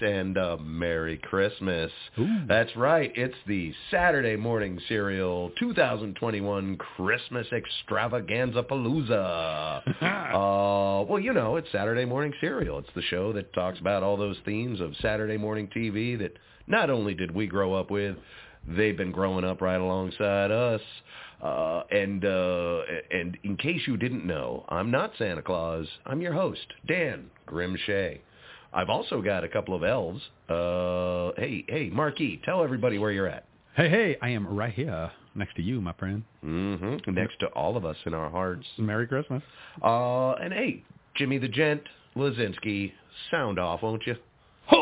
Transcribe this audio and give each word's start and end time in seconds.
And 0.00 0.36
uh, 0.36 0.56
Merry 0.58 1.18
Christmas. 1.18 1.90
That's 2.48 2.74
right. 2.76 3.12
It's 3.14 3.36
the 3.46 3.72
Saturday 3.90 4.36
Morning 4.36 4.80
Cereal 4.88 5.50
2021 5.58 6.76
Christmas 6.76 7.46
Extravaganza 7.52 8.62
Palooza. 8.62 9.82
uh, 10.02 11.04
well, 11.04 11.20
you 11.20 11.32
know, 11.32 11.56
it's 11.56 11.70
Saturday 11.72 12.04
Morning 12.04 12.32
Cereal. 12.40 12.78
It's 12.78 12.88
the 12.94 13.02
show 13.02 13.32
that 13.32 13.52
talks 13.52 13.78
about 13.78 14.02
all 14.02 14.16
those 14.16 14.36
themes 14.44 14.80
of 14.80 14.94
Saturday 15.00 15.36
morning 15.36 15.68
TV 15.74 16.18
that 16.18 16.36
not 16.66 16.90
only 16.90 17.14
did 17.14 17.34
we 17.34 17.46
grow 17.46 17.74
up 17.74 17.90
with, 17.90 18.16
they've 18.66 18.96
been 18.96 19.12
growing 19.12 19.44
up 19.44 19.60
right 19.60 19.80
alongside 19.80 20.50
us. 20.50 20.80
Uh, 21.42 21.82
and 21.90 22.24
uh, 22.24 22.80
and 23.10 23.36
in 23.44 23.56
case 23.58 23.82
you 23.86 23.96
didn't 23.98 24.24
know, 24.24 24.64
I'm 24.70 24.90
not 24.90 25.12
Santa 25.18 25.42
Claus. 25.42 25.86
I'm 26.06 26.22
your 26.22 26.32
host, 26.32 26.66
Dan 26.88 27.30
Grimshay. 27.46 28.20
I've 28.76 28.90
also 28.90 29.22
got 29.22 29.42
a 29.42 29.48
couple 29.48 29.74
of 29.74 29.82
elves. 29.82 30.20
Uh, 30.50 31.32
hey, 31.40 31.64
hey, 31.66 31.88
Marquis, 31.90 32.42
tell 32.44 32.62
everybody 32.62 32.98
where 32.98 33.10
you're 33.10 33.26
at. 33.26 33.46
Hey, 33.74 33.88
hey, 33.88 34.18
I 34.20 34.28
am 34.28 34.46
right 34.46 34.72
here 34.72 35.10
next 35.34 35.56
to 35.56 35.62
you, 35.62 35.80
my 35.80 35.94
friend. 35.94 36.22
Mm-hmm. 36.44 37.14
Next 37.14 37.40
to 37.40 37.46
all 37.48 37.78
of 37.78 37.86
us 37.86 37.96
in 38.04 38.12
our 38.12 38.28
hearts. 38.28 38.66
Merry 38.76 39.06
Christmas. 39.06 39.42
Uh, 39.82 40.32
and 40.32 40.52
hey, 40.52 40.84
Jimmy 41.14 41.38
the 41.38 41.48
Gent, 41.48 41.80
Lazinski, 42.16 42.92
sound 43.30 43.58
off, 43.58 43.80
won't 43.82 44.06
you? 44.06 44.14
Ho, 44.66 44.76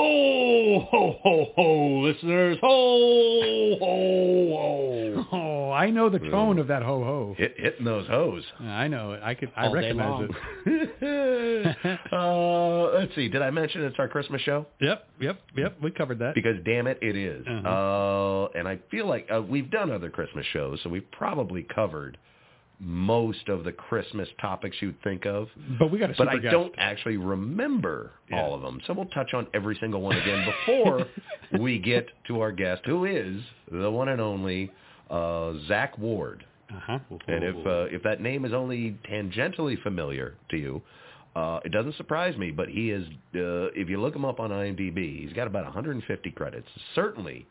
ho, 0.91 1.19
ho, 1.23 1.47
ho, 1.55 2.01
listeners. 2.01 2.59
Ho, 2.61 3.77
ho, 3.81 5.25
ho. 5.27 5.27
Oh, 5.33 5.71
I 5.73 5.91
know 5.91 6.09
the 6.09 6.19
tone 6.19 6.59
of 6.59 6.69
that 6.69 6.83
ho 6.83 7.03
ho. 7.05 7.35
Hit, 7.37 7.55
hitting 7.57 7.85
those 7.85 8.07
hoes. 8.07 8.43
I 8.61 8.89
know 8.89 9.13
it. 9.13 9.21
I 9.23 9.35
could. 9.35 9.51
I 9.57 9.67
All 9.67 9.75
recognize 9.75 10.29
it. 10.67 11.77
uh, 12.13 12.99
let's 12.99 13.15
see. 13.15 13.29
Did 13.29 13.43
I 13.43 13.51
mention 13.51 13.83
it's 13.83 13.99
our 13.99 14.09
Christmas 14.09 14.41
show? 14.43 14.67
Yep, 14.81 15.09
yep, 15.21 15.41
yep. 15.57 15.77
We 15.83 15.91
covered 15.91 16.19
that. 16.21 16.35
Because 16.35 16.57
damn 16.65 16.87
it, 16.87 16.99
it 17.03 17.17
is. 17.17 17.47
Uh-huh. 17.47 17.69
Uh, 17.69 18.49
and 18.59 18.69
I 18.69 18.79
feel 18.91 19.07
like 19.09 19.29
uh, 19.35 19.43
we've 19.43 19.71
done 19.71 19.91
other 19.91 20.11
Christmas 20.11 20.47
shows, 20.53 20.81
so 20.83 20.91
we've 20.91 21.11
probably 21.11 21.67
covered 21.75 22.19
most 22.81 23.49
of 23.49 23.65
the 23.65 23.73
Christmas 23.73 24.29
topics 24.41 24.77
you'd 24.81 25.01
think 25.03 25.27
of. 25.27 25.49
But 25.79 25.91
we 25.91 25.99
got 25.99 26.11
a 26.11 26.15
But 26.17 26.29
I 26.29 26.39
guest. 26.39 26.53
don't 26.53 26.75
actually 26.77 27.17
remember 27.17 28.13
Yeah. 28.31 28.43
all 28.43 28.55
of 28.55 28.63
them. 28.63 28.81
So 28.87 28.93
we'll 28.93 29.07
touch 29.07 29.33
on 29.33 29.47
every 29.55 29.77
single 29.77 30.01
one 30.03 30.17
again 30.17 30.45
before 30.45 31.07
we 31.61 31.79
get 31.79 32.07
to 32.27 32.41
our 32.41 32.53
guest, 32.53 32.83
who 32.85 33.05
is 33.05 33.41
the 33.71 33.91
one 33.91 34.09
and 34.09 34.21
only 34.21 34.71
uh, 35.11 35.55
Zack 35.69 35.97
Ward. 35.99 36.45
Uh-huh. 36.71 36.99
And 37.29 37.45
if 37.45 37.57
uh, 37.67 37.95
if 37.95 38.03
that 38.03 38.21
name 38.21 38.45
is 38.45 38.53
only 38.53 38.99
tangentially 39.09 39.81
familiar 39.83 40.35
to 40.51 40.57
you, 40.57 40.83
uh, 41.37 41.61
it 41.65 41.71
doesn't 41.71 41.95
surprise 41.97 42.37
me. 42.37 42.51
But 42.51 42.69
he 42.69 42.91
is, 42.91 43.07
uh, 43.35 43.71
if 43.75 43.89
you 43.89 44.01
look 44.01 44.17
him 44.17 44.25
up 44.25 44.41
on 44.41 44.51
IMDb, 44.51 45.23
he's 45.23 45.33
got 45.35 45.47
about 45.47 45.65
150 45.65 46.31
credits. 46.33 46.67
Certainly 46.95 47.47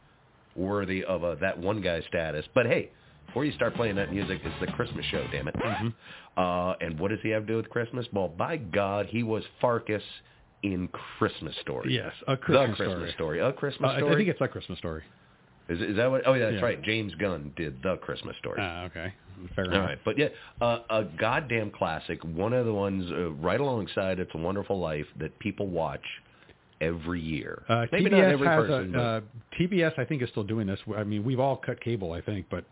worthy 0.55 1.03
of 1.05 1.23
uh, 1.23 1.35
that 1.35 1.57
one 1.57 1.79
guy 1.81 2.01
status. 2.09 2.45
But 2.53 2.65
hey, 2.65 2.91
before 3.27 3.45
you 3.45 3.51
start 3.53 3.75
playing 3.75 3.95
that 3.95 4.11
music, 4.11 4.41
it's 4.43 4.55
the 4.59 4.67
Christmas 4.73 5.05
show, 5.07 5.25
damn 5.31 5.47
it. 5.47 5.55
Uh, 6.37 6.73
and 6.81 6.99
what 6.99 7.09
does 7.09 7.19
he 7.23 7.29
have 7.29 7.43
to 7.43 7.47
do 7.47 7.57
with 7.57 7.69
Christmas? 7.69 8.05
Well, 8.13 8.27
by 8.27 8.57
God, 8.57 9.05
he 9.07 9.23
was 9.23 9.43
Farkus 9.61 10.01
in 10.63 10.87
Christmas 11.17 11.55
Story. 11.61 11.93
yes, 11.95 12.13
a 12.27 12.37
Christmas, 12.37 12.69
the 12.71 12.75
Christmas 12.75 12.95
story. 12.97 13.11
story. 13.13 13.39
A 13.39 13.53
Christmas 13.53 13.91
Uh, 13.91 13.97
story. 13.97 14.13
I 14.13 14.17
think 14.17 14.29
it's 14.29 14.41
a 14.41 14.47
Christmas 14.47 14.77
story. 14.79 15.03
is, 15.69 15.79
is 15.81 15.95
that 15.97 16.09
what? 16.09 16.23
Oh, 16.25 16.33
yeah, 16.33 16.45
that's 16.45 16.55
Yeah. 16.55 16.61
right. 16.65 16.81
James 16.81 17.13
Gunn 17.15 17.51
did 17.55 17.81
the 17.83 17.97
Christmas 17.97 18.35
story. 18.37 18.59
Ah, 18.61 18.83
okay. 18.85 19.13
Fair 19.55 19.65
All 19.65 19.71
enough. 19.71 19.89
right, 19.89 19.99
but 20.05 20.17
yeah, 20.17 20.27
uh, 20.61 20.79
a 20.89 21.03
goddamn 21.03 21.71
classic. 21.71 22.23
One 22.23 22.53
of 22.53 22.65
the 22.65 22.73
ones 22.73 23.09
uh, 23.11 23.31
right 23.33 23.59
alongside 23.59 24.19
"It's 24.19 24.31
a 24.35 24.37
Wonderful 24.37 24.79
Life" 24.79 25.07
that 25.19 25.37
people 25.39 25.67
watch 25.67 26.03
every 26.81 27.19
year. 27.19 27.63
Uh, 27.67 27.85
Maybe 27.91 28.09
TBS 28.09 28.11
not 28.11 28.23
every 28.25 28.47
person. 28.47 28.95
a, 28.95 28.99
uh, 29.01 29.21
TBS, 29.59 29.97
I 29.97 30.05
think, 30.05 30.21
is 30.21 30.29
still 30.29 30.43
doing 30.43 30.67
this. 30.67 30.79
I 30.95 31.03
mean, 31.03 31.23
we've 31.23 31.39
all 31.39 31.55
cut 31.57 31.81
cable, 31.81 32.11
I 32.13 32.21
think, 32.21 32.45
but 32.49 32.63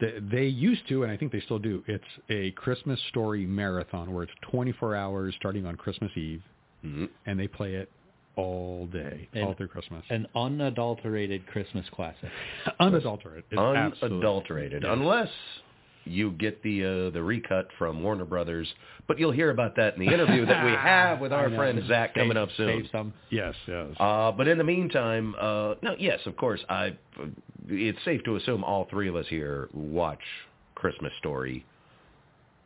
they, 0.00 0.18
they 0.20 0.44
used 0.46 0.86
to, 0.88 1.02
and 1.02 1.12
I 1.12 1.16
think 1.16 1.32
they 1.32 1.40
still 1.40 1.58
do. 1.58 1.82
It's 1.86 2.04
a 2.28 2.50
Christmas 2.52 3.00
story 3.08 3.46
marathon 3.46 4.12
where 4.12 4.24
it's 4.24 4.32
24 4.50 4.94
hours 4.94 5.34
starting 5.38 5.66
on 5.66 5.76
Christmas 5.76 6.10
Eve, 6.16 6.42
but, 6.82 6.90
Mhm. 6.90 7.08
and 7.26 7.40
they 7.40 7.48
play 7.48 7.74
it 7.74 7.90
all 8.36 8.86
day, 8.92 9.28
And- 9.32 9.44
all 9.44 9.54
through 9.54 9.68
Christmas. 9.68 10.04
An 10.10 10.26
unadulterated 10.34 11.46
Christmas 11.46 11.88
classic. 11.90 12.30
Unadulterated. 12.78 13.58
Unadulterated, 13.58 14.82
Yes. 14.82 14.92
unless 14.92 15.30
you 16.06 16.30
get 16.32 16.62
the 16.62 16.84
uh, 16.84 17.10
the 17.10 17.22
recut 17.22 17.68
from 17.78 18.02
Warner 18.02 18.24
Brothers. 18.24 18.68
But 19.08 19.18
you'll 19.18 19.32
hear 19.32 19.50
about 19.50 19.76
that 19.76 19.94
in 19.96 20.00
the 20.06 20.12
interview 20.12 20.46
that 20.46 20.64
we 20.64 20.72
have 20.76 21.20
with 21.20 21.32
our 21.32 21.46
I 21.46 21.50
know. 21.50 21.56
friend 21.56 21.82
Zack 21.86 22.10
Save- 22.14 22.22
coming 22.22 22.36
up 22.36 22.48
soon. 22.56 22.82
Save 22.82 22.90
some. 22.90 23.12
Yes, 23.30 23.54
yes. 23.68 23.88
Uh, 24.00 24.32
but 24.32 24.48
in 24.48 24.58
the 24.58 24.64
meantime, 24.64 25.34
uh, 25.40 25.74
no, 25.82 25.94
yes, 25.98 26.20
of 26.26 26.36
course, 26.36 26.60
I. 26.68 26.96
It's 27.68 27.98
safe 28.04 28.22
to 28.24 28.36
assume 28.36 28.62
all 28.64 28.86
three 28.90 29.08
of 29.08 29.16
us 29.16 29.26
here 29.28 29.68
watch 29.72 30.20
Christmas 30.74 31.12
Story. 31.18 31.64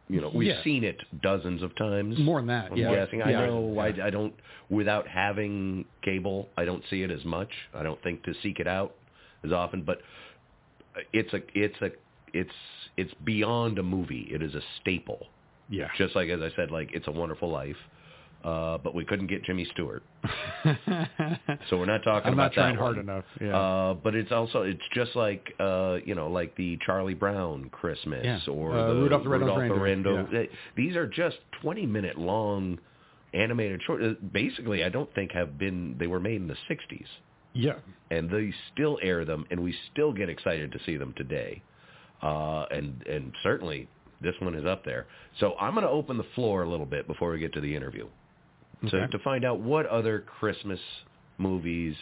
You 0.08 0.20
know, 0.20 0.30
we've 0.34 0.48
Yeah. 0.48 0.62
seen 0.64 0.82
it 0.82 1.00
dozens 1.22 1.62
of 1.62 1.74
times. 1.76 2.18
More 2.18 2.40
than 2.40 2.48
that, 2.48 2.72
I'm 2.72 2.76
yeah. 2.76 2.92
guessing. 2.94 3.22
I 3.22 3.30
Yeah. 3.30 3.46
know. 3.46 3.72
Yeah. 3.74 3.80
I, 4.04 4.06
I 4.08 4.10
don't. 4.10 4.34
Without 4.68 5.06
having 5.08 5.84
cable, 6.02 6.48
I 6.56 6.64
don't 6.64 6.82
see 6.90 7.02
it 7.02 7.10
as 7.10 7.24
much. 7.24 7.50
I 7.74 7.82
don't 7.82 8.02
think 8.02 8.22
to 8.24 8.34
seek 8.42 8.58
it 8.60 8.66
out 8.66 8.94
as 9.44 9.52
often. 9.52 9.82
But 9.82 10.00
it's 11.12 11.32
a. 11.32 11.40
It's 11.54 11.76
a. 11.80 11.90
It's 12.34 12.50
it's 12.96 13.12
beyond 13.24 13.78
a 13.78 13.82
movie. 13.82 14.28
It 14.30 14.42
is 14.42 14.54
a 14.54 14.60
staple. 14.80 15.26
yeah. 15.68 15.88
Just 15.98 16.14
like 16.16 16.28
as 16.28 16.40
I 16.40 16.50
said, 16.56 16.70
like 16.70 16.90
it's 16.92 17.06
a 17.08 17.12
Wonderful 17.12 17.50
Life. 17.50 17.76
Uh, 18.42 18.78
but 18.78 18.94
we 18.94 19.04
couldn't 19.04 19.26
get 19.26 19.44
Jimmy 19.44 19.66
Stewart, 19.74 20.02
so 21.68 21.76
we're 21.76 21.84
not 21.84 22.02
talking 22.02 22.28
I'm 22.28 22.32
about 22.32 22.44
not 22.44 22.52
trying 22.54 22.76
hard 22.76 22.96
one. 22.96 23.04
enough. 23.08 23.24
Yeah. 23.40 23.56
Uh, 23.58 23.94
but 23.94 24.14
it's 24.14 24.32
also 24.32 24.62
it's 24.62 24.80
just 24.94 25.14
like 25.14 25.52
uh, 25.60 25.96
you 26.04 26.14
know 26.14 26.28
like 26.28 26.56
the 26.56 26.78
Charlie 26.84 27.14
Brown 27.14 27.68
Christmas 27.70 28.24
Yeah. 28.24 28.40
or 28.52 28.72
Uh, 28.78 28.88
the 28.88 28.94
Rudolph 28.94 29.24
the 29.24 29.28
Red-Nosed 29.28 29.58
Reindeer, 29.58 30.22
Red-Nosed- 30.24 30.48
These 30.76 30.96
are 30.96 31.06
just 31.06 31.36
20 31.62 31.84
minute 31.86 32.18
long 32.18 32.78
animated 33.34 33.82
short. 33.86 34.02
uh, 34.02 34.14
Basically, 34.32 34.84
I 34.84 34.88
don't 34.88 35.12
think 35.14 35.32
have 35.32 35.58
been 35.58 35.96
they 35.98 36.06
were 36.06 36.20
made 36.20 36.36
in 36.36 36.48
the 36.48 36.56
60s 36.68 37.06
yeah. 37.52 37.74
and 38.10 38.30
they 38.30 38.52
still 38.72 38.98
air 39.02 39.24
them 39.24 39.44
and 39.50 39.60
we 39.60 39.74
still 39.92 40.12
get 40.12 40.28
excited 40.30 40.72
to 40.72 40.78
see 40.86 40.96
them 40.96 41.12
today. 41.16 41.62
Uh, 42.22 42.66
and 42.70 43.02
and 43.06 43.32
certainly 43.42 43.88
this 44.20 44.34
one 44.40 44.54
is 44.54 44.66
up 44.66 44.84
there. 44.84 45.06
So 45.38 45.54
I'm 45.58 45.72
going 45.74 45.84
to 45.86 45.90
open 45.90 46.18
the 46.18 46.26
floor 46.34 46.62
a 46.62 46.68
little 46.68 46.86
bit 46.86 47.06
before 47.06 47.30
we 47.32 47.38
get 47.38 47.52
to 47.54 47.60
the 47.60 47.74
interview 47.74 48.06
to, 48.90 48.96
Okay. 48.96 49.10
to 49.12 49.18
find 49.20 49.44
out 49.44 49.60
what 49.60 49.86
other 49.86 50.20
Christmas 50.20 50.80
movies 51.38 51.94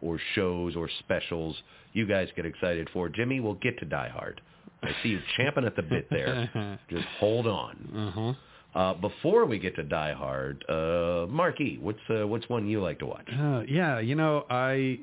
or 0.00 0.18
shows 0.34 0.76
or 0.76 0.88
specials 1.00 1.56
you 1.92 2.06
guys 2.06 2.28
get 2.36 2.46
excited 2.46 2.88
for. 2.92 3.08
Jimmy, 3.08 3.40
we'll 3.40 3.54
get 3.54 3.78
to 3.80 3.84
Die 3.84 4.08
Hard. 4.08 4.40
I 4.82 4.90
see 5.02 5.08
you 5.10 5.20
champing 5.36 5.64
at 5.64 5.74
the 5.76 5.82
bit 5.82 6.08
there. 6.10 6.78
Just 6.90 7.06
hold 7.18 7.46
on. 7.46 7.88
Uh-huh. 8.14 8.78
Uh, 8.78 8.92
before 8.94 9.44
we 9.46 9.58
get 9.58 9.74
to 9.76 9.82
Die 9.84 10.12
Hard, 10.12 10.64
uh, 10.68 11.26
Marky, 11.28 11.78
what's 11.80 11.98
uh, 12.10 12.26
what's 12.26 12.48
one 12.48 12.66
you 12.66 12.80
like 12.82 12.98
to 12.98 13.06
watch? 13.06 13.28
Uh, 13.32 13.62
yeah, 13.68 13.98
you 14.00 14.14
know, 14.16 14.44
I, 14.50 14.98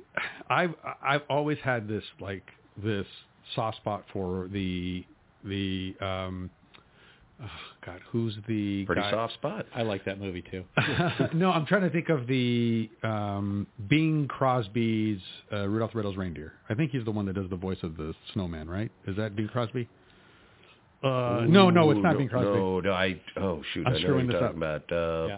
I've 0.50 0.76
I've 1.02 1.22
always 1.30 1.58
had 1.64 1.88
this 1.88 2.04
like 2.20 2.44
this 2.84 3.08
soft 3.56 3.78
spot 3.78 4.04
for 4.14 4.48
the 4.52 5.06
the 5.44 5.96
um, 6.02 6.50
oh, 7.42 7.48
God, 7.86 8.02
who's 8.12 8.36
the 8.48 8.86
Pretty 8.86 9.02
guy? 9.02 9.12
soft 9.12 9.34
spot. 9.34 9.66
I 9.76 9.82
like 9.84 10.06
that 10.06 10.20
movie 10.20 10.44
too. 10.44 10.64
no, 11.34 11.52
I'm 11.52 11.66
trying 11.66 11.82
to 11.82 11.90
think 11.90 12.10
of 12.10 12.28
the 12.28 12.90
um, 13.04 13.68
Bing 13.88 14.28
Crosby's 14.28 15.20
uh, 15.52 15.68
Rudolph 15.68 15.92
the 15.92 15.98
Red-Nosed 15.98 16.18
Reindeer. 16.18 16.54
I 16.70 16.76
think 16.76 16.92
he's 16.92 17.06
the 17.06 17.12
one 17.12 17.26
that 17.26 17.34
does 17.34 17.50
the 17.50 17.56
voice 17.56 17.80
of 17.84 17.98
the 17.98 18.14
snowman, 18.34 18.70
right? 18.70 18.92
Is 19.08 19.16
that 19.18 19.36
Bing 19.36 19.48
Crosby? 19.48 19.88
Uh, 21.04 21.46
no, 21.48 21.72
no, 21.72 21.90
it's 21.90 22.00
not 22.02 22.14
no, 22.14 22.18
Bing 22.20 22.30
Crosby. 22.30 22.50
No, 22.50 22.80
no, 22.80 22.92
I. 22.92 23.20
Oh 23.38 23.64
shoot, 23.74 23.88
I'm 23.88 23.94
I 23.94 23.96
know 23.96 24.02
screwing 24.02 24.28
what 24.28 24.34
you're 24.34 24.42
this 24.42 24.48
talking 24.48 24.58
about. 24.58 24.92
Uh, 24.92 25.28
yeah. 25.28 25.38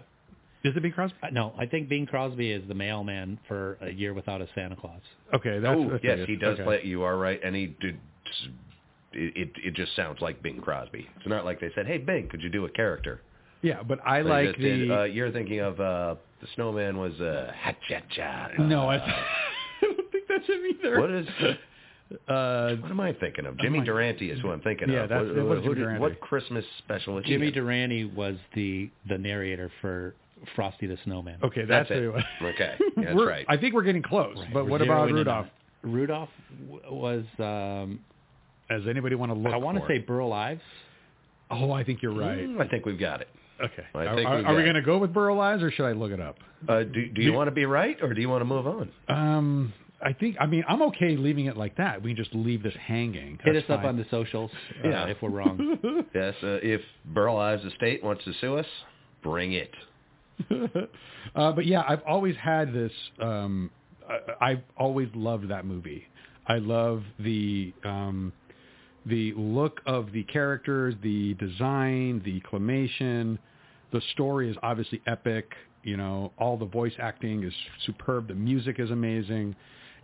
Is 0.63 0.75
it 0.75 0.81
Bing 0.81 0.91
Crosby? 0.93 1.17
Uh, 1.21 1.27
No, 1.31 1.53
I 1.57 1.65
think 1.65 1.89
Bing 1.89 2.05
Crosby 2.05 2.51
is 2.51 2.63
the 2.67 2.73
mailman 2.73 3.37
for 3.47 3.77
A 3.81 3.91
Year 3.91 4.13
Without 4.13 4.41
a 4.41 4.47
Santa 4.55 4.75
Claus. 4.75 5.01
Okay, 5.33 5.59
that's, 5.59 5.77
oh, 5.77 5.89
that's 5.91 6.03
yes, 6.03 6.19
it. 6.19 6.29
he 6.29 6.35
does 6.37 6.53
Okay. 6.55 6.63
play. 6.63 6.81
You 6.85 7.03
are 7.03 7.17
right, 7.17 7.39
and 7.43 7.55
he 7.55 7.67
did. 7.81 7.97
It, 9.15 9.33
it 9.37 9.51
it 9.67 9.73
just 9.75 9.95
sounds 9.95 10.21
like 10.21 10.41
Bing 10.41 10.59
Crosby. 10.61 11.07
It's 11.17 11.27
not 11.27 11.45
like 11.45 11.59
they 11.59 11.69
said, 11.75 11.85
"Hey, 11.85 11.97
Bing, 11.99 12.29
could 12.29 12.41
you 12.41 12.49
do 12.49 12.65
a 12.65 12.69
character?" 12.69 13.21
Yeah, 13.61 13.83
but 13.83 13.99
I 14.05 14.23
They 14.23 14.29
like 14.29 14.47
just 14.49 14.59
did, 14.59 14.89
the. 14.89 15.01
uh, 15.01 15.03
you're 15.03 15.31
thinking 15.31 15.59
of 15.59 15.79
uh, 15.79 16.15
the 16.41 16.47
snowman 16.55 16.97
was 16.97 17.13
uh, 17.21 17.51
ha 17.55 17.73
cha 17.87 17.99
cha. 18.15 18.49
no, 18.59 18.87
I, 18.89 18.95
I 19.05 19.23
don't 19.81 20.11
think 20.11 20.23
that's 20.27 20.47
him 20.47 20.61
either. 20.71 20.99
What 20.99 21.11
is? 21.11 21.27
Uh, 22.27 22.75
What 22.75 22.91
am 22.91 22.99
I 22.99 23.13
thinking 23.13 23.47
of? 23.47 23.57
Jimmy 23.57 23.79
my- 23.79 23.85
Durante 23.85 24.29
is 24.29 24.39
who 24.41 24.51
I'm 24.51 24.61
thinking 24.61 24.87
Yeah, 24.91 25.03
of. 25.03 25.09
that's- 25.09 25.29
what, 25.29 25.37
it 25.37 25.41
was 25.41 25.63
who 25.63 25.73
Jimmy 25.73 25.93
did- 25.93 25.99
what 25.99 26.19
Christmas 26.19 26.63
special? 26.79 27.17
is 27.17 27.25
he 27.25 27.31
Jimmy 27.31 27.47
in? 27.47 27.53
Durante 27.53 28.03
was 28.05 28.35
the 28.53 28.91
the 29.09 29.17
narrator 29.17 29.71
for 29.81 30.13
Frosty 30.55 30.87
the 30.87 30.97
Snowman. 31.03 31.39
okay, 31.43 31.65
that's, 31.65 31.89
That's 31.89 31.91
it. 31.99 32.03
who 32.03 32.09
it 32.09 32.13
was. 32.13 32.23
Okay, 32.41 32.75
that's 32.97 33.15
We're- 33.15 33.27
right. 33.27 33.45
I 33.49 33.57
think 33.57 33.73
we're 33.73 33.83
getting 33.83 34.03
close. 34.03 34.35
Right, 34.37 34.53
But 34.53 34.65
we're 34.65 34.71
what 34.71 34.81
about 34.81 35.11
Rudolph? 35.11 35.47
Rudolph 35.83 36.29
w- 36.69 36.81
was 36.95 37.23
um, 37.39 37.99
Does 38.69 38.87
anybody 38.87 39.15
want 39.15 39.31
to 39.31 39.37
look? 39.37 39.53
I 39.53 39.57
want 39.57 39.77
to 39.79 39.85
say 39.87 39.95
it? 39.97 40.07
Burl 40.07 40.31
Ives. 40.33 40.61
Oh, 41.51 41.71
I 41.71 41.83
think 41.83 42.01
you're 42.01 42.15
right. 42.15 42.39
Mm, 42.47 42.61
I 42.61 42.67
think 42.67 42.85
we've 42.85 42.99
got 42.99 43.21
it. 43.21 43.27
Okay. 43.63 43.83
I 43.93 44.05
are 44.05 44.15
think 44.15 44.27
are, 44.27 44.35
we've 44.37 44.45
are 44.47 44.55
we 44.55 44.63
going 44.63 44.75
to 44.75 44.81
go 44.81 44.97
with 44.97 45.13
Burl 45.13 45.39
Ives 45.39 45.61
or 45.61 45.71
should 45.71 45.85
I 45.85 45.91
look 45.91 46.11
it 46.11 46.19
up? 46.19 46.37
Uh, 46.67 46.83
do 46.83 47.07
do 47.09 47.21
you 47.21 47.33
want 47.33 47.47
to 47.47 47.51
be 47.51 47.65
right 47.65 47.97
or 48.01 48.13
do 48.13 48.21
you 48.21 48.29
want 48.29 48.41
to 48.41 48.45
move 48.45 48.65
on? 48.65 48.89
Um, 49.09 49.73
I 50.01 50.13
think. 50.13 50.35
I 50.39 50.45
mean, 50.47 50.63
I'm 50.67 50.81
okay 50.83 51.15
leaving 51.15 51.45
it 51.45 51.55
like 51.55 51.77
that. 51.77 52.01
We 52.01 52.13
can 52.13 52.23
just 52.23 52.33
leave 52.35 52.63
this 52.63 52.73
hanging. 52.81 53.37
Hit 53.43 53.53
That's 53.53 53.65
us 53.69 53.79
up 53.79 53.83
on 53.85 53.95
the 53.97 54.05
socials 54.09 54.51
uh, 54.83 54.87
Yeah. 54.89 55.05
if 55.07 55.21
we're 55.21 55.29
wrong. 55.29 55.77
Yes. 56.15 56.33
Uh, 56.41 56.59
if 56.63 56.81
Burl 57.05 57.37
Ives 57.37 57.63
Estate 57.65 58.03
wants 58.03 58.23
to 58.25 58.33
sue 58.41 58.57
us, 58.57 58.65
bring 59.21 59.53
it. 59.53 59.71
uh, 61.35 61.51
but 61.51 61.65
yeah, 61.65 61.83
I've 61.87 62.01
always 62.07 62.35
had 62.35 62.73
this. 62.73 62.91
Um, 63.19 63.69
I, 64.09 64.51
I've 64.51 64.63
always 64.77 65.09
loved 65.13 65.49
that 65.49 65.65
movie. 65.65 66.05
I 66.47 66.57
love 66.57 67.03
the 67.19 67.73
um, 67.83 68.33
the 69.05 69.33
look 69.33 69.81
of 69.85 70.11
the 70.11 70.23
characters, 70.23 70.95
the 71.01 71.33
design, 71.35 72.21
the 72.23 72.41
Claymation. 72.41 73.37
The 73.91 74.01
story 74.13 74.49
is 74.49 74.57
obviously 74.63 75.01
epic. 75.07 75.51
You 75.83 75.97
know, 75.97 76.31
all 76.37 76.57
the 76.57 76.65
voice 76.65 76.93
acting 76.99 77.43
is 77.43 77.53
superb. 77.85 78.27
The 78.27 78.35
music 78.35 78.79
is 78.79 78.89
amazing, 78.91 79.55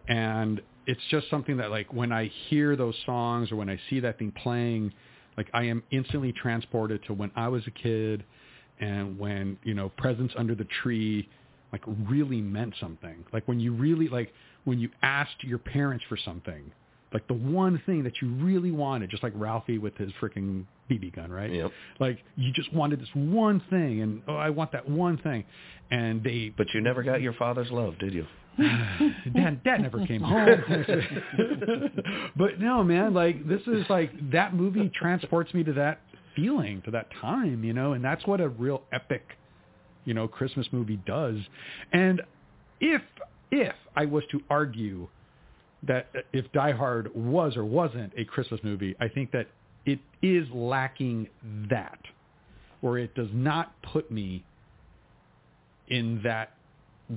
and 0.07 0.61
it's 0.85 1.01
just 1.09 1.29
something 1.29 1.57
that 1.57 1.71
like 1.71 1.93
when 1.93 2.11
I 2.11 2.31
hear 2.49 2.75
those 2.75 2.95
songs 3.05 3.51
or 3.51 3.55
when 3.55 3.69
I 3.69 3.79
see 3.89 3.99
that 4.01 4.19
thing 4.19 4.31
playing, 4.31 4.93
like 5.37 5.49
I 5.53 5.63
am 5.63 5.83
instantly 5.91 6.33
transported 6.33 7.03
to 7.07 7.13
when 7.13 7.31
I 7.35 7.47
was 7.47 7.63
a 7.67 7.71
kid 7.71 8.23
and 8.79 9.17
when 9.19 9.57
you 9.63 9.73
know 9.73 9.89
presents 9.97 10.33
under 10.37 10.55
the 10.55 10.67
tree 10.81 11.27
like 11.71 11.81
really 12.07 12.41
meant 12.41 12.73
something 12.79 13.23
like 13.33 13.47
when 13.47 13.59
you 13.59 13.73
really 13.73 14.07
like 14.07 14.31
when 14.65 14.79
you 14.79 14.89
asked 15.01 15.43
your 15.43 15.59
parents 15.59 16.03
for 16.09 16.17
something 16.17 16.71
like 17.13 17.27
the 17.27 17.33
one 17.33 17.81
thing 17.85 18.03
that 18.03 18.13
you 18.21 18.29
really 18.35 18.71
wanted 18.71 19.09
just 19.09 19.23
like 19.23 19.33
ralphie 19.35 19.77
with 19.77 19.95
his 19.97 20.11
freaking 20.21 20.63
bb 20.89 21.13
gun 21.15 21.31
right 21.31 21.51
Yep. 21.53 21.71
like 21.99 22.19
you 22.35 22.51
just 22.53 22.71
wanted 22.73 22.99
this 22.99 23.09
one 23.13 23.61
thing 23.69 24.01
and 24.01 24.21
oh 24.27 24.35
i 24.35 24.49
want 24.49 24.71
that 24.71 24.87
one 24.89 25.17
thing 25.17 25.43
and 25.91 26.23
they 26.23 26.53
But 26.57 26.67
you 26.73 26.81
never 26.81 27.01
got 27.01 27.19
your 27.21 27.33
father's 27.33 27.71
love, 27.71 27.97
did 27.97 28.13
you? 28.13 28.27
dad 29.33 29.63
dad 29.63 29.81
never 29.81 30.05
came 30.05 30.21
home 30.21 30.47
but 32.35 32.59
no 32.59 32.83
man 32.83 33.13
like 33.13 33.47
this 33.47 33.61
is 33.67 33.85
like 33.89 34.11
that 34.31 34.53
movie 34.53 34.89
transports 34.93 35.53
me 35.53 35.63
to 35.63 35.73
that 35.73 36.01
feeling 36.35 36.81
to 36.83 36.91
that 36.91 37.07
time 37.21 37.63
you 37.63 37.73
know 37.73 37.93
and 37.93 38.03
that's 38.03 38.25
what 38.27 38.41
a 38.41 38.49
real 38.49 38.81
epic 38.91 39.23
you 40.05 40.13
know 40.13 40.27
christmas 40.27 40.67
movie 40.71 40.99
does 41.05 41.37
and 41.93 42.21
if 42.79 43.01
if 43.51 43.75
i 43.95 44.05
was 44.05 44.23
to 44.31 44.41
argue 44.49 45.07
that 45.83 46.09
if 46.33 46.51
die 46.51 46.71
hard 46.71 47.13
was 47.15 47.55
or 47.55 47.65
wasn't 47.65 48.11
a 48.17 48.25
christmas 48.25 48.59
movie 48.63 48.95
i 48.99 49.07
think 49.07 49.31
that 49.31 49.47
it 49.85 49.99
is 50.21 50.47
lacking 50.53 51.27
that 51.69 51.99
where 52.81 52.97
it 52.97 53.13
does 53.15 53.29
not 53.33 53.73
put 53.81 54.09
me 54.11 54.43
in 55.87 56.21
that 56.23 56.53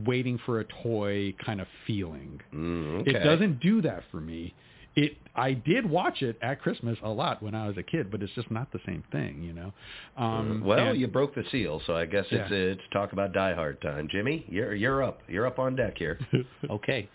waiting 0.06 0.38
for 0.46 0.60
a 0.60 0.64
toy 0.82 1.34
kind 1.44 1.60
of 1.60 1.66
feeling. 1.86 2.40
Mm, 2.54 3.02
okay. 3.02 3.10
It 3.10 3.24
doesn't 3.24 3.60
do 3.60 3.82
that 3.82 4.02
for 4.10 4.20
me. 4.20 4.54
It 4.94 5.16
I 5.34 5.54
did 5.54 5.88
watch 5.88 6.20
it 6.20 6.38
at 6.42 6.60
Christmas 6.60 6.98
a 7.02 7.08
lot 7.08 7.42
when 7.42 7.54
I 7.54 7.66
was 7.66 7.78
a 7.78 7.82
kid, 7.82 8.10
but 8.10 8.22
it's 8.22 8.32
just 8.34 8.50
not 8.50 8.70
the 8.72 8.80
same 8.84 9.02
thing, 9.10 9.42
you 9.42 9.54
know. 9.54 9.72
Um, 10.18 10.62
well, 10.64 10.88
and- 10.88 11.00
you 11.00 11.06
broke 11.06 11.34
the 11.34 11.44
seal, 11.50 11.80
so 11.86 11.96
I 11.96 12.04
guess 12.04 12.26
it's 12.30 12.50
Yeah. 12.50 12.56
it's 12.56 12.82
talk 12.92 13.12
about 13.12 13.32
Die 13.32 13.54
Hard 13.54 13.80
time. 13.80 14.08
Jimmy, 14.10 14.44
you're 14.48 14.74
you're 14.74 15.02
up. 15.02 15.20
You're 15.28 15.46
up 15.46 15.58
on 15.58 15.76
deck 15.76 15.96
here. 15.96 16.18
Okay. 16.70 17.08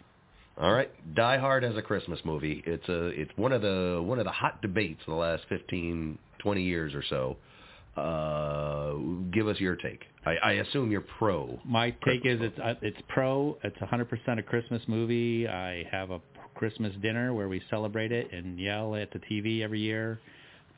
All 0.60 0.74
right, 0.74 0.90
Die 1.14 1.38
Hard 1.38 1.64
as 1.64 1.78
a 1.78 1.84
Christmas 1.84 2.20
movie. 2.26 2.64
It's 2.66 2.90
a 2.90 3.08
it's 3.10 3.32
one 3.36 3.52
of 3.52 3.62
the 3.62 4.02
one 4.04 4.18
of 4.18 4.26
the 4.26 4.32
hot 4.32 4.60
debates 4.64 5.02
of 5.02 5.08
the 5.14 5.20
last 5.20 5.44
15, 5.50 6.18
20 6.40 6.64
years 6.64 6.96
or 6.96 7.04
so. 7.08 7.38
Uh, 7.98 8.94
give 9.34 9.48
us 9.48 9.60
your 9.60 9.76
take. 9.76 10.04
I, 10.26 10.36
I 10.44 10.52
assume 10.54 10.92
you're 10.92 11.06
pro. 11.18 11.60
My 11.66 11.92
take 12.06 12.26
is 12.26 12.40
it's 12.42 12.60
uh, 12.60 12.76
it's 12.82 12.98
pro. 13.08 13.58
It's 13.64 13.78
100% 13.78 14.40
a 14.40 14.44
Christmas 14.44 14.82
movie. 14.88 15.48
I 15.48 15.84
have 15.92 16.12
a 16.12 16.22
Christmas 16.54 16.94
dinner 17.02 17.34
where 17.34 17.48
we 17.48 17.62
celebrate 17.70 18.12
it 18.12 18.32
and 18.32 18.60
yell 18.60 18.96
at 18.96 19.12
the 19.12 19.20
TV 19.20 19.64
every 19.64 19.80
year. 19.80 20.20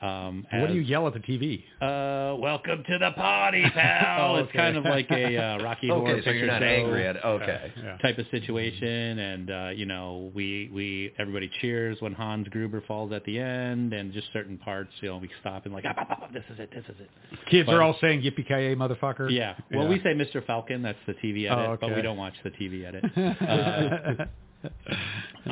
Um, 0.02 0.46
what 0.54 0.68
do 0.68 0.76
you 0.76 0.82
yell 0.82 1.08
at 1.08 1.14
the 1.14 1.20
TV? 1.20 1.64
Uh, 1.82 2.36
welcome 2.38 2.84
to 2.90 2.98
the 2.98 3.12
party, 3.18 3.64
pal. 3.74 4.36
Oh, 4.36 4.36
It's 4.38 4.52
kind 4.54 4.78
of 4.78 4.86
like 4.86 5.12
a 5.12 5.38
uh, 5.38 5.58
Rocky 5.64 5.90
Horror 5.90 6.02
Okay, 6.12 6.12
so 6.12 6.16
Picture 6.24 6.34
you're 6.36 6.48
not 6.48 6.62
Show 6.62 6.68
angry 6.68 7.06
at. 7.06 7.26
Okay. 7.26 7.74
Yeah. 7.84 7.98
type 7.98 8.18
of 8.18 8.26
situation, 8.32 9.20
and 9.20 9.52
uh, 9.52 9.70
you 9.76 9.86
know, 9.86 10.32
we 10.34 10.70
we 10.74 11.12
everybody 11.20 11.52
cheers 11.60 11.98
when 12.00 12.14
Hans 12.14 12.48
Gruber 12.48 12.82
falls 12.88 13.12
at 13.12 13.26
the 13.26 13.40
end, 13.40 13.92
and 13.92 14.14
just 14.14 14.28
certain 14.32 14.58
parts, 14.58 14.92
you 15.02 15.10
know, 15.10 15.18
we 15.18 15.30
stop 15.42 15.66
and 15.66 15.74
like, 15.74 15.84
ah, 15.86 15.94
ah, 15.98 16.06
ah, 16.10 16.18
ah, 16.24 16.28
this 16.34 16.44
is 16.50 16.60
it, 16.60 16.70
this 16.74 16.86
is 16.86 16.96
it. 17.02 17.10
Kids 17.50 17.66
But- 17.66 17.76
are 17.76 17.82
all 17.82 17.98
saying 18.00 18.22
yippee 18.22 18.48
ki 18.48 18.54
yay, 18.54 18.76
motherfucker. 18.76 19.30
Yeah. 19.30 19.56
Well, 19.74 19.90
we 19.90 19.98
say 20.00 20.14
Mr. 20.14 20.46
Falcon. 20.46 20.82
That's 20.82 20.98
the 21.08 21.14
TV 21.16 21.52
edit, 21.52 21.58
Oh, 21.72 21.78
but 21.80 21.94
we 21.94 22.02
don't 22.02 22.18
watch 22.18 22.36
the 22.44 22.52
TV 22.52 22.86
edit. 22.86 23.04
Uh, 24.20 24.26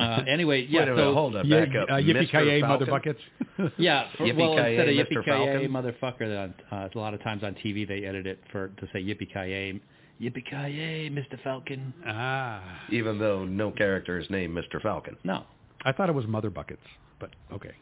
uh, 0.00 0.24
anyway, 0.28 0.66
yeah. 0.68 0.80
Wait 0.80 0.88
a 0.88 0.90
minute, 0.92 1.02
so 1.10 1.14
hold 1.14 1.36
on, 1.36 1.46
Yeah, 1.46 1.64
back 1.66 1.76
up. 1.76 1.88
uh, 1.90 1.92
yippee 1.94 2.30
ki 2.30 2.36
yay, 2.38 2.60
Falcon? 2.60 2.68
mother 2.68 2.86
buckets. 2.86 3.20
Yeah, 3.78 4.06
for, 4.16 4.24
well, 4.34 4.56
instead 4.56 4.88
of 4.88 4.94
yippee 4.94 5.24
ki 5.24 5.30
Falcon? 5.30 5.70
motherfucker, 5.72 6.52
uh, 6.72 6.88
a 6.94 6.98
lot 6.98 7.14
of 7.14 7.22
times 7.22 7.42
on 7.42 7.54
TV 7.56 7.86
they 7.86 8.04
edit 8.04 8.26
it 8.26 8.38
for 8.52 8.68
to 8.68 8.86
say 8.92 9.00
yippee 9.02 9.32
ki 9.32 9.80
yippee 10.20 10.44
ki 10.44 11.10
Mr. 11.10 11.40
Falcon. 11.42 11.92
ah, 12.06 12.62
Even 12.90 13.18
though 13.18 13.44
no 13.44 13.70
character 13.70 14.18
is 14.18 14.28
named 14.30 14.56
Mr. 14.56 14.80
Falcon. 14.82 15.16
No, 15.24 15.44
I 15.84 15.92
thought 15.92 16.08
it 16.08 16.14
was 16.14 16.26
mother 16.26 16.50
buckets, 16.50 16.82
but 17.20 17.30
okay. 17.52 17.72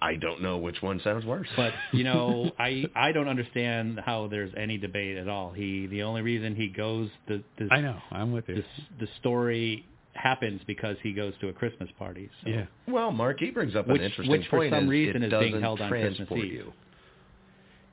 I 0.00 0.16
don't 0.16 0.42
know 0.42 0.58
which 0.58 0.82
one 0.82 1.00
sounds 1.02 1.24
worse. 1.24 1.48
but 1.56 1.72
you 1.92 2.04
know, 2.04 2.50
I 2.58 2.84
I 2.94 3.12
don't 3.12 3.28
understand 3.28 3.98
how 4.04 4.28
there's 4.28 4.52
any 4.56 4.76
debate 4.76 5.16
at 5.16 5.26
all. 5.26 5.52
He 5.52 5.86
the 5.86 6.02
only 6.02 6.20
reason 6.22 6.54
he 6.54 6.68
goes 6.68 7.08
the 7.28 7.42
the 7.58 7.68
I 7.72 7.80
know. 7.80 7.98
I'm 8.10 8.30
with 8.32 8.46
you. 8.48 8.56
the, 8.56 9.06
the 9.06 9.08
story 9.20 9.86
happens 10.16 10.60
because 10.66 10.96
he 11.02 11.12
goes 11.12 11.34
to 11.40 11.48
a 11.48 11.52
Christmas 11.52 11.88
party. 11.98 12.28
So. 12.42 12.50
Yeah. 12.50 12.66
Well, 12.88 13.10
Mark, 13.10 13.40
he 13.40 13.50
brings 13.50 13.76
up 13.76 13.86
Which- 13.86 14.00
an 14.00 14.06
interesting 14.06 14.30
which 14.30 14.46
for 14.48 14.68
some 14.68 14.84
is 14.84 14.90
reason 14.90 15.22
is 15.22 15.30
being 15.30 15.60
held 15.60 15.80
on 15.80 15.90
Christmas 15.90 16.28
Eve. 16.32 16.52
you. 16.52 16.72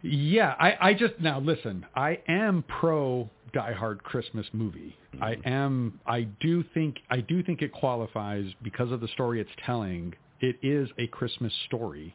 Yeah, 0.03 0.53
I, 0.59 0.89
I 0.89 0.93
just 0.93 1.13
now 1.21 1.39
listen. 1.39 1.85
I 1.95 2.19
am 2.27 2.63
pro 2.67 3.29
Die 3.53 3.73
Hard 3.73 4.03
Christmas 4.03 4.45
movie. 4.51 4.97
I 5.21 5.35
mm-hmm. 5.35 5.47
am. 5.47 5.99
I 6.05 6.23
do 6.41 6.63
think. 6.73 6.97
I 7.09 7.21
do 7.21 7.41
think 7.41 7.61
it 7.61 7.71
qualifies 7.71 8.45
because 8.63 8.91
of 8.91 8.99
the 8.99 9.07
story 9.09 9.39
it's 9.39 9.49
telling. 9.65 10.13
It 10.41 10.57
is 10.61 10.89
a 10.97 11.07
Christmas 11.07 11.53
story. 11.67 12.13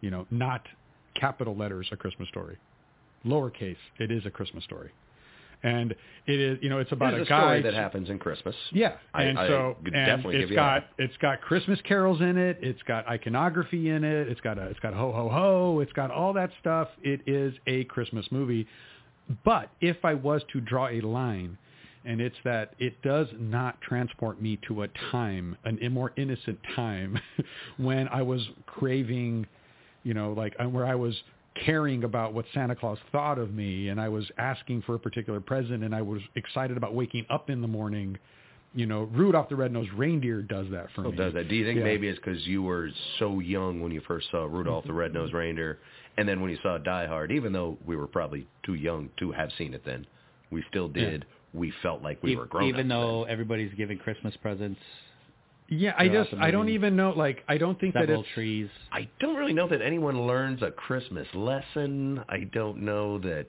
You 0.00 0.10
know, 0.10 0.26
not 0.32 0.66
capital 1.14 1.56
letters 1.56 1.88
a 1.92 1.96
Christmas 1.96 2.28
story. 2.28 2.58
Lowercase. 3.24 3.76
It 4.00 4.10
is 4.10 4.26
a 4.26 4.30
Christmas 4.30 4.64
story, 4.64 4.90
and 5.62 5.94
it 6.26 6.40
is. 6.40 6.58
You 6.62 6.68
know, 6.68 6.78
it's 6.78 6.92
about 6.92 7.14
It's 7.14 7.28
a 7.28 7.30
guy 7.30 7.40
story 7.40 7.62
that 7.62 7.74
happens 7.74 8.10
in 8.10 8.18
Christmas. 8.18 8.54
yeah, 8.72 8.96
I- 9.14 9.22
and 9.24 9.38
I 9.38 9.48
so 9.48 9.76
could 9.84 9.94
and 9.94 10.24
it's 10.26 10.52
got 10.52 10.86
it's 10.98 11.16
got 11.18 11.40
Christmas 11.40 11.80
carols 11.82 12.20
in 12.20 12.36
it. 12.36 12.58
It's 12.60 12.82
got 12.82 13.06
iconography 13.08 13.90
in 13.90 14.04
it. 14.04 14.28
It's 14.28 14.40
got 14.40 14.58
a 14.58 14.62
it's 14.66 14.80
got 14.80 14.94
ho 14.94 15.12
ho 15.12 15.28
ho. 15.28 15.80
It's 15.80 15.92
got 15.92 16.10
all 16.10 16.32
that 16.34 16.50
stuff. 16.60 16.88
It 17.02 17.20
is 17.26 17.54
a 17.66 17.84
Christmas 17.84 18.26
movie. 18.30 18.66
But 19.44 19.70
if 19.80 20.04
I 20.04 20.14
was 20.14 20.42
to 20.52 20.60
draw 20.60 20.88
a 20.88 21.00
line, 21.00 21.56
and 22.04 22.20
it's 22.20 22.36
that 22.44 22.74
it 22.78 23.00
does 23.02 23.28
not 23.38 23.80
transport 23.80 24.42
me 24.42 24.58
to 24.68 24.82
a 24.82 24.88
time, 25.10 25.56
an 25.64 25.78
more 25.92 26.12
innocent 26.16 26.58
time, 26.74 27.18
when 27.76 28.08
I 28.08 28.22
was 28.22 28.46
craving 28.66 29.46
you 30.04 30.14
know, 30.14 30.32
like 30.32 30.54
uh, 30.58 30.68
where 30.68 30.86
I 30.86 30.94
was 30.94 31.14
caring 31.54 32.04
about 32.04 32.32
what 32.32 32.44
Santa 32.54 32.74
Claus 32.74 32.98
thought 33.10 33.38
of 33.38 33.52
me, 33.52 33.88
and 33.88 34.00
I 34.00 34.08
was 34.08 34.24
asking 34.38 34.82
for 34.82 34.94
a 34.94 34.98
particular 34.98 35.40
present, 35.40 35.84
and 35.84 35.94
I 35.94 36.02
was 36.02 36.20
excited 36.34 36.76
about 36.76 36.94
waking 36.94 37.26
up 37.30 37.50
in 37.50 37.60
the 37.60 37.68
morning. 37.68 38.18
You 38.74 38.86
know, 38.86 39.02
Rudolph 39.12 39.50
the 39.50 39.56
Red-Nosed 39.56 39.92
Reindeer 39.92 40.40
does 40.42 40.66
that 40.70 40.86
for 40.94 41.06
Oh, 41.06 41.10
me. 41.10 41.16
does 41.16 41.34
that? 41.34 41.48
Do 41.48 41.54
you 41.54 41.64
think 41.64 41.78
Yeah. 41.78 41.84
maybe 41.84 42.08
it's 42.08 42.18
because 42.18 42.46
you 42.46 42.62
were 42.62 42.90
so 43.18 43.40
young 43.40 43.80
when 43.80 43.92
you 43.92 44.00
first 44.00 44.30
saw 44.30 44.44
Rudolph 44.46 44.86
the 44.86 44.94
Red-Nosed 44.94 45.34
Reindeer, 45.34 45.78
and 46.16 46.26
then 46.26 46.40
when 46.40 46.50
you 46.50 46.56
saw 46.62 46.78
Die 46.78 47.06
Hard, 47.06 47.30
even 47.32 47.52
though 47.52 47.76
we 47.84 47.96
were 47.96 48.06
probably 48.06 48.46
too 48.62 48.74
young 48.74 49.10
to 49.18 49.30
have 49.32 49.50
seen 49.58 49.74
it 49.74 49.84
then, 49.84 50.06
we 50.50 50.62
still 50.70 50.88
did. 50.88 51.26
We 51.52 51.70
felt 51.82 52.02
like 52.02 52.22
we 52.22 52.32
E- 52.32 52.36
were 52.36 52.46
grown 52.46 52.64
even 52.68 52.88
though 52.88 53.24
everybody's 53.24 53.74
giving 53.74 53.98
Christmas 53.98 54.34
presents, 54.38 54.80
Yeah, 55.72 55.94
I 55.96 56.08
just 56.08 56.34
I 56.38 56.50
don't 56.50 56.68
even 56.68 56.96
know. 56.96 57.10
Like, 57.16 57.42
I 57.48 57.56
don't 57.56 57.80
think 57.80 57.94
that 57.94 58.00
several 58.02 58.20
it's 58.20 58.28
trees. 58.34 58.68
I 58.92 59.08
don't 59.20 59.36
really 59.36 59.54
know 59.54 59.68
that 59.68 59.80
anyone 59.80 60.26
learns 60.26 60.60
a 60.62 60.70
Christmas 60.70 61.26
lesson. 61.34 62.22
I 62.28 62.44
don't 62.52 62.82
know 62.82 63.18
that, 63.20 63.46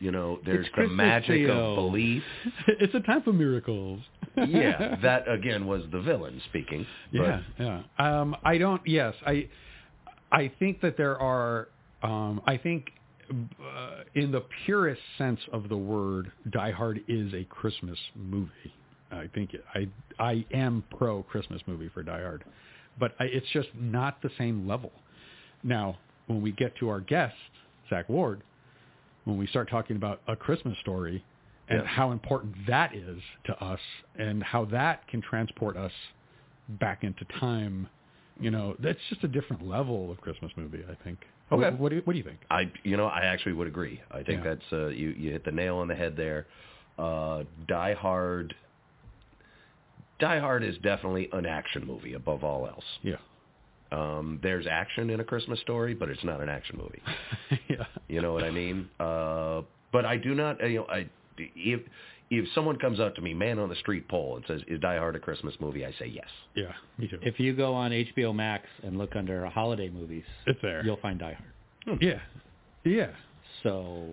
you 0.00 0.10
know, 0.10 0.40
there's 0.46 0.60
It's 0.60 0.68
the 0.68 0.72
Christmas, 0.74 0.96
magic 0.96 1.46
Theo. 1.46 1.70
of 1.70 1.76
belief. 1.76 2.22
it's 2.68 2.94
a 2.94 3.00
time 3.00 3.22
for 3.22 3.32
miracles. 3.32 4.00
yeah, 4.48 4.96
that 5.02 5.28
again 5.30 5.66
was 5.66 5.82
the 5.92 6.00
villain 6.00 6.40
speaking. 6.48 6.86
but- 7.12 7.18
Yeah, 7.58 7.82
yeah. 7.98 8.20
Um, 8.20 8.34
I 8.44 8.56
don't. 8.58 8.80
Yes, 8.86 9.14
I. 9.26 9.48
I 10.32 10.50
think 10.58 10.80
that 10.80 10.96
there 10.96 11.18
are. 11.18 11.68
Um, 12.02 12.40
I 12.46 12.56
think, 12.56 12.92
uh, 13.30 14.04
in 14.14 14.30
the 14.30 14.42
purest 14.64 15.00
sense 15.18 15.40
of 15.52 15.68
the 15.68 15.76
word, 15.76 16.30
Die 16.50 16.70
Hard 16.70 17.00
is 17.08 17.34
a 17.34 17.44
Christmas 17.44 17.98
movie. 18.14 18.72
I 19.10 19.28
think 19.34 19.50
I 19.74 19.88
I 20.18 20.44
am 20.52 20.84
pro 20.96 21.22
Christmas 21.22 21.62
movie 21.66 21.88
for 21.92 22.02
Die 22.02 22.20
Hard, 22.22 22.44
but 22.98 23.14
I, 23.18 23.24
it's 23.24 23.46
just 23.52 23.68
not 23.78 24.20
the 24.22 24.30
same 24.38 24.66
level. 24.68 24.92
Now, 25.62 25.98
when 26.26 26.42
we 26.42 26.52
get 26.52 26.76
to 26.76 26.88
our 26.88 27.00
guest, 27.00 27.34
Zack 27.90 28.08
Ward, 28.08 28.42
when 29.24 29.38
we 29.38 29.46
start 29.46 29.68
talking 29.70 29.96
about 29.96 30.20
a 30.28 30.36
Christmas 30.36 30.76
story 30.80 31.24
and 31.68 31.80
Yeah. 31.80 31.86
how 31.86 32.12
important 32.12 32.54
that 32.66 32.94
is 32.94 33.20
to 33.44 33.64
us 33.64 33.80
and 34.18 34.42
how 34.42 34.64
that 34.66 35.06
can 35.08 35.20
transport 35.22 35.76
us 35.76 35.92
back 36.80 37.02
into 37.04 37.24
time, 37.40 37.88
you 38.40 38.50
know, 38.50 38.76
that's 38.78 38.98
just 39.08 39.24
a 39.24 39.28
different 39.28 39.66
level 39.66 40.10
of 40.10 40.20
Christmas 40.20 40.52
movie, 40.56 40.84
I 40.90 40.94
think. 41.04 41.18
Okay. 41.50 41.62
What, 41.70 41.78
what, 41.78 41.88
do, 41.90 41.96
you, 41.96 42.02
what 42.04 42.12
do 42.12 42.18
you 42.18 42.24
think? 42.24 42.38
I 42.50 42.70
you 42.84 42.96
know 42.98 43.06
I 43.06 43.20
actually 43.24 43.54
would 43.54 43.68
agree. 43.68 44.00
I 44.10 44.22
think 44.22 44.44
Yeah. 44.44 44.50
that's 44.54 44.72
uh, 44.72 44.86
you 44.88 45.08
you 45.10 45.32
hit 45.32 45.44
the 45.44 45.52
nail 45.52 45.76
on 45.76 45.88
the 45.88 45.94
head 45.94 46.14
there. 46.16 46.46
Uh, 46.98 47.44
Die 47.66 47.94
Hard. 47.94 48.54
Die 50.20 50.38
Hard 50.40 50.64
is 50.64 50.76
definitely 50.78 51.28
an 51.32 51.46
action 51.46 51.86
movie 51.86 52.14
above 52.14 52.42
all 52.44 52.66
else. 52.66 52.84
Yeah. 53.02 53.16
Um, 53.90 54.38
there's 54.42 54.66
action 54.66 55.10
in 55.10 55.20
a 55.20 55.24
Christmas 55.24 55.60
story, 55.60 55.94
but 55.94 56.08
it's 56.10 56.22
not 56.24 56.40
an 56.40 56.48
action 56.48 56.76
movie. 56.78 57.02
yeah. 57.68 57.84
You 58.08 58.20
know 58.20 58.32
what 58.32 58.44
I 58.44 58.50
mean? 58.50 58.88
Uh, 59.00 59.62
but 59.92 60.04
I 60.04 60.16
do 60.18 60.34
not. 60.34 60.62
uh, 60.62 60.66
You 60.66 60.78
know, 60.80 60.86
I 60.88 61.08
if 61.38 61.80
if 62.30 62.44
someone 62.54 62.76
comes 62.78 63.00
up 63.00 63.14
to 63.14 63.22
me, 63.22 63.32
man 63.32 63.58
on 63.58 63.70
the 63.70 63.76
street 63.76 64.06
poll, 64.08 64.36
and 64.36 64.44
says, 64.46 64.60
"Is 64.66 64.80
Die 64.80 64.98
Hard 64.98 65.16
a 65.16 65.18
Christmas 65.18 65.54
movie?" 65.60 65.86
I 65.86 65.92
say 65.98 66.06
yes. 66.06 66.26
Yeah, 66.54 66.72
me 66.98 67.08
too. 67.08 67.18
If 67.22 67.40
you 67.40 67.54
go 67.54 67.72
on 67.72 67.90
HBO 67.92 68.34
Max 68.34 68.66
and 68.82 68.98
look 68.98 69.16
under 69.16 69.46
holiday 69.46 69.88
movies, 69.88 70.24
It's 70.46 70.60
there. 70.60 70.84
you'll 70.84 70.98
find 70.98 71.18
Die 71.18 71.38
Hard. 71.86 72.02
Yeah. 72.02 72.20
Yeah. 72.84 73.10
So 73.62 74.04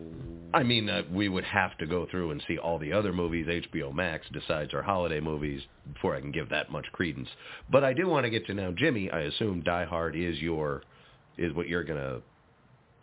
I 0.54 0.63
mean, 0.63 0.89
uh, 0.89 1.04
we 1.12 1.30
would 1.30 1.44
have 1.44 1.77
to 1.80 1.86
go 1.86 2.08
through 2.10 2.32
and 2.32 2.42
see 2.48 2.58
all 2.58 2.80
the 2.80 2.94
other 2.94 3.12
movies 3.12 3.46
HBO 3.48 3.94
Max 3.94 4.25
decides 4.32 4.74
are 4.74 4.82
holiday 4.82 5.20
movies 5.20 5.62
before 5.94 6.15
I 6.15 6.22
can 6.22 6.32
give 6.32 6.50
that 6.50 6.72
much 6.72 6.86
credence. 6.94 7.27
But 7.70 7.84
I 7.84 7.94
do 7.94 8.08
want 8.08 8.25
to 8.25 8.30
get 8.30 8.46
to 8.48 8.54
now, 8.54 8.72
Jimmy. 8.72 9.12
I 9.12 9.22
assume 9.22 9.62
Die 9.63 9.86
Hard 9.86 10.15
is 10.15 10.39
your 10.39 10.84
is 11.38 11.54
what 11.54 11.68
you're 11.68 11.84
gonna. 11.84 12.22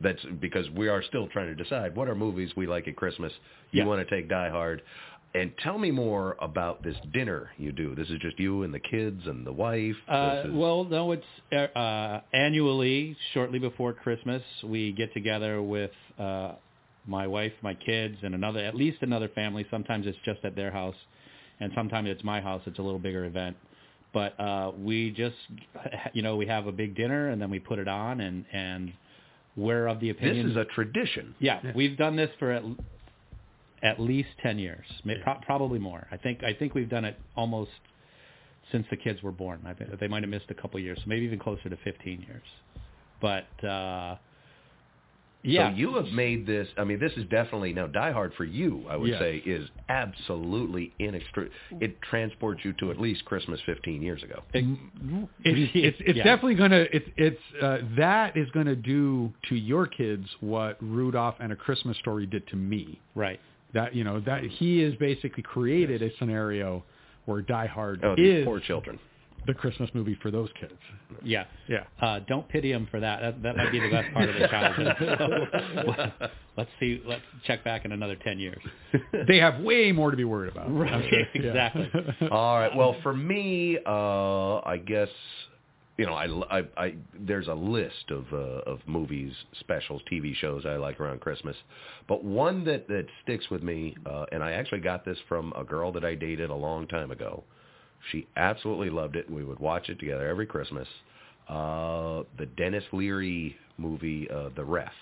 That's 0.01 0.25
because 0.41 0.69
we 0.71 0.89
are 0.89 1.03
still 1.03 1.29
trying 1.29 1.55
to 1.55 1.63
decide 1.63 1.95
what 1.95 2.09
are 2.09 2.15
movies 2.15 2.51
we 2.57 2.67
like 2.67 2.89
at 2.89 2.97
Christmas. 2.97 3.33
You 3.71 3.83
Yeah. 3.83 3.87
want 3.87 4.07
to 4.07 4.15
take 4.15 4.29
Die 4.29 4.49
Hard, 4.51 4.83
and 5.35 5.51
tell 5.63 5.79
me 5.79 5.91
more 5.91 6.37
about 6.41 6.83
this 6.83 6.97
dinner 7.13 7.51
you 7.57 7.73
do. 7.73 7.95
This 7.95 8.09
is 8.09 8.19
just 8.21 8.39
you 8.39 8.63
and 8.65 8.73
the 8.75 8.79
kids 8.81 9.23
and 9.27 9.47
the 9.47 9.53
wife. 9.53 9.97
Uh, 10.09 10.43
is- 10.47 10.53
well, 10.53 10.85
no, 10.85 11.13
it's 11.13 11.25
uh, 11.53 11.79
uh, 11.79 12.21
annually, 12.35 13.17
shortly 13.33 13.59
before 13.59 13.93
Christmas, 13.93 14.43
we 14.65 14.93
get 14.93 15.13
together 15.15 15.63
with 15.63 15.91
uh, 16.19 16.53
my 17.07 17.27
wife, 17.27 17.53
my 17.63 17.75
kids, 17.75 18.17
and 18.23 18.35
another, 18.35 18.61
at 18.61 18.75
least 18.75 18.99
another 19.03 19.29
family. 19.29 19.67
Sometimes 19.71 20.07
it's 20.07 20.19
just 20.25 20.41
at 20.45 20.55
their 20.55 20.71
house, 20.71 20.95
and 21.61 21.73
sometimes 21.75 22.09
it's 22.09 22.23
my 22.25 22.41
house. 22.41 22.63
It's 22.67 22.79
a 22.79 22.83
little 22.83 23.01
bigger 23.01 23.25
event, 23.25 23.57
but 24.13 24.39
uh, 24.39 24.73
we 24.79 25.11
just, 25.13 25.37
you 26.13 26.23
know, 26.23 26.37
we 26.37 26.47
have 26.47 26.67
a 26.67 26.73
big 26.73 26.95
dinner 26.95 27.31
and 27.31 27.41
then 27.41 27.51
we 27.51 27.59
put 27.59 27.79
it 27.79 27.89
on, 27.89 28.21
and 28.21 28.45
and 28.53 28.93
we're 29.57 29.87
of 29.87 30.01
the 30.01 30.11
opinion. 30.11 30.47
this 30.47 30.51
is 30.53 30.57
a 30.57 30.65
tradition. 30.75 31.35
yeah, 31.39 31.61
we've 31.75 31.97
done 31.97 32.17
this 32.17 32.31
for 32.39 32.53
at, 32.53 32.63
at 33.83 33.99
least 34.01 34.29
ten 34.43 34.59
years, 34.59 34.87
may, 35.05 35.17
pro- 35.19 35.41
probably 35.45 35.79
more. 35.79 36.07
I 36.11 36.17
think 36.17 36.43
I 36.45 36.53
think 36.55 36.75
we've 36.75 36.89
done 36.91 37.05
it 37.05 37.19
almost 37.37 37.71
since 38.71 38.87
the 38.91 38.97
kids 38.97 39.23
were 39.23 39.33
born. 39.33 39.61
I 39.67 39.75
think 39.75 39.99
they 40.01 40.09
might 40.09 40.23
have 40.23 40.31
missed 40.31 40.51
a 40.51 40.55
couple 40.55 40.79
years, 40.81 40.99
so 40.99 41.05
maybe 41.07 41.25
even 41.27 41.39
closer 41.39 41.69
to 41.69 41.77
15 41.85 42.21
years. 42.27 42.43
But 43.21 43.47
uh, 43.67 44.17
yeah, 45.45 45.71
So 45.71 45.77
you 45.77 45.95
have 45.97 46.07
made 46.07 46.47
this. 46.47 46.69
I 46.79 46.85
mean, 46.85 47.01
this 47.01 47.13
is 47.17 47.25
definitely 47.25 47.73
now 47.73 47.89
Die 47.89 48.13
Hard 48.13 48.33
for 48.37 48.45
you. 48.45 48.85
I 48.89 48.95
would 48.97 49.11
Yes. 49.11 49.21
say 49.21 49.37
is 49.45 49.69
absolutely 49.89 50.93
inextru 51.01 51.51
It 51.81 52.01
transports 52.03 52.61
you 52.65 52.73
to 52.75 52.93
at 52.93 53.01
least 53.01 53.25
Christmas 53.25 53.61
15 53.67 54.01
years 54.03 54.23
ago. 54.23 54.43
It's 54.55 54.67
it's, 55.45 55.97
it's 56.01 56.17
Yeah. 56.17 56.23
definitely 56.25 56.55
gonna 56.55 56.87
it's 56.93 57.09
it's 57.17 57.41
uh, 57.61 57.79
that 57.97 58.37
is 58.37 58.49
gonna 58.53 58.77
do 58.77 59.33
to 59.49 59.57
your 59.57 59.87
kids 59.89 60.27
what 60.41 60.77
Rudolph 60.81 61.35
and 61.41 61.53
a 61.53 61.57
Christmas 61.57 61.97
Story 61.99 62.27
did 62.27 62.47
to 62.49 62.57
me. 62.57 63.01
right. 63.17 63.41
That 63.75 63.95
you 63.95 64.05
know 64.05 64.21
that 64.21 64.43
he 64.45 64.81
has 64.81 64.95
basically 64.97 65.43
created 65.43 66.03
a 66.03 66.11
scenario 66.19 66.85
where 67.25 67.41
Die 67.43 67.67
Hard 67.67 68.01
Oh, 68.05 68.15
is 68.19 68.45
poor 68.45 68.61
children. 68.61 68.99
the 69.47 69.55
Christmas 69.55 69.89
movie 69.95 70.17
for 70.23 70.31
those 70.31 70.49
kids. 70.61 70.73
Yeah, 71.25 71.45
Yeah. 71.69 71.85
Uh, 72.01 72.21
don't 72.29 72.49
pity 72.49 72.73
them 72.73 72.87
for 72.91 73.01
that. 73.01 73.21
that. 73.23 73.43
That 73.43 73.57
might 73.57 73.71
be 73.73 73.81
the 73.81 73.91
best 73.91 74.13
part 74.13 74.29
of 74.29 74.35
their 74.37 74.49
childhood. 74.49 74.97
So, 76.19 76.29
let's 76.57 76.71
see. 76.81 77.01
Let's 77.07 77.23
check 77.47 77.63
back 77.65 77.85
in 77.85 77.93
another 77.93 78.17
10 78.17 78.39
years. 78.39 78.63
They 79.29 79.39
have 79.39 79.61
way 79.61 79.91
more 79.93 80.11
to 80.11 80.17
be 80.17 80.25
worried 80.25 80.53
about. 80.53 80.75
Right, 80.75 81.09
sure. 81.09 81.19
Yeah. 81.21 81.27
exactly. 81.35 81.91
All 82.31 82.59
right. 82.59 82.75
Well, 82.77 82.97
for 83.03 83.15
me, 83.15 83.79
uh, 83.87 84.59
I 84.61 84.77
guess 84.85 85.09
you 85.99 86.07
know, 86.07 86.15
I, 86.15 86.59
I, 86.59 86.63
I 86.77 86.95
there's 87.19 87.49
a 87.49 87.55
list 87.55 88.11
of 88.11 88.25
uh, 88.33 88.37
of 88.71 88.81
movies, 88.87 89.33
specials, 89.61 90.01
TV 90.11 90.35
shows 90.37 90.65
I 90.67 90.77
like 90.77 90.99
around 91.01 91.21
Christmas, 91.21 91.57
but 92.09 92.25
one 92.25 92.65
that 92.65 92.89
that 92.89 93.07
sticks 93.23 93.51
with 93.51 93.63
me, 93.63 93.95
uh, 94.07 94.25
and 94.33 94.43
I 94.43 94.53
actually 94.53 94.81
got 94.81 95.05
this 95.05 95.19
from 95.29 95.53
a 95.57 95.65
girl 95.65 95.93
that 95.93 96.05
I 96.05 96.15
dated 96.15 96.51
a 96.51 96.55
long 96.55 96.87
time 96.89 97.11
ago. 97.11 97.45
She 98.11 98.27
absolutely 98.37 98.91
loved 98.91 99.17
it. 99.17 99.31
We 99.31 99.45
would 99.45 99.61
watch 99.61 99.89
it 99.89 99.99
together 100.01 100.27
every 100.29 100.47
Christmas. 100.47 100.89
Uh, 101.49 102.23
the 102.39 102.47
Denis 102.57 102.85
Leary 102.93 103.57
movie, 103.79 104.29
uh, 104.31 104.49
The 104.57 104.65
Ref. 104.65 104.93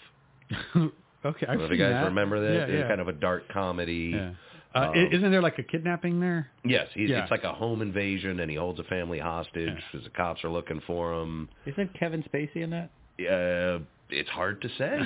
okay, 0.76 1.46
I 1.46 1.52
I've 1.52 1.58
don't 1.58 1.58
know 1.58 1.64
if 1.66 1.70
you 1.70 1.76
guys 1.78 1.92
that. 1.92 2.04
remember 2.04 2.40
that. 2.40 2.54
Yeah, 2.54 2.64
It's 2.74 2.80
yeah. 2.82 2.88
kind 2.88 3.00
of 3.00 3.08
a 3.08 3.12
dark 3.12 3.48
comedy. 3.52 4.12
yeah. 4.14 4.32
Uh, 4.74 4.78
Um, 4.90 4.94
isn't 4.94 5.30
there 5.30 5.42
like 5.42 5.58
a 5.58 5.62
kidnapping 5.64 6.20
there? 6.20 6.48
Yes, 6.64 6.88
he's, 6.94 7.10
Yeah. 7.10 7.22
it's 7.22 7.30
like 7.30 7.44
a 7.44 7.52
home 7.52 7.82
invasion, 7.82 8.38
and 8.40 8.50
he 8.50 8.56
holds 8.56 8.78
a 8.78 8.84
family 8.84 9.18
hostage 9.18 9.68
Yeah. 9.68 9.80
because 9.90 10.04
the 10.04 10.10
cops 10.10 10.44
are 10.44 10.48
looking 10.48 10.80
for 10.86 11.12
him. 11.14 11.48
Isn't 11.66 11.92
Kevin 11.98 12.22
Spacey 12.22 12.56
in 12.62 12.70
that? 12.70 12.90
Uh, 13.20 13.80
it's 14.10 14.30
hard 14.30 14.62
to 14.62 14.68
say 14.70 15.00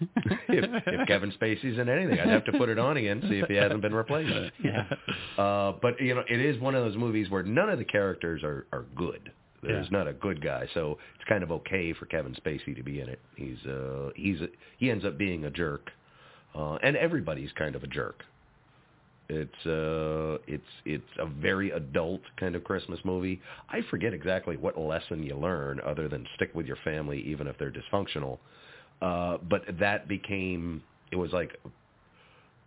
if, 0.48 0.82
if 0.86 1.06
Kevin 1.08 1.32
Spacey's 1.32 1.78
in 1.78 1.88
anything. 1.88 2.20
I'd 2.20 2.28
have 2.28 2.44
to 2.44 2.52
put 2.52 2.68
it 2.68 2.78
on 2.78 2.96
again, 2.96 3.22
see 3.28 3.38
if 3.38 3.48
he 3.48 3.54
hasn't 3.54 3.80
been 3.82 3.94
replaced. 3.94 4.52
Yeah. 4.64 4.84
Uh, 5.38 5.72
but 5.80 6.00
you 6.00 6.14
know, 6.14 6.22
it 6.28 6.40
is 6.40 6.58
one 6.60 6.74
of 6.74 6.84
those 6.84 6.96
movies 6.96 7.30
where 7.30 7.42
none 7.42 7.68
of 7.70 7.78
the 7.78 7.84
characters 7.84 8.42
are 8.44 8.66
are 8.72 8.84
good. 8.96 9.32
There's 9.62 9.86
Yeah. 9.90 9.98
not 9.98 10.08
a 10.08 10.12
good 10.14 10.40
guy, 10.42 10.66
so 10.74 10.98
it's 11.16 11.24
kind 11.28 11.42
of 11.42 11.50
okay 11.52 11.92
for 11.94 12.06
Kevin 12.06 12.34
Spacey 12.34 12.74
to 12.76 12.82
be 12.82 13.00
in 13.00 13.08
it. 13.08 13.18
He's 13.36 13.64
uh 13.66 14.10
he's 14.16 14.40
a, 14.42 14.48
he 14.78 14.90
ends 14.90 15.04
up 15.04 15.18
being 15.18 15.44
a 15.46 15.50
jerk, 15.50 15.90
uh, 16.54 16.76
and 16.82 16.96
everybody's 16.96 17.52
kind 17.52 17.74
of 17.74 17.82
a 17.82 17.86
jerk. 17.86 18.24
It's 19.30 19.66
uh 19.66 20.38
it's 20.48 20.64
it's 20.84 21.04
a 21.20 21.26
very 21.26 21.70
adult 21.70 22.20
kind 22.36 22.56
of 22.56 22.64
Christmas 22.64 22.98
movie. 23.04 23.40
I 23.68 23.80
forget 23.88 24.12
exactly 24.12 24.56
what 24.56 24.76
lesson 24.76 25.22
you 25.22 25.36
learn 25.36 25.80
other 25.86 26.08
than 26.08 26.26
stick 26.34 26.52
with 26.52 26.66
your 26.66 26.78
family 26.82 27.20
even 27.22 27.46
if 27.46 27.56
they're 27.56 27.72
dysfunctional. 27.72 28.38
Uh 29.00 29.38
but 29.48 29.62
that 29.78 30.08
became 30.08 30.82
it 31.12 31.16
was 31.16 31.32
like 31.32 31.60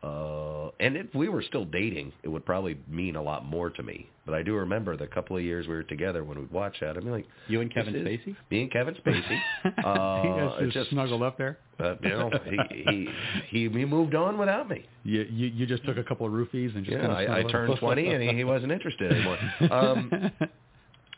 uh 0.03 0.69
and 0.79 0.97
if 0.97 1.13
we 1.15 1.29
were 1.29 1.41
still 1.43 1.65
dating, 1.65 2.11
it 2.23 2.27
would 2.27 2.45
probably 2.45 2.77
mean 2.89 3.15
a 3.15 3.21
lot 3.21 3.45
more 3.45 3.69
to 3.69 3.83
me. 3.83 4.09
But 4.25 4.33
I 4.35 4.41
do 4.43 4.55
remember 4.55 4.97
the 4.97 5.07
couple 5.07 5.37
of 5.37 5.43
years 5.43 5.67
we 5.67 5.75
were 5.75 5.83
together 5.83 6.23
when 6.23 6.37
we'd 6.39 6.51
watch 6.51 6.75
that. 6.81 6.97
I 6.97 6.99
mean, 6.99 7.11
like, 7.11 7.25
You 7.47 7.61
and 7.61 7.73
Kevin 7.73 7.95
is- 7.95 8.05
Spacey? 8.05 8.35
Me 8.51 8.63
and 8.63 8.71
Kevin 8.71 8.95
Spacey. 8.95 9.39
you 9.65 9.71
Uh, 9.83 10.49
guys 10.49 10.59
just, 10.61 10.73
just 10.73 10.89
snuggled 10.89 11.21
up 11.21 11.37
there. 11.37 11.57
uh, 11.79 11.95
you 12.01 12.09
know, 12.09 12.29
he, 12.45 12.57
he 12.83 13.09
he 13.49 13.69
he 13.69 13.85
moved 13.85 14.15
on 14.15 14.37
without 14.37 14.67
me. 14.67 14.85
You, 15.03 15.25
you 15.31 15.47
you 15.47 15.65
just 15.65 15.85
took 15.85 15.97
a 15.97 16.03
couple 16.03 16.25
of 16.25 16.33
roofies 16.33 16.75
and 16.75 16.83
just 16.85 16.97
Yeah, 16.97 17.07
kind 17.07 17.11
of 17.11 17.17
I, 17.35 17.39
I 17.39 17.43
turned 17.51 17.77
20 17.79 18.07
and 18.07 18.23
he, 18.23 18.33
he 18.35 18.43
wasn't 18.43 18.71
interested 18.71 19.11
anymore. 19.13 19.37
Um, 19.71 20.31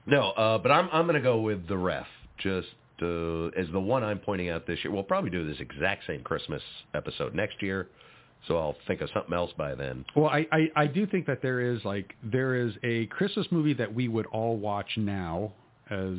no, 0.06 0.32
uh, 0.32 0.58
but 0.60 0.72
I'm 0.72 0.90
I'm 0.92 1.06
going 1.06 1.16
to 1.16 1.22
go 1.22 1.40
with 1.42 1.68
the 1.68 1.78
ref. 1.78 2.06
Just 2.38 2.68
uh, 3.02 3.48
as 3.60 3.68
the 3.72 3.80
one 3.80 4.04
I'm 4.04 4.20
pointing 4.20 4.50
out 4.50 4.68
this 4.68 4.80
year. 4.84 4.92
We'll 4.94 5.04
probably 5.04 5.30
do 5.32 5.48
this 5.48 5.60
exact 5.60 6.04
same 6.08 6.22
Christmas 6.22 6.62
episode 6.94 7.34
next 7.34 7.62
year, 7.62 7.88
so 8.48 8.58
I'll 8.58 8.76
think 8.88 9.02
of 9.02 9.10
something 9.14 9.34
else 9.34 9.52
by 9.58 9.76
then. 9.76 10.06
Well, 10.16 10.28
I, 10.30 10.46
I, 10.52 10.68
I 10.76 10.88
do 10.88 11.06
think 11.08 11.26
that 11.28 11.42
there 11.42 11.60
is 11.62 11.84
like 11.86 12.14
there 12.24 12.56
is 12.56 12.74
a 12.84 13.06
Christmas 13.08 13.48
movie 13.52 13.74
that 13.74 13.94
we 13.94 14.08
would 14.08 14.26
all 14.28 14.58
watch 14.58 14.90
now 14.98 15.54
as 15.90 16.18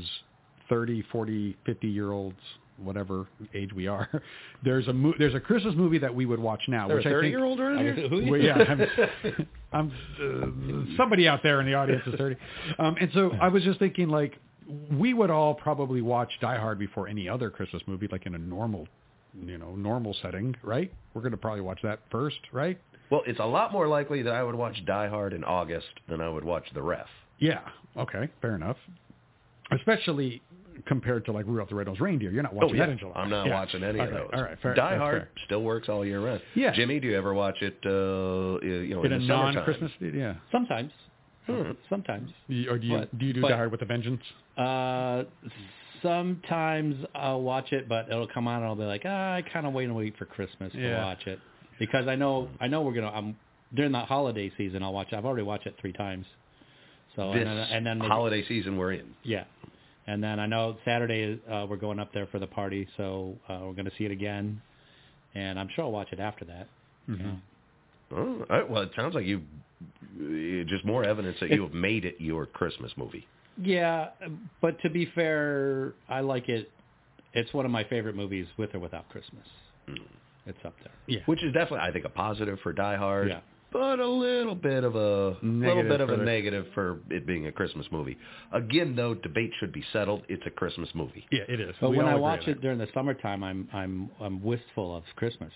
30, 0.68 1.02
40, 1.12 1.56
50 1.64 1.87
year 1.88 2.12
olds, 2.12 2.37
whatever 2.78 3.26
age 3.54 3.73
we 3.73 3.87
are. 3.87 4.09
There's 4.64 4.88
a 4.88 4.92
mo- 4.92 5.14
there's 5.18 5.35
a 5.35 5.40
Christmas 5.40 5.75
movie 5.76 5.99
that 5.99 6.14
we 6.14 6.26
would 6.26 6.40
watch 6.40 6.62
now, 6.66 6.88
There 6.88 6.97
a 6.97 6.99
which 6.99 7.06
I 7.06 7.11
think 7.11 7.18
30 7.18 7.28
year 7.28 7.45
old 7.45 7.61
around 7.61 7.78
here? 7.97 8.09
Who- 8.09 8.30
well, 8.30 8.40
yeah, 8.40 8.54
I'm, 8.56 9.49
I'm 9.73 9.92
uh, 10.90 10.97
somebody 10.97 11.28
out 11.28 11.42
there 11.42 11.61
in 11.61 11.66
the 11.66 11.75
audience 11.75 12.02
is 12.06 12.14
30. 12.16 12.37
Um, 12.78 12.97
and 13.00 13.11
so 13.14 13.33
I 13.40 13.49
was 13.49 13.62
just 13.62 13.78
thinking 13.78 14.09
like 14.09 14.35
we 14.90 15.14
would 15.14 15.30
all 15.30 15.54
probably 15.54 16.02
watch 16.02 16.30
Die 16.40 16.59
Hard 16.59 16.78
before 16.78 17.06
any 17.06 17.28
other 17.28 17.50
Christmas 17.50 17.83
movie, 17.87 18.09
like 18.11 18.26
in 18.26 18.35
a 18.35 18.38
normal, 18.38 18.88
you 19.45 19.59
know, 19.59 19.75
normal 19.76 20.14
setting, 20.23 20.55
right? 20.62 20.93
We're 21.14 21.23
going 21.23 21.33
to 21.33 21.37
probably 21.38 21.61
watch 21.62 21.81
that 21.83 22.00
first, 22.11 22.38
right? 22.52 22.78
Well, 23.11 23.23
it's 23.26 23.38
a 23.40 23.45
lot 23.47 23.73
more 23.73 23.87
likely 23.88 24.23
that 24.23 24.35
I 24.35 24.43
would 24.43 24.55
watch 24.55 24.76
Die 24.85 25.09
Hard 25.09 25.33
in 25.33 25.45
August 25.45 25.87
than 26.09 26.21
I 26.21 26.28
would 26.28 26.45
watch 26.45 26.64
The 26.75 26.83
Ref. 26.83 27.07
Yeah. 27.38 27.61
Okay. 27.97 28.28
Fair 28.43 28.55
enough. 28.57 28.76
Especially 29.73 30.43
compared 30.87 31.25
to 31.25 31.33
like 31.33 31.47
Rudolph 31.47 31.69
the 31.71 31.75
Red-Nosed 31.75 32.00
Reindeer. 32.00 32.31
You're 32.31 32.43
not 32.43 32.52
watching 32.55 32.76
that 32.78 32.88
in 32.90 32.99
July. 32.99 33.12
Oh, 33.16 33.21
I'm 33.21 33.31
not 33.31 33.47
Yeah. 33.47 33.55
watching 33.55 33.83
any 33.83 33.99
of 33.99 34.11
those. 34.11 34.31
All 34.33 34.43
right. 34.43 34.59
Fair, 34.61 34.75
Die 34.75 34.97
Hard 34.97 35.23
fair. 35.23 35.28
still 35.47 35.62
works 35.62 35.88
all 35.88 36.05
year 36.05 36.21
round. 36.21 36.40
Yeah. 36.55 36.73
Jimmy, 36.73 37.00
do 37.00 37.09
you 37.09 37.16
ever 37.16 37.33
watch 37.35 37.57
it? 37.62 37.78
Uh, 37.85 38.61
you 38.64 38.95
know, 38.95 39.02
In 39.02 39.12
in, 39.12 39.12
a 39.14 39.19
the 39.21 39.26
summertime? 39.26 39.55
non-Christmas, 39.55 39.90
yeah. 40.00 40.35
Sometimes. 40.52 40.93
Hmm. 41.47 41.71
Sometimes. 41.88 42.31
Or 42.69 42.78
do 42.78 42.87
you 42.87 42.99
But- 42.99 43.19
do 43.19 43.25
you 43.26 43.33
do 43.33 43.40
but- 43.40 43.49
Die 43.50 43.57
Hard 43.57 43.71
with 43.73 43.83
a 43.83 43.87
Vengeance? 43.87 44.23
Uh, 44.57 45.25
sometimes 46.07 47.05
I'll 47.15 47.43
watch 47.43 47.73
it, 47.73 47.89
but 47.89 48.09
it'll 48.09 48.29
come 48.29 48.47
on 48.49 48.57
and 48.57 48.65
I'll 48.67 48.77
be 48.77 48.85
like, 48.85 49.03
ah, 49.05 49.35
I 49.35 49.43
kind 49.43 49.67
of 49.67 49.73
wait 49.73 49.85
and 49.85 49.97
wait 49.97 50.17
for 50.17 50.25
Christmas 50.25 50.73
to 50.73 50.79
Yeah. 50.81 51.05
watch 51.05 51.27
it 51.27 51.39
because 51.79 52.07
I 52.07 52.15
know 52.15 52.49
I 52.61 52.69
know 52.69 52.83
we're 52.83 52.93
gonna. 52.95 53.11
I'm 53.11 53.37
during 53.75 53.93
the 53.93 54.01
holiday 54.01 54.51
season. 54.57 54.83
I'll 54.83 54.93
watch. 54.93 55.09
It. 55.13 55.17
I've 55.17 55.25
already 55.27 55.43
watched 55.43 55.67
it 55.67 55.75
three 55.81 55.93
times. 55.93 56.27
So 57.17 57.33
This 57.33 57.41
and 57.47 57.59
then, 57.59 57.59
and 57.59 57.87
then 57.87 57.99
maybe- 57.99 58.09
holiday 58.09 58.45
season 58.47 58.77
we're 58.77 58.93
in. 58.93 59.15
yeah, 59.25 59.45
and 60.07 60.23
then 60.23 60.39
I 60.39 60.47
know 60.47 60.77
Saturday 60.85 61.41
uh, 61.51 61.67
we're 61.69 61.77
going 61.77 61.99
up 61.99 62.13
there 62.13 62.27
for 62.29 62.39
the 62.39 62.47
party, 62.47 62.87
so 62.97 63.35
uh, 63.49 63.61
we're 63.63 63.73
gonna 63.73 63.91
see 63.99 64.05
it 64.05 64.11
again, 64.13 64.61
and 65.35 65.59
I'm 65.59 65.69
sure 65.75 65.85
I'll 65.85 65.93
watch 65.93 66.09
it 66.13 66.21
after 66.21 66.45
that. 66.47 66.69
you 67.09 67.17
know. 67.17 67.37
Oh, 68.13 68.17
all 68.17 68.47
right. 68.49 68.71
well, 68.71 68.83
it 68.83 68.91
sounds 68.95 69.15
like 69.15 69.27
you 69.27 69.43
just 70.67 70.85
more 70.85 71.05
evidence 71.05 71.37
that 71.41 71.51
you 71.57 71.63
have 71.63 71.75
made 71.75 72.05
it 72.05 72.17
your 72.21 72.47
Christmas 72.47 72.93
movie. 72.97 73.27
Yeah, 73.63 74.09
but 74.61 74.81
to 74.83 74.91
be 74.91 75.07
fair, 75.15 75.95
I 76.09 76.21
like 76.21 76.49
it. 76.49 76.71
It's 77.33 77.53
one 77.53 77.65
of 77.65 77.71
my 77.71 77.85
favorite 77.85 78.17
movies, 78.17 78.47
with 78.57 78.75
or 78.75 78.79
without 78.79 79.09
Christmas. 79.09 79.47
Hmm. 79.89 79.95
It's 80.47 80.59
up 80.65 80.75
there. 80.83 80.93
Yeah. 81.07 81.21
which 81.27 81.43
is 81.43 81.53
definitely 81.53 81.81
I 81.81 81.91
think 81.93 82.05
a 82.05 82.09
positive 82.09 82.59
for 82.63 82.73
Die 82.73 82.97
Hard. 82.97 83.29
Yeah. 83.29 83.41
But 83.73 83.99
a 83.99 84.07
little 84.07 84.55
bit 84.55 84.85
of 84.85 84.95
a 84.95 85.37
little 85.43 85.83
bit 85.83 86.01
of 86.01 86.09
a 86.09 86.17
the- 86.17 86.23
negative 86.25 86.67
for 86.73 87.01
it 87.11 87.27
being 87.27 87.47
a 87.47 87.53
Christmas 87.53 87.87
movie. 87.91 88.17
Again, 88.53 88.95
though, 88.95 89.15
debate 89.15 89.51
should 89.59 89.73
be 89.73 89.85
settled. 89.93 90.23
It's 90.29 90.43
a 90.47 90.51
Christmas 90.51 90.89
movie. 90.95 91.27
Yeah, 91.33 91.43
it 91.49 91.61
is. 91.61 91.75
But 91.81 91.91
We 91.91 91.97
when 91.99 92.07
I 92.07 92.15
watch 92.15 92.43
it 92.43 92.55
that. 92.55 92.61
during 92.63 92.79
the 92.79 92.87
summertime, 92.95 93.43
I'm 93.43 93.69
I'm 93.73 94.09
I'm 94.21 94.43
wistful 94.43 94.97
of 94.97 95.03
Christmas. 95.17 95.53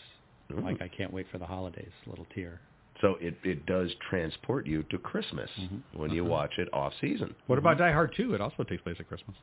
Ooh. 0.52 0.60
Like 0.60 0.82
I 0.82 0.88
can't 0.88 1.12
wait 1.12 1.26
for 1.30 1.38
the 1.38 1.46
holidays. 1.46 1.92
Little 2.06 2.26
tear. 2.34 2.60
So 3.00 3.16
it 3.20 3.34
it 3.44 3.64
does 3.66 3.90
transport 4.10 4.66
you 4.66 4.82
to 4.84 4.98
Christmas 4.98 5.50
when 5.94 6.10
you 6.10 6.24
watch 6.24 6.52
it 6.58 6.68
off 6.72 6.92
season. 7.00 7.34
What 7.46 7.58
about 7.58 7.78
Die 7.78 7.92
Hard 7.92 8.12
2? 8.16 8.34
It 8.34 8.40
also 8.40 8.62
takes 8.64 8.82
place 8.82 8.96
at 9.00 9.08
Christmas. 9.08 9.36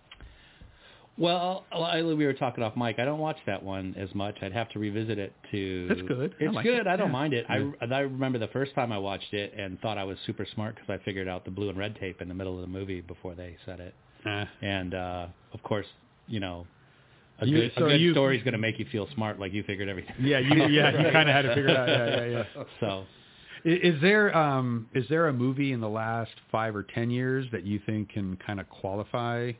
Well, 1.20 1.66
I, 1.72 2.04
we 2.04 2.28
were 2.28 2.34
talking 2.34 2.64
off 2.64 2.76
mic. 2.78 3.00
I 3.00 3.06
don't 3.06 3.18
watch 3.18 3.38
that 3.48 3.64
one 3.64 3.96
as 3.98 4.14
much. 4.14 4.36
I'd 4.44 4.54
have 4.54 4.70
to 4.70 4.80
revisit 4.80 5.18
it 5.18 5.34
to. 5.50 5.88
It's 5.90 6.02
good. 6.08 6.36
I 6.40 6.44
It's 6.44 6.54
like 6.54 6.64
good. 6.64 6.82
it. 6.82 6.88
I 6.88 6.96
don't 6.96 7.08
Yeah. 7.08 7.12
mind 7.12 7.34
it. 7.34 7.46
Yeah. 7.50 7.72
I 7.82 7.86
I 7.96 8.00
remember 8.01 8.38
the 8.38 8.50
first 8.50 8.75
time 8.75 8.92
I 8.92 9.00
watched 9.00 9.34
it 9.34 9.51
and 9.58 9.79
thought 9.81 9.98
I 9.98 10.03
was 10.03 10.18
super 10.27 10.46
smart 10.53 10.75
because 10.75 10.90
I 10.92 11.03
figured 11.03 11.27
out 11.27 11.44
the 11.44 11.50
blue 11.50 11.70
and 11.70 11.77
red 11.77 11.96
tape 12.00 12.22
in 12.22 12.27
the 12.27 12.36
middle 12.36 12.53
of 12.53 12.62
the 12.62 12.68
movie 12.68 13.01
before 13.01 13.34
they 13.34 13.58
said 13.66 13.79
it. 13.79 13.96
Eh. 14.27 14.46
And 14.62 14.94
uh, 14.94 15.27
of 15.53 15.64
course, 15.64 15.88
you 16.27 16.40
know, 16.40 16.68
a 17.40 17.48
You- 17.48 17.62
good, 17.62 17.72
so 17.79 17.86
a 17.86 17.90
good 17.90 18.01
you- 18.01 18.12
story 18.14 18.38
is 18.38 18.44
going 18.44 18.51
to 18.51 18.60
make 18.60 18.77
you 18.77 18.86
feel 18.92 19.08
smart, 19.16 19.40
like 19.40 19.53
you 19.53 19.64
figured 19.64 19.90
everything. 19.90 20.14
Yeah, 20.20 20.38
you 20.38 20.55
yeah 20.68 20.92
you 21.03 21.12
kind 21.12 21.27
of 21.29 21.36
had 21.36 21.42
to 21.44 21.55
figure 21.55 21.70
it 21.70 21.77
out. 21.77 21.88
Yeah, 21.90 22.25
yeah, 22.25 22.44
yeah. 22.55 22.64
So 22.79 23.05
Is, 23.70 24.01
there 24.01 24.36
um 24.36 24.88
is 24.94 25.06
there 25.10 25.27
a 25.27 25.34
movie 25.34 25.74
in 25.74 25.82
the 25.82 25.90
last 25.90 26.32
five 26.51 26.74
or 26.75 26.84
ten 26.84 27.10
years 27.10 27.46
that 27.51 27.66
you 27.66 27.80
think 27.86 28.10
can 28.10 28.38
kind 28.38 28.60
of 28.62 28.70
qualify 28.70 29.51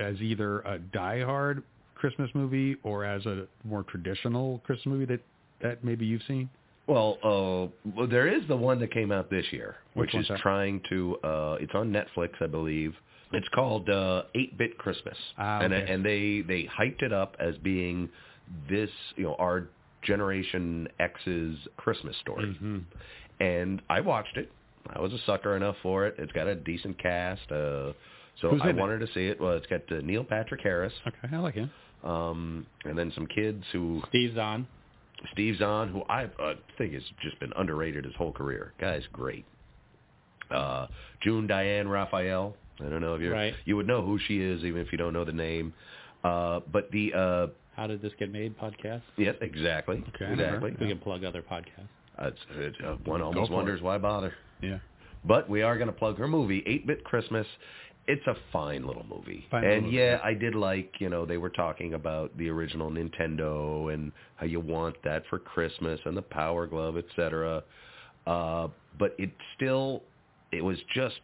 as 0.00 0.20
either 0.20 0.60
a 0.60 0.78
Die 0.78 1.22
Hard 1.22 1.62
Christmas 1.94 2.30
movie 2.34 2.76
or 2.82 3.04
as 3.04 3.24
a 3.26 3.46
more 3.64 3.84
traditional 3.84 4.60
Christmas 4.64 4.86
movie 4.86 5.04
that 5.04 5.20
that 5.62 5.84
maybe 5.84 6.06
you've 6.06 6.22
seen? 6.26 6.48
Well, 6.86 7.18
uh, 7.22 7.90
well, 7.94 8.08
there 8.08 8.26
is 8.26 8.42
the 8.48 8.56
one 8.56 8.80
that 8.80 8.92
came 8.92 9.12
out 9.12 9.30
this 9.30 9.44
year, 9.52 9.76
Which 9.94 10.12
which 10.12 10.22
is 10.22 10.28
that? 10.28 10.38
trying 10.40 10.80
to. 10.88 11.16
Uh, 11.22 11.56
it's 11.60 11.74
on 11.74 11.92
Netflix, 11.92 12.30
I 12.40 12.46
believe. 12.48 12.94
It's 13.32 13.46
called 13.54 13.88
uh, 13.88 14.24
Eight 14.34 14.58
Bit 14.58 14.76
Christmas, 14.76 15.16
Ah, 15.38 15.60
and 15.60 15.72
and 15.72 16.04
they 16.04 16.42
they 16.48 16.64
hyped 16.64 17.02
it 17.02 17.12
up 17.12 17.36
as 17.38 17.56
being 17.58 18.08
this, 18.68 18.90
you 19.14 19.22
know, 19.22 19.36
our 19.38 19.68
Generation 20.02 20.88
X's 20.98 21.58
Christmas 21.76 22.16
story. 22.20 22.46
Mm-hmm. 22.46 22.78
And 23.40 23.82
I 23.88 24.00
watched 24.00 24.36
it. 24.36 24.50
I 24.88 25.00
was 25.00 25.12
a 25.12 25.18
sucker 25.26 25.56
enough 25.56 25.76
for 25.82 26.06
it. 26.06 26.14
It's 26.18 26.32
got 26.32 26.46
a 26.46 26.54
decent 26.54 26.98
cast, 26.98 27.42
uh, 27.52 27.92
so 28.40 28.48
Who's 28.50 28.60
I 28.62 28.70
in 28.70 28.78
it? 28.78 28.80
wanted 28.80 29.00
to 29.00 29.06
see 29.12 29.26
it. 29.26 29.40
Well, 29.40 29.52
it's 29.52 29.66
got 29.66 29.82
uh, 29.92 30.00
Neil 30.02 30.24
Patrick 30.24 30.62
Harris, 30.62 30.92
Okay, 31.06 31.34
I 31.34 31.38
like 31.38 31.54
him. 31.54 31.70
um, 32.02 32.66
and 32.84 32.98
then 32.98 33.12
some 33.14 33.26
kids 33.26 33.62
who 33.72 34.02
Steve's 34.08 34.38
on. 34.38 34.66
Steve 35.32 35.56
Zahn, 35.58 35.88
who 35.90 36.00
I 36.08 36.24
uh, 36.42 36.54
think 36.78 36.94
has 36.94 37.02
just 37.22 37.38
been 37.40 37.52
underrated 37.54 38.06
his 38.06 38.14
whole 38.14 38.32
career. 38.32 38.72
Guy's 38.80 39.02
great. 39.12 39.44
Uh, 40.50 40.86
June 41.22 41.46
Diane 41.46 41.86
Raphael. 41.88 42.56
I 42.80 42.88
don't 42.88 43.02
know 43.02 43.14
if 43.14 43.20
you 43.20 43.30
Right. 43.30 43.52
you 43.66 43.76
would 43.76 43.86
know 43.86 44.00
who 44.02 44.18
she 44.18 44.40
is 44.40 44.64
even 44.64 44.80
if 44.80 44.90
you 44.92 44.96
don't 44.98 45.12
know 45.12 45.26
the 45.26 45.32
name. 45.32 45.74
Uh, 46.24 46.60
but 46.72 46.90
the 46.90 47.12
uh, 47.14 47.46
How 47.76 47.86
did 47.86 48.02
this 48.02 48.12
get 48.18 48.30
made? 48.32 48.58
Podcast. 48.58 49.02
yes, 49.16 49.36
exactly, 49.40 50.02
Okay, 50.14 50.32
exactly. 50.32 50.76
We 50.80 50.88
can 50.88 50.98
plug 50.98 51.24
other 51.24 51.42
podcasts. 51.42 51.88
Uh, 52.18 52.26
it's, 52.28 52.38
it's, 52.56 52.76
uh, 52.84 52.96
one 53.04 53.22
almost 53.22 53.50
wonders 53.50 53.80
it. 53.80 53.84
why 53.84 53.96
bother. 53.98 54.34
Yeah. 54.60 54.78
But 55.24 55.48
we 55.48 55.62
are 55.62 55.76
going 55.76 55.86
to 55.88 55.92
plug 55.92 56.18
her 56.18 56.28
movie, 56.28 56.60
8-Bit 56.62 57.04
Christmas. 57.04 57.46
It's 58.06 58.26
a 58.26 58.34
fine 58.52 58.86
little 58.86 59.04
movie. 59.08 59.46
Fine 59.50 59.64
and 59.64 59.84
movie, 59.84 59.96
yeah, 59.96 60.12
yeah. 60.12 60.20
I 60.22 60.34
did 60.34 60.54
like, 60.54 60.94
you 60.98 61.08
know, 61.08 61.24
they 61.24 61.36
were 61.36 61.50
talking 61.50 61.94
about 61.94 62.36
the 62.36 62.48
original 62.48 62.90
Nintendo 62.90 63.92
and 63.92 64.10
how 64.36 64.46
you 64.46 64.60
want 64.60 64.96
that 65.04 65.22
for 65.30 65.38
Christmas 65.38 66.00
and 66.04 66.16
the 66.16 66.22
Power 66.22 66.66
Glove, 66.66 66.96
etc. 66.96 67.62
Uh, 68.26 68.68
but 68.98 69.14
it 69.18 69.30
still, 69.56 70.02
it 70.52 70.62
was 70.62 70.78
just, 70.94 71.20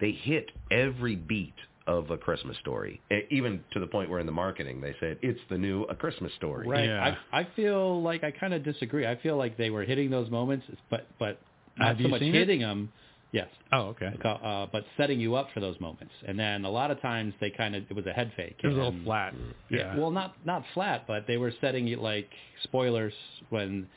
they 0.00 0.12
hit 0.12 0.50
every 0.70 1.16
beat 1.16 1.54
of 1.86 2.10
a 2.10 2.16
Christmas 2.16 2.56
story. 2.58 3.00
E- 3.10 3.20
Even 3.30 3.62
to 3.72 3.80
the 3.80 3.86
point 3.86 4.08
where 4.10 4.20
in 4.20 4.26
the 4.26 4.32
marketing 4.32 4.80
they 4.80 4.94
said, 5.00 5.18
it's 5.22 5.40
the 5.50 5.58
new 5.58 5.82
A 5.84 5.94
Christmas 5.94 6.32
Story. 6.34 6.66
Right. 6.68 6.84
Yeah. 6.88 7.16
I 7.32 7.40
I 7.40 7.48
feel 7.56 8.02
like 8.02 8.22
I 8.24 8.30
kind 8.30 8.54
of 8.54 8.62
disagree. 8.64 9.06
I 9.06 9.16
feel 9.16 9.36
like 9.36 9.56
they 9.56 9.70
were 9.70 9.82
hitting 9.84 10.10
those 10.10 10.30
moments, 10.30 10.66
but 10.90 11.06
but 11.18 11.40
not 11.78 11.88
Have 11.88 11.98
so 12.02 12.08
much 12.08 12.20
seen 12.20 12.34
it? 12.34 12.38
hitting 12.38 12.60
them. 12.60 12.92
Yes. 13.32 13.48
Oh, 13.72 13.94
okay. 13.94 14.10
Uh, 14.22 14.66
but 14.70 14.84
setting 14.98 15.18
you 15.18 15.34
up 15.36 15.48
for 15.54 15.60
those 15.60 15.80
moments, 15.80 16.12
and 16.28 16.38
then 16.38 16.66
a 16.66 16.70
lot 16.70 16.90
of 16.90 17.00
times 17.00 17.32
they 17.40 17.48
kind 17.48 17.74
of 17.74 17.82
it 17.88 17.94
was 17.96 18.04
a 18.06 18.12
head 18.12 18.30
fake. 18.36 18.56
It 18.62 18.66
was 18.66 18.74
a 18.76 18.78
little 18.78 18.92
and- 18.92 19.04
flat. 19.04 19.34
Yeah. 19.70 19.96
Well, 19.96 20.10
not 20.10 20.34
not 20.44 20.64
flat, 20.74 21.06
but 21.06 21.26
they 21.26 21.38
were 21.38 21.52
setting 21.60 21.86
you 21.86 21.96
like 21.96 22.28
spoilers 22.64 23.14
when 23.48 23.88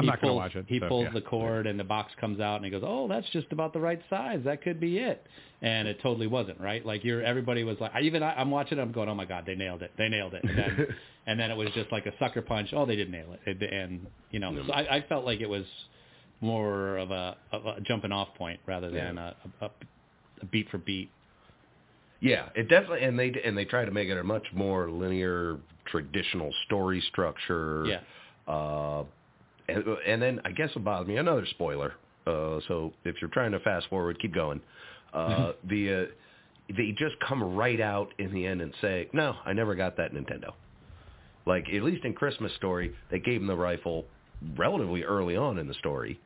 I'm 0.00 0.04
he 0.04 0.10
not 0.10 0.20
gonna 0.20 0.32
pulls, 0.32 0.38
watch 0.38 0.56
it, 0.56 0.64
He 0.68 0.80
so, 0.80 0.88
pulls 0.88 1.04
yeah. 1.04 1.12
the 1.12 1.20
cord 1.20 1.66
and 1.66 1.78
the 1.78 1.84
box 1.84 2.12
comes 2.20 2.40
out 2.40 2.56
and 2.56 2.64
he 2.64 2.70
goes, 2.70 2.82
"Oh, 2.84 3.08
that's 3.08 3.28
just 3.30 3.52
about 3.52 3.72
the 3.72 3.80
right 3.80 4.00
size. 4.10 4.40
That 4.44 4.62
could 4.62 4.80
be 4.80 4.98
it." 4.98 5.26
And 5.62 5.86
it 5.86 6.00
totally 6.02 6.26
wasn't, 6.26 6.60
right? 6.60 6.84
Like 6.84 7.04
you're 7.04 7.22
everybody 7.22 7.64
was 7.64 7.76
like, 7.80 7.92
I 7.94 8.00
even 8.00 8.22
I, 8.22 8.34
I'm 8.34 8.50
watching 8.50 8.78
it, 8.78 8.82
I'm 8.82 8.92
going, 8.92 9.08
"Oh 9.08 9.14
my 9.14 9.26
god, 9.26 9.44
they 9.46 9.54
nailed 9.54 9.82
it. 9.82 9.92
They 9.98 10.08
nailed 10.08 10.34
it." 10.34 10.42
And 10.44 10.58
then 10.58 10.86
and 11.26 11.38
then 11.38 11.50
it 11.50 11.56
was 11.56 11.68
just 11.74 11.92
like 11.92 12.06
a 12.06 12.12
sucker 12.18 12.42
punch. 12.42 12.70
Oh, 12.72 12.86
they 12.86 12.96
didn't 12.96 13.12
nail 13.12 13.34
it. 13.34 13.40
And, 13.46 13.62
and 13.62 14.06
you 14.30 14.40
know, 14.40 14.64
so 14.66 14.72
I, 14.72 14.96
I 14.96 15.04
felt 15.08 15.24
like 15.24 15.40
it 15.40 15.48
was 15.48 15.64
more 16.40 16.96
of 16.96 17.10
a, 17.10 17.36
of 17.52 17.66
a 17.66 17.80
jumping 17.82 18.12
off 18.12 18.28
point 18.36 18.60
rather 18.66 18.90
than 18.90 19.18
a, 19.18 19.36
a, 19.60 19.70
a 20.40 20.46
beat 20.46 20.68
for 20.70 20.78
beat. 20.78 21.10
Yeah, 22.20 22.48
it 22.54 22.68
definitely, 22.68 23.02
and 23.02 23.18
they 23.18 23.32
and 23.44 23.56
they 23.56 23.64
try 23.64 23.84
to 23.84 23.90
make 23.90 24.08
it 24.08 24.18
a 24.18 24.22
much 24.24 24.46
more 24.54 24.90
linear, 24.90 25.58
traditional 25.86 26.52
story 26.66 27.02
structure. 27.08 27.84
Yeah. 27.86 28.52
Uh, 28.52 29.04
and, 29.70 29.84
and 30.06 30.22
then 30.22 30.40
I 30.44 30.52
guess 30.52 30.74
what 30.74 30.84
bothers 30.84 31.08
me 31.08 31.16
another 31.16 31.46
spoiler. 31.50 31.94
Uh, 32.26 32.60
so 32.68 32.92
if 33.04 33.16
you're 33.20 33.30
trying 33.30 33.52
to 33.52 33.60
fast 33.60 33.88
forward, 33.88 34.18
keep 34.20 34.34
going. 34.34 34.60
Uh, 35.12 35.52
the 35.68 35.92
uh, 35.92 36.74
they 36.76 36.92
just 36.96 37.16
come 37.26 37.56
right 37.56 37.80
out 37.80 38.12
in 38.18 38.32
the 38.32 38.46
end 38.46 38.60
and 38.60 38.72
say, 38.80 39.08
"No, 39.12 39.34
I 39.44 39.52
never 39.52 39.74
got 39.74 39.96
that 39.96 40.12
Nintendo." 40.12 40.52
Like 41.46 41.66
at 41.74 41.82
least 41.82 42.04
in 42.04 42.12
Christmas 42.12 42.52
Story, 42.54 42.94
they 43.10 43.18
gave 43.18 43.40
him 43.40 43.46
the 43.46 43.56
rifle 43.56 44.04
relatively 44.56 45.02
early 45.02 45.36
on 45.36 45.58
in 45.58 45.66
the 45.66 45.74
story, 45.74 46.20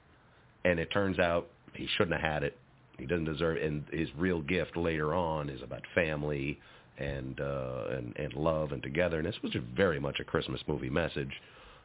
and 0.65 0.79
it 0.79 0.91
turns 0.93 1.19
out 1.19 1.49
he 1.75 1.89
shouldn't 1.97 2.21
have 2.21 2.33
had 2.33 2.43
it. 2.43 2.59
He 2.99 3.07
doesn't 3.07 3.25
deserve, 3.25 3.57
and 3.57 3.85
his 3.91 4.09
real 4.17 4.41
gift 4.43 4.77
later 4.77 5.15
on 5.15 5.49
is 5.49 5.63
about 5.63 5.83
family 5.95 6.61
and 6.99 7.41
uh, 7.41 7.85
and 7.91 8.15
and 8.17 8.35
love 8.35 8.73
and 8.73 8.83
togetherness, 8.83 9.37
which 9.41 9.57
is 9.57 9.63
very 9.75 9.99
much 9.99 10.21
a 10.21 10.25
Christmas 10.25 10.61
movie 10.67 10.91
message. 10.91 11.31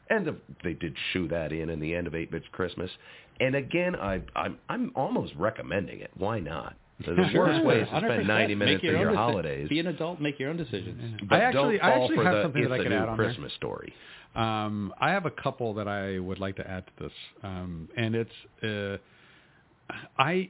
And 0.10 0.26
the, 0.26 0.36
they 0.64 0.74
did 0.74 0.96
shoe 1.14 1.28
that 1.28 1.52
in 1.52 1.70
in 1.70 1.80
the 1.80 1.94
end 1.94 2.08
of 2.08 2.16
Eight 2.16 2.32
Bits 2.32 2.46
Christmas. 2.52 2.90
And 3.40 3.56
again, 3.56 3.96
I 3.96 4.22
I'm 4.36 4.58
I'm 4.70 4.92
almost 4.96 5.34
recommending 5.38 6.00
it. 6.00 6.12
Why 6.18 6.40
not? 6.40 6.76
The 7.06 7.16
Sure. 7.32 7.46
worst 7.48 7.64
way 7.66 7.80
is 7.82 7.90
to 7.90 8.00
spend 8.00 8.28
90 8.28 8.56
Make 8.56 8.58
minutes 8.58 8.84
of 8.84 8.94
own 8.96 9.00
your 9.02 9.12
deci- 9.12 9.16
holidays. 9.16 9.70
Be 9.70 9.80
an 9.80 9.88
adult, 9.88 10.20
make 10.20 10.38
your 10.38 10.50
own 10.50 10.58
decisions. 10.58 11.22
But 11.30 11.42
I 11.42 11.46
actually- 11.46 11.78
don't 11.78 11.86
I 11.88 11.92
actually 11.94 12.16
for 12.18 12.24
have 12.26 12.36
the, 12.36 12.42
something 12.44 12.62
that 12.64 12.72
it's 12.72 12.80
I 12.80 12.82
a 12.82 12.84
could 12.84 12.92
add 12.92 13.08
on 13.10 13.18
there. 13.18 13.26
Christmas 13.28 13.54
story. 13.54 13.94
Um, 14.36 14.94
I 15.00 15.10
have 15.12 15.26
a 15.26 15.32
couple 15.32 15.74
that 15.76 15.88
I 15.88 16.20
would 16.20 16.40
like 16.40 16.56
to 16.58 16.70
add 16.70 16.86
to 16.88 17.04
this, 17.04 17.14
um, 17.44 17.88
and 17.96 18.16
it's 18.16 18.32
uh, 18.64 18.98
I 20.18 20.50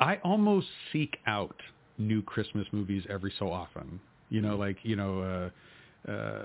I 0.00 0.16
almost 0.24 0.66
seek 0.92 1.16
out 1.26 1.56
new 1.98 2.22
Christmas 2.22 2.66
movies 2.72 3.04
every 3.08 3.32
so 3.38 3.50
often. 3.50 3.98
You 4.30 4.42
know, 4.42 4.56
like 4.56 4.76
you 4.82 4.94
know, 4.96 5.50
uh, 6.06 6.10
uh, 6.10 6.42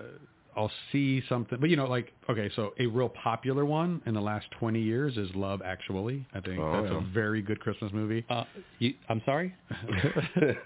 I'll 0.55 0.71
see 0.91 1.21
something, 1.27 1.57
but 1.59 1.69
you 1.69 1.75
know, 1.75 1.85
like 1.87 2.13
okay, 2.29 2.49
so 2.55 2.73
a 2.79 2.85
real 2.85 3.09
popular 3.09 3.65
one 3.65 4.01
in 4.05 4.13
the 4.13 4.21
last 4.21 4.45
twenty 4.59 4.81
years 4.81 5.17
is 5.17 5.29
Love 5.35 5.61
Actually. 5.63 6.25
I 6.33 6.39
think 6.41 6.59
Oh, 6.59 6.81
that's 6.81 6.91
yeah. 6.91 6.99
a 6.99 7.13
very 7.13 7.41
good 7.41 7.59
Christmas 7.59 7.91
movie. 7.93 8.25
Uh, 8.29 8.43
you, 8.79 8.93
I'm 9.09 9.21
sorry. 9.25 9.53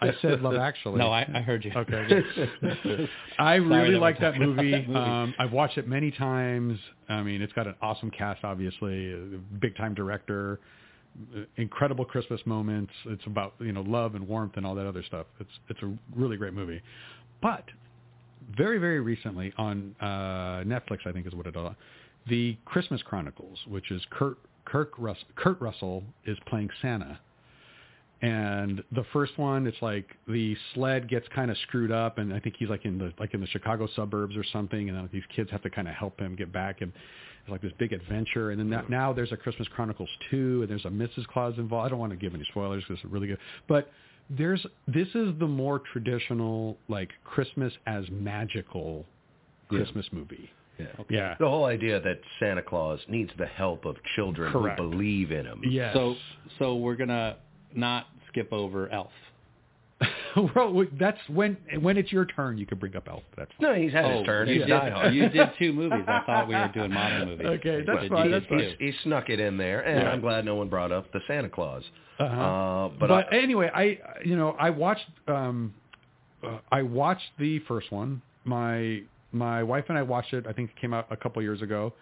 I 0.01 0.11
said 0.21 0.41
Love 0.41 0.55
Actually. 0.55 0.99
No, 0.99 1.09
I, 1.11 1.21
I 1.33 1.41
heard 1.41 1.63
you. 1.65 1.71
Okay. 1.75 2.07
good. 2.83 3.09
I 3.39 3.55
really 3.55 3.93
that 3.93 3.99
like 3.99 4.19
that 4.19 4.37
movie. 4.37 4.71
movie. 4.87 4.95
Um, 4.95 5.33
I've 5.39 5.51
watched 5.51 5.77
it 5.77 5.87
many 5.87 6.11
times. 6.11 6.77
I 7.09 7.21
mean, 7.23 7.41
it's 7.41 7.53
got 7.53 7.67
an 7.67 7.75
awesome 7.81 8.11
cast, 8.11 8.43
obviously, 8.43 9.13
a 9.13 9.17
big 9.61 9.75
time 9.77 9.93
director, 9.93 10.59
uh, 11.35 11.41
incredible 11.55 12.03
Christmas 12.05 12.41
moments. 12.45 12.91
It's 13.05 13.25
about 13.25 13.53
you 13.59 13.71
know 13.71 13.81
love 13.81 14.15
and 14.15 14.27
warmth 14.27 14.53
and 14.57 14.65
all 14.65 14.75
that 14.75 14.85
other 14.87 15.03
stuff. 15.03 15.27
It's 15.39 15.49
it's 15.69 15.81
a 15.81 15.93
really 16.15 16.35
great 16.37 16.53
movie. 16.53 16.81
But 17.41 17.63
very 18.55 18.77
very 18.77 18.99
recently 18.99 19.53
on 19.57 19.95
uh, 19.99 20.63
Netflix, 20.63 20.99
I 21.05 21.11
think 21.11 21.27
is 21.27 21.33
what 21.33 21.47
it 21.47 21.55
is. 21.55 21.71
The 22.27 22.57
Christmas 22.65 23.01
Chronicles, 23.03 23.57
which 23.67 23.91
is 23.91 24.01
Kurt 24.09 24.37
Kirk 24.65 24.93
Rus- 24.97 25.17
Kurt 25.35 25.59
Russell 25.61 26.03
is 26.25 26.37
playing 26.47 26.69
Santa. 26.81 27.19
And 28.21 28.83
the 28.91 29.05
first 29.13 29.37
one, 29.37 29.67
it's 29.67 29.81
like 29.81 30.07
the 30.27 30.57
sled 30.73 31.07
gets 31.07 31.27
kind 31.35 31.51
of 31.51 31.57
screwed 31.67 31.91
up, 31.91 32.17
and 32.17 32.33
I 32.33 32.39
think 32.39 32.55
he's 32.57 32.67
like 32.67 32.83
in 32.83 32.97
the 32.97 33.13
like 33.19 33.35
in 33.35 33.41
the 33.41 33.47
Chicago 33.47 33.87
suburbs 33.95 34.35
or 34.35 34.43
something, 34.51 34.89
and 34.89 34.97
then 34.97 35.07
these 35.13 35.23
kids 35.35 35.51
have 35.51 35.61
to 35.61 35.69
kind 35.69 35.87
of 35.87 35.93
help 35.93 36.19
him 36.19 36.35
get 36.35 36.51
back, 36.51 36.81
and 36.81 36.91
it's 37.43 37.51
like 37.51 37.61
this 37.61 37.73
big 37.77 37.93
adventure. 37.93 38.49
And 38.49 38.59
then 38.59 38.69
now, 38.69 38.85
now 38.89 39.13
there's 39.13 39.31
a 39.31 39.37
Christmas 39.37 39.67
Chronicles 39.67 40.09
two, 40.31 40.61
and 40.61 40.69
there's 40.69 40.85
a 40.85 40.89
Mrs. 40.89 41.27
Claus 41.27 41.53
involved. 41.57 41.85
I 41.85 41.89
don't 41.89 41.99
want 41.99 42.11
to 42.11 42.17
give 42.17 42.33
any 42.33 42.43
spoilers 42.45 42.83
because 42.87 43.03
it's 43.03 43.11
really 43.11 43.27
good, 43.27 43.37
but 43.67 43.91
there's 44.29 44.65
this 44.87 45.07
is 45.15 45.37
the 45.39 45.47
more 45.47 45.81
traditional 45.93 46.77
like 46.87 47.09
Christmas 47.23 47.73
as 47.85 48.05
magical 48.11 49.05
Yeah. 49.71 49.79
Christmas 49.79 50.05
movie. 50.11 50.49
Yeah. 50.79 50.85
Yeah. 51.09 51.35
The 51.39 51.49
whole 51.49 51.65
idea 51.65 51.99
that 52.01 52.19
Santa 52.39 52.61
Claus 52.61 52.99
needs 53.07 53.31
the 53.37 53.47
help 53.47 53.85
of 53.85 53.95
children 54.15 54.51
Correct. 54.51 54.79
who 54.79 54.89
believe 54.89 55.31
in 55.31 55.45
him. 55.45 55.61
Yes. 55.63 55.93
So, 55.93 56.15
so 56.59 56.75
we're 56.75 56.95
gonna 56.95 57.37
not 57.73 58.07
skip 58.27 58.51
over 58.53 58.89
Elf. 58.89 59.11
well, 60.55 60.85
that's 60.99 61.17
when 61.29 61.57
when 61.81 61.97
it's 61.97 62.11
your 62.11 62.25
turn, 62.25 62.57
you 62.57 62.65
can 62.65 62.77
bring 62.77 62.95
up 62.95 63.07
Elf. 63.09 63.23
That's 63.35 63.51
No, 63.59 63.73
he's 63.73 63.91
had 63.91 64.05
his 64.17 64.25
turn. 64.25 64.47
Oh, 64.47 64.51
you 64.51 64.59
He's 64.61 64.67
did, 64.69 65.13
you 65.13 65.29
did 65.29 65.49
two 65.57 65.73
movies. 65.81 66.03
I 66.07 66.21
thought 66.25 66.47
we 66.47 66.53
were 66.55 66.71
doing 66.73 66.93
modern 66.93 67.29
movies. 67.29 67.47
Okay, 67.47 67.83
that's 67.85 68.03
You 68.03 68.09
fine, 68.09 68.31
that's 68.31 68.45
two. 68.45 68.57
fine. 68.57 68.75
He 68.79 68.93
snuck 69.03 69.29
it 69.29 69.39
in 69.39 69.57
there, 69.57 69.81
and 69.81 70.03
Yeah. 70.03 70.09
I'm 70.11 70.21
glad 70.21 70.45
no 70.45 70.55
one 70.55 70.69
brought 70.69 70.91
up 70.91 71.11
the 71.11 71.21
Santa 71.27 71.49
Claus. 71.49 71.83
Uh-huh. 72.19 72.41
Uh, 72.41 72.89
but 72.99 73.07
but, 73.09 73.33
I, 73.33 73.37
anyway, 73.37 73.69
I 73.73 73.99
you 74.23 74.35
know 74.35 74.55
I 74.59 74.69
watched 74.69 75.05
um, 75.27 75.73
uh, 76.43 76.59
I 76.71 76.81
watched 76.81 77.29
the 77.39 77.59
first 77.67 77.91
one. 77.91 78.21
My 78.43 79.01
my 79.31 79.63
wife 79.63 79.85
and 79.89 79.97
I 79.97 80.03
watched 80.03 80.33
it. 80.33 80.45
I 80.47 80.53
think 80.53 80.71
it 80.71 80.79
came 80.79 80.93
out 80.93 81.07
a 81.11 81.17
couple 81.17 81.41
years 81.41 81.61
ago, 81.61 81.93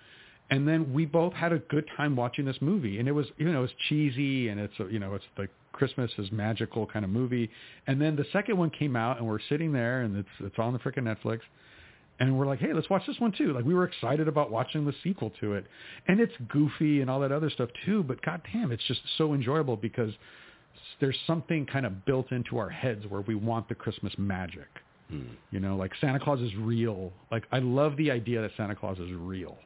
and 0.49 0.67
then 0.67 0.93
we 0.93 1.05
both 1.05 1.33
had 1.33 1.51
a 1.53 1.59
good 1.59 1.85
time 1.97 2.15
watching 2.15 2.45
this 2.45 2.57
movie. 2.61 2.99
And 2.99 3.07
it 3.07 3.11
was 3.13 3.27
you 3.37 3.51
know 3.51 3.63
it's 3.63 3.73
cheesy 3.89 4.49
and 4.49 4.59
it's 4.59 4.73
you 4.91 4.99
know 4.99 5.15
it's 5.15 5.25
the 5.37 5.47
Christmas 5.75 6.09
is 6.17 6.31
magical 6.31 6.87
kind 6.87 7.03
of 7.05 7.11
movie. 7.11 7.49
And 7.87 8.01
then 8.01 8.15
the 8.15 8.25
second 8.31 8.57
one 8.57 8.69
came 8.69 8.95
out, 8.95 9.17
and 9.17 9.27
we're 9.27 9.39
sitting 9.49 9.71
there, 9.71 10.01
and 10.01 10.17
it's 10.17 10.29
it's 10.39 10.57
on 10.57 10.73
the 10.73 10.79
freaking 10.79 11.03
Netflix. 11.03 11.41
And 12.17 12.37
we're 12.39 12.47
like, 12.47 12.59
hey, 12.59 12.71
let's 12.71 12.89
watch 12.89 13.03
this 13.05 13.19
one 13.19 13.33
too. 13.37 13.51
Like 13.51 13.65
we 13.65 13.73
were 13.73 13.83
excited 13.83 14.27
about 14.29 14.49
watching 14.49 14.85
the 14.85 14.93
sequel 15.03 15.31
to 15.41 15.53
it, 15.53 15.65
and 16.07 16.19
it's 16.19 16.33
goofy 16.47 17.01
and 17.01 17.09
all 17.09 17.19
that 17.19 17.31
other 17.31 17.49
stuff 17.49 17.69
too. 17.85 18.03
But 18.03 18.21
goddamn, 18.21 18.71
it's 18.71 18.83
just 18.87 19.01
so 19.17 19.33
enjoyable 19.33 19.75
because 19.75 20.13
there's 21.01 21.17
something 21.27 21.65
kind 21.65 21.85
of 21.85 22.05
built 22.05 22.31
into 22.31 22.57
our 22.57 22.69
heads 22.69 23.05
where 23.09 23.21
we 23.21 23.35
want 23.35 23.67
the 23.67 23.75
Christmas 23.75 24.13
magic. 24.17 24.67
Hmm. 25.09 25.23
You 25.51 25.59
know, 25.59 25.75
like 25.75 25.91
Santa 25.99 26.19
Claus 26.19 26.39
is 26.39 26.55
real. 26.55 27.11
Like 27.31 27.43
I 27.51 27.59
love 27.59 27.97
the 27.97 28.11
idea 28.11 28.41
that 28.41 28.51
Santa 28.55 28.75
Claus 28.75 28.97
is 28.97 29.11
real. 29.11 29.57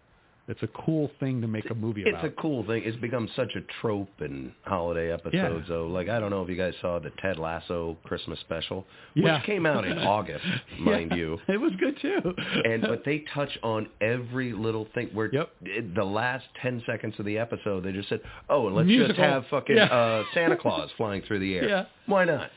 It's 0.49 0.63
a 0.63 0.67
cool 0.67 1.11
thing 1.19 1.41
to 1.41 1.47
make 1.47 1.69
a 1.69 1.75
movie 1.75 2.01
it's 2.01 2.09
about. 2.09 2.25
It's 2.25 2.33
a 2.37 2.41
cool 2.41 2.65
thing. 2.65 2.81
It's 2.83 2.97
become 2.97 3.29
such 3.35 3.51
a 3.55 3.61
trope 3.81 4.09
in 4.19 4.51
holiday 4.63 5.11
episodes. 5.13 5.33
Yeah. 5.33 5.59
Though, 5.69 5.87
like 5.87 6.09
I 6.09 6.19
don't 6.19 6.31
know 6.31 6.41
if 6.41 6.49
you 6.49 6.55
guys 6.55 6.73
saw 6.81 6.97
the 6.97 7.11
Ted 7.21 7.37
Lasso 7.37 7.97
Christmas 8.03 8.39
special, 8.39 8.85
Yeah. 9.13 9.35
which 9.35 9.45
came 9.45 9.67
out 9.67 9.85
in 9.85 9.97
August, 10.15 10.43
mind 10.79 11.11
Yeah, 11.11 11.17
you. 11.17 11.37
It 11.47 11.61
was 11.61 11.71
good 11.79 11.97
too. 12.01 12.33
and 12.65 12.81
but 12.81 13.03
they 13.05 13.23
touch 13.33 13.55
on 13.61 13.87
every 14.01 14.51
little 14.51 14.87
thing. 14.95 15.09
Where 15.13 15.29
Yep. 15.31 15.49
the 15.95 16.03
last 16.03 16.45
ten 16.61 16.81
seconds 16.85 17.13
of 17.19 17.25
the 17.25 17.37
episode, 17.37 17.83
they 17.83 17.91
just 17.91 18.09
said, 18.09 18.21
"Oh, 18.49 18.65
and 18.67 18.75
let's 18.75 18.87
Musical. 18.87 19.15
just 19.15 19.19
have 19.19 19.45
fucking 19.51 19.75
Yeah. 19.77 19.83
uh, 19.85 20.23
Santa 20.33 20.57
Claus 20.57 20.89
flying 20.97 21.21
through 21.21 21.39
the 21.39 21.55
air." 21.57 21.69
Yeah. 21.69 21.85
Why 22.07 22.25
not? 22.25 22.49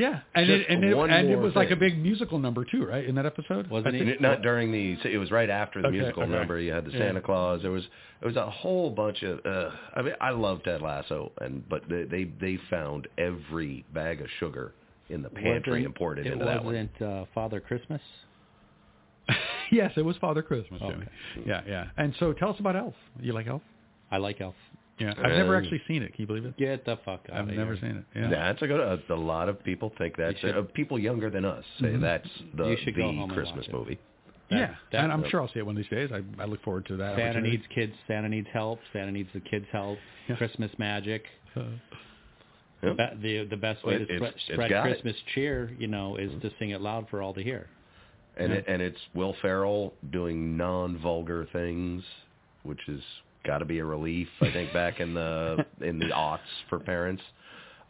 Yeah, 0.00 0.20
and 0.34 0.46
Just 0.46 0.60
it 0.62 0.66
and 0.70 0.84
it, 0.84 0.94
one 0.96 1.10
and 1.10 1.28
it 1.28 1.34
more 1.36 1.44
was 1.44 1.54
like 1.54 1.66
a 1.68 1.70
thing. 1.70 1.78
big 1.78 1.98
musical 1.98 2.38
number 2.38 2.64
too, 2.64 2.84
right? 2.86 3.04
In 3.04 3.14
that 3.16 3.26
episode, 3.26 3.68
Wasn't 3.70 3.94
I 3.94 3.98
it? 3.98 4.20
Not 4.20 4.40
during 4.42 4.72
the. 4.72 4.96
It 5.08 5.18
was 5.18 5.30
right 5.30 5.50
after 5.50 5.82
the 5.82 5.88
Okay, 5.88 5.98
musical 5.98 6.22
okay. 6.24 6.32
number. 6.32 6.58
You 6.58 6.72
had 6.72 6.84
the 6.86 6.90
Yeah. 6.92 6.98
Santa 7.00 7.20
Claus. 7.20 7.60
There 7.62 7.70
was 7.70 7.84
there 8.20 8.28
was 8.28 8.36
a 8.36 8.50
whole 8.50 8.90
bunch 8.90 9.22
of. 9.22 9.44
Uh, 9.44 9.70
I 9.94 10.02
mean, 10.02 10.14
I 10.20 10.30
love 10.30 10.62
Ted 10.64 10.80
Lasso, 10.82 11.32
and 11.40 11.68
but 11.68 11.82
they 11.88 12.04
they, 12.04 12.24
they 12.40 12.58
found 12.70 13.06
every 13.18 13.84
bag 13.94 14.20
of 14.20 14.28
sugar 14.40 14.72
in 15.10 15.22
the 15.22 15.28
pantry 15.30 15.72
Wasn't- 15.72 15.86
and 15.86 15.94
poured 15.94 16.18
it, 16.18 16.26
it 16.26 16.32
into 16.32 16.44
that 16.46 16.64
one. 16.64 16.74
wasn't 16.74 17.02
uh, 17.02 17.24
Father 17.34 17.60
Christmas. 17.60 18.00
yes, 19.72 19.92
it 19.96 20.02
was 20.04 20.16
Father 20.16 20.42
Christmas. 20.42 20.80
Okay. 20.82 20.92
Jimmy. 21.34 21.46
Yeah, 21.46 21.60
yeah. 21.66 21.84
And 21.96 22.14
so, 22.18 22.32
tell 22.32 22.50
us 22.50 22.60
about 22.60 22.76
Elf. 22.76 22.94
You 23.20 23.32
like 23.32 23.46
Elf? 23.46 23.62
I 24.10 24.16
like 24.16 24.40
Elf. 24.40 24.54
Yeah, 25.00 25.14
I've 25.16 25.32
never 25.32 25.56
actually 25.56 25.80
seen 25.88 26.02
it. 26.02 26.12
Can 26.12 26.20
you 26.22 26.26
believe 26.26 26.44
it? 26.44 26.56
Get 26.58 26.84
the 26.84 26.96
fuck 27.04 27.26
out 27.32 27.38
I've 27.38 27.48
of 27.48 27.54
never 27.54 27.74
here. 27.74 27.88
seen 27.90 27.96
it. 27.98 28.04
Yeah. 28.14 28.28
That's 28.28 28.60
a 28.62 28.66
good. 28.66 28.80
A, 28.80 29.00
a 29.12 29.14
lot 29.14 29.48
of 29.48 29.62
people 29.64 29.92
think 29.98 30.16
that's 30.16 30.38
should- 30.40 30.56
uh, 30.56 30.62
people 30.62 30.98
younger 30.98 31.30
than 31.30 31.44
us 31.44 31.64
say 31.80 31.86
Mhm. 31.88 32.00
that's 32.02 32.28
the 32.54 32.68
You 32.68 32.76
should 32.84 32.94
go 32.96 33.04
home 33.04 33.16
the 33.16 33.22
and 33.24 33.32
Christmas 33.32 33.66
watch 33.66 33.68
it. 33.68 33.72
movie. 33.72 33.98
yeah, 34.50 34.74
that- 34.92 35.04
and 35.04 35.12
I'm 35.12 35.24
sure 35.30 35.40
I'll 35.40 35.48
see 35.48 35.60
it 35.60 35.66
one 35.66 35.76
of 35.76 35.82
these 35.82 35.90
days. 35.90 36.10
I, 36.12 36.22
I 36.42 36.44
look 36.46 36.60
forward 36.62 36.84
to 36.86 36.96
that. 36.98 37.16
Santa 37.16 37.22
opportunity. 37.38 37.50
needs 37.56 37.66
kids. 37.68 37.94
Santa 38.06 38.28
needs 38.28 38.48
help. 38.52 38.80
Santa 38.92 39.10
needs 39.12 39.30
the 39.32 39.40
kids' 39.40 39.66
help. 39.72 39.98
Yeah. 40.28 40.36
Christmas 40.36 40.70
magic. 40.78 41.24
Uh, 41.56 41.62
Yep. 42.82 42.96
Ba- 42.96 43.16
the 43.20 43.44
the 43.44 43.56
best 43.58 43.84
way 43.84 43.98
Well, 43.98 44.06
to 44.06 44.14
it's- 44.14 44.18
spread, 44.18 44.34
it's 44.34 44.44
spread 44.54 44.70
got 44.70 44.86
it. 44.86 44.92
Christmas 44.92 45.16
cheer, 45.34 45.70
you 45.78 45.86
know, 45.86 46.16
is 46.16 46.32
to 46.40 46.50
sing 46.58 46.70
it 46.70 46.80
loud 46.80 47.08
for 47.10 47.20
all 47.20 47.34
to 47.34 47.42
hear. 47.42 47.66
And 48.38 48.52
Yeah. 48.52 48.58
it, 48.60 48.64
and 48.68 48.80
it's 48.80 48.98
Will 49.12 49.34
Ferrell 49.42 49.92
doing 50.10 50.56
non-vulgar 50.56 51.44
things, 51.52 52.02
which 52.62 52.80
has 52.86 53.00
got 53.46 53.58
to 53.58 53.64
be 53.64 53.78
a 53.78 53.84
relief. 53.84 54.28
I 54.40 54.52
think 54.52 54.72
back 54.72 55.00
in 55.00 55.14
the 55.14 55.64
in 55.80 55.98
the 55.98 56.06
aughts 56.06 56.38
for 56.68 56.78
parents. 56.80 57.22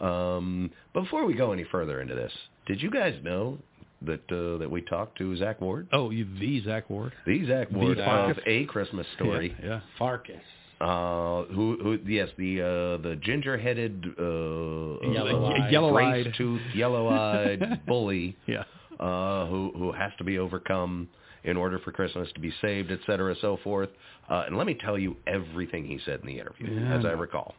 Um, 0.00 0.70
before 0.94 1.24
we 1.26 1.34
go 1.34 1.52
any 1.52 1.64
further 1.64 2.00
into 2.00 2.14
this, 2.14 2.32
did 2.66 2.80
you 2.80 2.90
guys 2.90 3.14
know 3.22 3.58
that 4.02 4.20
uh, 4.32 4.58
that 4.58 4.70
we 4.70 4.80
talked 4.82 5.18
to 5.18 5.36
Zack 5.36 5.60
Ward? 5.60 5.88
oh, 5.92 6.10
you 6.10 6.26
the 6.38 6.62
Zack 6.64 6.88
Ward. 6.88 7.12
The 7.26 7.46
Zack 7.46 7.70
Ward 7.70 7.98
Zack. 7.98 8.30
of 8.30 8.38
A 8.46 8.64
Christmas 8.64 9.06
Story. 9.16 9.54
Yeah. 9.62 9.66
yeah. 9.68 9.80
Farkus. 10.00 10.40
Uh, 10.80 11.44
who, 11.52 11.76
who, 11.82 11.98
yes, 12.06 12.30
the 12.38 12.62
uh, 12.62 13.02
the 13.06 13.14
ginger-headed, 13.22 14.02
uh, 14.18 15.10
Yellow-eyed. 15.12 15.60
uh, 15.60 15.68
Yellow-eyed. 15.68 16.24
grace-toothed, 16.24 16.74
yellow-eyed 16.74 17.82
bully 17.86 18.34
Yeah. 18.46 18.64
uh, 18.98 19.44
who 19.48 19.72
who 19.76 19.92
has 19.92 20.10
to 20.16 20.24
be 20.24 20.38
overcome 20.38 21.08
in 21.44 21.56
order 21.56 21.78
for 21.78 21.92
Christmas 21.92 22.28
to 22.34 22.40
be 22.40 22.52
saved, 22.60 22.90
et 22.92 22.98
cetera, 23.06 23.34
so 23.40 23.58
forth. 23.64 23.88
Uh, 24.28 24.44
and 24.46 24.56
let 24.56 24.66
me 24.66 24.74
tell 24.74 24.98
you 24.98 25.16
everything 25.26 25.84
he 25.86 25.98
said 26.04 26.20
in 26.20 26.26
the 26.26 26.38
interview, 26.38 26.70
Yeah. 26.72 26.98
as 26.98 27.04
I 27.04 27.10
recall. 27.12 27.54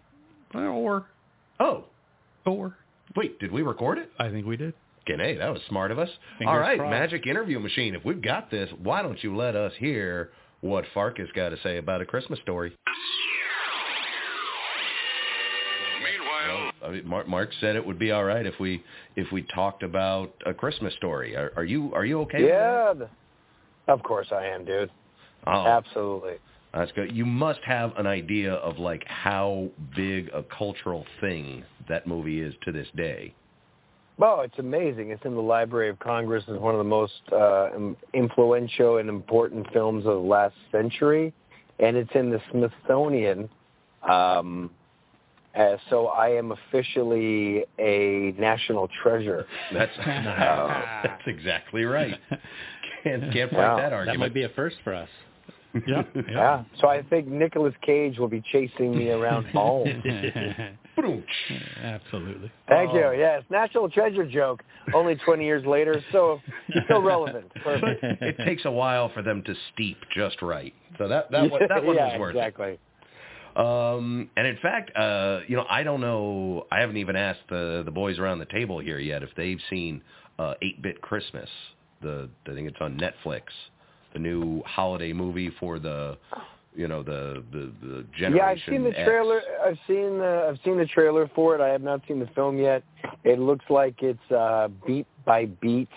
Or, 0.53 1.05
Oh, 1.59 1.85
or. 2.45 2.75
wait, 3.15 3.39
did 3.39 3.51
we 3.51 3.61
record 3.61 3.97
it? 3.97 4.11
I 4.19 4.29
think 4.29 4.45
we 4.45 4.57
did. 4.57 4.73
Okay, 5.09 5.35
that 5.37 5.49
was 5.51 5.61
smart 5.67 5.89
of 5.91 5.97
us. 5.99 6.09
Fingers 6.37 6.53
All 6.53 6.59
right, 6.59 6.77
crossed. 6.77 6.91
Magic 6.91 7.25
Interview 7.25 7.59
Machine, 7.59 7.95
if 7.95 8.05
we've 8.05 8.21
got 8.21 8.51
this, 8.51 8.69
why 8.83 9.01
don't 9.01 9.21
you 9.23 9.35
let 9.35 9.55
us 9.55 9.73
hear 9.79 10.31
what 10.61 10.85
Farkus 10.93 11.31
got 11.33 11.49
to 11.49 11.57
say 11.63 11.77
about 11.77 12.01
a 12.01 12.05
Christmas 12.05 12.39
story? 12.41 12.71
Meanwhile, 16.03 16.71
I 16.85 16.89
mean, 16.91 17.07
Mark, 17.07 17.27
Mark 17.27 17.49
said 17.59 17.75
it 17.75 17.85
would 17.85 17.99
be 17.99 18.11
all 18.11 18.23
right 18.23 18.45
if 18.45 18.59
we 18.59 18.83
if 19.15 19.31
we 19.31 19.43
talked 19.53 19.83
about 19.83 20.33
a 20.45 20.53
Christmas 20.53 20.93
story. 20.95 21.35
Are, 21.35 21.51
are 21.55 21.63
you 21.63 21.91
are 21.93 22.05
you 22.05 22.21
okay? 22.21 22.43
with 22.43 22.51
that? 22.51 22.85
Yeah, 22.87 22.93
th- 22.93 23.09
of 23.93 24.03
course 24.03 24.27
I 24.31 24.45
am, 24.45 24.65
dude. 24.65 24.91
Oh, 25.47 25.65
Absolutely. 25.65 26.33
That's 26.73 26.91
good. 26.93 27.11
You 27.11 27.25
must 27.25 27.59
have 27.65 27.97
an 27.97 28.07
idea 28.07 28.53
of 28.53 28.77
like 28.77 29.03
how 29.05 29.69
big 29.95 30.29
a 30.33 30.43
cultural 30.43 31.05
thing 31.19 31.63
that 31.89 32.07
movie 32.07 32.41
is 32.41 32.53
to 32.63 32.71
this 32.71 32.87
day. 32.95 33.33
Oh, 34.21 34.41
it's 34.41 34.59
amazing. 34.59 35.09
It's 35.09 35.25
in 35.25 35.35
the 35.35 35.41
Library 35.41 35.89
of 35.89 35.99
Congress. 35.99 36.43
It's 36.47 36.61
one 36.61 36.75
of 36.75 36.77
the 36.77 36.83
most 36.83 37.21
uh, 37.33 37.69
influential 38.13 38.97
and 38.97 39.09
important 39.09 39.67
films 39.73 40.05
of 40.05 40.13
the 40.13 40.27
last 40.27 40.55
century, 40.71 41.33
and 41.79 41.97
it's 41.97 42.11
in 42.13 42.29
the 42.29 42.39
Smithsonian. 42.51 43.49
Um, 44.07 44.69
uh, 45.55 45.75
so 45.89 46.07
I 46.07 46.29
am 46.29 46.53
officially 46.53 47.65
a 47.79 48.33
national 48.39 48.87
treasure. 49.01 49.45
That's 49.73 49.91
that's 50.05 51.23
exactly 51.25 51.83
right. 51.83 52.15
Can't 53.03 53.33
can't 53.33 53.51
fight 53.51 53.57
Wow. 53.57 53.77
that 53.77 54.05
That 54.05 54.17
might 54.19 54.33
be 54.33 54.43
a 54.43 54.49
first 54.49 54.77
for 54.83 54.93
us. 54.93 55.09
Yeah. 55.87 56.03
Yeah. 56.29 56.63
So 56.81 56.87
I 56.89 57.01
think 57.03 57.27
Nicolas 57.27 57.73
Cage 57.81 58.17
will 58.19 58.27
be 58.27 58.41
chasing 58.51 58.97
me 58.97 59.09
around 59.09 59.45
home. 59.53 59.87
Absolutely. 61.81 62.51
Thank 62.67 62.91
Oh. 62.91 63.11
you. 63.13 63.19
Yes, 63.19 63.43
national 63.49 63.89
treasure 63.89 64.25
joke. 64.25 64.63
Only 64.93 65.15
20 65.15 65.45
years 65.45 65.65
later, 65.65 66.03
so 66.11 66.39
still 66.85 67.01
relevant. 67.01 67.51
Perfect. 67.63 68.03
it 68.03 68.37
takes 68.45 68.65
a 68.65 68.71
while 68.71 69.09
for 69.13 69.21
them 69.21 69.41
to 69.43 69.55
steep 69.73 69.97
just 70.15 70.41
right. 70.41 70.73
So 70.97 71.07
that 71.07 71.31
that 71.31 71.49
one, 71.49 71.61
that 71.69 71.83
one 71.83 71.95
yeah, 71.95 72.11
was 72.13 72.19
worth 72.19 72.35
exactly. 72.35 72.71
it. 72.73 72.79
Um, 73.57 74.29
and 74.37 74.47
in 74.47 74.57
fact, 74.61 74.95
uh, 74.95 75.41
you 75.47 75.55
know, 75.57 75.65
I 75.69 75.83
don't 75.83 76.01
know. 76.01 76.67
I 76.71 76.79
haven't 76.79 76.97
even 76.97 77.15
asked 77.15 77.41
the 77.49 77.81
the 77.85 77.91
boys 77.91 78.17
around 78.19 78.39
the 78.39 78.45
table 78.45 78.79
here 78.79 78.99
yet 78.99 79.23
if 79.23 79.29
they've 79.35 79.59
seen 79.69 80.01
uh, 80.39 80.53
Eight 80.61 80.81
Bit 80.81 81.01
Christmas. 81.01 81.49
The 82.01 82.29
I 82.47 82.53
think 82.53 82.67
it's 82.67 82.77
on 82.81 82.99
Netflix. 82.99 83.43
The 84.13 84.19
new 84.19 84.61
holiday 84.65 85.13
movie 85.13 85.51
for 85.59 85.79
the 85.79 86.17
you 86.75 86.87
know 86.87 87.03
the 87.03 87.43
the, 87.51 87.71
the 87.81 88.05
generation. 88.17 88.35
Yeah, 88.35 88.45
I've 88.45 88.59
seen 88.67 88.83
the 88.83 88.97
X. 88.97 89.07
trailer. 89.07 89.41
I've 89.65 89.77
seen 89.87 90.17
the 90.19 90.47
I've 90.49 90.59
seen 90.63 90.77
the 90.77 90.85
trailer 90.85 91.29
for 91.35 91.55
it. 91.55 91.61
I 91.61 91.69
have 91.69 91.81
not 91.81 92.01
seen 92.07 92.19
the 92.19 92.29
film 92.35 92.57
yet. 92.57 92.83
It 93.23 93.39
looks 93.39 93.65
like 93.69 93.95
it's 94.01 94.31
uh, 94.31 94.69
beat 94.85 95.07
by 95.25 95.45
beat 95.45 95.89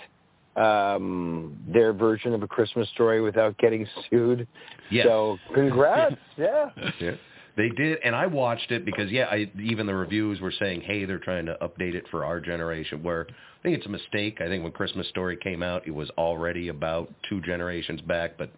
um, 0.56 1.58
their 1.66 1.92
version 1.92 2.32
of 2.34 2.42
a 2.42 2.46
Christmas 2.46 2.88
story 2.90 3.20
without 3.20 3.56
getting 3.58 3.86
sued. 4.10 4.46
Yes. 4.90 5.06
So 5.06 5.38
congrats. 5.54 6.16
yeah. 6.36 6.70
Yeah. 7.00 7.12
They 7.56 7.68
did, 7.68 7.98
and 8.04 8.16
I 8.16 8.26
watched 8.26 8.72
it 8.72 8.84
because 8.84 9.10
yeah, 9.12 9.26
I 9.30 9.48
even 9.62 9.86
the 9.86 9.94
reviews 9.94 10.40
were 10.40 10.52
saying, 10.58 10.80
hey, 10.80 11.04
they're 11.04 11.18
trying 11.20 11.46
to 11.46 11.56
update 11.62 11.94
it 11.94 12.04
for 12.10 12.24
our 12.24 12.40
generation. 12.40 13.02
Where 13.02 13.26
I 13.30 13.62
think 13.62 13.76
it's 13.76 13.86
a 13.86 13.90
mistake. 13.90 14.40
I 14.40 14.48
think 14.48 14.64
when 14.64 14.72
Christmas 14.72 15.06
Story 15.08 15.36
came 15.36 15.62
out, 15.62 15.86
it 15.86 15.92
was 15.92 16.10
already 16.18 16.68
about 16.68 17.12
two 17.28 17.40
generations 17.42 18.00
back, 18.00 18.36
but 18.36 18.50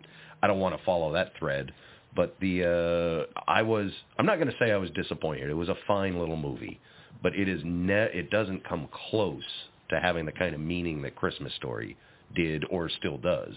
I 0.43 0.47
don't 0.47 0.61
want 0.61 0.79
to 0.79 0.85
follow 0.85 1.13
that 1.13 1.33
thread. 1.39 1.73
But 2.15 2.37
the 2.41 3.29
uh 3.37 3.41
I 3.47 3.61
was 3.61 3.91
I'm 4.19 4.25
not 4.25 4.37
going 4.37 4.51
to 4.51 4.57
say 4.59 4.73
I 4.73 4.79
was 4.79 4.91
disappointed. 4.93 5.51
It 5.51 5.55
was 5.55 5.69
a 5.69 5.77
fine 5.87 6.19
little 6.19 6.37
movie, 6.37 6.81
but 7.23 7.35
it 7.35 7.49
is 7.49 7.61
ne- 7.65 8.11
it 8.15 8.31
doesn't 8.31 8.67
come 8.67 8.89
close 9.11 9.45
to 9.91 10.01
having 10.01 10.25
the 10.25 10.33
kind 10.33 10.55
of 10.55 10.61
meaning 10.61 11.03
that 11.03 11.17
Christmas 11.17 11.53
Story 11.55 11.99
did 12.35 12.65
or 12.71 12.89
still 12.89 13.19
does. 13.19 13.55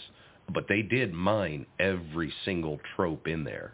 But 0.53 0.65
they 0.67 0.81
did 0.81 1.13
mine 1.13 1.65
every 1.79 2.33
single 2.43 2.79
trope 2.95 3.27
in 3.27 3.45
there. 3.45 3.73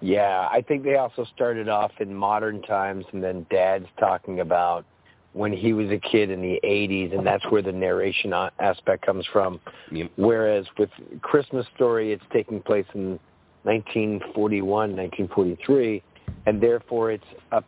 Yeah, 0.00 0.48
I 0.50 0.62
think 0.66 0.82
they 0.82 0.96
also 0.96 1.26
started 1.34 1.68
off 1.68 1.92
in 2.00 2.14
modern 2.14 2.62
times, 2.62 3.04
and 3.12 3.22
then 3.22 3.46
Dad's 3.50 3.86
talking 3.98 4.40
about 4.40 4.84
when 5.32 5.52
he 5.52 5.72
was 5.72 5.90
a 5.90 5.98
kid 5.98 6.30
in 6.30 6.40
the 6.40 6.58
80s, 6.64 7.14
and 7.16 7.24
that's 7.24 7.44
where 7.50 7.62
the 7.62 7.72
narration 7.72 8.32
aspect 8.58 9.04
comes 9.04 9.24
from. 9.32 9.60
Yep. 9.92 10.10
Whereas 10.16 10.66
with 10.78 10.90
Christmas 11.20 11.66
Story, 11.76 12.12
it's 12.12 12.24
taking 12.32 12.60
place 12.60 12.86
in 12.94 13.18
1941, 13.62 14.96
1943, 14.96 16.02
and 16.46 16.60
therefore 16.60 17.12
it's 17.12 17.24
a, 17.52 17.62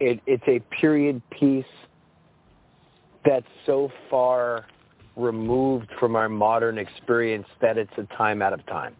it, 0.00 0.20
it's 0.26 0.42
a 0.48 0.60
period 0.80 1.22
piece 1.30 1.64
that's 3.24 3.46
so 3.66 3.90
far 4.10 4.66
removed 5.16 5.88
from 6.00 6.16
our 6.16 6.28
modern 6.28 6.78
experience 6.78 7.46
that 7.60 7.78
it's 7.78 7.92
a 7.98 8.04
time 8.16 8.42
out 8.42 8.52
of 8.52 8.64
time. 8.66 8.96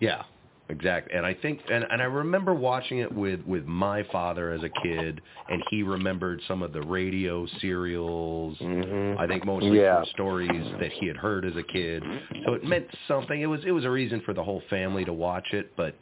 Yeah, 0.00 0.22
exactly. 0.68 1.14
And 1.16 1.24
I 1.24 1.34
think, 1.34 1.60
and, 1.70 1.84
and 1.90 2.00
I 2.00 2.06
remember 2.06 2.54
watching 2.54 2.98
it 2.98 3.12
with 3.12 3.40
with 3.46 3.64
my 3.66 4.04
father 4.12 4.52
as 4.52 4.62
a 4.62 4.68
kid, 4.82 5.20
and 5.48 5.62
he 5.70 5.82
remembered 5.82 6.40
some 6.48 6.62
of 6.62 6.72
the 6.72 6.82
radio 6.82 7.46
serials. 7.60 8.56
Mm-hmm. 8.58 9.18
I 9.18 9.26
think 9.26 9.44
mostly 9.44 9.80
Yeah. 9.80 10.02
stories 10.10 10.64
that 10.80 10.92
he 10.92 11.06
had 11.06 11.16
heard 11.16 11.44
as 11.44 11.56
a 11.56 11.62
kid. 11.62 12.02
So 12.46 12.54
it 12.54 12.64
meant 12.64 12.86
something. 13.06 13.40
It 13.40 13.46
was 13.46 13.60
it 13.66 13.72
was 13.72 13.84
a 13.84 13.90
reason 13.90 14.22
for 14.24 14.34
the 14.34 14.42
whole 14.44 14.62
family 14.70 15.04
to 15.04 15.12
watch 15.12 15.46
it, 15.52 15.76
but 15.76 15.94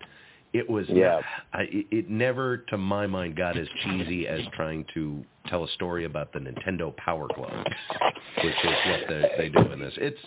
it 0.52 0.68
was 0.68 0.87
Yeah. 0.88 1.20
I, 1.52 1.62
it, 1.62 1.87
it 1.90 2.11
never, 2.11 2.59
to 2.59 2.79
my 2.79 3.07
mind, 3.07 3.37
got 3.37 3.59
as 3.59 3.68
cheesy 3.85 4.26
as 4.26 4.40
trying 4.55 4.85
to 4.94 5.24
tell 5.48 5.64
a 5.64 5.68
story 5.70 6.05
about 6.05 6.33
the 6.33 6.38
Nintendo 6.38 6.96
Power 6.96 7.29
Glove, 7.35 7.66
which 8.42 8.55
is 8.64 8.76
what 8.87 9.00
they, 9.09 9.31
they 9.38 9.48
do 9.48 9.72
in 9.72 9.81
this. 9.81 9.94
It's 9.96 10.18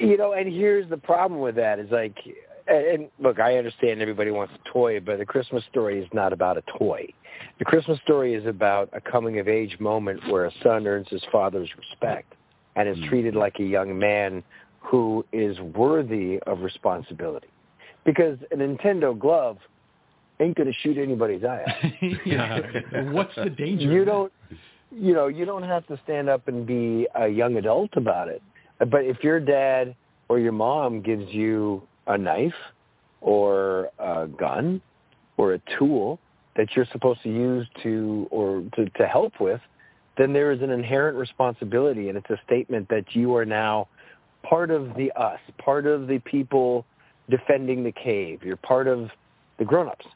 you 0.00 0.16
know, 0.16 0.32
and 0.32 0.52
here's 0.52 0.88
the 0.88 0.96
problem 0.96 1.40
with 1.40 1.56
that 1.56 1.78
is 1.78 1.90
like, 1.90 2.16
and, 2.66 2.86
and 2.86 3.08
look, 3.18 3.40
I 3.40 3.56
understand 3.56 4.00
everybody 4.00 4.30
wants 4.30 4.54
a 4.54 4.68
toy, 4.72 5.00
but 5.00 5.18
the 5.18 5.26
Christmas 5.26 5.64
story 5.70 6.00
is 6.00 6.08
not 6.12 6.32
about 6.32 6.56
a 6.56 6.62
toy. 6.78 7.06
The 7.58 7.64
Christmas 7.64 7.98
story 8.02 8.34
is 8.34 8.46
about 8.46 8.88
a 8.92 9.00
coming 9.00 9.38
of 9.38 9.48
age 9.48 9.78
moment 9.80 10.20
where 10.30 10.46
a 10.46 10.52
son 10.62 10.86
earns 10.86 11.08
his 11.08 11.22
father's 11.30 11.68
respect 11.76 12.34
and 12.76 12.88
is 12.88 12.98
hmm. 12.98 13.08
treated 13.08 13.34
like 13.34 13.58
a 13.58 13.64
young 13.64 13.98
man 13.98 14.42
who 14.80 15.24
is 15.32 15.58
worthy 15.60 16.38
of 16.46 16.60
responsibility. 16.60 17.48
Because 18.04 18.38
a 18.50 18.56
Nintendo 18.56 19.18
glove 19.18 19.58
ain't 20.40 20.56
going 20.56 20.66
to 20.66 20.78
shoot 20.82 20.98
anybody's 20.98 21.44
eye 21.44 21.64
out. 21.66 21.92
yeah. 22.26 22.60
What's 23.12 23.34
the 23.34 23.50
danger? 23.50 23.90
you 23.90 24.04
don't 24.04 24.32
you 24.90 25.12
know 25.12 25.26
you 25.26 25.44
don't 25.44 25.62
have 25.62 25.86
to 25.88 25.98
stand 26.04 26.28
up 26.28 26.46
and 26.48 26.66
be 26.66 27.06
a 27.16 27.26
young 27.26 27.56
adult 27.56 27.90
about 27.96 28.28
it 28.28 28.40
but 28.78 29.04
if 29.04 29.22
your 29.24 29.40
dad 29.40 29.94
or 30.28 30.38
your 30.38 30.52
mom 30.52 31.00
gives 31.00 31.28
you 31.32 31.82
a 32.06 32.18
knife 32.18 32.52
or 33.20 33.90
a 33.98 34.26
gun 34.26 34.80
or 35.36 35.54
a 35.54 35.60
tool 35.78 36.18
that 36.56 36.68
you're 36.76 36.86
supposed 36.92 37.22
to 37.22 37.28
use 37.28 37.66
to 37.82 38.28
or 38.30 38.62
to, 38.76 38.88
to 38.90 39.06
help 39.06 39.40
with 39.40 39.60
then 40.16 40.32
there 40.32 40.52
is 40.52 40.62
an 40.62 40.70
inherent 40.70 41.16
responsibility 41.16 42.08
and 42.08 42.16
it's 42.16 42.30
a 42.30 42.40
statement 42.46 42.88
that 42.88 43.04
you 43.14 43.34
are 43.34 43.44
now 43.44 43.88
part 44.42 44.70
of 44.70 44.94
the 44.96 45.10
us 45.12 45.40
part 45.58 45.86
of 45.86 46.06
the 46.06 46.18
people 46.20 46.84
defending 47.30 47.82
the 47.82 47.92
cave 47.92 48.40
you're 48.44 48.56
part 48.56 48.86
of 48.86 49.08
the 49.58 49.64
grown-ups 49.64 50.06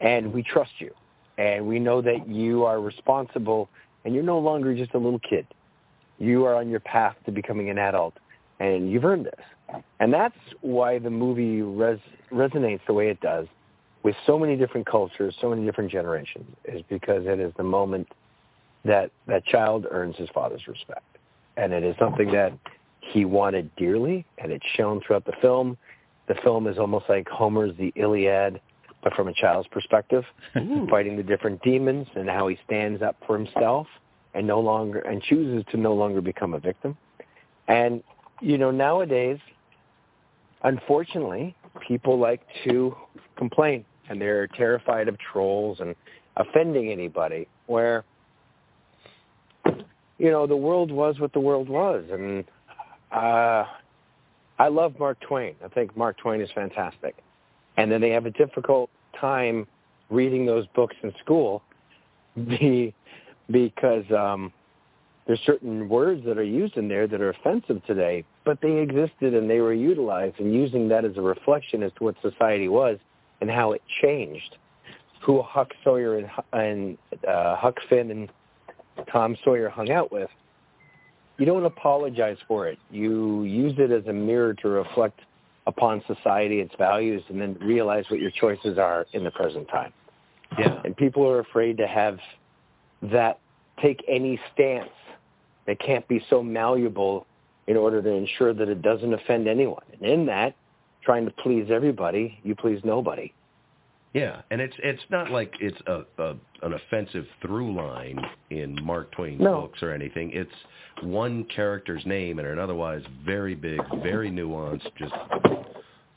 and 0.00 0.32
we 0.32 0.42
trust 0.42 0.72
you 0.78 0.92
and 1.38 1.66
we 1.66 1.78
know 1.78 2.00
that 2.00 2.28
you 2.28 2.64
are 2.64 2.80
responsible 2.80 3.68
and 4.04 4.14
you're 4.14 4.22
no 4.22 4.38
longer 4.38 4.74
just 4.74 4.94
a 4.94 4.98
little 4.98 5.18
kid. 5.18 5.46
You 6.18 6.44
are 6.44 6.54
on 6.54 6.68
your 6.68 6.80
path 6.80 7.16
to 7.26 7.32
becoming 7.32 7.70
an 7.70 7.78
adult 7.78 8.14
and 8.60 8.90
you've 8.90 9.04
earned 9.04 9.26
this. 9.26 9.44
And 10.00 10.12
that's 10.12 10.36
why 10.60 10.98
the 10.98 11.10
movie 11.10 11.62
res- 11.62 11.98
resonates 12.30 12.80
the 12.86 12.92
way 12.92 13.08
it 13.08 13.20
does 13.20 13.46
with 14.02 14.14
so 14.26 14.38
many 14.38 14.56
different 14.56 14.86
cultures, 14.86 15.34
so 15.40 15.48
many 15.50 15.64
different 15.64 15.90
generations, 15.90 16.46
is 16.66 16.82
because 16.88 17.24
it 17.26 17.40
is 17.40 17.52
the 17.56 17.62
moment 17.62 18.06
that 18.84 19.10
that 19.26 19.44
child 19.46 19.86
earns 19.90 20.14
his 20.16 20.28
father's 20.34 20.66
respect. 20.68 21.04
And 21.56 21.72
it 21.72 21.82
is 21.84 21.96
something 21.98 22.30
that 22.32 22.52
he 23.00 23.24
wanted 23.24 23.74
dearly, 23.76 24.26
and 24.38 24.52
it's 24.52 24.66
shown 24.74 25.00
throughout 25.00 25.24
the 25.24 25.32
film. 25.40 25.76
The 26.28 26.34
film 26.42 26.66
is 26.66 26.78
almost 26.78 27.06
like 27.08 27.28
Homer's 27.28 27.76
The 27.78 27.92
Iliad, 27.96 28.60
but 29.02 29.14
from 29.14 29.28
a 29.28 29.34
child's 29.34 29.68
perspective, 29.68 30.24
fighting 30.90 31.16
the 31.16 31.22
different 31.22 31.62
demons 31.62 32.06
and 32.14 32.28
how 32.28 32.48
he 32.48 32.58
stands 32.64 33.02
up 33.02 33.16
for 33.26 33.38
himself 33.38 33.86
and 34.34 34.46
no 34.46 34.60
longer 34.60 35.00
and 35.00 35.22
chooses 35.22 35.64
to 35.70 35.76
no 35.76 35.94
longer 35.94 36.20
become 36.20 36.54
a 36.54 36.58
victim. 36.58 36.96
And 37.68 38.02
you 38.40 38.58
know, 38.58 38.70
nowadays, 38.70 39.38
unfortunately, 40.64 41.54
people 41.86 42.18
like 42.18 42.42
to 42.64 42.96
complain 43.36 43.84
and 44.08 44.20
they're 44.20 44.46
terrified 44.48 45.08
of 45.08 45.16
trolls 45.18 45.78
and 45.80 45.94
offending 46.36 46.90
anybody 46.90 47.46
where 47.66 48.04
you 50.18 50.30
know, 50.30 50.46
the 50.46 50.56
world 50.56 50.90
was 50.90 51.18
what 51.18 51.32
the 51.32 51.40
world 51.40 51.68
was 51.68 52.04
and 52.10 52.44
uh 53.12 53.64
I 54.58 54.68
love 54.68 54.94
Mark 54.98 55.18
Twain. 55.20 55.56
I 55.64 55.68
think 55.68 55.96
Mark 55.96 56.16
Twain 56.18 56.40
is 56.40 56.48
fantastic. 56.54 57.16
And 57.76 57.90
then 57.90 58.00
they 58.00 58.10
have 58.10 58.26
a 58.26 58.30
difficult 58.30 58.88
time 59.20 59.66
reading 60.10 60.46
those 60.46 60.66
books 60.76 60.94
in 61.02 61.12
school 61.20 61.62
be, 62.46 62.94
because 63.50 64.04
um, 64.16 64.52
there's 65.26 65.40
certain 65.46 65.88
words 65.88 66.24
that 66.26 66.36
are 66.36 66.44
used 66.44 66.76
in 66.76 66.88
there 66.88 67.06
that 67.06 67.20
are 67.20 67.30
offensive 67.30 67.84
today, 67.86 68.24
but 68.44 68.60
they 68.60 68.78
existed 68.78 69.34
and 69.34 69.48
they 69.48 69.60
were 69.60 69.72
utilized 69.72 70.38
and 70.38 70.52
using 70.52 70.88
that 70.88 71.04
as 71.04 71.16
a 71.16 71.22
reflection 71.22 71.82
as 71.82 71.92
to 71.96 72.04
what 72.04 72.14
society 72.20 72.68
was 72.68 72.98
and 73.40 73.50
how 73.50 73.72
it 73.72 73.82
changed. 74.02 74.56
Who 75.22 75.40
Huck 75.40 75.72
Sawyer 75.82 76.18
and, 76.18 76.30
and 76.52 76.98
uh, 77.26 77.56
Huck 77.56 77.78
Finn 77.88 78.10
and 78.10 78.30
Tom 79.10 79.36
Sawyer 79.42 79.70
hung 79.70 79.90
out 79.90 80.12
with 80.12 80.28
you 81.38 81.46
don't 81.46 81.64
apologize 81.64 82.36
for 82.46 82.68
it. 82.68 82.78
You 82.90 83.42
use 83.42 83.74
it 83.78 83.90
as 83.90 84.06
a 84.06 84.12
mirror 84.12 84.54
to 84.54 84.68
reflect 84.68 85.20
upon 85.66 86.02
society, 86.06 86.60
its 86.60 86.74
values, 86.78 87.22
and 87.28 87.40
then 87.40 87.56
realize 87.60 88.04
what 88.08 88.20
your 88.20 88.30
choices 88.30 88.78
are 88.78 89.06
in 89.12 89.24
the 89.24 89.30
present 89.30 89.66
time. 89.68 89.92
yeah. 90.58 90.80
And 90.84 90.96
people 90.96 91.26
are 91.28 91.40
afraid 91.40 91.78
to 91.78 91.86
have 91.86 92.18
that 93.02 93.40
take 93.82 94.04
any 94.06 94.38
stance 94.52 94.90
It 95.66 95.78
can't 95.80 96.06
be 96.08 96.24
so 96.28 96.42
malleable 96.42 97.26
in 97.66 97.76
order 97.76 98.02
to 98.02 98.10
ensure 98.10 98.52
that 98.52 98.68
it 98.68 98.82
doesn't 98.82 99.12
offend 99.12 99.48
anyone. 99.48 99.84
And 99.92 100.02
in 100.02 100.26
that, 100.26 100.54
trying 101.02 101.24
to 101.24 101.30
please 101.30 101.68
everybody, 101.70 102.38
you 102.42 102.54
please 102.54 102.80
nobody. 102.84 103.32
Yeah, 104.12 104.42
and 104.52 104.60
it's 104.60 104.74
it's 104.80 105.02
not 105.10 105.32
like 105.32 105.52
it's 105.60 105.80
a, 105.88 106.04
a 106.22 106.36
an 106.62 106.74
offensive 106.74 107.26
through 107.42 107.74
line 107.74 108.18
in 108.50 108.78
Mark 108.84 109.10
Twain's 109.10 109.40
No. 109.40 109.62
books 109.62 109.82
or 109.82 109.90
anything. 109.92 110.30
It's 110.32 110.52
one 111.02 111.44
character's 111.44 112.06
name 112.06 112.38
and 112.38 112.46
an 112.46 112.60
otherwise 112.60 113.02
very 113.24 113.56
big, 113.56 113.80
very 114.02 114.30
nuanced, 114.30 114.88
just 114.96 115.12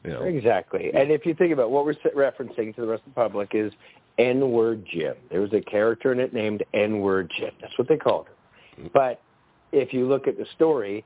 you 0.03 0.11
know. 0.11 0.21
Exactly. 0.21 0.91
And 0.93 1.11
if 1.11 1.25
you 1.25 1.33
think 1.33 1.51
about 1.51 1.71
what 1.71 1.85
we're 1.85 1.95
referencing 2.15 2.75
to 2.75 2.81
the 2.81 2.87
rest 2.87 3.01
of 3.07 3.13
the 3.13 3.15
public 3.15 3.49
is 3.53 3.73
N-word 4.19 4.85
Jim. 4.91 5.15
There 5.29 5.41
was 5.41 5.53
a 5.53 5.61
character 5.61 6.11
in 6.11 6.19
it 6.19 6.33
named 6.33 6.63
N-word 6.73 7.31
Jim. 7.37 7.51
That's 7.61 7.77
what 7.77 7.87
they 7.87 7.97
called 7.97 8.27
him. 8.27 8.85
Mm-hmm. 8.85 8.87
But 8.93 9.21
if 9.71 9.93
you 9.93 10.07
look 10.07 10.27
at 10.27 10.37
the 10.37 10.45
story, 10.55 11.03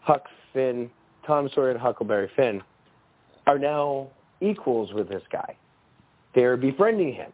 Huck 0.00 0.24
Finn, 0.52 0.90
Tom 1.26 1.48
Sawyer 1.54 1.70
and 1.70 1.80
Huckleberry 1.80 2.30
Finn 2.36 2.62
are 3.46 3.58
now 3.58 4.08
equals 4.40 4.92
with 4.92 5.08
this 5.08 5.22
guy. 5.30 5.56
They're 6.34 6.56
befriending 6.56 7.14
him. 7.14 7.32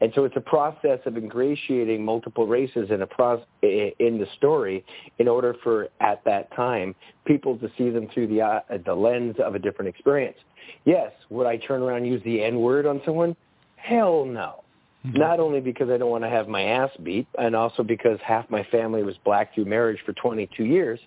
And 0.00 0.12
so 0.14 0.24
it's 0.24 0.36
a 0.36 0.40
process 0.40 0.98
of 1.06 1.16
ingratiating 1.16 2.04
multiple 2.04 2.46
races 2.46 2.90
in 2.90 3.02
a 3.02 3.06
pro- 3.06 3.44
in 3.62 4.18
the 4.18 4.26
story 4.36 4.84
in 5.18 5.28
order 5.28 5.54
for 5.62 5.88
at 6.00 6.22
that 6.24 6.54
time 6.54 6.94
people 7.24 7.56
to 7.58 7.70
see 7.78 7.90
them 7.90 8.08
through 8.12 8.26
the 8.26 8.42
uh, 8.42 8.60
the 8.84 8.94
lens 8.94 9.36
of 9.42 9.54
a 9.54 9.58
different 9.58 9.88
experience. 9.88 10.36
Yes, 10.84 11.12
would 11.30 11.46
I 11.46 11.56
turn 11.58 11.80
around 11.80 11.98
and 11.98 12.08
use 12.08 12.22
the 12.24 12.42
N 12.42 12.58
word 12.58 12.86
on 12.86 13.00
someone? 13.04 13.36
Hell 13.76 14.24
no. 14.24 14.63
Not 15.04 15.38
only 15.38 15.60
because 15.60 15.90
I 15.90 15.98
don't 15.98 16.10
want 16.10 16.24
to 16.24 16.30
have 16.30 16.48
my 16.48 16.62
ass 16.62 16.90
beat, 17.02 17.26
and 17.38 17.54
also 17.54 17.82
because 17.82 18.18
half 18.24 18.48
my 18.50 18.64
family 18.70 19.02
was 19.02 19.14
black 19.24 19.54
through 19.54 19.66
marriage 19.66 19.98
for 20.06 20.14
22 20.14 20.64
years, 20.64 20.98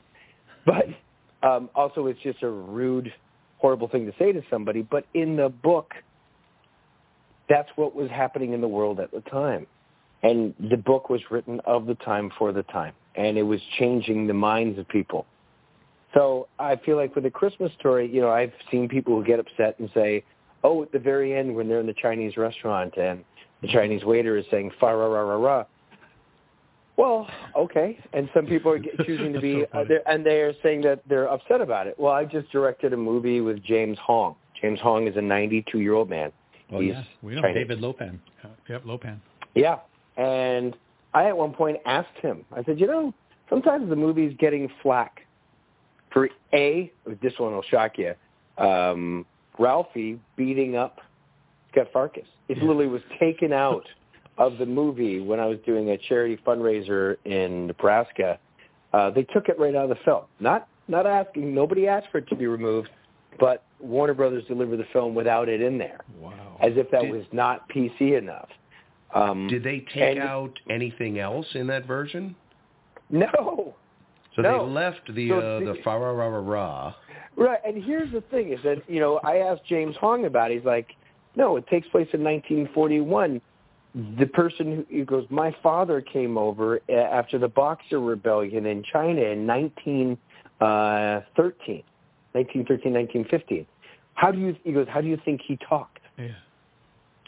but 0.66 0.86
um, 1.42 1.70
also 1.76 2.06
it's 2.06 2.20
just 2.22 2.44
a 2.44 2.50
rude, 2.50 3.12
horrible 3.58 3.88
thing 3.88 4.06
to 4.06 4.14
say 4.20 4.32
to 4.32 4.42
somebody. 4.52 4.84
But 4.84 5.06
in 5.16 5.36
the 5.36 5.50
book, 5.50 5.94
that's 7.50 7.70
what 7.76 7.96
was 7.96 8.10
happening 8.10 8.54
in 8.54 8.62
the 8.62 8.68
world 8.68 9.00
at 9.00 9.12
the 9.12 9.22
time. 9.22 9.66
And 10.24 10.54
the 10.70 10.78
book 10.78 11.10
was 11.10 11.22
written 11.32 11.60
of 11.66 11.86
the 11.86 11.96
time 11.96 12.32
for 12.38 12.52
the 12.52 12.64
time. 12.64 12.94
And 13.16 13.38
it 13.38 13.44
was 13.44 13.62
changing 13.80 14.28
the 14.28 14.34
minds 14.34 14.78
of 14.78 14.88
people. 14.88 15.26
So 16.14 16.48
I 16.60 16.76
feel 16.78 16.98
like 16.98 17.16
with 17.16 17.26
a 17.26 17.32
Christmas 17.32 17.72
story, 17.80 18.10
you 18.12 18.22
know, 18.22 18.30
I've 18.30 18.54
seen 18.72 18.88
people 18.88 19.16
who 19.16 19.24
get 19.24 19.40
upset 19.40 19.80
and 19.80 19.90
say, 19.94 20.24
oh, 20.64 20.84
at 20.84 20.92
the 20.92 21.00
very 21.00 21.36
end 21.36 21.56
when 21.56 21.68
they're 21.68 21.80
in 21.80 21.88
the 21.88 21.96
Chinese 22.02 22.38
restaurant 22.38 22.96
and 22.98 23.24
the 23.62 23.67
Chinese 23.67 24.04
waiter 24.04 24.38
is 24.38 24.46
saying, 24.52 24.72
fa 24.80 24.88
ra 24.88 25.08
ra 25.08 25.22
ra 25.22 25.36
ra. 25.36 25.63
Well, 26.98 27.28
okay. 27.56 27.98
And 28.13 28.30
some 28.34 28.46
people 28.48 28.72
are 28.72 28.80
choosing 29.06 29.34
to 29.34 29.39
be, 29.39 29.63
uh, 29.72 29.84
they're- 29.88 30.02
and 30.08 30.26
they 30.26 30.41
are 30.41 30.54
saying 30.63 30.82
that 30.82 31.02
they're 31.08 31.30
upset 31.30 31.62
about 31.62 31.88
it. 31.88 31.98
Well, 32.00 32.13
I 32.13 32.26
just 32.26 32.52
directed 32.52 32.93
a 32.93 32.98
movie 32.98 33.41
with 33.41 33.63
James 33.63 33.98
Hong. 34.04 34.36
James 34.60 34.80
Hong 34.82 35.08
is 35.08 35.15
a 35.15 35.20
92-year-old 35.20 36.10
man. 36.10 36.32
Oh, 36.72 36.80
He's 36.80 36.93
yeah. 36.93 37.04
We 37.22 37.36
know. 37.36 37.41
Chinese. 37.41 37.56
David 37.56 37.80
Lo 37.80 37.93
Pan. 37.93 38.20
Uh, 38.43 38.48
yep, 38.67 38.82
Lo 38.86 38.98
Pan. 38.98 39.22
Yeah. 39.54 39.78
And 40.17 40.76
I 41.13 41.28
at 41.28 41.38
one 41.38 41.54
point 41.54 41.78
asked 41.86 42.17
him, 42.22 42.43
I 42.52 42.63
said, 42.63 42.80
you 42.80 42.88
know, 42.88 43.13
sometimes 43.50 43.89
the 43.89 43.96
movie's 43.96 44.36
getting 44.39 44.67
flack 44.82 45.22
for 46.12 46.30
A, 46.54 46.91
this 47.22 47.34
one 47.38 47.54
will 47.54 47.62
shock 47.63 47.93
you, 47.98 48.13
um, 48.58 49.26
Ralphie 49.60 50.20
beating 50.36 50.76
up 50.76 51.00
Scut 51.78 51.94
Farkus. 51.94 52.26
It 52.50 52.58
literally 52.60 52.88
was 52.88 53.02
taken 53.20 53.54
out 53.54 53.84
of 54.38 54.58
the 54.58 54.66
movie 54.66 55.20
when 55.20 55.40
I 55.40 55.46
was 55.46 55.58
doing 55.66 55.90
a 55.92 55.98
charity 55.98 56.38
fundraiser 56.46 57.18
in 57.26 57.68
Nebraska. 57.68 58.40
Uh, 58.94 59.10
they 59.12 59.24
took 59.24 59.50
it 59.50 59.60
right 59.60 59.76
out 59.76 59.84
of 59.84 59.90
the 59.90 60.04
film. 60.06 60.24
Not 60.40 60.68
not 60.88 61.06
asking, 61.06 61.54
nobody 61.54 61.86
asked 61.88 62.08
for 62.13 62.20
it 62.20 62.28
to 62.30 62.36
be 62.36 62.48
removed, 62.48 62.88
but 63.42 63.63
Warner 63.82 64.13
Brothers 64.13 64.46
delivered 64.48 64.78
the 64.78 64.86
film 64.94 65.13
without 65.16 65.50
it 65.50 65.62
in 65.62 65.78
there, 65.78 66.00
Wow. 66.22 66.32
as 66.62 66.78
if 66.78 66.90
that 66.92 67.02
Did- 67.02 67.12
was 67.12 67.26
not 67.34 67.68
PC 67.68 68.13
enough. 68.18 68.48
Um, 69.13 69.48
Did 69.48 69.63
they 69.63 69.82
take 69.94 70.18
and- 70.18 70.20
out 70.20 70.58
anything 70.70 71.20
else 71.20 71.46
in 71.56 71.68
that 71.68 71.86
version? 71.86 72.36
No. 73.10 73.76
So 74.36 74.42
No. 74.42 74.66
they 74.66 74.72
left 74.72 75.13
the 75.13 75.30
So 75.30 75.40
uh, 75.40 75.60
the- 75.60 75.76
fa 75.84 75.90
ra 76.00 76.12
ra 76.12 76.28
ra 76.28 76.40
ra. 76.40 76.94
Right, 77.36 77.60
and 77.66 77.84
here's 77.84 78.12
the 78.12 78.22
thing 78.22 78.52
is 78.54 78.62
that, 78.63 78.82
you 78.90 79.00
know, 79.00 79.20
I 79.24 79.38
asked 79.40 79.66
James 79.66 79.96
Hong 79.98 80.26
about 80.26 80.52
it. 80.52 80.56
He's 80.56 80.66
like, 80.66 80.96
no, 81.38 81.56
it 81.56 81.65
takes 81.67 81.88
place 81.88 82.10
in 82.13 82.23
1941. 82.23 83.39
The 84.19 84.26
person 84.26 84.76
who 84.76 84.86
he 84.89 85.04
goes, 85.04 85.26
my 85.30 85.56
father 85.63 86.02
came 86.02 86.38
over 86.38 86.82
uh, 86.89 86.93
after 86.93 87.38
the 87.38 87.47
Boxer 87.47 88.00
Rebellion 88.00 88.65
in 88.65 88.84
China 88.84 89.21
in 89.21 89.47
1913, 89.47 90.17
1913, 92.34 92.93
1915. 92.93 93.65
How 94.15 94.32
do 94.32 94.39
you, 94.39 94.56
he 94.63 94.71
goes, 94.73 94.88
how 94.89 95.00
do 95.00 95.08
you 95.08 95.17
think 95.23 95.41
he 95.47 95.58
talked? 95.58 96.00
Yeah. 96.17 96.30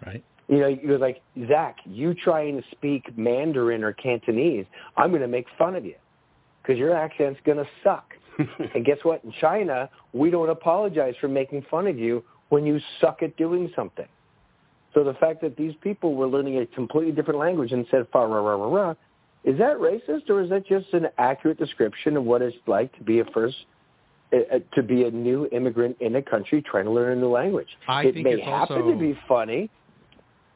Right. 0.06 0.24
You 0.48 0.58
know, 0.58 0.76
he 0.76 0.88
was 0.88 1.00
like, 1.00 1.22
Zack, 1.48 1.78
you 1.86 2.15
trying 2.15 2.60
to 2.60 2.63
speak 2.72 3.15
Mandarin 3.15 3.84
or 3.84 3.93
Cantonese, 3.93 4.65
I'm 4.98 5.10
going 5.10 5.22
to 5.22 5.28
make 5.28 5.45
fun 5.58 5.76
of 5.76 5.86
you 5.86 5.95
because 6.62 6.80
your 6.80 6.95
accent's 6.95 7.39
going 7.45 7.60
to 7.60 7.67
suck. 7.84 8.15
and 8.74 8.84
guess 8.84 8.98
what? 9.04 9.24
In 9.24 9.32
China, 9.39 9.89
we 10.13 10.32
don't 10.32 10.50
apologize 10.50 11.13
for 11.22 11.28
making 11.28 11.65
fun 11.69 11.86
of 11.86 12.00
you 12.00 12.24
when 12.50 12.66
you 12.66 12.80
suck 13.00 13.22
at 13.24 13.36
doing 13.38 13.72
something. 13.76 14.08
So 14.94 15.04
the 15.04 15.14
fact 15.14 15.42
that 15.42 15.56
these 15.56 15.74
people 15.82 16.16
were 16.16 16.28
learning 16.28 16.58
a 16.58 16.66
completely 16.66 17.12
different 17.12 17.40
language 17.40 17.72
and 17.72 17.86
said 17.92 18.08
fa 18.12 18.20
ra 18.20 18.40
ra 18.42 18.56
ra 18.56 18.68
ra, 18.68 18.94
is 19.44 19.58
that 19.60 19.78
racist 19.78 20.30
or 20.30 20.42
is 20.42 20.50
that 20.50 20.68
just 20.68 20.92
an 20.94 21.08
accurate 21.18 21.58
description 21.58 22.18
of 22.18 22.24
what 22.24 22.42
it's 22.42 22.58
like 22.68 22.96
to 22.98 23.04
be 23.04 23.20
a 23.20 23.26
first 23.26 23.56
uh, 24.34 24.38
uh, 24.56 24.60
to 24.76 24.84
be 24.84 25.04
a 25.06 25.12
new 25.12 25.48
immigrant 25.52 25.96
in 26.02 26.16
a 26.16 26.22
country 26.22 26.62
trying 26.62 26.86
to 26.86 26.92
learn 26.92 27.18
a 27.18 27.22
new 27.22 27.30
language? 27.30 27.70
I 27.88 28.06
it 28.06 28.14
think 28.14 28.26
may 28.26 28.34
it's 28.34 28.44
happen 28.44 28.82
also- 28.82 28.92
to 28.92 28.98
be 29.00 29.18
funny. 29.28 29.70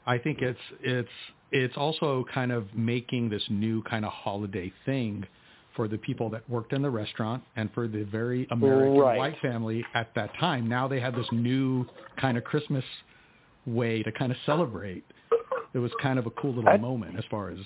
I 0.05 0.17
think 0.17 0.41
it's 0.41 0.59
it's 0.81 1.09
it's 1.51 1.77
also 1.77 2.25
kind 2.33 2.51
of 2.51 2.73
making 2.73 3.29
this 3.29 3.43
new 3.49 3.83
kind 3.83 4.03
of 4.03 4.11
holiday 4.11 4.73
thing 4.85 5.25
for 5.75 5.87
the 5.87 5.97
people 5.97 6.29
that 6.29 6.47
worked 6.49 6.73
in 6.73 6.81
the 6.81 6.89
restaurant 6.89 7.43
and 7.55 7.71
for 7.73 7.87
the 7.87 8.03
very 8.03 8.47
American 8.51 8.97
Right. 8.97 9.17
white 9.17 9.37
family 9.41 9.83
at 9.93 10.13
that 10.15 10.29
time. 10.39 10.67
Now 10.67 10.87
they 10.87 10.99
had 10.99 11.15
this 11.15 11.27
new 11.31 11.85
kind 12.17 12.37
of 12.37 12.43
Christmas 12.43 12.83
way 13.65 14.03
to 14.03 14.11
kind 14.11 14.31
of 14.31 14.37
celebrate. 14.45 15.03
It 15.73 15.79
was 15.79 15.91
kind 16.01 16.19
of 16.19 16.25
a 16.27 16.31
cool 16.31 16.53
little 16.53 16.69
I- 16.69 16.77
moment 16.77 17.17
as 17.17 17.25
far 17.31 17.49
as 17.49 17.57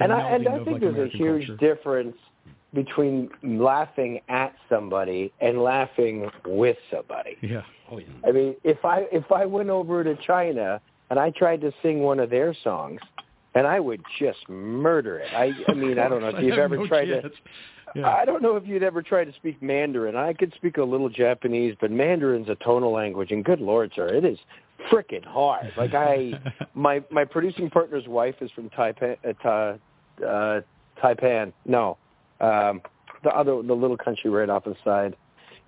And 0.00 0.12
I, 0.12 0.20
and 0.30 0.48
I 0.48 0.56
think 0.64 0.68
like, 0.72 0.80
there's 0.80 1.12
a 1.14 1.16
huge 1.16 1.46
culture. 1.46 1.56
difference 1.56 2.16
between 2.74 3.30
laughing 3.42 4.20
at 4.28 4.54
somebody 4.68 5.32
and 5.40 5.62
laughing 5.62 6.30
with 6.44 6.76
somebody. 6.90 7.36
Yeah. 7.40 7.62
Oh, 7.90 7.98
yeah. 7.98 8.06
I 8.26 8.32
mean, 8.32 8.56
if 8.64 8.84
I 8.84 9.06
if 9.12 9.30
I 9.32 9.46
went 9.46 9.70
over 9.70 10.02
to 10.04 10.14
China 10.26 10.80
and 11.10 11.18
I 11.18 11.30
tried 11.30 11.60
to 11.62 11.72
sing 11.82 12.00
one 12.00 12.18
of 12.20 12.28
their 12.28 12.52
songs, 12.64 13.00
and 13.54 13.66
I 13.66 13.80
would 13.80 14.02
just 14.18 14.48
murder 14.48 15.18
it. 15.18 15.32
I 15.32 15.52
I 15.68 15.74
mean, 15.74 15.98
I 15.98 16.08
don't 16.08 16.20
know 16.20 16.28
if 16.28 16.42
you've 16.42 16.58
ever 16.58 16.76
no 16.76 16.86
tried 16.86 17.06
to. 17.06 17.30
Yeah. 17.94 18.06
I 18.08 18.24
don't 18.24 18.42
know 18.42 18.56
if 18.56 18.66
you'd 18.66 18.82
ever 18.82 19.02
tried 19.02 19.24
to 19.24 19.32
speak 19.32 19.62
Mandarin. 19.62 20.14
I 20.14 20.34
could 20.34 20.52
speak 20.56 20.76
a 20.76 20.82
little 20.82 21.08
Japanese, 21.08 21.74
but 21.80 21.90
Mandarin's 21.90 22.48
a 22.48 22.54
tonal 22.56 22.92
language, 22.92 23.30
and 23.30 23.42
good 23.44 23.60
lord, 23.60 23.92
sir, 23.96 24.08
it 24.08 24.24
is 24.26 24.38
frickin' 24.90 25.24
hard. 25.24 25.72
Like 25.76 25.94
I, 25.94 26.32
my 26.74 27.02
my 27.10 27.24
producing 27.24 27.70
partner's 27.70 28.06
wife 28.06 28.36
is 28.40 28.50
from 28.52 28.70
Taipan, 28.70 29.16
uh, 29.44 30.24
uh, 30.24 30.60
Taipan. 31.02 31.52
No, 31.64 31.96
um, 32.40 32.82
the 33.24 33.30
other 33.30 33.62
the 33.62 33.74
little 33.74 33.96
country 33.96 34.30
right 34.30 34.48
off 34.48 34.64
the 34.64 34.76
side. 34.84 35.16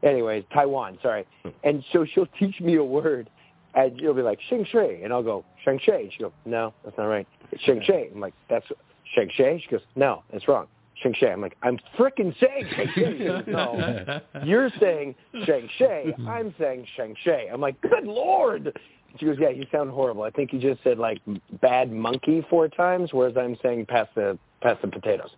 Anyways, 0.03 0.45
Taiwan. 0.53 0.99
Sorry. 1.03 1.27
And 1.63 1.85
so 1.93 2.07
she'll 2.15 2.29
teach 2.39 2.59
me 2.61 2.77
a 2.77 2.85
word, 2.85 3.29
and 3.75 3.99
she'll 3.99 4.15
be 4.15 4.23
like 4.23 4.39
Sheng 4.49 4.65
Shui, 4.71 5.03
and 5.03 5.13
I'll 5.13 5.23
go 5.23 5.45
Sheng 5.65 5.79
Shui. 5.83 6.11
She 6.17 6.23
goes, 6.23 6.33
No, 6.45 6.75
that's 6.85 6.97
not 6.99 7.05
right. 7.05 7.27
It's 7.53 7.63
Sheng 7.63 7.83
Shui. 7.85 8.11
I'm 8.13 8.21
like, 8.21 8.35
That's 8.49 8.67
Sheng 9.15 9.31
Shui. 9.35 9.61
She 9.65 9.71
goes, 9.71 9.85
No, 9.97 10.23
that's 10.33 10.47
wrong. 10.49 10.67
Sheng 11.03 11.15
Shui. 11.19 11.31
I'm 11.31 11.41
like, 11.41 11.57
I'm 11.63 11.79
frickin' 11.99 12.35
saying 12.41 12.67
Sheng 12.77 12.89
Shui. 12.95 13.19
Goes, 13.27 13.45
No, 13.47 14.21
you're 14.45 14.71
saying 14.81 15.15
Sheng 15.45 15.69
Shui. 15.79 16.15
I'm 16.27 16.55
saying 16.59 16.87
Sheng 16.97 17.15
Shui. 17.23 17.49
I'm 17.53 17.61
like, 17.61 17.81
Good 17.81 18.05
lord. 18.05 18.77
She 19.19 19.27
goes, 19.27 19.37
Yeah, 19.41 19.51
you 19.51 19.67
sound 19.73 19.91
horrible. 19.91 20.23
I 20.23 20.31
think 20.31 20.53
you 20.53 20.61
just 20.61 20.83
said 20.83 20.99
like 20.99 21.21
bad 21.61 21.91
monkey 21.93 22.45
four 22.49 22.69
times, 22.69 23.11
whereas 23.13 23.37
I'm 23.37 23.57
saying 23.63 23.87
pass 23.87 24.09
the 24.15 24.39
pass 24.61 24.77
the 24.83 24.89
potatoes. 24.89 25.31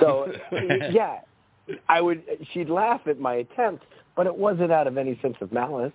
So 0.00 0.32
yeah, 0.90 1.20
I 1.88 2.00
would. 2.00 2.22
She'd 2.52 2.68
laugh 2.70 3.02
at 3.06 3.20
my 3.20 3.34
attempt, 3.36 3.84
but 4.16 4.26
it 4.26 4.34
wasn't 4.34 4.72
out 4.72 4.86
of 4.86 4.96
any 4.96 5.18
sense 5.22 5.36
of 5.40 5.52
malice. 5.52 5.92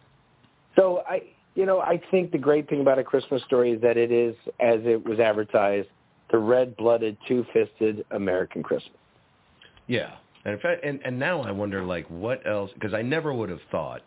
So 0.75 1.03
I, 1.09 1.23
you 1.55 1.65
know, 1.65 1.79
I 1.79 2.01
think 2.11 2.31
the 2.31 2.37
great 2.37 2.69
thing 2.69 2.81
about 2.81 2.99
a 2.99 3.03
Christmas 3.03 3.41
story 3.43 3.71
is 3.71 3.81
that 3.81 3.97
it 3.97 4.11
is, 4.11 4.35
as 4.59 4.79
it 4.83 5.03
was 5.03 5.19
advertised, 5.19 5.87
the 6.31 6.37
red-blooded, 6.37 7.17
two-fisted 7.27 8.05
American 8.11 8.61
Christmas. 8.61 8.97
Yeah, 9.87 10.15
and 10.43 10.53
in 10.53 10.59
fact, 10.59 10.83
and 10.83 10.99
and 11.05 11.17
now 11.17 11.41
I 11.41 11.51
wonder 11.51 11.83
like 11.83 12.07
what 12.09 12.45
else 12.45 12.71
because 12.73 12.93
I 12.93 13.01
never 13.01 13.33
would 13.33 13.49
have 13.49 13.59
thought, 13.71 14.01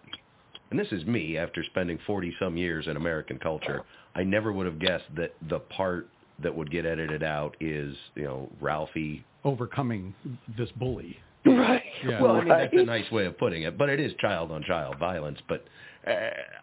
and 0.70 0.78
this 0.78 0.88
is 0.90 1.04
me 1.06 1.38
after 1.38 1.62
spending 1.64 1.98
forty 2.06 2.34
some 2.38 2.56
years 2.56 2.86
in 2.88 2.96
American 2.96 3.38
culture, 3.38 3.82
I 4.14 4.24
never 4.24 4.52
would 4.52 4.66
have 4.66 4.80
guessed 4.80 5.04
that 5.16 5.34
the 5.48 5.60
part 5.60 6.08
that 6.42 6.54
would 6.54 6.70
get 6.70 6.84
edited 6.84 7.22
out 7.22 7.56
is 7.60 7.94
you 8.16 8.24
know 8.24 8.50
Ralphie 8.60 9.24
overcoming 9.44 10.14
this 10.56 10.70
bully. 10.76 11.16
Right. 11.46 11.82
Yeah. 12.04 12.20
Well, 12.20 12.36
I 12.36 12.40
mean 12.40 12.48
that's 12.48 12.74
a 12.74 12.84
nice 12.84 13.10
way 13.12 13.26
of 13.26 13.38
putting 13.38 13.62
it, 13.62 13.78
but 13.78 13.88
it 13.88 14.00
is 14.00 14.12
child 14.20 14.50
on 14.50 14.64
child 14.64 14.98
violence. 14.98 15.38
But 15.48 15.64
uh, 16.06 16.10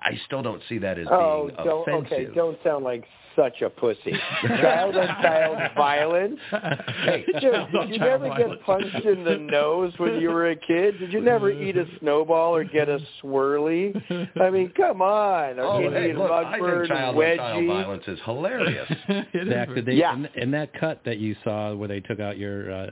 I 0.02 0.20
still 0.26 0.42
don't 0.42 0.62
see 0.70 0.78
that 0.80 0.98
as 0.98 1.08
Oh, 1.10 1.46
being 1.48 1.56
don't 1.66 1.82
offensive. 1.90 2.12
okay. 2.28 2.36
Don't 2.36 2.58
sound 2.64 2.84
like 2.84 3.04
such 3.36 3.62
a 3.62 3.70
pussy. 3.70 4.14
child 4.48 4.96
on 4.96 5.08
child 5.22 5.72
violence. 5.76 6.40
Hey, 6.52 7.26
Did 7.34 7.44
you, 7.44 7.52
Child 7.52 7.70
did 7.74 7.90
you 7.90 8.00
never 8.00 8.30
violence. 8.30 8.54
get 8.56 8.64
punched 8.66 9.06
in 9.06 9.26
the 9.26 9.36
nose 9.38 9.92
when 9.98 10.22
you 10.22 10.30
were 10.30 10.52
a 10.52 10.56
kid? 10.56 10.98
Did 11.00 11.12
you 11.12 11.20
never 11.20 11.52
eat 11.52 11.76
a 11.76 11.86
snowball 12.00 12.56
or 12.56 12.64
get 12.64 12.88
a 12.88 12.98
swirly? 13.22 13.94
I 14.40 14.50
mean, 14.50 14.72
come 14.78 15.02
on. 15.02 15.60
Oh, 15.60 15.64
Or 15.64 15.82
hey, 15.82 15.88
Indian 15.98 16.18
look, 16.18 16.32
I 16.32 16.54
think 16.54 16.88
child 16.88 17.18
on 17.18 17.38
child 17.38 17.68
violence 17.68 18.04
is 18.08 18.20
hilarious. 18.24 18.88
It 19.10 19.28
is 19.34 19.50
Zack, 19.50 19.68
very- 19.68 19.82
did 19.82 19.86
they 19.86 19.94
Yeah. 19.96 20.14
in, 20.16 20.30
in 20.36 20.52
that 20.52 20.74
cut 20.80 21.02
that 21.04 21.18
you 21.18 21.36
saw 21.44 21.76
where 21.76 21.90
they 21.90 22.00
took 22.00 22.22
out 22.22 22.38
your 22.38 22.72
uh, 22.72 22.90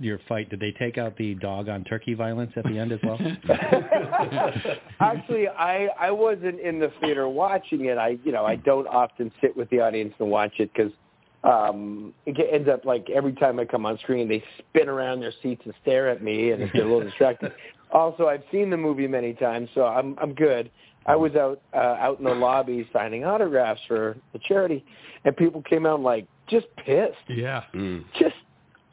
your 0.00 0.20
fight? 0.28 0.50
Did 0.50 0.60
they 0.60 0.72
take 0.72 0.98
out 0.98 1.16
the 1.16 1.34
dog 1.34 1.68
on 1.68 1.84
turkey 1.84 2.14
violence 2.14 2.52
at 2.56 2.64
the 2.64 2.78
end 2.78 2.92
as 2.92 3.00
well? 3.02 3.18
Actually, 5.00 5.48
I 5.48 5.88
I 5.98 6.10
wasn't 6.10 6.60
in 6.60 6.78
the 6.78 6.92
theater 7.00 7.28
watching 7.28 7.86
it. 7.86 7.98
I 7.98 8.18
you 8.24 8.32
know 8.32 8.44
I 8.44 8.56
don't 8.56 8.86
often 8.86 9.30
sit 9.40 9.56
with 9.56 9.68
the 9.70 9.80
audience 9.80 10.14
and 10.18 10.30
watch 10.30 10.52
it 10.58 10.70
because 10.74 10.92
um, 11.44 12.14
it 12.26 12.34
ge- 12.34 12.52
ends 12.52 12.68
up 12.68 12.84
like 12.84 13.08
every 13.10 13.32
time 13.34 13.58
I 13.60 13.64
come 13.64 13.86
on 13.86 13.98
screen, 13.98 14.28
they 14.28 14.42
spin 14.58 14.88
around 14.88 15.20
their 15.20 15.32
seats 15.42 15.62
and 15.64 15.74
stare 15.82 16.08
at 16.08 16.22
me, 16.22 16.52
and 16.52 16.62
it's 16.62 16.74
a 16.74 16.78
little 16.78 17.00
distracting. 17.04 17.50
Also, 17.92 18.26
I've 18.26 18.42
seen 18.50 18.70
the 18.70 18.76
movie 18.76 19.06
many 19.06 19.34
times, 19.34 19.68
so 19.74 19.84
I'm 19.84 20.16
I'm 20.20 20.34
good. 20.34 20.70
I 21.06 21.16
was 21.16 21.34
out 21.34 21.60
uh, 21.74 21.96
out 22.00 22.18
in 22.18 22.24
the 22.24 22.34
lobby 22.34 22.88
signing 22.92 23.24
autographs 23.24 23.80
for 23.86 24.16
the 24.32 24.40
charity, 24.48 24.84
and 25.24 25.36
people 25.36 25.62
came 25.62 25.86
out 25.86 26.00
like 26.00 26.26
just 26.48 26.66
pissed 26.76 27.14
yeah. 27.28 27.62
Mm. 27.74 28.04
just 28.18 28.34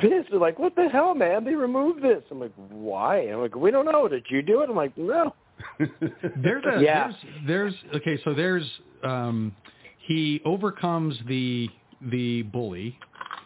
pissed. 0.02 0.30
They're 0.32 0.40
like, 0.40 0.60
"What 0.60 0.76
the 0.76 0.90
hell, 0.90 1.14
man? 1.16 1.44
They 1.46 1.56
removed 1.56 2.02
this." 2.04 2.24
I'm 2.32 2.40
like, 2.40 2.52
"Why?" 2.70 3.18
And 3.20 3.34
I'm 3.36 3.42
like, 3.42 3.56
"We 3.56 3.72
don't 3.72 3.86
know. 3.86 4.08
Did 4.08 4.26
you 4.30 4.42
do 4.42 4.62
it?" 4.62 4.70
I'm 4.70 4.76
like, 4.76 4.98
"No." 4.98 5.34
There's 6.44 6.64
a 6.66 6.82
Yeah. 6.82 7.12
there's, 7.12 7.16
there's 7.48 7.74
okay, 7.96 8.20
so 8.24 8.34
there's 8.34 8.66
um 9.04 9.56
he 10.00 10.42
overcomes 10.46 11.16
the 11.28 11.70
the 12.12 12.42
bully. 12.44 12.98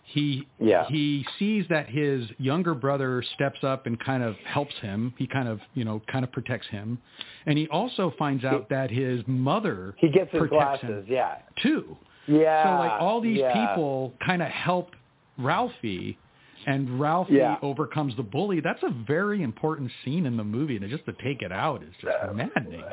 He 0.05 0.47
Yeah. 0.59 0.85
he 0.87 1.25
sees 1.37 1.65
that 1.69 1.89
his 1.89 2.25
younger 2.37 2.73
brother 2.73 3.21
steps 3.33 3.59
up 3.63 3.85
and 3.85 3.99
kind 3.99 4.23
of 4.23 4.35
helps 4.45 4.73
him. 4.75 5.13
He 5.17 5.27
kind 5.27 5.49
of, 5.49 5.59
you 5.73 5.83
know, 5.83 6.01
kind 6.09 6.23
of 6.23 6.31
protects 6.31 6.67
him. 6.67 6.99
And 7.47 7.57
he 7.57 7.67
also 7.67 8.13
finds 8.17 8.45
out 8.45 8.69
that 8.69 8.89
his 8.91 9.21
mother 9.27 9.93
He 9.97 10.09
gets 10.09 10.31
his 10.31 10.39
protects 10.39 10.81
glasses. 10.83 11.05
him 11.05 11.13
Yeah. 11.13 11.35
too. 11.61 11.97
Yeah. 12.27 12.63
So 12.63 12.79
like 12.79 13.01
all 13.01 13.19
these 13.19 13.39
yeah. 13.39 13.53
people 13.67 14.13
kind 14.25 14.41
of 14.41 14.47
help 14.49 14.91
Ralphie 15.37 16.17
and 16.66 16.99
Ralphie 16.99 17.36
Yeah. 17.36 17.57
overcomes 17.61 18.16
the 18.16 18.24
bully. 18.24 18.59
That's 18.59 18.82
a 18.84 18.89
very 18.89 19.43
important 19.43 19.91
scene 20.03 20.26
in 20.26 20.38
the 20.38 20.43
movie 20.43 20.78
and 20.78 20.89
just 20.89 21.05
to 21.05 21.13
take 21.13 21.41
it 21.41 21.51
out 21.51 21.84
is 21.84 21.93
just 22.01 22.16
maddening. 22.34 22.84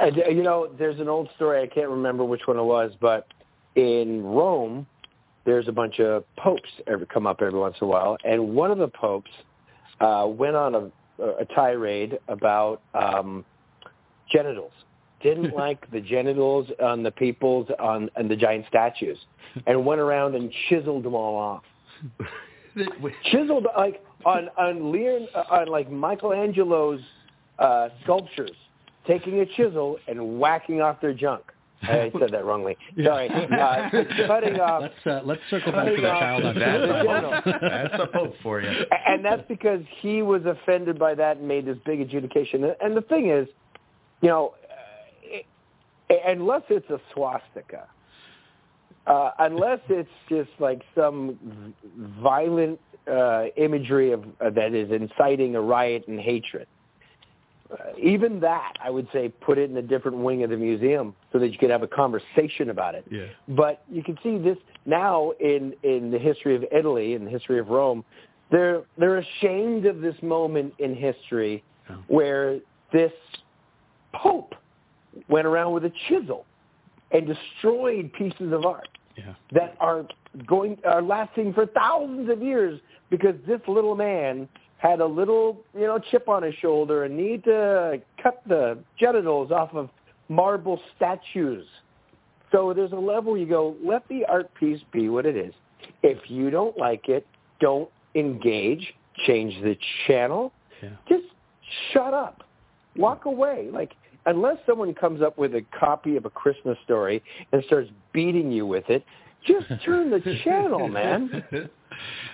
Uh, 0.00 0.06
you 0.28 0.42
know, 0.42 0.68
there's 0.78 1.00
an 1.00 1.08
old 1.08 1.30
story. 1.36 1.62
I 1.62 1.66
can't 1.66 1.88
remember 1.88 2.24
which 2.24 2.42
one 2.46 2.58
it 2.58 2.62
was, 2.62 2.92
but 3.00 3.26
in 3.76 4.22
Rome, 4.22 4.86
there's 5.44 5.68
a 5.68 5.72
bunch 5.72 6.00
of 6.00 6.24
popes 6.36 6.68
ever 6.86 7.06
come 7.06 7.26
up 7.26 7.40
every 7.40 7.58
once 7.58 7.76
in 7.80 7.86
a 7.86 7.88
while, 7.88 8.16
and 8.24 8.54
one 8.54 8.70
of 8.70 8.78
the 8.78 8.88
popes 8.88 9.30
uh, 10.00 10.26
went 10.28 10.56
on 10.56 10.74
a, 10.74 11.24
a 11.24 11.44
tirade 11.54 12.18
about 12.28 12.82
um, 12.94 13.44
genitals. 14.30 14.72
Didn't 15.22 15.54
like 15.56 15.90
the 15.92 16.00
genitals 16.00 16.68
on 16.82 17.02
the 17.02 17.10
people's 17.12 17.68
on 17.78 18.10
and 18.16 18.30
the 18.30 18.36
giant 18.36 18.66
statues, 18.68 19.18
and 19.66 19.86
went 19.86 20.00
around 20.00 20.34
and 20.34 20.52
chiseled 20.68 21.04
them 21.04 21.14
all 21.14 21.36
off. 21.36 21.62
chiseled 23.30 23.66
like 23.76 24.04
on 24.24 24.48
on 24.58 24.92
Leon 24.92 25.28
on 25.50 25.68
like 25.68 25.90
Michelangelo's 25.90 27.00
uh, 27.58 27.88
sculptures, 28.04 28.56
taking 29.06 29.40
a 29.40 29.46
chisel 29.46 29.98
and 30.08 30.38
whacking 30.38 30.80
off 30.80 31.00
their 31.00 31.14
junk. 31.14 31.42
I 31.82 32.10
said 32.18 32.32
that 32.32 32.44
wrongly. 32.44 32.76
Sorry. 33.04 33.28
Uh, 33.56 33.88
cutting 34.26 34.58
off, 34.60 34.82
let's 34.82 34.94
uh, 35.06 35.20
let's 35.24 35.40
circle 35.50 35.72
back 35.72 35.86
to 35.86 35.92
the 35.96 36.00
child 36.02 36.44
on 36.44 36.58
That's 36.58 36.64
child 36.66 36.90
a 36.90 37.04
violence. 37.04 37.44
pope. 37.44 37.54
That's 37.60 37.94
a 38.02 38.06
pope 38.06 38.34
for 38.42 38.60
you. 38.60 38.70
and 39.06 39.24
that's 39.24 39.42
because 39.48 39.80
he 40.00 40.22
was 40.22 40.42
offended 40.46 40.98
by 40.98 41.14
that 41.14 41.36
and 41.38 41.46
made 41.48 41.66
this 41.66 41.76
big 41.84 42.00
adjudication. 42.00 42.64
And 42.80 42.96
the 42.96 43.02
thing 43.02 43.30
is, 43.30 43.46
you 44.20 44.28
know, 44.28 44.54
uh, 44.64 45.38
it, 46.08 46.20
unless 46.26 46.62
it's 46.70 46.88
a 46.90 47.00
swastika, 47.12 47.86
uh, 49.06 49.30
unless 49.38 49.80
it's 49.88 50.08
just 50.28 50.50
like 50.58 50.82
some 50.94 51.38
v- 51.42 52.22
violent 52.22 52.80
uh, 53.10 53.44
imagery 53.56 54.12
of 54.12 54.24
uh, 54.40 54.50
that 54.50 54.74
is 54.74 54.90
inciting 54.90 55.54
a 55.54 55.60
riot 55.60 56.04
and 56.08 56.18
hatred. 56.20 56.66
Uh, 57.70 57.76
even 58.00 58.38
that, 58.40 58.74
I 58.82 58.90
would 58.90 59.08
say, 59.12 59.28
put 59.28 59.58
it 59.58 59.70
in 59.70 59.76
a 59.76 59.82
different 59.82 60.18
wing 60.18 60.44
of 60.44 60.50
the 60.50 60.56
museum 60.56 61.14
so 61.32 61.38
that 61.38 61.48
you 61.48 61.58
could 61.58 61.70
have 61.70 61.82
a 61.82 61.88
conversation 61.88 62.70
about 62.70 62.94
it. 62.94 63.04
Yeah. 63.10 63.26
But 63.48 63.82
you 63.90 64.02
can 64.04 64.16
see 64.22 64.38
this 64.38 64.58
now 64.86 65.32
in 65.40 65.74
in 65.82 66.10
the 66.10 66.18
history 66.18 66.54
of 66.54 66.64
Italy 66.72 67.14
and 67.14 67.26
the 67.26 67.30
history 67.30 67.58
of 67.58 67.68
Rome. 67.68 68.04
They're 68.50 68.82
they're 68.98 69.18
ashamed 69.18 69.86
of 69.86 70.00
this 70.00 70.14
moment 70.22 70.74
in 70.78 70.94
history 70.94 71.62
Yeah. 71.88 71.96
where 72.08 72.60
this 72.92 73.12
pope 74.12 74.54
went 75.28 75.46
around 75.46 75.72
with 75.72 75.84
a 75.84 75.92
chisel 76.08 76.44
and 77.12 77.26
destroyed 77.26 78.12
pieces 78.12 78.52
of 78.52 78.64
art 78.64 78.88
Yeah. 79.16 79.34
that 79.52 79.76
are 79.80 80.06
going 80.46 80.78
are 80.84 81.02
lasting 81.02 81.54
for 81.54 81.66
thousands 81.66 82.28
of 82.30 82.42
years 82.42 82.80
because 83.10 83.34
this 83.46 83.60
little 83.68 83.94
man 83.94 84.48
had 84.78 85.00
a 85.00 85.06
little 85.06 85.64
you 85.74 85.86
know 85.86 85.98
chip 85.98 86.28
on 86.28 86.42
his 86.42 86.54
shoulder 86.56 87.04
and 87.04 87.16
need 87.16 87.44
to 87.44 88.00
cut 88.22 88.42
the 88.46 88.78
genitals 88.98 89.50
off 89.50 89.72
of 89.74 89.88
marble 90.28 90.80
statues. 90.96 91.66
So 92.52 92.72
there's 92.74 92.92
a 92.92 92.96
level 92.96 93.32
where 93.32 93.40
you 93.40 93.46
go, 93.46 93.76
let 93.84 94.06
the 94.08 94.24
art 94.26 94.52
piece 94.54 94.80
be 94.92 95.08
what 95.08 95.26
it 95.26 95.36
is. 95.36 95.52
If 96.02 96.30
you 96.30 96.50
don't 96.50 96.76
like 96.76 97.08
it, 97.08 97.26
don't 97.60 97.88
engage, 98.14 98.94
change 99.26 99.54
the 99.62 99.76
channel, 100.06 100.52
Yeah. 100.82 100.90
just 101.08 101.24
shut 101.92 102.14
up. 102.14 102.42
Walk 102.96 103.24
away. 103.26 103.68
Like 103.70 103.94
unless 104.26 104.58
someone 104.66 104.92
comes 104.94 105.22
up 105.22 105.38
with 105.38 105.54
a 105.54 105.64
copy 105.78 106.16
of 106.16 106.24
a 106.24 106.30
Christmas 106.30 106.76
story 106.84 107.22
and 107.52 107.62
starts 107.64 107.90
beating 108.12 108.50
you 108.52 108.66
with 108.66 108.88
it, 108.88 109.04
just 109.46 109.66
turn 109.84 110.10
the 110.10 110.20
channel, 110.44 110.88
man. 110.88 111.44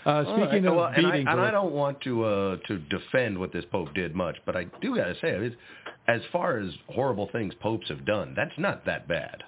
Uh, 0.04 0.24
speaking 0.24 0.64
right. 0.64 0.64
of 0.64 0.74
well, 0.74 0.86
and, 0.86 1.06
I, 1.06 1.10
beating, 1.12 1.28
and 1.28 1.40
I 1.40 1.52
don't 1.52 1.72
want 1.72 2.00
to 2.00 2.24
uh, 2.24 2.56
to 2.66 2.78
defend 2.78 3.38
what 3.38 3.52
this 3.52 3.64
pope 3.70 3.94
did 3.94 4.12
much, 4.12 4.36
but 4.44 4.56
I 4.56 4.64
do 4.80 4.96
got 4.96 5.04
to 5.04 5.14
say, 5.14 5.30
it's, 5.30 5.54
as 6.08 6.20
far 6.32 6.58
as 6.58 6.72
horrible 6.88 7.28
things 7.30 7.54
popes 7.60 7.88
have 7.88 8.04
done, 8.04 8.34
that's 8.34 8.58
not 8.58 8.84
that 8.86 9.06
bad. 9.06 9.44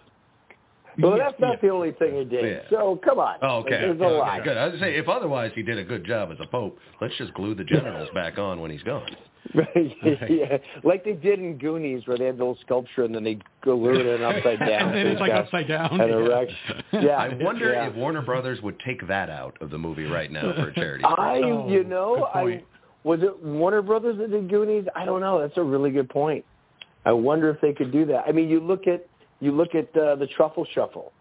Well, 0.99 1.19
that's 1.19 1.41
not 1.41 1.61
the 1.61 1.71
only 1.71 1.93
thing 1.93 2.17
he 2.17 2.25
did. 2.25 2.45
Yeah. 2.45 2.71
So 2.71 3.01
come 3.05 3.19
on. 3.19 3.39
Oh, 3.43 3.57
okay. 3.59 3.71
There's 3.71 4.01
a 4.01 4.05
okay, 4.05 4.17
lot. 4.17 4.45
Good. 4.45 4.57
I 4.57 4.69
was 4.69 4.81
say, 4.81 4.95
if 4.95 5.09
otherwise 5.09 5.51
he 5.55 5.63
did 5.63 5.79
a 5.79 5.85
good 5.85 6.05
job 6.05 6.31
as 6.31 6.39
a 6.41 6.47
pope, 6.47 6.79
let's 7.01 7.17
just 7.17 7.35
glue 7.35 7.55
the 7.57 7.65
genitals 7.65 8.09
back 8.15 8.39
on 8.39 8.61
when 8.61 8.71
he's 8.71 8.83
gone. 8.83 9.17
Right. 9.75 9.97
yeah. 10.29 10.59
Like 10.83 11.05
they 11.05 11.13
did 11.13 11.39
in 11.39 11.57
Goonies 11.59 12.07
where 12.07 12.17
they 12.19 12.25
had 12.25 12.37
the 12.39 12.45
little 12.45 12.59
sculpture 12.65 13.05
and 13.05 13.15
then 13.15 13.23
they 13.23 13.39
glued 13.63 14.05
it 14.05 14.21
upside 14.21 14.59
down. 14.59 14.89
and 14.89 14.95
then 14.97 15.07
so 15.07 15.13
it's 15.13 15.21
like 15.21 15.33
upside 15.33 15.69
down. 15.69 16.01
An 16.01 16.09
Yeah. 16.09 16.15
erection. 16.17 16.83
Yeah. 16.93 17.09
I 17.17 17.35
wonder 17.43 17.73
yeah. 17.73 17.89
if 17.89 17.95
Warner 17.95 18.23
Brothers 18.23 18.61
would 18.63 18.79
take 18.81 19.07
that 19.07 19.31
out 19.31 19.57
of 19.61 19.71
the 19.71 19.79
movie 19.79 20.05
right 20.07 20.31
now 20.31 20.53
for 20.55 20.69
a 20.71 20.75
charity. 20.75 21.05
I, 21.09 21.41
Oh, 21.45 21.69
you 21.69 21.85
know, 21.85 22.25
I 22.35 22.63
was 23.05 23.21
it 23.23 23.41
Warner 23.45 23.83
Brothers 23.83 24.19
that 24.19 24.31
did 24.31 24.49
Goonies? 24.51 24.87
I 24.97 25.05
don't 25.05 25.21
know. 25.21 25.41
That's 25.41 25.57
a 25.59 25.63
really 25.63 25.91
good 25.91 26.09
point. 26.09 26.45
I 27.05 27.13
wonder 27.13 27.51
if 27.51 27.61
they 27.61 27.73
could 27.73 27.93
do 27.93 28.05
that. 28.07 28.25
I 28.27 28.33
mean, 28.33 28.49
you 28.49 28.61
look 28.61 28.87
at 28.87 29.07
you 29.41 29.53
look 29.53 29.75
at 29.75 29.95
uh, 29.97 30.17
the 30.17 30.27
Truffle 30.37 30.67
Shuffle. 30.75 31.13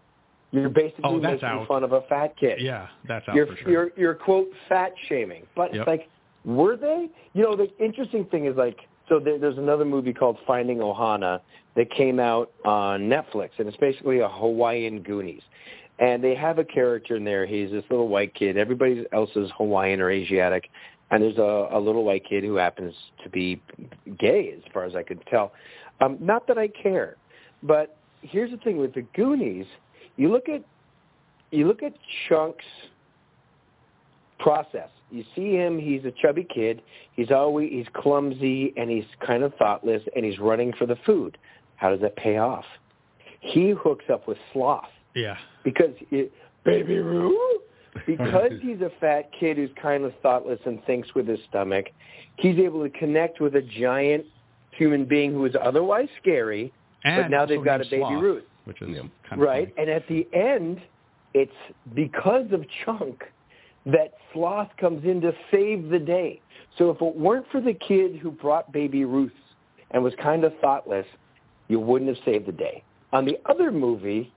You're 0.52 0.70
basically 0.70 1.04
Oh, 1.04 1.18
making 1.20 1.44
out. 1.44 1.68
fun 1.68 1.84
of 1.84 1.92
a 1.94 2.02
fat 2.04 2.38
kid. 2.38 2.62
Yeah, 2.62 2.88
that's 3.08 3.28
out 3.28 3.36
you're 3.36 3.48
for 3.48 3.56
sure. 3.58 3.70
you're 3.72 3.92
you're 3.98 4.14
quote 4.16 4.48
fat 4.70 4.94
shaming, 5.10 5.44
but 5.56 5.74
Yep. 5.74 5.82
it's 5.82 5.88
like 5.88 6.10
were 6.46 6.76
they? 6.76 7.10
You 7.34 7.44
know, 7.44 7.56
the 7.56 7.70
interesting 7.84 8.26
thing 8.26 8.46
is 8.46 8.56
like 8.56 8.78
so 9.10 9.20
there, 9.20 9.38
there's 9.38 9.58
another 9.58 9.86
movie 9.86 10.14
called 10.14 10.38
Finding 10.48 10.78
Ohana 10.78 11.41
that 11.76 11.91
came 11.91 12.20
out 12.20 12.52
on 12.66 13.02
Netflix, 13.02 13.50
and 13.58 13.68
it's 13.68 13.78
basically 13.78 14.20
a 14.20 14.30
Hawaiian 14.30 15.02
Goonies. 15.02 15.41
And 16.00 16.24
they 16.24 16.36
have 16.36 16.58
a 16.58 16.64
character 16.64 17.16
in 17.16 17.24
there. 17.24 17.46
He's 17.46 17.70
this 17.70 17.84
little 17.89 18.08
white 18.08 18.34
kid. 18.34 18.58
Everybody 18.58 19.06
else 19.14 19.30
is 19.36 19.50
Hawaiian 19.58 20.02
or 20.02 20.10
Asiatic, 20.10 20.70
and 21.12 21.22
there's 21.22 21.38
a, 21.38 21.70
a 21.72 21.80
little 21.80 22.04
white 22.04 22.24
kid 22.28 22.44
who 22.44 22.56
happens 22.56 22.94
to 23.24 23.30
be 23.30 23.62
gay, 24.20 24.54
as 24.56 24.64
far 24.74 24.86
as 24.86 24.96
I 24.96 25.04
could 25.04 25.22
tell. 25.30 25.54
Um, 26.02 26.18
not 26.20 26.48
that 26.48 26.58
I 26.58 26.68
care, 26.68 27.18
but 27.62 27.98
here's 28.22 28.52
the 28.52 28.58
thing 28.58 28.78
with 28.78 28.94
the 28.94 29.04
Goonies. 29.16 29.68
You 30.18 30.32
look 30.32 30.50
at 30.50 30.64
you 31.52 31.68
look 31.68 31.84
at 31.84 31.94
Chunk's 32.28 32.66
process. 34.39 34.89
You 35.14 35.24
see 35.36 35.51
him, 35.53 35.78
he's 35.78 36.03
a 36.05 36.11
chubby 36.22 36.45
kid. 36.51 36.82
He's 37.16 37.30
always 37.30 37.70
he's 37.72 37.86
clumsy 37.93 38.74
and 38.76 38.89
he's 38.89 39.05
kind 39.26 39.43
of 39.43 39.53
thoughtless 39.55 40.01
and 40.16 40.26
he's 40.26 40.39
running 40.39 40.74
for 40.74 40.88
the 40.88 40.95
food. 41.05 41.38
How 41.76 41.91
does 41.91 42.01
that 42.01 42.16
pay 42.16 42.38
off? 42.38 42.66
He 43.39 43.70
hooks 43.70 44.05
up 44.11 44.28
with 44.28 44.39
Sloth 44.51 44.86
yeah. 45.14 45.38
because 45.64 45.93
it, 46.09 46.32
Baby 46.66 46.97
Roo, 46.97 47.38
because 48.07 48.53
he's 48.61 48.82
a 48.82 48.89
fat 48.99 49.30
kid 49.39 49.57
who's 49.57 49.70
kind 49.80 50.03
of 50.03 50.14
thoughtless 50.24 50.59
and 50.66 50.84
thinks 50.86 51.14
with 51.14 51.28
his 51.28 51.39
stomach, 51.47 51.86
he's 52.38 52.57
able 52.57 52.82
to 52.82 52.89
connect 52.97 53.39
with 53.39 53.55
a 53.55 53.61
giant 53.61 54.26
human 54.72 55.05
being 55.05 55.32
who 55.34 55.45
is 55.45 55.53
otherwise 55.61 56.07
scary, 56.20 56.74
And 57.03 57.24
but 57.24 57.30
now 57.30 57.45
they've 57.45 57.64
got 57.64 57.82
a 57.82 57.84
baby 57.84 57.97
Sloth, 57.99 58.24
Ruth. 58.24 58.43
which 58.66 58.82
is 58.82 58.89
Yeah. 58.89 59.01
kind 59.30 59.39
of 59.41 59.47
Right. 59.47 59.72
And 59.78 59.89
at 59.91 60.07
the 60.07 60.28
end, 60.34 60.82
it's 61.36 61.51
because 61.93 62.51
of 62.51 62.66
Chunk 62.84 63.24
that 63.86 64.14
Sloth 64.32 64.70
comes 64.80 65.04
in 65.04 65.22
to 65.22 65.34
save 65.52 65.90
the 65.90 66.00
day. 66.00 66.42
So 66.78 66.90
if 66.90 67.02
it 67.02 67.16
weren't 67.16 67.46
for 67.52 67.62
the 67.62 67.74
kid 67.74 68.18
who 68.18 68.32
brought 68.32 68.72
baby 68.72 69.06
Ruth 69.06 69.32
and 69.92 70.04
was 70.04 70.14
kind 70.22 70.44
of 70.44 70.54
thoughtless, 70.60 71.06
you 71.68 71.80
wouldn't 71.80 72.16
have 72.16 72.24
saved 72.26 72.48
the 72.48 72.52
day. 72.52 72.84
On 73.12 73.26
the 73.26 73.38
other 73.46 73.72
movie, 73.72 74.32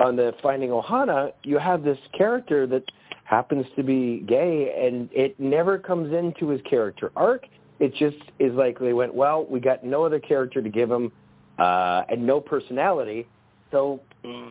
on 0.00 0.16
the 0.16 0.32
Finding 0.42 0.70
Ohana, 0.70 1.32
you 1.44 1.58
have 1.58 1.84
this 1.84 1.98
character 2.16 2.66
that 2.66 2.84
happens 3.24 3.66
to 3.76 3.82
be 3.82 4.24
gay, 4.26 4.86
and 4.86 5.08
it 5.12 5.38
never 5.38 5.78
comes 5.78 6.12
into 6.12 6.48
his 6.48 6.60
character 6.68 7.12
arc. 7.16 7.46
It 7.78 7.94
just 7.94 8.16
is 8.38 8.52
like 8.52 8.78
they 8.78 8.92
went, 8.92 9.14
well, 9.14 9.46
we 9.48 9.60
got 9.60 9.84
no 9.84 10.04
other 10.04 10.18
character 10.18 10.60
to 10.60 10.68
give 10.68 10.90
him, 10.90 11.12
uh, 11.58 12.02
and 12.08 12.26
no 12.26 12.40
personality, 12.40 13.26
so 13.70 14.00
mm, 14.24 14.50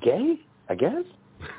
gay, 0.00 0.40
I 0.68 0.74
guess. 0.74 1.04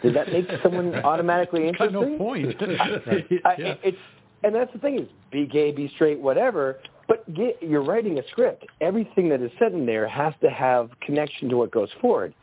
Did 0.01 0.15
that 0.15 0.31
make 0.31 0.47
someone 0.61 0.95
automatically 1.03 1.67
interesting? 1.67 2.11
no 2.11 2.17
point. 2.17 2.55
I, 2.61 3.55
Yeah. 3.57 3.75
It's 3.83 3.97
and 4.43 4.53
that's 4.53 4.71
the 4.73 4.79
thing 4.79 4.99
is 4.99 5.07
be 5.31 5.45
gay, 5.45 5.71
be 5.71 5.89
straight, 5.95 6.19
whatever. 6.19 6.79
But 7.07 7.31
get, 7.33 7.61
you're 7.61 7.83
writing 7.83 8.19
a 8.19 8.27
script. 8.29 8.65
Everything 8.81 9.29
that 9.29 9.41
is 9.41 9.51
said 9.59 9.73
in 9.73 9.85
there 9.85 10.07
has 10.07 10.33
to 10.41 10.49
have 10.49 10.89
connection 11.01 11.49
to 11.49 11.57
what 11.57 11.71
goes 11.71 11.89
forward. 12.01 12.33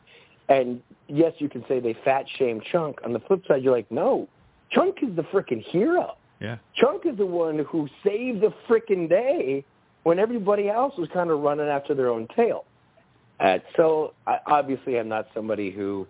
And 0.49 0.82
yes, 1.09 1.32
you 1.38 1.49
can 1.49 1.64
say 1.68 1.80
they 1.80 1.97
fat 2.05 2.24
shame 2.38 2.61
Chunk. 2.72 2.99
On 3.05 3.12
the 3.12 3.20
flip 3.20 3.43
side, 3.47 3.62
you're 3.62 3.74
like, 3.74 3.91
no, 3.91 4.28
Chunk 4.72 4.97
is 5.03 5.14
the 5.14 5.22
freaking 5.24 5.62
hero. 5.62 6.16
yeah. 6.41 6.57
Chunk 6.76 7.07
is 7.07 7.16
the 7.16 7.26
one 7.26 7.64
who 7.70 7.88
saved 8.05 8.41
the 8.41 8.53
frickin' 8.68 9.09
day 9.09 9.64
when 10.03 10.18
everybody 10.18 10.68
else 10.68 10.95
was 10.97 11.09
kind 11.12 11.30
of 11.30 11.41
running 11.41 11.68
after 11.68 11.95
their 11.95 12.09
own 12.09 12.26
tail. 12.34 12.64
Uh, 13.38 13.59
so 13.76 14.12
I, 14.26 14.38
obviously, 14.47 14.99
I'm 14.99 15.09
not 15.09 15.26
somebody 15.34 15.70
who 15.70 16.07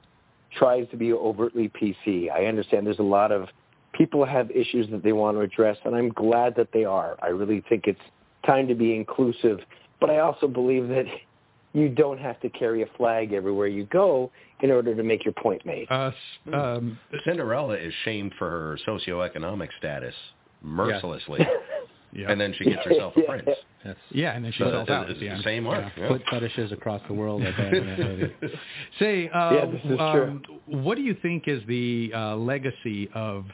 tries 0.56 0.88
to 0.90 0.96
be 0.96 1.12
overtly 1.12 1.68
PC. 1.68 2.30
I 2.30 2.46
understand 2.46 2.86
there's 2.86 2.98
a 2.98 3.02
lot 3.02 3.32
of 3.32 3.48
people 3.92 4.24
have 4.24 4.50
issues 4.50 4.88
that 4.90 5.02
they 5.02 5.12
want 5.12 5.36
to 5.36 5.40
address, 5.40 5.76
and 5.84 5.94
I'm 5.94 6.10
glad 6.10 6.54
that 6.56 6.68
they 6.72 6.84
are. 6.84 7.16
I 7.22 7.28
really 7.28 7.62
think 7.68 7.86
it's 7.86 8.00
time 8.46 8.68
to 8.68 8.74
be 8.74 8.94
inclusive, 8.94 9.60
but 10.00 10.10
I 10.10 10.18
also 10.18 10.48
believe 10.48 10.88
that 10.88 11.04
you 11.72 11.88
don't 11.88 12.18
have 12.18 12.40
to 12.40 12.48
carry 12.48 12.82
a 12.82 12.86
flag 12.96 13.32
everywhere 13.32 13.68
you 13.68 13.84
go 13.86 14.30
in 14.60 14.70
order 14.70 14.94
to 14.94 15.02
make 15.02 15.24
your 15.24 15.34
point 15.34 15.64
made. 15.64 15.86
Uh, 15.90 16.10
um, 16.52 16.98
Cinderella 17.24 17.76
is 17.76 17.92
shamed 18.04 18.34
for 18.38 18.50
her 18.50 18.78
socioeconomic 18.86 19.68
status 19.78 20.14
mercilessly, 20.62 21.40
yeah. 22.12 22.30
and 22.30 22.40
then 22.40 22.54
she 22.56 22.64
gets 22.64 22.84
herself 22.84 23.14
a 23.16 23.22
prince. 23.22 23.48
Yes. 23.82 23.96
yeah, 24.10 24.36
and 24.36 24.44
then 24.44 24.52
she 24.52 24.58
So 24.62 24.70
sells 24.70 24.82
it's- 24.82 24.94
out. 24.94 25.08
it's 25.10 25.20
the 25.20 25.28
the 25.30 25.42
same 25.42 25.64
work. 25.64 25.90
Yeah. 25.96 26.02
Yeah. 26.02 26.08
Foot 26.10 26.22
fetishes 26.28 26.70
across 26.70 27.00
the 27.08 27.14
world. 27.14 27.40
I 27.42 27.50
bet, 27.50 27.72
in 27.72 27.86
that 27.86 27.98
movie. 27.98 28.34
Say, 28.98 29.30
uh, 29.30 29.54
Yeah, 29.54 29.64
this 29.64 29.80
is 29.86 29.98
um, 29.98 30.42
what 30.66 30.96
do 30.96 31.00
you 31.02 31.14
think 31.22 31.48
is 31.48 31.62
the 31.66 32.12
uh, 32.14 32.36
legacy 32.36 33.08
of 33.14 33.46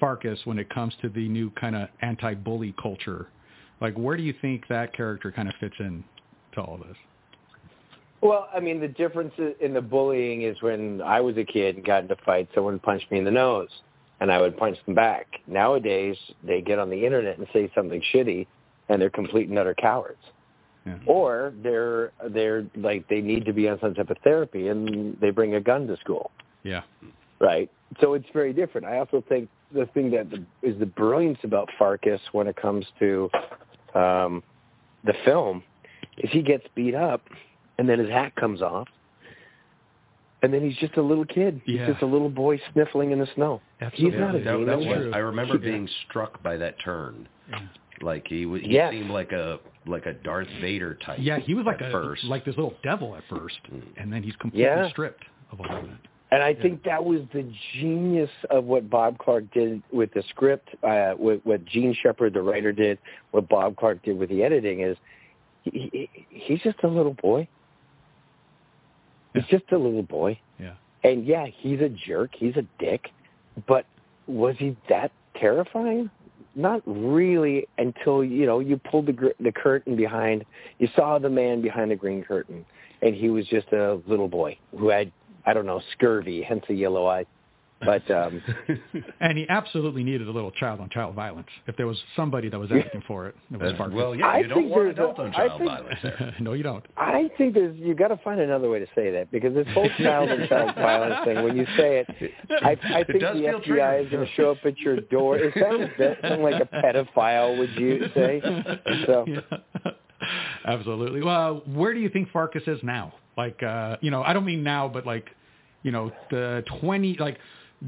Farkus 0.00 0.38
when 0.46 0.58
it 0.58 0.70
comes 0.70 0.94
to 1.02 1.10
the 1.10 1.28
new 1.28 1.50
kind 1.50 1.76
of 1.76 1.90
anti-bully 2.00 2.74
culture? 2.80 3.26
Like, 3.82 3.92
where 3.96 4.16
do 4.16 4.22
you 4.22 4.32
think 4.40 4.66
that 4.68 4.94
character 4.96 5.30
kind 5.30 5.48
of 5.50 5.54
fits 5.60 5.74
in 5.78 6.02
to 6.54 6.62
all 6.62 6.76
of 6.80 6.88
this? 6.88 6.96
Well, 8.22 8.48
I 8.56 8.60
mean, 8.60 8.80
the 8.80 8.88
difference 8.88 9.34
in 9.60 9.74
the 9.74 9.82
bullying 9.82 10.42
is 10.42 10.56
when 10.62 11.02
I 11.02 11.20
was 11.20 11.36
a 11.36 11.44
kid 11.44 11.76
and 11.76 11.84
got 11.84 12.04
into 12.04 12.16
fights, 12.24 12.50
someone 12.54 12.78
punched 12.78 13.10
me 13.10 13.18
in 13.18 13.24
the 13.26 13.30
nose, 13.30 13.68
and 14.20 14.30
I 14.30 14.40
would 14.40 14.56
punch 14.56 14.78
them 14.86 14.94
back. 14.94 15.26
Nowadays, 15.46 16.16
they 16.42 16.60
get 16.60 16.78
on 16.78 16.90
the 16.90 17.04
internet 17.04 17.38
and 17.38 17.46
say 17.52 17.70
something 17.74 18.02
shitty, 18.12 18.46
and 18.88 19.00
they're 19.00 19.10
complete 19.10 19.48
and 19.48 19.58
utter 19.58 19.74
cowards. 19.74 20.18
Yeah. 20.86 20.98
Or 21.06 21.52
they're 21.62 22.12
they're 22.28 22.66
like 22.76 23.08
they 23.08 23.20
need 23.20 23.46
to 23.46 23.52
be 23.52 23.68
on 23.68 23.78
some 23.80 23.94
type 23.94 24.10
of 24.10 24.18
therapy, 24.22 24.68
and 24.68 25.16
they 25.20 25.30
bring 25.30 25.54
a 25.54 25.60
gun 25.60 25.86
to 25.86 25.96
school, 25.96 26.30
Yeah. 26.62 26.82
right? 27.40 27.70
So 28.00 28.14
it's 28.14 28.26
very 28.32 28.52
different. 28.52 28.86
I 28.86 28.98
also 28.98 29.24
think 29.28 29.48
the 29.72 29.86
thing 29.86 30.10
that 30.10 30.28
the, 30.30 30.44
is 30.62 30.78
the 30.78 30.86
brilliance 30.86 31.38
about 31.42 31.68
Farkus 31.80 32.20
when 32.32 32.46
it 32.46 32.56
comes 32.56 32.84
to 32.98 33.30
um, 33.94 34.42
the 35.04 35.14
film 35.24 35.62
is 36.18 36.30
he 36.30 36.42
gets 36.42 36.66
beat 36.74 36.94
up, 36.94 37.22
and 37.78 37.88
then 37.88 37.98
his 37.98 38.10
hat 38.10 38.34
comes 38.36 38.60
off, 38.62 38.88
and 40.44 40.52
then 40.52 40.62
he's 40.62 40.76
just 40.76 40.96
a 40.96 41.02
little 41.02 41.24
kid. 41.24 41.60
He's 41.64 41.76
Yeah. 41.76 41.86
just 41.86 42.02
a 42.02 42.06
little 42.06 42.28
boy 42.28 42.60
sniffling 42.72 43.10
in 43.12 43.18
the 43.18 43.26
snow. 43.34 43.60
Absolutely. 43.80 44.18
He's 44.18 44.20
not 44.20 44.34
a 44.34 44.38
that, 44.38 44.44
that 44.66 44.78
demon. 44.78 45.06
was, 45.06 45.14
I 45.14 45.18
remember 45.18 45.54
Yeah. 45.54 45.70
being 45.70 45.88
struck 46.06 46.42
by 46.42 46.56
that 46.58 46.78
turn. 46.80 47.26
Yeah. 47.48 47.60
Like 48.02 48.26
he 48.28 48.44
was, 48.44 48.60
he 48.62 48.68
Yes. 48.72 48.92
seemed 48.92 49.10
like 49.10 49.32
a 49.32 49.58
like 49.86 50.06
a 50.06 50.12
Darth 50.14 50.48
Vader 50.60 50.94
type. 51.04 51.18
Yeah, 51.20 51.38
he 51.38 51.52
was 51.54 51.66
like 51.66 51.80
a 51.82 51.90
first. 51.90 52.24
like 52.24 52.44
this 52.44 52.56
little 52.56 52.74
devil 52.82 53.14
at 53.16 53.22
first, 53.28 53.58
and 53.98 54.10
then 54.12 54.22
he's 54.22 54.34
completely 54.36 54.64
Yeah. 54.64 54.88
stripped 54.88 55.24
of 55.52 55.60
all 55.60 55.76
of 55.76 55.82
that. 55.88 55.98
And 56.32 56.42
I 56.42 56.52
think 56.54 56.82
that 56.84 57.04
was 57.04 57.20
the 57.32 57.44
genius 57.74 58.30
of 58.50 58.64
what 58.64 58.90
Bob 58.90 59.18
Clark 59.18 59.44
did 59.52 59.82
with 59.92 60.12
the 60.14 60.22
script, 60.30 60.68
uh, 60.82 61.12
what, 61.12 61.44
what 61.46 61.64
Jean 61.66 61.92
Shepherd, 62.02 62.32
the 62.34 62.42
writer, 62.42 62.72
did, 62.72 62.98
what 63.30 63.48
Bob 63.48 63.76
Clark 63.76 64.02
did 64.02 64.18
with 64.18 64.30
the 64.30 64.42
editing 64.42 64.80
is 64.80 64.96
he, 65.62 65.90
he, 65.92 66.10
he's 66.30 66.60
just 66.62 66.78
a 66.82 66.88
little 66.88 67.14
boy. 67.14 67.46
He's 69.34 69.44
just 69.46 69.64
a 69.72 69.78
little 69.78 70.02
boy. 70.02 70.38
Yeah. 70.58 70.74
And 71.02 71.26
yeah, 71.26 71.46
he's 71.46 71.80
a 71.80 71.88
jerk. 71.88 72.30
He's 72.36 72.56
a 72.56 72.66
dick. 72.78 73.10
But 73.66 73.86
was 74.26 74.54
he 74.58 74.76
that 74.88 75.12
terrifying? 75.38 76.10
Not 76.54 76.82
really 76.86 77.66
until, 77.78 78.24
you 78.24 78.46
know, 78.46 78.60
you 78.60 78.76
pulled 78.76 79.06
the, 79.06 79.12
gr- 79.12 79.28
the 79.40 79.52
curtain 79.52 79.96
behind, 79.96 80.44
you 80.78 80.88
saw 80.94 81.18
the 81.18 81.28
man 81.28 81.60
behind 81.60 81.90
the 81.90 81.96
green 81.96 82.22
curtain, 82.22 82.64
and 83.02 83.14
he 83.14 83.28
was 83.28 83.46
just 83.48 83.72
a 83.72 84.00
little 84.06 84.28
boy 84.28 84.56
who 84.78 84.88
had, 84.88 85.10
I 85.46 85.52
don't 85.52 85.66
know, 85.66 85.82
scurvy, 85.92 86.42
hence 86.42 86.64
the 86.68 86.74
yellow 86.74 87.06
eye. 87.08 87.26
But 87.84 88.10
um, 88.10 88.42
And 89.20 89.36
he 89.38 89.46
absolutely 89.48 90.02
needed 90.04 90.28
a 90.28 90.30
little 90.30 90.50
child-on-child 90.50 91.14
violence. 91.14 91.48
If 91.66 91.76
there 91.76 91.86
was 91.86 91.98
somebody 92.16 92.48
that 92.48 92.58
was 92.58 92.70
asking 92.72 93.02
for 93.06 93.26
it, 93.28 93.34
it 93.52 93.60
was 93.60 93.72
That's- 93.72 93.90
well, 93.92 94.14
yeah, 94.14 94.26
I 94.28 94.42
don't 94.42 94.58
think 94.58 94.70
want 94.70 94.82
there's 94.84 94.94
adult-on-child 94.94 95.58
think- 95.58 95.70
violence 95.70 95.98
there. 96.02 96.34
no, 96.40 96.52
you 96.52 96.62
don't. 96.62 96.84
I 96.96 97.30
think 97.38 97.54
there's 97.54 97.76
You've 97.78 97.98
got 97.98 98.08
to 98.08 98.16
find 98.18 98.40
another 98.40 98.68
way 98.70 98.78
to 98.78 98.86
say 98.94 99.10
that 99.10 99.30
because 99.30 99.54
this 99.54 99.66
whole 99.74 99.88
child 99.98 100.30
and 100.30 100.48
child 100.48 100.74
violence 100.76 101.24
thing. 101.24 101.42
When 101.44 101.56
you 101.56 101.66
say 101.76 102.04
it, 102.08 102.32
I, 102.62 102.76
I 102.94 103.04
think 103.04 103.20
does 103.20 103.36
the 103.36 103.42
feel 103.42 103.60
FBI 103.60 103.66
triggering, 103.66 104.04
is 104.06 104.10
going 104.10 104.26
to 104.26 104.32
show 104.34 104.50
up 104.52 104.58
at 104.64 104.78
your 104.78 105.00
door. 105.00 105.38
It 105.38 105.54
sounds 105.60 105.90
bit- 105.98 106.18
something 106.22 106.42
like 106.42 106.62
a 106.62 106.66
pedophile, 106.66 107.58
would 107.58 107.70
you 107.76 108.06
say? 108.14 108.40
So 109.06 109.24
Yeah. 109.28 109.92
Absolutely. 110.66 111.22
Well, 111.22 111.62
where 111.66 111.92
do 111.92 112.00
you 112.00 112.08
think 112.08 112.30
Farkus 112.30 112.66
is 112.66 112.78
now? 112.82 113.12
Like, 113.36 113.62
uh, 113.62 113.96
you 114.00 114.10
know, 114.10 114.22
I 114.22 114.32
don't 114.32 114.44
mean 114.44 114.62
now, 114.62 114.88
but 114.88 115.04
like, 115.06 115.28
you 115.82 115.90
know, 115.90 116.12
the 116.30 116.64
twenty. 116.80 117.16
Like, 117.18 117.38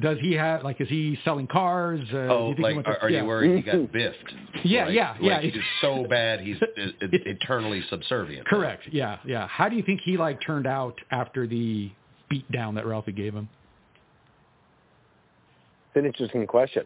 does 0.01 0.19
he 0.21 0.33
have? 0.35 0.63
Like, 0.63 0.81
is 0.81 0.89
he 0.89 1.19
selling 1.25 1.47
cars? 1.47 2.01
Uh, 2.13 2.17
Oh, 2.19 2.55
you 2.57 2.63
like 2.63 2.77
are, 2.87 2.99
are 3.03 3.11
yeah. 3.11 3.21
you 3.23 3.27
worried 3.27 3.57
he 3.57 3.63
got 3.63 3.93
biffed? 3.93 4.35
Yeah, 4.65 4.87
Like- 4.87 4.95
yeah, 4.95 5.17
yeah. 5.21 5.35
Like 5.37 5.45
he's 5.45 5.63
so 5.81 6.05
bad, 6.09 6.41
he's 6.41 6.57
eternally 7.01 7.83
subservient. 7.89 8.47
Correct. 8.47 8.83
Yeah, 8.93 9.19
yeah. 9.25 9.47
How 9.49 9.69
do 9.69 9.77
you 9.77 9.83
think 9.83 10.01
he 10.05 10.17
like 10.17 10.41
turned 10.41 10.67
out 10.67 10.99
after 11.11 11.47
the 11.47 11.91
beat 12.29 12.51
down 12.53 12.75
that 12.75 12.87
Ralphie 12.87 13.13
gave 13.13 13.33
him? 13.35 13.49
it's 15.89 16.01
an 16.01 16.07
interesting 16.07 16.47
question. 16.47 16.85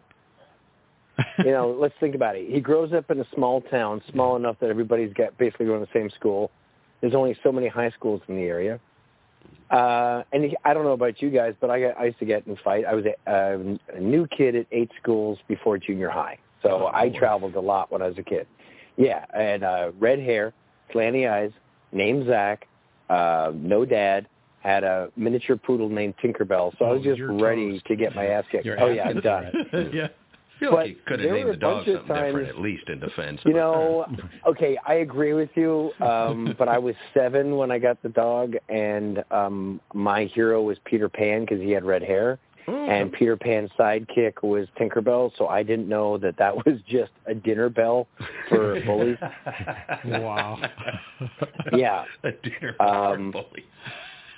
You 1.39 1.51
know, 1.51 1.75
let's 1.79 1.93
think 1.99 2.15
about 2.15 2.35
it. 2.35 2.49
He 2.49 2.59
grows 2.61 2.93
up 2.93 3.11
in 3.11 3.19
a 3.19 3.25
small 3.35 3.61
town, 3.61 4.01
small 4.11 4.35
enough 4.37 4.55
that 4.61 4.69
everybody's 4.69 5.13
got 5.13 5.37
basically 5.37 5.65
going 5.65 5.81
to 5.81 5.85
the 5.91 5.99
same 5.99 6.09
school. 6.11 6.49
There's 7.01 7.15
only 7.15 7.37
so 7.43 7.51
many 7.51 7.67
high 7.67 7.89
schools 7.91 8.21
in 8.27 8.35
the 8.35 8.43
area. 8.43 8.79
Uh, 9.69 10.23
and 10.33 10.55
I 10.65 10.73
don't 10.73 10.83
know 10.83 10.91
about 10.91 11.21
you 11.21 11.29
guys, 11.29 11.53
but 11.61 11.69
I, 11.69 11.79
got, 11.79 11.97
I 11.99 12.05
used 12.05 12.19
to 12.19 12.25
get 12.25 12.45
in 12.45 12.57
fight. 12.57 12.83
I 12.85 12.93
was 12.93 13.05
a, 13.05 13.31
um, 13.55 13.79
a 13.93 13.99
new 14.01 14.27
kid 14.27 14.55
at 14.55 14.65
eight 14.71 14.91
schools 15.01 15.39
before 15.47 15.77
junior 15.77 16.09
high, 16.09 16.37
so 16.61 16.69
Oh, 16.69 16.85
I 16.87 17.03
Lord. 17.05 17.15
traveled 17.15 17.55
a 17.55 17.61
lot 17.61 17.89
when 17.91 18.01
I 18.01 18.07
was 18.07 18.17
a 18.17 18.23
kid. 18.23 18.47
Yeah, 18.97 19.25
I 19.33 19.41
had 19.41 19.63
uh, 19.63 19.91
red 19.97 20.19
hair, 20.19 20.53
slanty 20.93 21.29
eyes, 21.31 21.51
named 21.93 22.27
Zack, 22.27 22.67
uh, 23.09 23.51
no 23.55 23.85
dad, 23.85 24.27
had 24.61 24.83
a 24.83 25.09
miniature 25.15 25.55
poodle 25.55 25.87
named 25.89 26.15
Tinkerbell. 26.21 26.77
So 26.77 26.85
I 26.85 26.91
was 26.91 27.01
Oh, 27.01 27.15
just 27.15 27.21
ready 27.41 27.71
toast. 27.73 27.85
to 27.87 27.95
get 27.95 28.13
my 28.13 28.25
ass 28.27 28.43
kicked. 28.51 28.65
Your 28.65 28.77
oh 28.79 28.89
ass 28.89 28.95
yeah, 28.97 29.07
I'm 29.07 29.21
done. 29.21 29.51
yeah. 29.93 30.07
I 30.61 30.65
feel 30.65 30.73
like 30.73 30.77
But 30.79 30.87
he 30.87 30.93
could 31.07 31.19
have 31.19 31.27
there 31.27 31.33
named 31.35 31.45
were 31.47 31.51
the 31.53 31.57
a 31.57 31.59
dog 31.59 31.85
bunch 31.85 31.87
of 31.97 32.01
different, 32.07 32.35
times- 32.35 32.49
at 32.49 32.59
least 32.61 32.89
in 32.89 32.99
defense. 32.99 33.41
You 33.45 33.53
know, 33.53 34.05
okay, 34.45 34.77
I 34.85 34.95
agree 34.95 35.33
with 35.33 35.49
you, 35.55 35.91
um, 36.01 36.55
but 36.59 36.67
I 36.67 36.77
was 36.77 36.95
seven 37.13 37.57
when 37.57 37.71
I 37.71 37.79
got 37.79 38.01
the 38.03 38.09
dog, 38.09 38.55
and 38.69 39.23
um, 39.31 39.81
my 39.93 40.25
hero 40.25 40.61
was 40.61 40.77
Peter 40.85 41.09
Pan 41.09 41.41
because 41.41 41.59
he 41.61 41.71
had 41.71 41.83
red 41.83 42.03
hair, 42.03 42.37
and 42.67 43.11
Peter 43.11 43.35
Pan's 43.35 43.71
sidekick 43.77 44.43
was 44.43 44.67
Tinkerbell, 44.79 45.31
so 45.37 45.47
I 45.47 45.63
didn't 45.63 45.89
know 45.89 46.17
that 46.19 46.37
that 46.37 46.55
was 46.65 46.77
just 46.87 47.11
a 47.25 47.33
dinner 47.33 47.69
bell 47.69 48.07
for 48.49 48.79
bullies. 48.85 49.17
Wow. 50.05 50.59
Yeah. 51.73 52.05
a 52.23 52.31
dinner 52.31 52.73
bell 52.77 53.13
Um, 53.13 53.31
bully. 53.31 53.65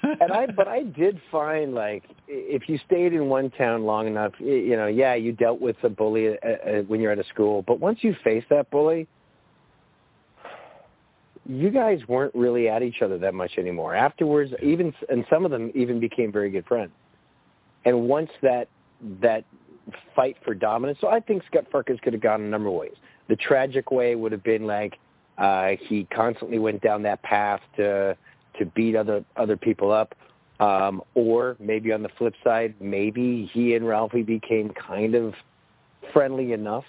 And 0.04 0.34
I, 0.34 0.48
but 0.48 0.68
I 0.68 0.84
did 0.84 1.20
find 1.32 1.74
like 1.74 2.04
if 2.28 2.68
you 2.68 2.78
stayed 2.86 3.14
in 3.14 3.28
one 3.28 3.50
town 3.52 3.84
long 3.84 4.06
enough, 4.08 4.34
you 4.40 4.76
know, 4.76 4.88
yeah, 4.88 5.16
you 5.16 5.32
dealt 5.32 5.62
with 5.62 5.78
a 5.84 5.90
bully 5.90 6.30
uh, 6.30 6.34
uh, 6.34 6.82
when 6.88 7.00
you're 7.00 7.12
at 7.12 7.20
a 7.20 7.24
school, 7.26 7.62
but 7.62 7.80
once 7.80 8.00
you 8.02 8.14
face 8.24 8.44
that 8.50 8.70
bully, 8.70 9.08
you 11.46 11.70
guys 11.70 12.00
weren't 12.08 12.36
really 12.36 12.68
at 12.68 12.84
each 12.84 13.02
other 13.02 13.18
that 13.18 13.34
much 13.34 13.52
anymore. 13.58 13.96
Afterwards, 13.96 14.52
even 14.62 14.94
and 15.10 15.26
some 15.30 15.46
of 15.46 15.52
them 15.52 15.72
even 15.74 16.00
became 16.00 16.32
very 16.32 16.50
good 16.50 16.66
friends. 16.66 16.92
And 17.86 18.08
once 18.08 18.30
that 18.42 18.68
that 19.22 19.46
fight 20.16 20.36
for 20.44 20.54
dominance, 20.54 20.98
so 21.02 21.08
I 21.08 21.22
think 21.22 21.44
Scut 21.48 21.70
Farkus 21.72 22.02
could 22.02 22.14
have 22.14 22.22
gone 22.22 22.42
a 22.42 22.48
number 22.48 22.70
of 22.70 22.76
ways. 22.76 22.96
The 23.30 23.36
tragic 23.38 23.92
way 23.92 24.16
would 24.16 24.34
have 24.34 24.44
been 24.44 24.66
like 24.68 24.98
uh, 25.38 25.72
he 25.88 26.06
constantly 26.14 26.60
went 26.60 26.82
down 26.82 27.04
that 27.04 27.22
path 27.24 27.62
to 27.78 28.18
to 28.60 28.66
beat 28.66 28.96
other 28.96 29.24
other 29.36 29.58
people 29.58 29.92
up. 29.92 30.16
Um, 30.60 31.02
or 31.16 31.58
maybe 31.60 31.92
on 31.92 32.04
the 32.04 32.10
flip 32.18 32.36
side, 32.44 32.76
maybe 32.80 33.50
he 33.52 33.76
and 33.76 33.88
Ralphie 33.88 34.22
became 34.22 34.70
kind 34.70 35.16
of 35.16 35.34
friendly 36.14 36.54
enough, 36.54 36.86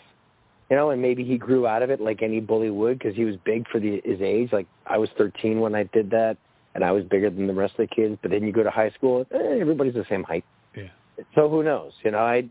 you 0.71 0.77
know, 0.77 0.91
and 0.91 1.01
maybe 1.01 1.25
he 1.25 1.39
grew 1.39 1.67
out 1.67 1.83
of 1.83 1.91
it 1.91 2.01
like 2.01 2.23
any 2.23 2.41
bully 2.41 2.71
would 2.71 2.99
because 2.99 3.17
he 3.17 3.25
was 3.25 3.37
big 3.45 3.67
for 3.69 3.81
the, 3.81 4.01
his 4.05 4.21
age. 4.21 4.53
Like 4.53 4.67
I 4.87 4.99
was 4.99 5.09
13 5.17 5.61
when 5.61 5.75
I 5.75 5.85
did 5.85 6.11
that, 6.11 6.37
and 6.75 6.85
I 6.85 6.93
was 6.93 7.05
bigger 7.05 7.31
than 7.31 7.47
the 7.47 7.55
rest 7.55 7.73
of 7.79 7.89
the 7.89 7.95
kids. 7.95 8.19
But 8.23 8.31
then 8.31 8.45
you 8.45 8.53
go 8.53 8.63
to 8.63 8.71
high 8.71 8.91
school, 8.91 9.27
eh, 9.33 9.59
everybody's 9.61 9.95
the 9.95 10.07
same 10.09 10.23
height. 10.23 10.45
Yeah. 10.77 10.89
So 11.35 11.49
who 11.49 11.63
knows? 11.63 11.93
You 12.05 12.11
know, 12.13 12.19
I 12.19 12.45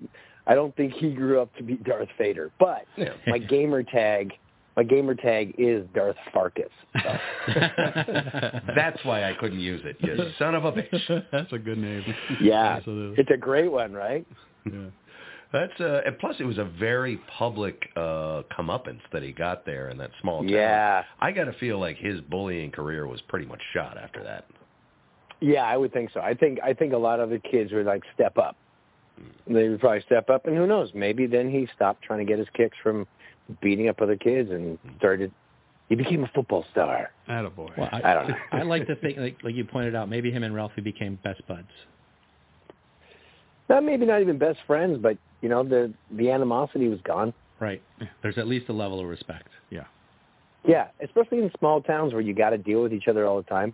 I 0.47 0.55
don't 0.55 0.75
think 0.75 0.93
he 0.93 1.11
grew 1.11 1.39
up 1.41 1.55
to 1.55 1.63
be 1.63 1.75
Darth 1.75 2.09
Vader, 2.17 2.51
but 2.59 2.85
Yeah. 2.97 3.13
my 3.27 3.37
gamer 3.53 3.83
tag, 3.83 4.33
my 4.75 4.83
gamer 4.83 5.15
tag 5.15 5.55
is 5.57 5.85
Darth 5.93 6.15
Farkus. 6.33 6.69
So. 7.01 7.17
That's 8.75 9.03
why 9.03 9.29
I 9.29 9.33
couldn't 9.39 9.59
use 9.59 9.81
it. 9.85 9.97
You 9.99 10.17
son 10.39 10.55
of 10.55 10.65
a 10.65 10.71
bitch. 10.71 11.25
That's 11.31 11.51
a 11.53 11.59
good 11.59 11.77
name. 11.77 12.03
Yeah, 12.41 12.75
Absolutely. 12.77 13.21
it's 13.21 13.31
a 13.31 13.37
great 13.37 13.71
one, 13.71 13.93
right? 13.93 14.25
Yeah. 14.65 14.87
That's 15.51 15.79
uh, 15.79 16.01
and 16.05 16.17
plus 16.17 16.35
it 16.39 16.45
was 16.45 16.57
a 16.57 16.63
very 16.65 17.17
public 17.37 17.79
uh, 17.95 18.41
comeuppance 18.57 19.01
that 19.11 19.21
he 19.21 19.31
got 19.31 19.65
there 19.67 19.89
in 19.89 19.97
that 19.99 20.09
small 20.19 20.39
town. 20.39 20.49
Yeah, 20.49 21.03
I 21.21 21.31
got 21.31 21.43
to 21.45 21.53
feel 21.53 21.79
like 21.79 21.97
his 21.97 22.21
bullying 22.21 22.71
career 22.71 23.05
was 23.05 23.21
pretty 23.27 23.45
much 23.45 23.61
shot 23.71 23.95
after 23.99 24.23
that. 24.23 24.47
yeah, 25.41 25.63
I 25.63 25.77
would 25.77 25.93
think 25.93 26.09
so. 26.11 26.21
I 26.21 26.33
think 26.33 26.57
I 26.63 26.73
think 26.73 26.93
a 26.93 26.97
lot 26.97 27.19
of 27.19 27.29
the 27.29 27.37
kids 27.37 27.71
would 27.71 27.85
like 27.85 28.01
step 28.15 28.39
up. 28.39 28.55
They 29.45 29.69
would 29.69 29.79
probably 29.79 30.01
step 30.01 30.31
up, 30.31 30.47
and 30.47 30.57
who 30.57 30.65
knows? 30.65 30.89
Maybe 30.95 31.27
then 31.27 31.51
he 31.51 31.67
stopped 31.75 32.01
trying 32.01 32.19
to 32.19 32.25
get 32.25 32.39
his 32.39 32.47
kicks 32.55 32.75
from 32.81 33.05
beating 33.61 33.89
up 33.89 34.01
other 34.01 34.15
kids 34.15 34.51
and 34.51 34.77
started. 34.97 35.31
He 35.89 35.95
became 35.95 36.23
a 36.23 36.27
football 36.33 36.65
star. 36.71 37.11
Attaboy. 37.29 37.77
Well, 37.77 37.89
I, 37.91 38.11
I 38.11 38.13
don't 38.13 38.29
know. 38.29 38.35
I 38.51 38.61
like 38.63 38.87
to 38.87 38.95
think, 38.95 39.17
like, 39.17 39.37
like 39.43 39.53
you 39.53 39.65
pointed 39.65 39.95
out, 39.95 40.09
maybe 40.09 40.31
him 40.31 40.43
and 40.43 40.55
Ralphie 40.55 40.81
became 40.81 41.19
best 41.23 41.45
buds. 41.47 41.67
Not 43.69 43.83
maybe 43.83 44.05
not 44.05 44.21
even 44.21 44.37
best 44.37 44.59
friends, 44.65 44.97
but 45.01 45.17
you 45.41 45.49
know 45.49 45.63
the 45.63 45.93
the 46.11 46.31
animosity 46.31 46.87
was 46.87 46.99
gone. 47.03 47.33
Right. 47.59 47.81
There's 48.21 48.37
at 48.37 48.47
least 48.47 48.69
a 48.69 48.73
level 48.73 48.99
of 48.99 49.07
respect. 49.07 49.49
yeah. 49.69 49.83
Yeah, 50.65 50.87
especially 51.03 51.39
in 51.39 51.51
small 51.59 51.81
towns 51.81 52.13
where 52.13 52.21
you 52.21 52.33
got 52.33 52.51
to 52.51 52.57
deal 52.57 52.81
with 52.81 52.93
each 52.93 53.09
other 53.09 53.25
all 53.25 53.37
the 53.37 53.43
time. 53.43 53.73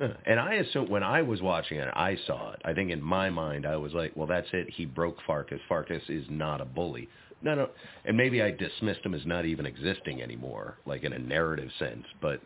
And 0.00 0.40
I 0.40 0.54
assume 0.54 0.90
when 0.90 1.04
I 1.04 1.22
was 1.22 1.40
watching 1.40 1.78
it, 1.78 1.88
I 1.94 2.16
saw 2.26 2.52
it. 2.52 2.60
I 2.64 2.72
think 2.72 2.90
in 2.90 3.00
my 3.00 3.30
mind, 3.30 3.64
I 3.64 3.76
was 3.76 3.92
like, 3.92 4.10
well, 4.16 4.26
that's 4.26 4.48
it. 4.52 4.68
He 4.68 4.86
broke 4.86 5.18
Farkus. 5.26 5.60
Farkus 5.70 6.02
is 6.08 6.24
not 6.28 6.60
a 6.60 6.64
bully. 6.64 7.08
No, 7.44 7.54
no. 7.54 7.68
And 8.06 8.16
maybe 8.16 8.42
I 8.42 8.50
dismissed 8.50 9.04
him 9.04 9.14
as 9.14 9.24
not 9.26 9.44
even 9.44 9.66
existing 9.66 10.22
anymore, 10.22 10.78
like 10.86 11.04
in 11.04 11.12
a 11.12 11.18
narrative 11.18 11.70
sense. 11.78 12.04
But, 12.20 12.40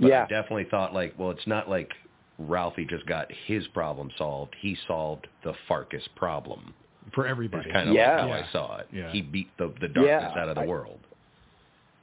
but 0.00 0.08
Yeah. 0.08 0.24
I 0.24 0.26
definitely 0.28 0.64
thought 0.70 0.94
like, 0.94 1.14
well, 1.18 1.30
it's 1.30 1.46
not 1.46 1.68
like 1.68 1.90
Ralphie 2.38 2.86
just 2.86 3.06
got 3.06 3.30
his 3.46 3.66
problem 3.68 4.10
solved. 4.18 4.54
He 4.60 4.76
solved 4.88 5.26
the 5.44 5.52
Farkus 5.68 6.02
problem. 6.16 6.74
For 7.14 7.26
Is 7.26 7.30
everybody. 7.30 7.70
kind 7.70 7.88
of 7.90 7.94
Yeah. 7.94 8.12
like 8.12 8.20
how 8.20 8.26
Yeah. 8.28 8.34
I 8.48 8.52
saw 8.52 8.76
it. 8.78 8.88
Yeah. 8.92 9.12
He 9.12 9.22
beat 9.22 9.48
the 9.58 9.68
the 9.80 9.88
darkness 9.88 10.32
Yeah, 10.34 10.42
out 10.42 10.48
of 10.48 10.56
the 10.56 10.62
I- 10.62 10.66
world. 10.66 10.98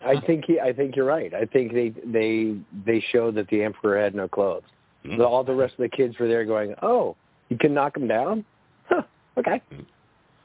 I 0.05 0.19
think 0.19 0.43
he, 0.45 0.59
I 0.59 0.73
think 0.73 0.95
you're 0.97 1.05
right. 1.05 1.33
I 1.33 1.45
think 1.45 1.71
they 1.73 1.89
they 2.05 2.57
they 2.85 2.99
showed 3.11 3.35
that 3.35 3.47
the 3.47 3.63
emperor 3.63 3.97
had 4.01 4.13
no 4.13 4.27
clothes. 4.27 4.63
Mm. 5.05 5.17
The- 5.17 5.25
all 5.25 5.43
the 5.45 5.53
rest 5.55 5.73
of 5.73 5.79
the 5.79 5.89
kids 5.89 6.19
were 6.19 6.27
there 6.27 6.43
going, 6.45 6.75
"Oh, 6.81 7.15
you 7.49 7.57
can 7.57 7.73
knock 7.73 7.95
him 7.97 8.07
down? 8.07 8.43
Huh, 8.89 9.03
okay." 9.37 9.61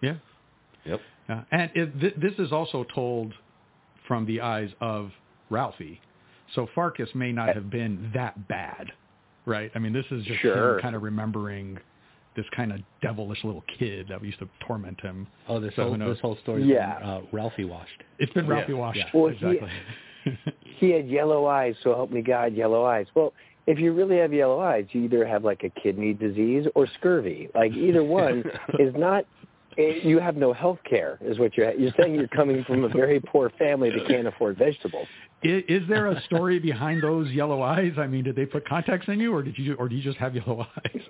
Yeah. 0.00 0.14
Yep. 0.84 1.00
Yeah. 1.28 1.42
And 1.50 1.70
it, 1.74 2.00
th- 2.00 2.14
this 2.16 2.32
is 2.38 2.52
also 2.52 2.84
told 2.94 3.34
from 4.06 4.24
the 4.26 4.40
eyes 4.40 4.70
of 4.80 5.10
Ralphie. 5.50 6.00
So 6.54 6.66
Farkus 6.74 7.14
may 7.14 7.32
not 7.32 7.54
have 7.54 7.68
been 7.70 8.10
that 8.14 8.48
bad, 8.48 8.90
right? 9.44 9.70
I 9.74 9.78
mean, 9.78 9.92
this 9.92 10.06
is 10.10 10.24
just 10.24 10.40
Sure. 10.40 10.76
him 10.76 10.82
kind 10.82 10.96
of 10.96 11.02
remembering 11.02 11.78
this 12.36 12.46
kind 12.56 12.72
of 12.72 12.80
devilish 13.02 13.42
little 13.44 13.64
kid 13.78 14.06
that 14.08 14.24
used 14.24 14.38
to 14.38 14.48
torment 14.66 14.98
him. 15.00 15.26
Oh, 15.48 15.60
this 15.60 15.74
So 15.76 15.88
whole 15.88 15.98
this 15.98 16.20
whole 16.20 16.38
story. 16.42 16.62
Yeah. 16.64 16.98
uh, 17.02 17.20
Ralphie 17.32 17.64
washed. 17.64 18.02
It's 18.18 18.32
been 18.32 18.46
Yeah. 18.46 18.52
Ralphie 18.52 18.72
washed. 18.74 18.98
Yeah. 18.98 19.10
Well, 19.12 19.30
he- 19.32 19.60
He 20.78 20.90
had 20.90 21.08
yellow 21.08 21.46
eyes, 21.46 21.74
so 21.82 21.94
help 21.94 22.10
me 22.10 22.22
God, 22.22 22.54
yellow 22.54 22.84
eyes. 22.84 23.06
Well, 23.14 23.32
if 23.66 23.78
you 23.78 23.92
really 23.92 24.16
have 24.18 24.32
yellow 24.32 24.60
eyes, 24.60 24.86
you 24.92 25.02
either 25.04 25.26
have 25.26 25.42
like 25.44 25.64
a 25.64 25.70
kidney 25.70 26.12
disease 26.14 26.66
or 26.74 26.86
scurvy. 26.98 27.48
Like 27.54 27.72
either 27.72 28.04
one 28.04 28.44
is 28.78 28.94
not. 28.96 29.24
You 29.78 30.18
have 30.18 30.36
no 30.36 30.52
health 30.52 30.78
care, 30.88 31.18
is 31.20 31.38
what 31.38 31.56
you're. 31.56 31.72
You're 31.74 31.92
saying 32.00 32.14
you're 32.14 32.26
coming 32.28 32.64
from 32.64 32.82
a 32.84 32.88
very 32.88 33.20
poor 33.20 33.50
family 33.58 33.90
that 33.90 34.06
can't 34.08 34.26
afford 34.26 34.58
vegetables. 34.58 35.06
is, 35.44 35.62
is 35.68 35.88
there 35.88 36.08
a 36.08 36.20
story 36.22 36.58
behind 36.58 37.02
those 37.02 37.30
yellow 37.30 37.62
eyes? 37.62 37.92
I 37.96 38.08
mean, 38.08 38.24
did 38.24 38.34
they 38.34 38.44
put 38.46 38.66
contacts 38.68 39.06
in 39.06 39.20
you, 39.20 39.32
or 39.32 39.42
did 39.42 39.56
you, 39.56 39.74
or 39.74 39.88
do 39.88 39.94
you 39.94 40.02
just 40.02 40.18
have 40.18 40.34
yellow 40.34 40.66
eyes? 40.84 41.02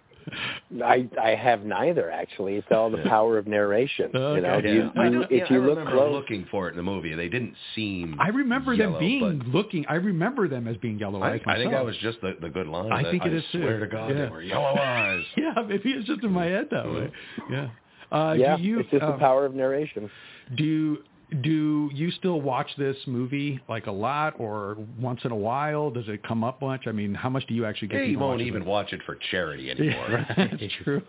I 0.84 1.08
I 1.18 1.30
have 1.30 1.64
neither 1.64 2.10
actually. 2.10 2.56
It's 2.56 2.66
all 2.70 2.90
the 2.90 3.02
power 3.08 3.38
of 3.38 3.46
narration. 3.46 4.10
You 4.12 4.20
know, 4.20 4.28
Okay. 4.58 4.74
you, 4.74 4.90
I 4.96 5.04
you, 5.04 5.10
know- 5.10 5.22
if 5.22 5.30
yeah, 5.30 5.44
I 5.48 5.52
you 5.54 5.60
look 5.60 5.78
remember 5.78 5.92
close, 5.92 6.12
looking 6.12 6.46
for 6.50 6.68
it 6.68 6.72
in 6.72 6.76
the 6.76 6.82
movie. 6.82 7.14
They 7.14 7.30
didn't 7.30 7.54
seem. 7.74 8.16
I 8.20 8.28
remember 8.28 8.74
yellow, 8.74 8.92
them 8.92 9.00
being 9.00 9.42
looking. 9.50 9.86
I 9.88 9.94
remember 9.94 10.46
them 10.46 10.68
as 10.68 10.76
being 10.76 10.98
yellow 10.98 11.22
eyes. 11.22 11.40
I 11.46 11.54
think 11.56 11.70
myself. 11.70 11.72
that 11.72 11.84
was 11.86 11.96
just 12.02 12.20
the, 12.20 12.36
the 12.42 12.50
good 12.50 12.66
line. 12.66 12.92
I 12.92 13.02
that 13.04 13.10
think 13.10 13.24
it 13.24 13.32
is 13.32 13.42
too. 13.50 13.60
swear 13.62 13.80
to 13.80 13.86
God, 13.86 14.10
Yeah. 14.10 14.24
they 14.26 14.30
were 14.30 14.42
yellow 14.42 14.76
eyes. 14.78 15.24
Yeah, 15.38 15.54
maybe 15.66 15.90
it's 15.92 16.06
just 16.06 16.22
in 16.22 16.32
my 16.32 16.44
head 16.44 16.68
that 16.70 16.84
way. 16.86 17.10
Yeah. 17.50 17.68
Uh, 18.10 18.34
yeah, 18.36 18.56
do 18.56 18.62
you, 18.62 18.80
it's 18.80 18.90
just 18.90 19.04
the 19.04 19.12
power 19.12 19.44
of 19.44 19.54
narration. 19.54 20.10
Do 20.56 20.98
do 21.42 21.90
you 21.92 22.10
still 22.12 22.40
watch 22.40 22.70
this 22.78 22.96
movie 23.06 23.60
like 23.68 23.86
a 23.86 23.92
lot, 23.92 24.40
or 24.40 24.78
once 24.98 25.20
in 25.24 25.30
a 25.30 25.36
while? 25.36 25.90
Does 25.90 26.08
it 26.08 26.22
come 26.22 26.42
up 26.42 26.62
much? 26.62 26.86
I 26.86 26.92
mean, 26.92 27.14
how 27.14 27.28
much 27.28 27.46
do 27.46 27.52
you 27.54 27.66
actually 27.66 27.88
get? 27.88 27.98
Yeah, 27.98 28.04
to 28.04 28.10
you 28.12 28.18
won't 28.18 28.40
even 28.40 28.62
it? 28.62 28.68
watch 28.68 28.94
it 28.94 29.02
for 29.04 29.18
charity 29.30 29.70
anymore. 29.78 30.26
That's 30.36 30.72
true. 30.84 31.02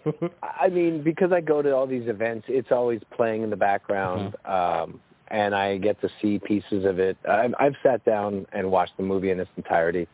I 0.44 0.68
mean, 0.68 1.02
because 1.04 1.32
I 1.32 1.40
go 1.40 1.62
to 1.62 1.74
all 1.74 1.88
these 1.88 2.08
events, 2.08 2.48
it's 2.50 2.72
always 2.72 3.00
playing 3.16 3.44
in 3.44 3.50
the 3.50 3.56
background, 3.56 4.36
um, 4.44 5.00
and 5.30 5.56
I 5.56 5.78
get 5.78 6.02
to 6.02 6.10
see 6.22 6.38
pieces 6.38 6.84
of 6.86 7.00
it. 7.00 7.18
I've, 7.28 7.54
I've 7.58 7.76
sat 7.82 8.04
down 8.04 8.46
and 8.52 8.70
watched 8.70 8.98
the 8.98 9.04
movie 9.04 9.32
in 9.32 9.40
its 9.40 9.52
entirety. 9.56 10.06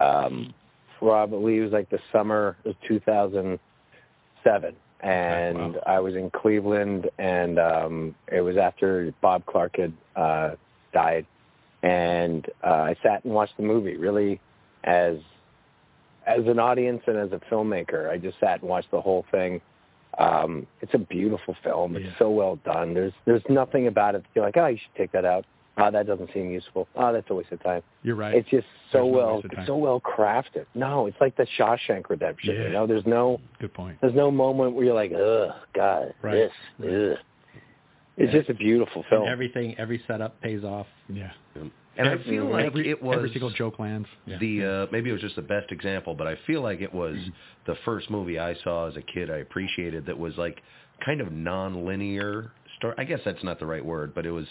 Um, 0.00 0.52
probably 0.98 1.58
it 1.58 1.60
was 1.60 1.72
like 1.72 1.88
the 1.90 2.00
summer 2.10 2.56
of 2.64 2.74
2007, 2.88 4.76
and 5.04 5.74
wow. 5.74 5.82
I 5.86 6.00
was 6.00 6.14
in 6.14 6.30
Cleveland, 6.30 7.10
and 7.18 7.58
um, 7.58 8.14
it 8.32 8.40
was 8.40 8.56
after 8.56 9.12
Bob 9.20 9.44
Clark 9.46 9.76
had 9.76 9.92
uh, 10.16 10.54
died, 10.92 11.26
and 11.82 12.46
uh, 12.64 12.68
I 12.90 12.96
sat 13.02 13.24
and 13.24 13.34
watched 13.34 13.56
the 13.58 13.62
movie 13.64 13.96
really 13.96 14.40
as 14.84 15.18
as 16.26 16.46
an 16.46 16.58
audience 16.58 17.02
and 17.06 17.18
as 17.18 17.32
a 17.32 17.40
filmmaker. 17.52 18.08
I 18.08 18.16
just 18.16 18.40
sat 18.40 18.60
and 18.60 18.68
watched 18.70 18.90
the 18.90 19.00
whole 19.00 19.26
thing. 19.30 19.60
Um, 20.18 20.66
it's 20.80 20.94
a 20.94 20.98
beautiful 20.98 21.54
film. 21.62 21.96
It's 21.96 22.06
Yeah. 22.06 22.18
so 22.18 22.30
well 22.30 22.56
done. 22.64 22.94
There's 22.94 23.12
there's 23.26 23.42
nothing 23.50 23.86
about 23.88 24.14
it 24.14 24.22
that 24.22 24.28
you're 24.34 24.44
like, 24.44 24.56
oh, 24.56 24.66
you 24.66 24.78
should 24.78 24.94
take 24.96 25.12
that 25.12 25.26
out. 25.26 25.44
Oh, 25.76 25.90
that 25.90 26.06
doesn't 26.06 26.30
seem 26.32 26.50
useful. 26.50 26.86
Oh, 26.94 27.12
that's 27.12 27.28
a 27.30 27.34
waste 27.34 27.50
of 27.50 27.62
time. 27.62 27.82
You're 28.02 28.14
right. 28.14 28.34
It's 28.34 28.48
just 28.48 28.66
so 28.92 28.98
There's 28.98 29.04
no 29.04 29.06
well 29.06 29.34
waste 29.34 29.44
of 29.46 29.50
time. 29.50 29.60
it's 29.60 29.68
so 29.68 29.76
well 29.76 30.00
crafted. 30.00 30.66
No, 30.74 31.06
it's 31.06 31.16
like 31.20 31.36
the 31.36 31.46
Shawshank 31.58 32.08
Redemption. 32.08 32.54
Yeah. 32.54 32.62
You 32.62 32.68
know, 32.70 32.86
there's 32.86 33.06
no 33.06 33.40
Good 33.60 33.74
point. 33.74 33.98
there's 34.00 34.14
no 34.14 34.30
moment 34.30 34.74
where 34.74 34.84
you're 34.84 34.94
like, 34.94 35.12
ugh, 35.12 35.50
God, 35.74 36.14
Right. 36.22 36.34
this, 36.34 36.52
ugh. 36.80 37.18
It's 38.16 38.32
just 38.32 38.48
a 38.48 38.54
beautiful 38.54 39.04
film. 39.10 39.22
And 39.22 39.32
everything, 39.32 39.74
every 39.76 40.00
setup 40.06 40.40
pays 40.40 40.62
off. 40.62 40.86
Yeah. 41.08 41.32
And 41.96 42.08
I 42.08 42.22
feel 42.24 42.50
like 42.50 42.66
every, 42.66 42.90
it 42.90 43.02
was 43.02 43.16
every 43.16 43.30
single 43.30 43.50
joke 43.50 43.78
lands. 43.78 44.08
Yeah. 44.26 44.38
the 44.38 44.64
uh, 44.64 44.86
maybe 44.92 45.10
it 45.10 45.12
was 45.12 45.22
just 45.22 45.36
the 45.36 45.42
best 45.42 45.70
example, 45.70 46.14
but 46.14 46.26
I 46.26 46.36
feel 46.46 46.60
like 46.60 46.80
it 46.80 46.92
was 46.92 47.16
mm-hmm. 47.16 47.30
the 47.66 47.76
first 47.84 48.10
movie 48.10 48.38
I 48.38 48.54
saw 48.62 48.88
as 48.88 48.96
a 48.96 49.02
kid 49.02 49.30
I 49.30 49.38
appreciated 49.38 50.06
that 50.06 50.18
was 50.18 50.34
like 50.36 50.60
kind 51.04 51.20
of 51.20 51.32
non-linear 51.32 52.52
story. 52.78 52.94
I 52.98 53.04
guess 53.04 53.20
that's 53.24 53.42
not 53.44 53.58
the 53.58 53.66
right 53.66 53.84
word, 53.84 54.14
but 54.14 54.26
it 54.26 54.30
was 54.30 54.46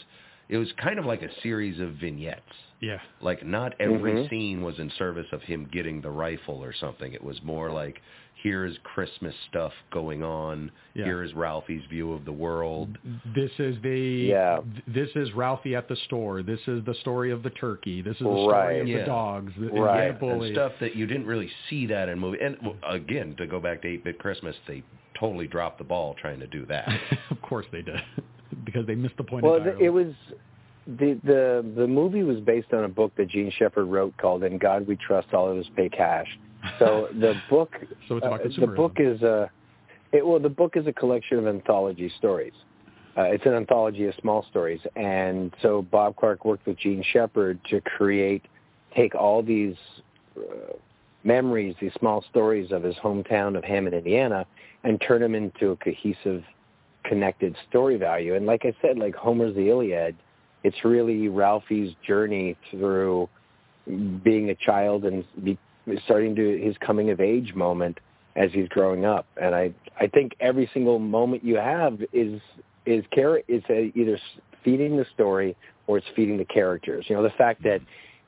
it 0.50 0.58
was 0.58 0.72
kind 0.74 1.00
of 1.00 1.06
like 1.06 1.22
a 1.22 1.30
series 1.42 1.80
of 1.80 1.94
vignettes. 1.94 2.42
Yeah. 2.80 3.00
Like 3.22 3.46
not 3.46 3.74
every 3.80 4.14
Mhm. 4.14 4.30
scene 4.30 4.62
was 4.62 4.78
in 4.80 4.90
service 4.92 5.28
of 5.32 5.42
him 5.44 5.66
getting 5.72 6.02
the 6.02 6.10
rifle 6.12 6.62
or 6.64 6.74
something. 6.74 7.14
It 7.14 7.24
was 7.24 7.42
more 7.44 7.72
like 7.72 8.02
here's 8.36 8.78
Christmas 8.80 9.34
stuff 9.48 9.72
going 9.90 10.22
on. 10.22 10.70
Yeah. 10.96 11.06
Here 11.06 11.24
is 11.24 11.34
Ralphie's 11.34 11.86
view 11.86 12.12
of 12.12 12.26
the 12.26 12.34
world. 12.34 12.98
This 13.34 13.58
is 13.58 13.80
the 13.82 13.98
Yeah. 14.28 14.60
This 14.86 15.10
is 15.16 15.32
Ralphie 15.34 15.76
at 15.78 15.88
the 15.88 15.96
store. 15.96 16.44
This 16.44 16.60
is 16.68 16.84
the 16.84 16.94
story 16.96 17.32
of 17.32 17.42
the 17.42 17.52
turkey. 17.52 18.02
This 18.02 18.16
is 18.18 18.20
the 18.20 18.26
story 18.26 18.54
Right. 18.54 18.82
of 18.82 18.88
Yeah. 18.90 18.98
the 19.00 19.06
dogs. 19.06 19.54
The, 19.56 19.70
Right. 19.70 20.20
the 20.20 20.26
and 20.28 20.46
stuff 20.54 20.74
that 20.80 20.94
you 20.94 21.08
didn't 21.08 21.26
really 21.26 21.52
see 21.70 21.86
that 21.86 22.10
in 22.10 22.20
movie. 22.20 22.40
And 22.42 22.58
well, 22.62 22.76
again, 22.84 23.36
to 23.36 23.48
go 23.48 23.62
back 23.62 23.82
to 23.84 23.88
8-Bit 23.88 24.20
Christmas, 24.20 24.58
they 24.68 24.84
totally 25.14 25.48
dropped 25.48 25.78
the 25.78 25.86
ball 25.86 26.14
trying 26.16 26.42
to 26.42 26.48
do 26.48 26.66
that. 26.66 26.90
of 27.32 27.42
course 27.42 27.68
they 27.72 27.82
did, 27.82 28.02
because 28.66 28.86
they 28.88 28.96
missed 28.96 29.18
the 29.18 29.24
point. 29.24 29.44
Well, 29.44 29.56
entirely. 29.56 29.86
it 29.86 29.90
was 29.90 30.14
the 30.86 31.20
the 31.24 31.74
the 31.76 31.88
movie 31.88 32.24
was 32.24 32.40
based 32.40 32.74
on 32.74 32.84
a 32.84 32.90
book 32.90 33.12
that 33.18 33.30
Jean 33.30 33.52
Shepherd 33.58 33.86
wrote 33.86 34.16
called 34.18 34.44
"In 34.44 34.58
God 34.58 34.88
We 34.88 34.96
Trust, 34.96 35.34
All 35.34 35.50
of 35.50 35.58
Us 35.58 35.66
Pay 35.76 35.90
Cash." 35.90 36.28
So 36.80 37.08
the 37.20 37.36
book, 37.50 37.72
So 38.08 38.18
it's 38.18 38.26
about 38.26 38.42
uh, 38.42 38.50
the 38.60 38.68
book 38.68 38.94
is 38.98 39.22
a, 39.22 39.50
it, 40.12 40.26
well, 40.26 40.40
the 40.40 40.50
book 40.50 40.76
is 40.76 40.88
a 40.88 40.94
collection 40.94 41.38
of 41.40 41.48
anthology 41.48 42.12
stories. 42.18 42.54
Uh, 43.16 43.24
it's 43.24 43.46
an 43.46 43.54
anthology 43.54 44.06
of 44.06 44.16
small 44.22 44.46
stories, 44.50 44.80
and 44.96 45.54
so 45.62 45.84
Bob 45.84 46.16
Clark 46.16 46.46
worked 46.46 46.66
with 46.66 46.78
Jean 46.80 47.04
Shepherd 47.14 47.60
to 47.70 47.80
create, 47.82 48.44
take 48.96 49.14
all 49.14 49.44
these 49.44 49.76
uh, 50.36 50.74
memories, 51.24 51.76
these 51.80 51.92
small 52.00 52.24
stories 52.32 52.72
of 52.72 52.82
his 52.82 52.96
hometown 52.96 53.56
of 53.56 53.64
Hammond, 53.64 53.94
Indiana, 53.94 54.48
and 54.84 55.00
turn 55.00 55.22
them 55.22 55.36
into 55.36 55.72
a 55.72 55.76
cohesive, 55.76 56.44
connected 57.04 57.56
story 57.70 57.98
value. 57.98 58.36
And 58.36 58.46
like 58.46 58.66
I 58.66 58.74
said, 58.82 58.98
like 58.98 59.16
Homer's 59.16 59.56
the 59.56 59.70
Iliad, 59.70 60.16
it's 60.64 60.84
really 60.84 61.28
Ralphie's 61.28 61.94
journey 62.06 62.56
through 62.72 63.30
being 63.86 64.50
a 64.50 64.56
child 64.56 65.06
and 65.06 65.26
be, 65.44 65.58
starting 66.06 66.36
to 66.36 66.58
his 66.58 66.76
coming 66.80 67.10
of 67.10 67.20
age 67.20 67.54
moment 67.54 68.00
as 68.36 68.52
he's 68.52 68.68
growing 68.70 69.06
up. 69.06 69.26
And 69.42 69.54
I 69.54 69.74
I 70.00 70.08
think 70.08 70.36
every 70.40 70.70
single 70.74 71.00
moment 71.00 71.44
you 71.44 71.58
have 71.58 72.00
is 72.14 72.42
is 72.86 73.04
char- 73.14 73.44
is 73.48 73.64
a, 73.70 73.92
either 73.96 74.18
feeding 74.64 74.98
the 74.98 75.06
story 75.14 75.56
or 75.88 75.98
it's 75.98 76.08
feeding 76.16 76.38
the 76.38 76.46
characters. 76.46 77.06
You 77.10 77.16
know, 77.16 77.24
the 77.24 77.32
fact 77.32 77.64
that 77.64 77.82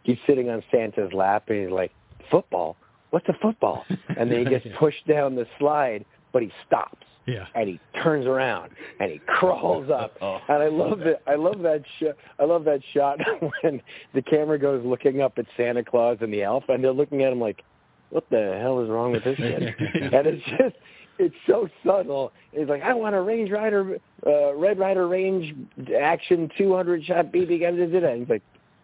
he's 0.03 0.17
sitting 0.27 0.49
on 0.49 0.63
Santa's 0.71 1.13
lap 1.13 1.45
and 1.47 1.63
he's 1.63 1.71
like, 1.71 1.91
"Football? 2.29 2.75
What's 3.11 3.27
a 3.29 3.35
football?" 3.41 3.85
And 4.17 4.29
then 4.29 4.39
he 4.39 4.45
gets 4.45 4.65
pushed 4.77 5.07
down 5.07 5.35
the 5.35 5.47
slide, 5.57 6.05
but 6.33 6.41
he 6.41 6.51
stops 6.67 7.05
yeah. 7.25 7.45
and 7.55 7.67
he 7.67 7.79
turns 8.01 8.25
around 8.25 8.71
and 8.99 9.11
he 9.11 9.19
crawls 9.25 9.89
up. 9.89 10.13
Oh. 10.21 10.39
And 10.47 10.63
I 10.63 10.67
love 10.69 10.99
that. 10.99 11.21
I 11.27 11.35
love 11.35 11.59
that 11.59 11.83
shot. 11.99 12.15
I 12.39 12.45
love 12.45 12.63
that 12.65 12.79
shot 12.93 13.19
when 13.61 13.81
the 14.13 14.21
camera 14.21 14.57
goes 14.57 14.83
looking 14.85 15.21
up 15.21 15.37
at 15.37 15.45
Santa 15.57 15.83
Claus 15.83 16.17
and 16.21 16.33
the 16.33 16.41
elf, 16.41 16.63
and 16.69 16.83
they're 16.83 16.93
looking 16.93 17.21
at 17.23 17.31
him 17.31 17.39
like, 17.39 17.63
"What 18.09 18.27
the 18.29 18.57
hell 18.59 18.81
is 18.81 18.89
wrong 18.89 19.11
with 19.11 19.23
this 19.23 19.37
kid?" 19.37 19.63
and 19.79 20.27
it's 20.27 20.43
just, 20.57 20.75
it's 21.19 21.35
so 21.45 21.67
subtle. 21.85 22.31
It's 22.53 22.69
like, 22.69 22.81
"I 22.81 22.93
want 22.93 23.13
a 23.13 23.21
Range 23.21 23.51
Rider, 23.51 23.99
uh, 24.25 24.55
Red 24.55 24.79
Ryder 24.79 25.07
Range 25.07 25.53
Action 25.99 26.49
200 26.57 27.03
shot 27.03 27.31
BB 27.31 27.59
gun." 27.59 28.19
he's 28.19 28.29
like, 28.29 28.43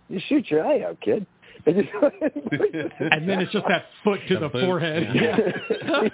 "You 0.10 0.20
shoot 0.28 0.52
your 0.52 0.66
eye 0.66 0.84
out, 0.84 1.00
kid." 1.02 1.26
And 1.66 3.30
then 3.30 3.39
it's 3.41 3.52
just 3.52 3.68
that 3.68 3.86
foot 4.04 4.20
to 4.30 4.39
the, 4.39 4.49
foot. 4.49 4.66
forehead. 4.66 5.08
yeah. 5.14 5.38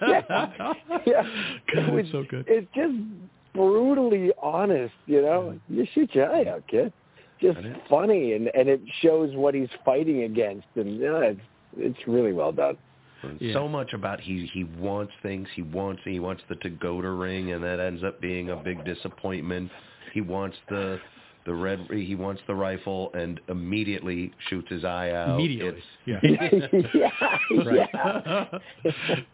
yeah. 0.02 0.22
God, 1.74 1.90
It 1.90 2.00
it's 2.00 2.12
so 2.12 2.24
good. 2.30 2.46
It's 2.48 2.68
just 2.76 2.94
brutally 3.54 4.32
honest, 4.42 4.94
you 5.06 5.22
know. 5.22 5.58
You 5.70 5.88
shoot 5.94 6.14
your 6.14 6.32
eye 6.34 6.46
out, 6.46 6.68
kid. 6.68 6.92
Just 7.42 7.60
funny, 7.90 8.34
and 8.34 8.50
and 8.56 8.68
it 8.68 8.82
shows 9.02 9.36
what 9.36 9.54
he's 9.54 9.70
fighting 9.86 10.24
against, 10.24 10.68
and 10.76 11.00
yeah, 11.00 11.20
it's 11.20 11.42
it's 11.78 12.00
really 12.08 12.34
well 12.34 12.52
done. 12.52 12.78
Yeah. 13.40 13.54
So 13.54 13.68
much 13.68 13.94
about 13.94 14.20
he 14.20 14.50
he 14.54 14.64
wants 14.64 15.14
things. 15.22 15.48
He 15.56 15.62
wants 15.62 16.02
he 16.04 16.20
wants 16.20 16.44
the 16.50 16.56
to 16.56 16.70
go 16.70 17.02
to 17.02 17.10
ring, 17.12 17.52
and 17.52 17.64
that 17.64 17.80
ends 17.80 18.04
up 18.04 18.20
being 18.22 18.50
a 18.50 18.56
big 18.56 18.84
disappointment. 18.86 19.72
He 20.14 20.22
wants 20.22 20.58
the 20.70 21.00
the 21.48 21.54
red. 21.56 21.80
He 21.92 22.14
wants 22.14 22.42
the 22.46 22.54
rifle, 22.54 23.10
and 23.16 23.40
immediately 23.50 24.32
shoots 24.50 24.70
his 24.70 24.86
eye 24.86 25.10
out. 25.12 25.40
Immediately. 25.40 25.82
It's, 26.06 26.22
Yeah. 26.24 26.80
yeah, 26.94 27.64
Right. 27.66 27.90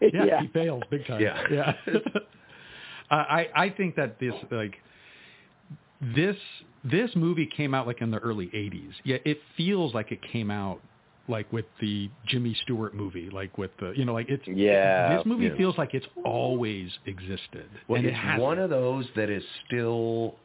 yeah, 0.00 0.24
yeah, 0.24 0.40
he 0.40 0.48
fails 0.48 0.82
big 0.90 1.06
time. 1.06 1.20
Yeah. 1.20 1.42
yeah. 1.50 1.72
I 3.10 3.48
I 3.54 3.70
think 3.76 3.96
that 3.96 4.18
this 4.18 4.32
like 4.50 4.76
this 6.14 6.36
this 6.84 7.10
movie 7.14 7.46
came 7.46 7.74
out 7.74 7.86
like 7.86 8.00
in 8.00 8.10
the 8.10 8.18
early 8.18 8.46
'80s. 8.46 8.92
Yeah, 9.04 9.18
it 9.24 9.38
feels 9.56 9.94
like 9.94 10.10
it 10.12 10.20
came 10.32 10.50
out 10.50 10.80
like 11.28 11.50
with 11.52 11.64
the 11.80 12.10
Jimmy 12.26 12.54
Stewart 12.62 12.94
movie, 12.94 13.30
like 13.30 13.56
with 13.58 13.70
the 13.80 13.92
you 13.96 14.04
know 14.04 14.12
like 14.12 14.28
it's 14.28 14.46
Yeah, 14.46 15.16
This 15.16 15.26
movie 15.26 15.46
yeah. 15.46 15.56
feels 15.56 15.76
like 15.78 15.94
it's 15.94 16.06
always 16.24 16.90
existed. 17.06 17.68
well, 17.88 17.98
and 17.98 18.06
it 18.06 18.10
it's 18.10 18.18
has 18.18 18.40
one 18.40 18.58
of 18.58 18.70
those 18.70 19.06
that 19.16 19.30
is 19.30 19.42
still. 19.66 20.36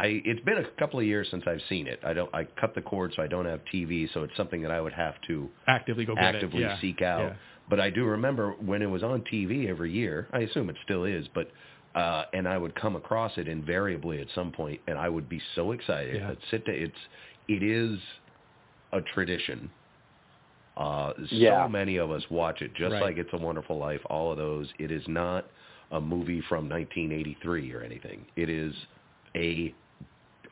I 0.00 0.22
it's 0.24 0.40
been 0.44 0.56
a 0.58 0.64
couple 0.78 0.98
of 0.98 1.04
years 1.04 1.28
since 1.30 1.44
I've 1.46 1.60
seen 1.68 1.86
it. 1.86 2.00
I 2.04 2.14
don't. 2.14 2.34
I 2.34 2.44
cut 2.58 2.74
the 2.74 2.80
cord, 2.80 3.12
so 3.14 3.22
I 3.22 3.26
don't 3.26 3.44
have 3.44 3.60
TV. 3.72 4.08
So 4.14 4.22
it's 4.22 4.34
something 4.36 4.62
that 4.62 4.70
I 4.70 4.80
would 4.80 4.94
have 4.94 5.14
to 5.28 5.48
actively 5.66 6.06
go 6.06 6.14
get 6.14 6.24
actively 6.36 6.62
it. 6.62 6.66
Yeah. 6.66 6.80
seek 6.80 7.02
out. 7.02 7.20
Yeah. 7.20 7.34
But 7.68 7.80
I 7.80 7.90
do 7.90 8.04
remember 8.04 8.52
when 8.52 8.80
it 8.82 8.86
was 8.86 9.02
on 9.02 9.22
TV 9.32 9.68
every 9.68 9.92
year. 9.92 10.26
I 10.32 10.40
assume 10.40 10.70
it 10.70 10.76
still 10.84 11.04
is, 11.04 11.26
but 11.34 11.50
uh, 11.94 12.24
and 12.32 12.48
I 12.48 12.56
would 12.56 12.74
come 12.74 12.96
across 12.96 13.32
it 13.36 13.46
invariably 13.46 14.20
at 14.22 14.28
some 14.34 14.52
point, 14.52 14.80
and 14.86 14.98
I 14.98 15.08
would 15.08 15.28
be 15.28 15.40
so 15.54 15.72
excited. 15.72 16.16
Yeah. 16.16 16.30
I'd 16.30 16.38
sit 16.50 16.64
to, 16.66 16.72
it's 16.72 16.94
it 17.48 17.62
is 17.62 17.98
a 18.92 19.00
tradition. 19.14 19.70
Uh, 20.76 21.12
Yeah. 21.30 21.64
So 21.66 21.68
many 21.68 21.98
of 21.98 22.10
us 22.10 22.22
watch 22.30 22.62
it, 22.62 22.72
just 22.74 22.92
Right. 22.92 23.02
like 23.02 23.18
It's 23.18 23.32
a 23.34 23.36
Wonderful 23.38 23.76
Life. 23.76 24.00
All 24.06 24.32
of 24.32 24.38
those. 24.38 24.66
It 24.78 24.90
is 24.90 25.02
not 25.08 25.46
a 25.90 26.00
movie 26.00 26.40
from 26.48 26.68
1983 26.70 27.72
or 27.74 27.82
anything. 27.82 28.24
It 28.36 28.48
is 28.48 28.72
a 29.36 29.74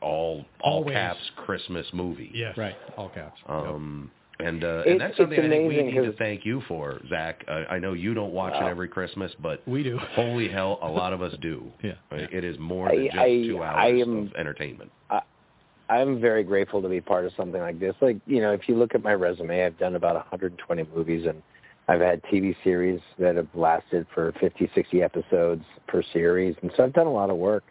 all 0.01 0.45
all 0.61 0.73
Always. 0.79 0.93
caps 0.95 1.31
Christmas 1.35 1.85
movie. 1.93 2.31
Yes. 2.33 2.57
Right. 2.57 2.75
All 2.97 3.09
caps. 3.09 3.39
Um, 3.47 4.11
and 4.39 4.63
uh, 4.63 4.67
It's- 4.67 4.85
and 4.93 5.01
that's 5.01 5.17
something 5.17 5.37
it's 5.37 5.45
I 5.45 5.49
think 5.49 5.67
we 5.69 5.75
amazing 5.79 5.85
need 5.95 6.01
to 6.05 6.11
'cause- 6.11 6.17
thank 6.17 6.45
you 6.45 6.61
for, 6.61 7.01
Zack. 7.09 7.43
Uh, 7.47 7.65
I 7.69 7.77
know 7.79 7.91
you 7.93 8.13
don't 8.13 8.31
watch 8.33 8.53
it 8.55 8.63
every 8.63 8.87
Christmas, 8.87 9.31
but 9.41 9.61
we 9.67 9.83
do. 9.83 9.97
holy 9.97 10.47
hell, 10.55 10.79
a 10.81 10.89
lot 10.89 11.11
of 11.11 11.21
us 11.21 11.33
do. 11.41 11.71
Yeah. 11.83 11.93
It 12.11 12.43
is 12.45 12.57
more 12.57 12.87
than 12.89 12.99
I- 12.99 13.05
just 13.07 13.17
I- 13.17 13.43
two 13.43 13.61
hours 13.63 13.75
I 13.77 13.87
am- 13.99 14.17
of 14.27 14.35
entertainment. 14.35 14.91
I'm 15.91 16.21
very 16.21 16.43
grateful 16.43 16.83
to 16.83 16.87
be 16.87 17.01
part 17.01 17.25
of 17.25 17.33
something 17.33 17.59
like 17.59 17.79
this. 17.79 17.95
Like, 17.99 18.17
you 18.27 18.41
know, 18.41 18.51
if 18.53 18.69
you 18.69 18.75
look 18.75 18.93
at 18.93 19.03
my 19.03 19.13
resume, 19.15 19.65
I've 19.65 19.77
done 19.79 19.95
about 19.95 20.13
120 20.15 20.85
movies 20.95 21.25
and 21.25 21.41
I've 21.87 21.99
had 21.99 22.21
TV 22.25 22.55
series 22.63 22.99
that 23.17 23.35
have 23.37 23.47
lasted 23.55 24.05
for 24.13 24.31
50, 24.39 24.69
60 24.75 25.01
episodes 25.01 25.63
per 25.87 26.03
series. 26.13 26.55
And 26.61 26.71
so 26.77 26.83
I've 26.83 26.93
done 26.93 27.07
a 27.07 27.11
lot 27.11 27.31
of 27.31 27.37
work, 27.37 27.63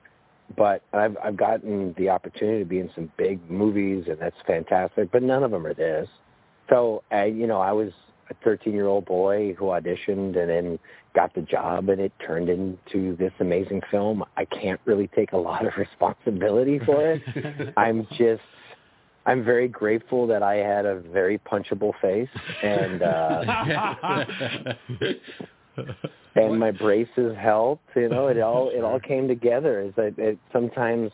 but 0.57 0.82
I've, 0.92 1.16
I've 1.22 1.36
gotten 1.36 1.94
the 1.99 2.09
opportunity 2.09 2.61
to 2.61 2.64
be 2.64 2.78
in 2.78 2.90
some 2.94 3.12
big 3.16 3.38
movies 3.51 4.05
and 4.09 4.18
that's 4.18 4.36
fantastic, 4.46 5.11
but 5.12 5.22
none 5.22 5.42
of 5.42 5.51
them 5.51 5.66
are 5.66 5.74
this. 5.74 6.09
So, 6.68 7.03
I, 7.11 7.26
you 7.26 7.46
know, 7.46 7.61
I 7.61 7.72
was 7.72 7.92
a 8.30 8.34
13 8.44 8.72
year 8.72 8.86
old 8.86 9.05
boy 9.05 9.55
who 9.55 9.66
auditioned 9.66 10.36
and 10.38 10.49
then 10.49 10.78
got 11.14 11.34
the 11.34 11.42
job 11.42 11.88
and 11.88 12.01
it 12.01 12.12
turned 12.24 12.49
into 12.49 13.16
this 13.16 13.32
amazing 13.40 13.82
film. 13.90 14.24
I 14.36 14.44
can't 14.44 14.80
really 14.84 15.09
take 15.09 15.32
a 15.32 15.36
lot 15.36 15.66
of 15.66 15.72
responsibility 15.78 16.78
for 16.84 17.12
it. 17.12 17.22
I'm 17.76 18.07
just 18.16 18.42
I'm 19.26 19.44
very 19.44 19.68
grateful 19.68 20.26
that 20.28 20.42
I 20.42 20.57
had 20.57 20.86
a 20.86 21.01
very 21.01 21.38
punchable 21.38 21.92
face 22.01 22.28
and 22.62 23.03
uh 23.03 24.24
and 26.35 26.59
my 26.59 26.70
braces 26.70 27.37
helped, 27.37 27.85
you 27.97 28.09
know, 28.09 28.29
it 28.29 28.41
all 28.41 28.70
it 28.70 28.83
all 28.83 29.01
came 29.01 29.29
together. 29.29 29.81
Is 29.81 29.93
that 29.97 30.14
it 30.18 30.39
sometimes 30.53 31.11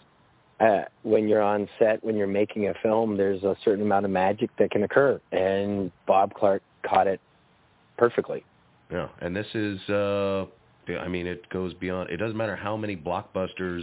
uh 0.61 0.83
when 1.03 1.29
you're 1.29 1.43
on 1.43 1.69
set 1.79 2.03
when 2.05 2.17
you're 2.17 2.27
making 2.27 2.69
a 2.69 2.75
film 2.83 3.17
there's 3.17 3.43
a 3.43 3.57
certain 3.65 3.83
amount 3.83 4.05
of 4.05 4.11
magic 4.13 4.51
that 4.57 4.71
can 4.71 4.85
occur 4.85 5.21
and 5.33 5.91
Bob 6.07 6.33
Clark 6.35 6.63
caught 6.89 7.09
it 7.09 7.21
perfectly. 7.97 8.45
Yeah, 8.91 9.09
and 9.21 9.35
this 9.35 9.47
is, 9.55 9.81
uh, 9.89 10.45
I 11.01 11.09
mean, 11.09 11.27
it 11.27 11.49
goes 11.49 11.75
beyond. 11.75 12.11
It 12.11 12.19
doesn't 12.19 12.37
matter 12.37 12.57
how 12.57 12.77
many 12.77 12.97
blockbusters 12.97 13.83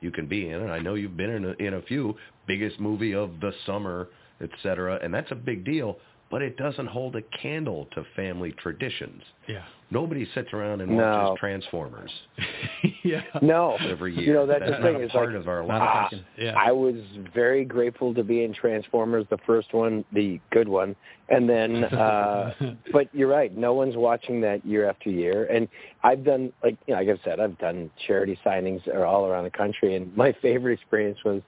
you 0.00 0.10
can 0.10 0.26
be 0.26 0.48
in, 0.48 0.60
and 0.60 0.70
I 0.70 0.78
know 0.78 0.94
you've 0.94 1.16
been 1.16 1.30
in 1.30 1.44
a, 1.44 1.52
in 1.52 1.74
a 1.74 1.82
few 1.82 2.16
biggest 2.46 2.78
movie 2.78 3.14
of 3.14 3.40
the 3.40 3.52
summer, 3.66 4.08
et 4.40 4.50
cetera, 4.62 4.98
and 5.02 5.12
that's 5.12 5.30
a 5.30 5.36
big 5.36 5.64
deal. 5.64 5.98
But 6.32 6.40
it 6.42 6.56
doesn't 6.56 6.86
hold 6.86 7.14
a 7.14 7.22
candle 7.42 7.88
to 7.94 8.04
family 8.16 8.52
traditions. 8.52 9.22
Yeah. 9.46 9.62
Nobody 9.90 10.26
sits 10.34 10.48
around 10.54 10.80
and 10.80 10.96
No. 10.96 11.04
watches 11.04 11.38
Transformers 11.38 12.10
yeah. 13.04 13.20
No. 13.42 13.76
every 13.86 14.14
year. 14.16 14.24
You 14.28 14.32
know, 14.32 14.46
that's, 14.46 14.64
the 14.64 14.76
thing. 14.78 14.92
not 14.94 15.00
a 15.02 15.04
is 15.04 15.10
part 15.12 15.28
like 15.28 15.36
of 15.36 15.46
our 15.46 15.62
Not 15.66 15.82
a 15.82 16.16
lives. 16.16 16.24
Yeah. 16.38 16.54
I 16.58 16.72
was 16.72 16.94
very 17.34 17.66
grateful 17.66 18.14
to 18.14 18.24
be 18.24 18.44
in 18.44 18.54
Transformers, 18.54 19.26
the 19.28 19.36
first 19.46 19.74
one, 19.74 20.06
the 20.14 20.40
good 20.50 20.68
one, 20.68 20.96
and 21.28 21.46
then. 21.46 21.84
uh 22.06 22.54
But 22.92 23.14
you're 23.14 23.28
right. 23.28 23.54
No 23.54 23.74
one's 23.74 23.96
watching 23.96 24.40
that 24.40 24.64
year 24.64 24.88
after 24.88 25.10
year, 25.10 25.44
and 25.44 25.68
I've 26.02 26.24
done 26.24 26.50
like 26.64 26.78
you 26.86 26.94
know, 26.94 27.00
like 27.00 27.10
I've 27.10 27.20
said, 27.24 27.40
I've 27.40 27.58
done 27.58 27.90
charity 28.06 28.38
signings 28.44 28.80
all 29.06 29.26
around 29.26 29.44
the 29.44 29.50
country, 29.50 29.96
and 29.96 30.16
my 30.16 30.34
favorite 30.40 30.72
experience 30.80 31.18
was 31.26 31.42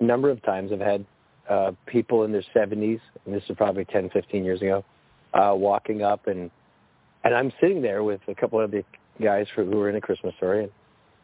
number 0.00 0.30
of 0.30 0.42
times 0.44 0.72
I've 0.72 0.80
had 0.80 1.04
uh, 1.50 1.72
people 1.86 2.24
in 2.24 2.32
their 2.32 2.44
70s, 2.54 3.00
and 3.26 3.34
this 3.34 3.42
is 3.48 3.56
probably 3.56 3.84
10, 3.84 4.10
15 4.10 4.44
years 4.44 4.62
ago, 4.62 4.84
uh, 5.34 5.52
walking 5.54 6.02
up 6.02 6.26
and 6.26 6.50
and 7.22 7.34
I'm 7.34 7.52
sitting 7.60 7.82
there 7.82 8.02
with 8.02 8.20
a 8.28 8.34
couple 8.34 8.58
of 8.60 8.70
the 8.70 8.82
guys 9.20 9.46
for, 9.54 9.62
who 9.62 9.76
were 9.76 9.90
in 9.90 9.96
a 9.96 10.00
Christmas 10.00 10.34
story, 10.36 10.70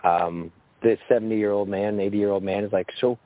and 0.05 0.23
um, 0.23 0.53
the 0.83 0.99
70 1.09 1.35
year 1.37 1.53
old 1.53 1.69
man, 1.69 1.99
80 1.99 2.19
year 2.19 2.31
old 2.31 2.43
man 2.43 2.65
is 2.65 2.73
like, 2.73 2.89
so 3.01 3.19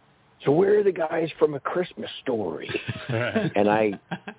so 0.44 0.52
where 0.52 0.78
are 0.78 0.82
the 0.82 0.92
guys 0.92 1.28
from 1.38 1.54
a 1.54 1.60
Christmas 1.60 2.10
story? 2.22 2.70
and 3.08 3.68
I 3.68 3.92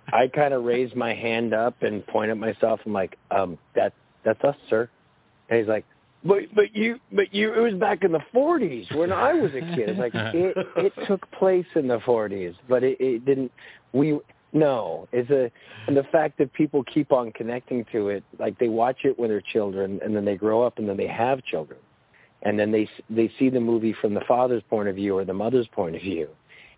I 0.07 0.27
kind 0.33 0.53
of 0.53 0.63
raised 0.63 0.95
my 0.95 1.13
hand 1.13 1.53
up 1.53 1.83
and 1.83 2.05
point 2.07 2.31
at 2.31 2.37
myself. 2.37 2.79
I'm 2.85 2.93
like, 2.93 3.17
um, 3.29 3.57
that 3.75 3.93
that's 4.23 4.43
us, 4.43 4.55
sir. 4.69 4.89
And 5.49 5.59
he's 5.59 5.67
like, 5.67 5.85
but 6.23 6.53
but 6.53 6.75
you 6.75 6.99
but 7.11 7.33
you 7.33 7.53
it 7.53 7.59
was 7.59 7.73
back 7.75 8.03
in 8.03 8.11
the 8.11 8.21
40s 8.33 8.95
when 8.95 9.11
I 9.11 9.33
was 9.33 9.51
a 9.53 9.61
kid. 9.75 9.97
Like 9.97 10.13
it 10.15 10.55
it 10.77 10.93
took 11.07 11.29
place 11.31 11.65
in 11.75 11.87
the 11.87 11.99
40s, 11.99 12.55
but 12.67 12.83
it, 12.83 12.99
it 12.99 13.25
didn't. 13.25 13.51
We 13.93 14.19
no, 14.53 15.07
it's 15.11 15.29
a 15.29 15.51
and 15.87 15.95
the 15.95 16.03
fact 16.03 16.37
that 16.37 16.53
people 16.53 16.83
keep 16.83 17.11
on 17.11 17.31
connecting 17.31 17.85
to 17.91 18.09
it, 18.09 18.23
like 18.37 18.57
they 18.59 18.67
watch 18.67 18.99
it 19.03 19.17
when 19.17 19.29
they're 19.29 19.41
children, 19.41 19.99
and 20.03 20.15
then 20.15 20.25
they 20.25 20.35
grow 20.35 20.63
up, 20.63 20.77
and 20.77 20.87
then 20.87 20.97
they 20.97 21.07
have 21.07 21.43
children, 21.43 21.79
and 22.43 22.59
then 22.59 22.71
they 22.71 22.87
they 23.09 23.31
see 23.39 23.49
the 23.49 23.59
movie 23.59 23.95
from 23.99 24.13
the 24.13 24.21
father's 24.27 24.63
point 24.69 24.89
of 24.89 24.95
view 24.95 25.17
or 25.17 25.25
the 25.25 25.33
mother's 25.33 25.67
point 25.67 25.95
of 25.95 26.01
view, 26.01 26.27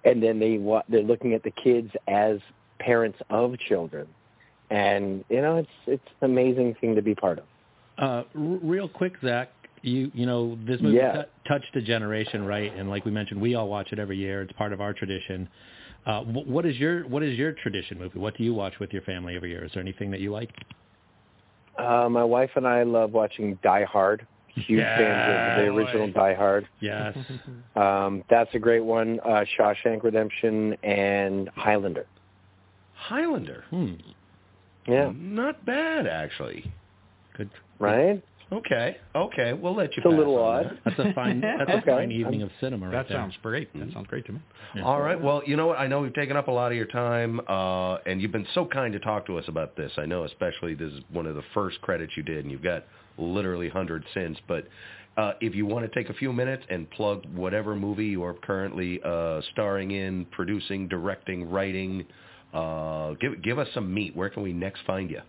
and 0.05 0.21
then 0.21 0.39
they 0.39 0.57
they're 0.87 1.01
looking 1.01 1.33
at 1.33 1.43
the 1.43 1.51
kids 1.51 1.91
as 2.07 2.37
parents 2.79 3.19
of 3.29 3.57
children, 3.59 4.07
and 4.69 5.25
you 5.29 5.41
know 5.41 5.57
it's 5.57 5.69
it's 5.87 6.07
an 6.21 6.31
amazing 6.31 6.75
thing 6.79 6.95
to 6.95 7.01
be 7.01 7.15
part 7.15 7.39
of. 7.39 7.45
Uh, 7.97 8.05
r- 8.05 8.23
real 8.35 8.87
quick, 8.89 9.13
Zack, 9.23 9.49
you 9.81 10.11
you 10.13 10.25
know 10.25 10.57
this 10.65 10.81
movie 10.81 10.97
Yeah. 10.97 11.23
t- 11.23 11.29
touched 11.47 11.75
a 11.75 11.81
generation, 11.81 12.45
right? 12.45 12.73
And 12.75 12.89
like 12.89 13.05
we 13.05 13.11
mentioned, 13.11 13.39
we 13.41 13.55
all 13.55 13.67
watch 13.69 13.91
it 13.91 13.99
every 13.99 14.17
year. 14.17 14.41
It's 14.41 14.53
part 14.53 14.73
of 14.73 14.81
our 14.81 14.93
tradition. 14.93 15.47
Uh, 16.05 16.21
wh- 16.23 16.47
what 16.47 16.65
is 16.65 16.77
your 16.77 17.07
what 17.07 17.21
is 17.23 17.37
your 17.37 17.51
tradition 17.53 17.97
movie? 17.99 18.17
What 18.19 18.35
do 18.37 18.43
you 18.43 18.53
watch 18.53 18.79
with 18.79 18.91
your 18.93 19.03
family 19.03 19.35
every 19.35 19.51
year? 19.51 19.63
Is 19.65 19.71
there 19.73 19.81
anything 19.81 20.09
that 20.11 20.19
you 20.21 20.31
like? 20.31 20.49
Uh, 21.77 22.07
my 22.09 22.23
wife 22.23 22.51
and 22.55 22.67
I 22.67 22.83
love 22.83 23.13
watching 23.13 23.57
Die 23.63 23.83
Hard. 23.85 24.25
Huge 24.55 24.79
Yeah, 24.79 24.97
fans 24.97 25.59
of 25.59 25.65
the 25.65 25.71
original 25.71 26.07
boy. 26.07 26.13
Die 26.13 26.33
Hard. 26.35 26.67
Yes. 26.79 27.17
Um, 27.75 28.23
that's 28.29 28.53
a 28.53 28.59
great 28.59 28.83
one. 28.83 29.19
Uh, 29.21 29.43
Shawshank 29.57 30.03
Redemption 30.03 30.73
and 30.83 31.49
Highlander. 31.55 32.05
Highlander. 32.93 33.63
hmm. 33.71 33.93
Yeah, 34.87 35.11
Not 35.15 35.65
bad, 35.65 36.05
actually. 36.05 36.71
Good. 37.35 37.49
Right. 37.83 38.23
Okay. 38.51 38.97
Okay. 39.15 39.53
We'll 39.53 39.73
let 39.75 39.95
you 39.97 40.03
It's 40.03 40.05
a 40.05 40.09
pass 40.09 40.17
little 40.17 40.37
on 40.37 40.65
odd. 40.67 40.79
That's 40.85 40.99
a 40.99 41.13
fine 41.13 41.41
that's 41.57 41.69
a 41.69 41.77
Okay. 41.77 41.91
fine 41.91 42.11
evening 42.11 42.43
of 42.43 42.51
cinema 42.59 42.85
right 42.85 42.91
That 42.91 43.07
there. 43.09 43.17
sounds 43.17 43.33
great. 43.41 43.73
That 43.79 43.91
sounds 43.93 44.07
great 44.07 44.25
to 44.27 44.33
me. 44.33 44.39
that. 44.75 44.83
All 44.83 45.01
right. 45.01 45.19
Well, 45.19 45.41
you 45.47 45.55
know 45.55 45.67
what? 45.67 45.79
I 45.79 45.87
know 45.87 46.01
we've 46.01 46.13
taken 46.13 46.37
up 46.37 46.47
a 46.49 46.51
lot 46.51 46.71
of 46.71 46.77
your 46.77 46.85
time, 46.87 47.39
uh, 47.47 47.95
and 48.05 48.21
you've 48.21 48.31
been 48.31 48.45
so 48.53 48.65
kind 48.65 48.93
to 48.93 48.99
talk 48.99 49.25
to 49.27 49.39
us 49.39 49.45
about 49.47 49.75
this. 49.75 49.91
I 49.97 50.05
know 50.05 50.25
especially 50.25 50.75
this 50.75 50.91
is 50.93 51.01
one 51.11 51.25
of 51.25 51.35
the 51.35 51.41
first 51.55 51.81
credits 51.81 52.13
you 52.15 52.21
did, 52.23 52.43
and 52.43 52.51
you've 52.51 52.61
got 52.63 52.83
literally 53.17 53.69
hundreds 53.69 54.05
since. 54.13 54.37
But 54.47 54.67
uh, 55.17 55.33
if 55.41 55.55
you 55.55 55.65
want 55.65 55.91
to 55.91 55.99
take 55.99 56.09
a 56.11 56.13
few 56.15 56.31
minutes 56.31 56.63
and 56.69 56.87
plug 56.91 57.25
whatever 57.33 57.75
movie 57.75 58.05
you 58.07 58.23
are 58.23 58.33
currently 58.35 58.99
uh, 59.03 59.41
starring 59.53 59.91
in, 59.91 60.25
producing, 60.25 60.87
directing, 60.87 61.49
writing, 61.49 62.05
uh, 62.53 63.13
give 63.19 63.41
give 63.41 63.57
us 63.57 63.67
some 63.73 63.91
meat. 63.91 64.15
Where 64.15 64.29
can 64.29 64.43
we 64.43 64.53
next 64.53 64.81
find 64.85 65.09
you? 65.09 65.21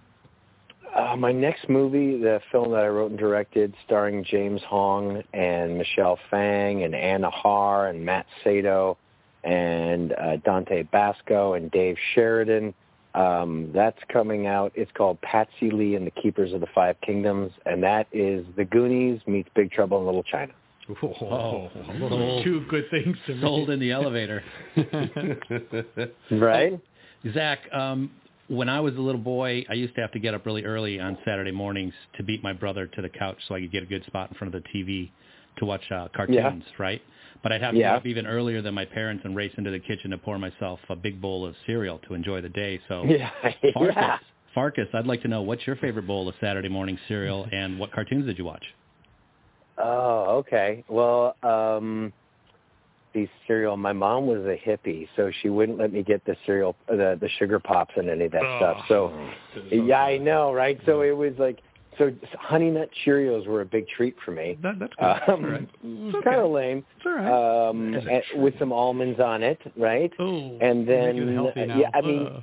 Uh, 0.95 1.17
my 1.17 1.33
next 1.33 1.69
movie, 1.69 2.17
the 2.19 2.41
film 2.53 2.71
that 2.71 2.85
I 2.85 2.89
wrote 2.89 3.11
and 3.11 3.19
directed, 3.19 3.75
starring 3.85 4.25
James 4.25 4.61
Hong 4.69 5.23
and 5.33 5.77
Michelle 5.77 6.19
Fang 6.31 6.85
and 6.85 6.95
Anna 6.95 7.31
Har 7.31 7.89
and 7.89 8.05
Matt 8.05 8.27
Sato 8.45 8.97
and 9.43 10.13
uh, 10.13 10.37
Dante 10.45 10.85
Basco 10.85 11.55
and 11.55 11.71
Dave 11.73 11.97
Sheridan. 12.15 12.73
Um, 13.15 13.71
that's 13.75 13.99
coming 14.13 14.47
out. 14.47 14.73
It's 14.75 14.91
called 14.97 15.21
Patsy 15.21 15.71
Lee 15.71 15.97
and 15.97 16.07
the 16.07 16.11
Keepers 16.13 16.53
of 16.53 16.61
the 16.61 16.67
Five 16.75 16.97
Kingdoms, 17.01 17.53
and 17.67 17.83
that 17.83 18.07
is 18.13 18.45
The 18.57 18.65
Goonies 18.65 19.21
meets 19.27 19.49
Big 19.55 19.71
Trouble 19.71 19.99
in 19.99 20.07
Little 20.07 20.25
China. 20.25 20.53
Oh, 21.03 21.71
sold. 21.79 22.45
two 22.45 22.65
good 22.69 22.85
things 22.91 23.17
to 23.27 23.35
me. 23.35 23.41
Sold 23.41 23.71
in 23.71 23.81
the 23.81 23.91
elevator. 23.91 24.43
Right? 26.31 26.79
Zack, 27.33 27.61
um, 27.73 28.11
when 28.49 28.69
I 28.69 28.81
was 28.81 28.95
a 28.97 29.01
little 29.01 29.21
boy, 29.21 29.65
I 29.69 29.75
used 29.75 29.95
to 29.95 30.01
have 30.01 30.13
to 30.13 30.19
get 30.19 30.35
up 30.35 30.45
really 30.47 30.65
early 30.65 31.01
on 31.01 31.17
Saturday 31.25 31.51
mornings 31.53 31.95
to 32.17 32.23
beat 32.23 32.43
my 32.43 32.53
brother 32.53 32.87
to 32.87 33.03
the 33.03 33.09
couch 33.09 33.39
so 33.49 33.55
I 33.55 33.61
could 33.61 33.73
get 33.73 33.83
a 33.83 33.87
good 33.87 34.05
spot 34.07 34.31
in 34.31 34.37
front 34.37 34.55
of 34.55 34.63
the 34.63 34.69
TV 34.69 35.11
to 35.59 35.65
watch 35.65 35.83
uh, 35.91 36.09
cartoons, 36.15 36.65
right? 36.79 37.01
But 37.43 37.53
I'd 37.53 37.63
have 37.63 37.73
to 37.75 37.79
Yeah. 37.81 37.91
get 37.91 37.97
up 37.97 38.07
even 38.07 38.27
earlier 38.27 38.61
than 38.63 38.75
my 38.75 38.85
parents 38.85 39.25
and 39.25 39.37
race 39.37 39.53
into 39.57 39.71
the 39.71 39.79
kitchen 39.79 40.11
to 40.11 40.19
pour 40.19 40.39
myself 40.39 40.81
a 40.89 40.97
big 40.97 41.21
bowl 41.21 41.47
of 41.47 41.55
cereal 41.67 41.99
to 42.09 42.15
enjoy 42.15 42.41
the 42.41 42.49
day. 42.49 42.81
So, 42.89 43.05
Yeah. 43.09 43.31
Farkus, 43.75 43.95
yeah. 43.97 44.19
Farkus, 44.57 44.95
I'd 44.95 45.07
like 45.07 45.23
to 45.23 45.29
know 45.29 45.43
what's 45.43 45.67
your 45.67 45.77
favorite 45.77 46.07
bowl 46.07 46.29
of 46.29 46.35
Saturday 46.41 46.69
morning 46.69 46.99
cereal 47.09 47.47
and 47.53 47.79
what 47.79 47.93
cartoons 47.93 48.27
did 48.27 48.39
you 48.39 48.45
watch? 48.45 48.65
Oh, 49.79 50.37
okay. 50.39 50.85
Well, 50.89 51.37
um 51.43 52.13
the 53.15 53.29
cereal. 53.47 53.77
My 53.77 53.93
mom 53.93 54.27
was 54.27 54.41
a 54.41 54.57
hippie, 54.69 55.09
so 55.17 55.31
she 55.41 55.49
wouldn't 55.49 55.79
let 55.79 55.93
me 55.93 56.03
get 56.03 56.25
the 56.25 56.37
cereal, 56.45 56.77
the 56.89 57.17
the 57.21 57.29
sugar 57.39 57.59
pops 57.59 57.95
and 57.97 58.11
any 58.11 58.27
of 58.27 58.33
that 58.33 58.43
stuff. 58.59 58.79
So, 58.89 59.13
yeah, 59.71 60.03
I 60.03 60.19
know, 60.19 60.53
right? 60.53 60.79
So 60.85 61.01
it 61.03 61.17
was 61.17 61.33
like, 61.39 61.61
so 61.99 62.11
Honey 62.39 62.71
Nut 62.71 62.91
Cheerios 63.07 63.47
were 63.47 63.61
a 63.61 63.65
big 63.67 63.87
treat 63.89 64.17
for 64.25 64.33
me. 64.33 64.59
That, 64.63 64.79
that's 64.81 64.93
good. 64.99 65.33
Um, 65.33 65.45
right. 65.45 66.25
kind 66.25 66.41
of 66.41 66.51
lame, 66.51 66.85
It's 66.97 67.07
all 67.07 67.13
right. 67.13 67.69
um, 67.69 68.43
with 68.43 68.59
some 68.59 68.73
almonds 68.73 69.21
on 69.21 69.43
it, 69.43 69.61
right? 69.77 70.13
oh, 70.19 70.59
and 70.61 70.87
you're 70.87 71.27
making 71.27 71.45
it 71.47 71.55
then, 71.55 71.71
uh, 71.71 71.79
yeah, 71.79 71.91
I 71.95 72.01
mean, 72.01 72.27
Uh, 72.27 72.41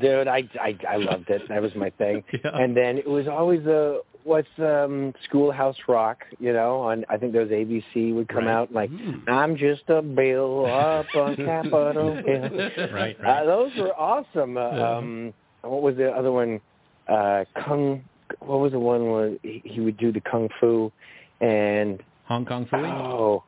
Dude, 0.00 0.28
I, 0.28 0.46
I 0.60 0.76
I 0.86 0.96
loved 0.96 1.30
it. 1.30 1.48
That 1.48 1.62
was 1.62 1.74
my 1.74 1.88
thing. 1.88 2.22
Yeah. 2.44 2.50
And 2.54 2.76
then 2.76 2.98
it 2.98 3.08
was 3.08 3.26
always 3.26 3.64
a 3.64 4.00
what's 4.28 4.48
um 4.58 5.12
Schoolhouse 5.24 5.76
Rock, 5.88 6.18
you 6.38 6.52
know, 6.52 6.80
on 6.88 7.04
I 7.08 7.16
think 7.16 7.32
those 7.32 7.50
ABC 7.50 8.14
would 8.14 8.28
come 8.28 8.44
Right. 8.46 8.52
out 8.58 8.72
like 8.72 8.90
Mm. 8.90 9.28
I'm 9.28 9.56
just 9.56 9.82
a 9.88 10.02
bill 10.02 10.66
up 10.66 11.06
on 11.16 11.36
Capitol 11.50 12.14
Hill. 12.26 12.50
Right, 12.92 13.16
Uh, 13.20 13.22
right. 13.22 13.44
those 13.46 13.72
were 13.76 13.94
awesome. 13.98 14.56
Uh, 14.56 14.70
Yeah. 14.76 14.96
Um 14.98 15.34
what 15.62 15.82
was 15.82 15.96
the 15.96 16.10
other 16.10 16.30
one? 16.32 16.60
Uh 17.08 17.44
Kung 17.64 18.02
what 18.40 18.60
was 18.60 18.72
the 18.72 18.78
one 18.78 19.10
where 19.10 19.30
he, 19.42 19.62
he 19.64 19.80
would 19.80 19.96
do 19.96 20.12
the 20.12 20.20
kung 20.20 20.48
fu 20.60 20.92
and 21.40 22.02
Hong 22.24 22.44
Kong 22.44 22.66
Phooey? 22.66 22.92
oh 22.92 23.42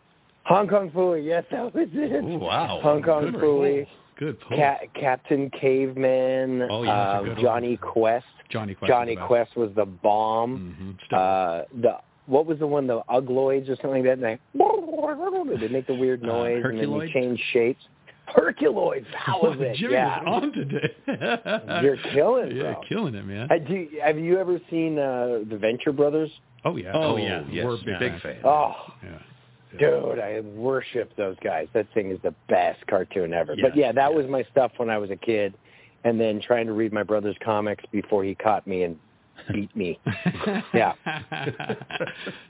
Hong 0.46 0.66
Kong 0.66 0.90
Phooey, 0.90 1.24
yes, 1.24 1.44
that 1.52 1.72
was 1.74 1.88
it. 1.92 2.24
Ooh, 2.24 2.38
wow. 2.38 2.80
Hong 2.82 3.02
Kong 3.02 3.30
Phooey. 3.32 3.86
Good 4.20 4.38
pull. 4.42 4.56
Ca- 4.56 4.78
Captain 4.94 5.50
Caveman, 5.50 6.68
Oh, 6.70 6.82
yeah, 6.84 6.94
that's 6.94 7.14
a 7.14 7.18
um, 7.18 7.24
good 7.24 7.36
one. 7.38 7.42
Jonny 7.44 7.76
Quest. 7.78 8.26
Jonny 8.50 8.74
Quest. 8.74 8.88
Jonny 8.88 9.16
Quest 9.16 9.56
was 9.56 9.70
the 9.74 9.86
bomb. 9.86 10.96
Mm-hmm. 11.10 11.14
Uh, 11.14 11.62
the 11.82 11.98
what 12.26 12.46
was 12.46 12.58
the 12.60 12.66
one? 12.66 12.86
The 12.86 13.00
Ugloids 13.10 13.68
or 13.68 13.74
something 13.76 13.90
like 13.90 14.04
that. 14.04 14.12
And 14.12 14.22
they, 14.22 15.56
they 15.66 15.68
make 15.72 15.86
the 15.88 15.94
weird 15.94 16.22
Uh, 16.22 16.26
noise 16.26 16.62
and 16.64 16.78
then 16.78 16.84
Herculoids? 16.88 17.06
you 17.08 17.12
change 17.12 17.40
shapes. 17.52 17.82
Herculoids. 18.36 19.06
That 19.26 19.38
was 19.42 19.56
it. 19.58 19.76
Jimmy 19.76 19.94
yeah. 19.94 20.20
is 20.20 20.26
on 20.26 20.52
today. 20.52 20.94
You're 21.82 21.96
killing, 22.12 22.50
it. 22.52 22.56
Yeah, 22.56 22.72
bro. 22.74 22.82
killing 22.88 23.14
it, 23.16 23.24
man. 23.26 23.48
Uh, 23.50 23.56
do 23.58 23.88
have 24.04 24.18
you 24.18 24.38
ever 24.38 24.60
seen 24.70 24.98
uh, 24.98 25.40
the 25.48 25.56
Venture 25.58 25.92
Brothers? 25.92 26.30
oh 26.64 26.76
yeah. 26.76 26.92
Oh, 26.94 27.14
Oh, 27.14 27.16
yeah. 27.16 27.42
yes. 27.50 27.64
We're 27.64 27.76
big, 27.78 27.98
big 27.98 28.20
fan. 28.20 28.36
Oh, 28.44 28.74
Yeah. 29.02 29.18
Dude, 29.78 30.18
I 30.18 30.40
worship 30.40 31.16
those 31.16 31.36
guys. 31.42 31.68
That 31.74 31.86
thing 31.94 32.10
is 32.10 32.18
the 32.22 32.34
best 32.48 32.84
cartoon 32.88 33.32
ever. 33.32 33.54
Yes, 33.54 33.66
but 33.68 33.76
yeah, 33.76 33.92
that 33.92 34.10
yes. 34.12 34.16
was 34.16 34.26
my 34.28 34.44
stuff 34.50 34.72
when 34.78 34.90
I 34.90 34.98
was 34.98 35.10
a 35.10 35.16
kid. 35.16 35.54
And 36.02 36.18
then 36.18 36.40
trying 36.40 36.64
to 36.66 36.72
read 36.72 36.94
my 36.94 37.02
brother's 37.02 37.36
comics 37.44 37.84
before 37.92 38.24
he 38.24 38.34
caught 38.34 38.66
me 38.66 38.84
and 38.84 38.96
beat 39.52 39.74
me. 39.76 39.98
Yeah. 40.72 40.92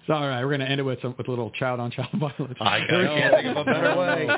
so 0.07 0.13
all 0.15 0.29
right, 0.29 0.45
we're 0.45 0.51
going 0.51 0.61
to 0.61 0.69
end 0.69 0.79
it 0.81 0.85
with 0.85 1.01
some 1.03 1.15
with 1.17 1.27
a 1.27 1.31
little 1.31 1.51
child 1.51 1.81
on 1.81 1.91
child 1.91 2.11
violence. 2.13 2.57
I 2.61 2.81
can't 2.89 3.35
think 3.35 3.47
of 3.47 3.57
a 3.57 3.65
better 3.65 3.97
way. 3.99 4.29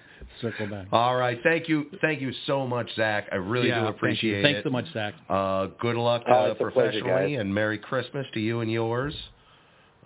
Circle 0.40 0.66
back. 0.68 0.86
All 0.92 1.16
right. 1.16 1.38
Thank 1.42 1.68
you. 1.68 1.86
Thank 2.00 2.20
you 2.20 2.32
so 2.46 2.66
much, 2.66 2.88
Zack. 2.96 3.28
I 3.32 3.36
really 3.36 3.68
Yeah, 3.68 3.90
do 3.90 3.94
thank 4.00 4.22
it. 4.22 4.42
Thanks 4.42 4.60
so 4.64 4.70
much, 4.70 4.86
Zack. 4.92 5.14
Uh, 5.28 5.66
good 5.80 5.96
luck 5.96 6.22
Oh, 6.26 6.32
uh, 6.32 6.46
it's 6.46 6.60
a 6.60 6.70
pleasure, 6.70 7.00
professionally, 7.00 7.36
and 7.36 7.54
Merry 7.54 7.78
Christmas 7.78 8.26
to 8.34 8.40
you 8.40 8.60
and 8.60 8.70
yours. 8.70 9.14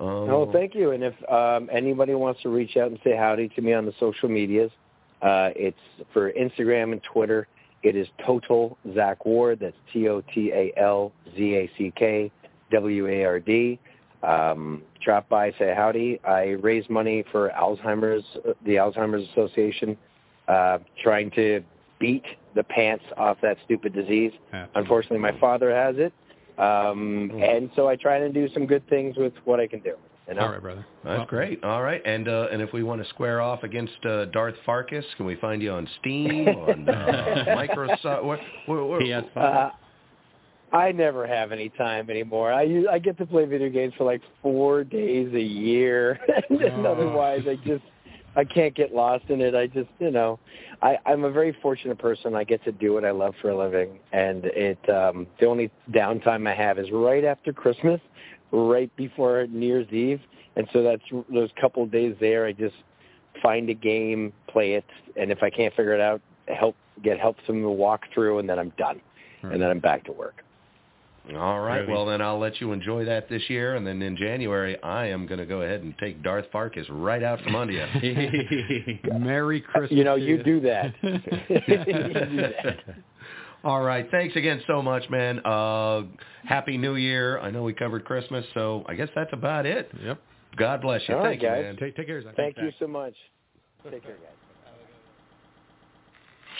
Um, 0.01 0.07
Oh, 0.30 0.51
thank 0.51 0.74
you. 0.74 0.92
And 0.92 1.05
if 1.05 1.14
um, 1.30 1.68
anybody 1.70 2.14
wants 2.14 2.42
to 2.42 2.48
reach 2.48 2.76
out 2.76 2.90
and 2.90 2.98
say 3.05 3.14
howdy 3.16 3.48
to 3.51 3.61
me 3.61 3.74
on 3.74 3.84
the 3.84 3.92
social 4.01 4.28
medias, 4.28 4.70
uh, 5.22 5.51
it's 5.55 5.78
for 6.12 6.32
Instagram 6.32 6.92
and 6.92 7.03
Twitter. 7.03 7.46
It 7.82 7.96
is 7.96 8.09
Total 8.26 8.76
Zack 8.94 9.24
Ward. 9.26 9.59
That's 9.61 9.76
T 9.92 10.09
O 10.09 10.22
T 10.34 10.53
A 10.53 10.72
L 10.76 11.12
Z 11.36 11.55
A 11.55 11.70
C 11.76 11.92
K 11.96 12.30
W 12.70 13.07
A 13.07 13.24
R 13.24 13.40
D. 13.40 13.78
Um, 14.22 14.82
drop 15.03 15.28
by, 15.28 15.51
say 15.59 15.74
howdy. 15.74 16.20
I 16.24 16.51
raise 16.62 16.88
money 16.90 17.24
for 17.32 17.51
Alzheimer's, 17.51 18.24
the 18.66 18.74
Alzheimer's 18.74 19.26
Association, 19.30 19.96
uh, 20.46 20.78
trying 21.03 21.30
to 21.32 21.62
beat 21.98 22.24
the 22.55 22.62
pants 22.64 23.05
off 23.16 23.38
that 23.42 23.57
stupid 23.64 23.94
disease. 23.94 24.32
Absolutely. 24.53 24.80
Unfortunately, 24.80 25.18
my 25.18 25.38
father 25.40 25.74
has 25.74 25.96
it. 25.98 26.12
Um, 26.61 27.30
and 27.42 27.70
so 27.74 27.88
I 27.88 27.96
try 27.96 28.18
to 28.18 28.28
do 28.28 28.48
some 28.52 28.66
good 28.66 28.86
things 28.88 29.16
with 29.16 29.32
what 29.44 29.61
I 29.61 29.66
can 29.66 29.80
do. 29.80 29.94
You 30.28 30.34
know? 30.34 30.42
All 30.42 30.50
right, 30.52 30.62
brother. 30.62 30.86
That's 31.02 31.18
Well, 31.18 31.26
great. 31.26 31.64
All 31.64 31.82
right, 31.82 32.02
and 32.04 32.28
uh, 32.28 32.48
and 32.52 32.61
if 32.62 32.72
we 32.72 32.82
want 32.82 33.02
to 33.02 33.08
square 33.08 33.40
off 33.40 33.62
against 33.64 34.04
uh, 34.04 34.26
Darth 34.26 34.54
Farkus, 34.66 35.02
can 35.16 35.26
we 35.26 35.34
find 35.36 35.61
you 35.62 35.72
on 35.72 35.88
Steam, 36.00 36.46
on 36.48 36.88
uh, 36.88 37.44
Microsoft? 37.48 38.24
Where, 38.24 38.38
where, 38.66 38.84
where, 38.84 39.00
PS5. 39.00 39.36
Uh, 39.36 39.70
I 40.72 40.92
never 40.92 41.26
have 41.26 41.50
any 41.50 41.68
time 41.70 42.11
anymore. 42.11 42.52
I 42.52 42.62
use, 42.62 42.86
I 42.88 43.00
get 43.00 43.18
to 43.18 43.26
play 43.26 43.44
video 43.44 43.70
games 43.70 43.92
for 43.98 44.04
like 44.04 44.20
four 44.40 44.84
days 44.84 45.34
a 45.34 45.40
year, 45.42 46.20
and 46.48 46.61
then 46.61 46.86
Oh. 46.86 46.92
otherwise 46.92 47.42
I 47.48 47.56
just 47.66 47.82
I 48.37 48.45
can't 48.45 48.74
get 48.74 48.95
lost 48.95 49.24
in 49.28 49.41
it. 49.41 49.55
I 49.55 49.66
just 49.66 49.89
you 49.99 50.11
know, 50.11 50.39
I 50.83 50.99
I'm 51.07 51.24
a 51.24 51.31
very 51.31 51.57
fortunate 51.62 51.99
person. 51.99 52.35
I 52.35 52.45
get 52.45 52.62
to 52.64 52.72
do 52.72 52.95
what 52.95 53.05
I 53.05 53.11
love 53.11 53.35
for 53.41 53.51
a 53.51 53.57
living, 53.57 53.99
and 54.12 54.45
it 54.47 54.78
um 54.89 55.26
the 55.41 55.47
only 55.47 55.70
downtime 55.91 56.49
I 56.49 56.55
have 56.55 56.78
is 56.78 56.91
right 56.93 57.24
after 57.24 57.53
Christmas, 57.53 58.01
right 58.53 58.95
before 58.97 59.47
New 59.49 59.66
Year's 59.66 59.93
Eve, 59.93 60.20
and 60.57 60.68
so 60.72 60.83
that's 60.83 61.03
those 61.33 61.51
couple 61.61 61.83
of 61.83 61.91
days 61.91 62.14
there. 62.20 62.47
I 62.47 62.53
just 62.53 62.76
find 63.43 63.68
a 63.70 63.74
game, 63.74 64.33
play 64.49 64.74
it, 64.74 64.85
and 65.16 65.31
if 65.31 65.43
I 65.43 65.51
can't 65.51 65.74
figure 65.74 65.95
it 65.95 66.01
out, 66.01 66.20
help 66.49 66.76
get 67.03 67.18
help 67.18 67.37
from 67.47 67.62
the 67.62 67.68
walkthrough, 67.68 68.41
and 68.41 68.49
then 68.49 68.59
I'm 68.59 68.72
done, 68.78 69.01
and 69.43 69.61
then 69.61 69.70
I'm 69.70 69.81
back 69.81 70.05
to 70.05 70.12
work. 70.12 70.45
All 71.37 71.61
right. 71.61 71.81
Really? 71.81 71.93
Well, 71.93 72.07
then 72.07 72.21
I'll 72.23 72.39
let 72.39 72.61
you 72.61 72.73
enjoy 72.73 73.05
that 73.05 73.29
this 73.29 73.43
year, 73.49 73.77
and 73.77 73.87
then 73.87 74.03
in 74.03 74.16
January, 74.16 74.83
I 74.83 75.07
am 75.07 75.27
going 75.27 75.39
to 75.39 75.47
go 75.47 75.62
ahead 75.62 75.83
and 75.83 75.95
take 75.99 76.23
Darth 76.23 76.47
Farkus 76.53 76.87
right 76.89 77.23
out 77.23 77.41
from 77.43 77.55
under 77.55 77.73
you. 77.73 78.99
Merry 79.18 79.61
Christmas. 79.61 79.93
You 79.97 80.05
know, 80.05 80.16
you 80.16 80.43
do 80.43 80.61
that. 80.62 80.95
You 81.03 81.18
do 81.18 82.37
that. 82.37 82.77
All 83.62 83.83
right. 83.83 84.09
Thanks 84.11 84.35
again 84.37 84.62
so 84.66 84.81
much, 84.81 85.09
man. 85.11 85.41
Uh, 85.45 86.03
Happy 86.45 86.79
New 86.79 86.95
Year. 86.97 87.39
I 87.41 87.51
know 87.51 87.62
we 87.62 87.75
covered 87.75 88.05
Christmas, 88.07 88.45
so 88.55 88.85
I 88.89 88.95
guess 88.95 89.09
that's 89.14 89.33
about 89.33 89.66
it. 89.66 89.91
Yep. 90.03 90.18
God 90.57 90.81
bless 90.83 91.03
you. 91.09 91.14
All 91.14 91.21
right, 91.23 91.31
Thank 91.39 91.43
you, 91.43 91.49
guys. 91.49 91.62
man. 91.64 91.77
Take 91.77 91.97
take 91.97 92.07
care, 92.07 92.23
Zack. 92.23 92.35
Thank 92.37 92.57
you 92.57 92.73
so 92.81 92.89
much. 92.89 93.14
Take 93.85 94.03
care, 94.03 94.16
guys. 94.16 94.35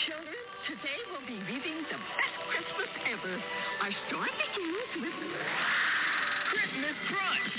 Children, 0.07 0.33
today 0.67 0.99
we'll 1.11 1.27
be 1.27 1.43
reading 1.51 1.77
the 1.91 1.97
best 1.97 2.30
Christmas 2.51 2.91
ever. 3.07 3.33
Our 3.79 3.93
story 4.11 4.27
begins 4.35 4.91
with 4.99 5.17
Christmas 6.51 6.97
Crunch. 7.07 7.55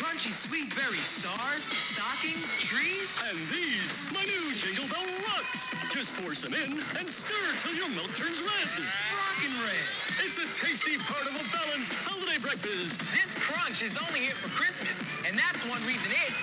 Crunchy 0.00 0.32
sweet 0.48 0.72
berry 0.72 1.04
stars, 1.20 1.60
stockings, 1.92 2.48
trees, 2.72 3.10
and 3.28 3.36
these, 3.52 3.88
my 4.16 4.24
new 4.24 4.44
Jingle 4.64 4.88
Bell 4.88 5.04
Rocks. 5.04 5.56
Just 5.92 6.08
pour 6.16 6.32
some 6.40 6.56
in 6.56 6.72
and 6.72 7.04
stir 7.04 7.46
till 7.68 7.76
your 7.76 7.92
milk 7.92 8.08
turns 8.16 8.40
red. 8.40 8.68
Rockin' 8.80 9.56
red. 9.60 9.86
It's 10.24 10.36
the 10.40 10.48
tasty 10.64 10.96
part 11.04 11.28
of 11.28 11.36
a 11.36 11.44
balanced 11.52 11.92
holiday 12.08 12.40
breakfast. 12.40 12.96
This 13.12 13.30
crunch 13.44 13.76
is 13.84 13.92
only 14.08 14.24
here 14.24 14.40
for 14.40 14.48
Christmas, 14.56 14.96
and 15.28 15.36
that's 15.36 15.60
one 15.68 15.84
reason 15.84 16.08
it's 16.08 16.40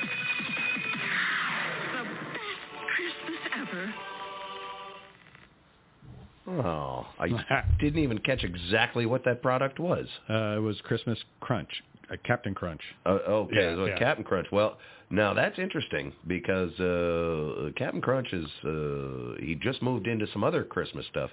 the 1.98 2.04
best 2.06 2.62
Christmas 2.94 3.42
ever. 3.58 4.17
Oh, 6.48 7.06
I 7.20 7.28
didn't 7.80 8.02
even 8.02 8.20
catch 8.20 8.44
exactly 8.44 9.06
what 9.06 9.24
that 9.26 9.42
product 9.42 9.80
was. 9.80 10.06
Uh, 10.30 10.56
it 10.58 10.62
was 10.62 10.80
Christmas 10.84 11.20
Crunch, 11.42 11.70
uh, 12.12 12.16
Captain 12.24 12.54
Crunch. 12.56 12.82
Uh, 13.06 13.10
okay, 13.28 13.56
Yeah, 13.56 13.76
so 13.76 13.86
yeah. 13.86 14.00
Captain 14.00 14.24
Crunch. 14.24 14.48
Well, 14.52 14.78
now 15.10 15.34
that's 15.34 15.60
interesting 15.60 16.14
because 16.26 16.72
uh, 16.80 17.72
Captain 17.76 18.02
Crunch 18.02 18.32
is 18.32 18.46
uh, 18.66 19.42
he 19.46 19.56
just 19.62 19.82
moved 19.82 20.08
into 20.08 20.26
some 20.34 20.44
other 20.44 20.64
Christmas 20.64 21.06
stuff. 21.10 21.30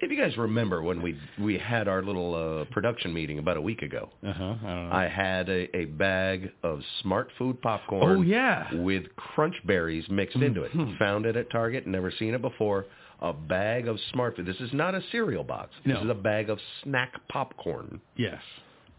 If 0.00 0.10
you 0.10 0.16
guys 0.18 0.36
remember 0.36 0.82
when 0.82 1.00
we 1.00 1.16
we 1.40 1.56
had 1.58 1.86
our 1.86 2.02
little 2.02 2.34
uh, 2.34 2.64
production 2.72 3.14
meeting 3.14 3.38
about 3.38 3.56
a 3.56 3.60
week 3.60 3.82
ago, 3.82 4.10
Uh 4.26 4.32
huh. 4.32 4.54
I. 4.66 5.04
I 5.04 5.08
had 5.08 5.48
a, 5.48 5.76
a 5.76 5.84
bag 5.84 6.50
of 6.64 6.80
Smart 7.02 7.28
Food 7.38 7.62
popcorn. 7.62 8.18
oh 8.18 8.22
yeah. 8.22 8.74
with 8.74 9.04
crunch 9.14 9.54
berries 9.64 10.04
mixed 10.10 10.36
into 10.36 10.62
it. 10.64 10.72
Mhm. 10.72 10.98
Found 10.98 11.26
it 11.26 11.36
at 11.36 11.50
Target, 11.50 11.86
never 11.86 12.10
seen 12.18 12.34
it 12.34 12.42
before. 12.42 12.86
A 13.22 13.32
bag 13.32 13.86
of 13.88 13.98
smart 14.12 14.36
food. 14.36 14.46
This 14.46 14.60
is 14.60 14.72
not 14.72 14.94
a 14.94 15.00
cereal 15.12 15.44
box. 15.44 15.70
This 15.86 15.96
is 15.98 16.10
a 16.10 16.14
bag 16.14 16.50
of 16.50 16.58
snack 16.82 17.12
popcorn 17.28 18.00
Yes. 18.16 18.40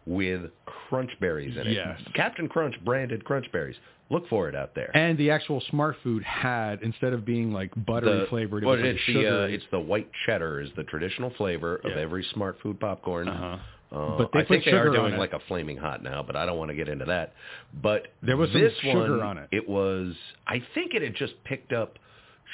with 0.05 0.49
crunch 0.65 1.11
berries 1.19 1.55
in 1.57 1.67
it. 1.67 1.73
Yes. 1.73 1.99
Captain 2.13 2.47
Crunch 2.47 2.75
branded 2.85 3.23
crunch 3.25 3.51
berries. 3.51 3.75
Look 4.09 4.27
for 4.29 4.47
it 4.49 4.55
out 4.55 4.75
there. 4.75 4.91
And 4.95 5.17
the 5.17 5.29
actual 5.31 5.61
Smart 5.69 5.95
Food 6.03 6.23
had 6.23 6.81
instead 6.83 7.13
of 7.13 7.25
being 7.25 7.51
like 7.51 7.71
buttery 7.85 8.19
The- 8.21 8.25
flavored, 8.27 8.63
it 8.63 8.65
well, 8.65 8.75
was 8.77 8.85
like 8.85 8.95
it's 8.95 9.05
the 9.07 9.27
uh, 9.43 9.45
it's 9.47 9.65
the 9.71 9.79
white 9.79 10.09
cheddar 10.25 10.61
is 10.61 10.69
the 10.75 10.83
traditional 10.83 11.29
flavor 11.31 11.77
of 11.83 11.91
every 11.91 12.23
Smart 12.33 12.57
Food 12.61 12.79
popcorn. 12.79 13.27
Uh-huh. 13.27 13.57
Uh, 13.95 14.17
But 14.17 14.29
I 14.35 14.43
think 14.45 14.65
they 14.65 14.71
are 14.71 14.89
doing 14.89 15.17
like 15.17 15.33
a 15.33 15.39
flaming 15.47 15.77
hot 15.77 16.01
now, 16.01 16.23
but 16.23 16.35
I 16.35 16.45
don't 16.45 16.57
want 16.57 16.69
to 16.69 16.75
get 16.75 16.87
into 16.89 17.05
that. 17.05 17.33
But 17.81 18.07
There 18.21 18.37
was 18.37 18.51
this 18.53 18.73
sugar 18.79 19.17
one, 19.17 19.21
on 19.21 19.37
it. 19.37 19.49
It 19.51 19.67
was. 19.67 20.15
I 20.47 20.61
think 20.73 20.93
it 20.95 21.01
had 21.01 21.15
just 21.15 21.33
picked 21.43 21.73
up 21.73 21.99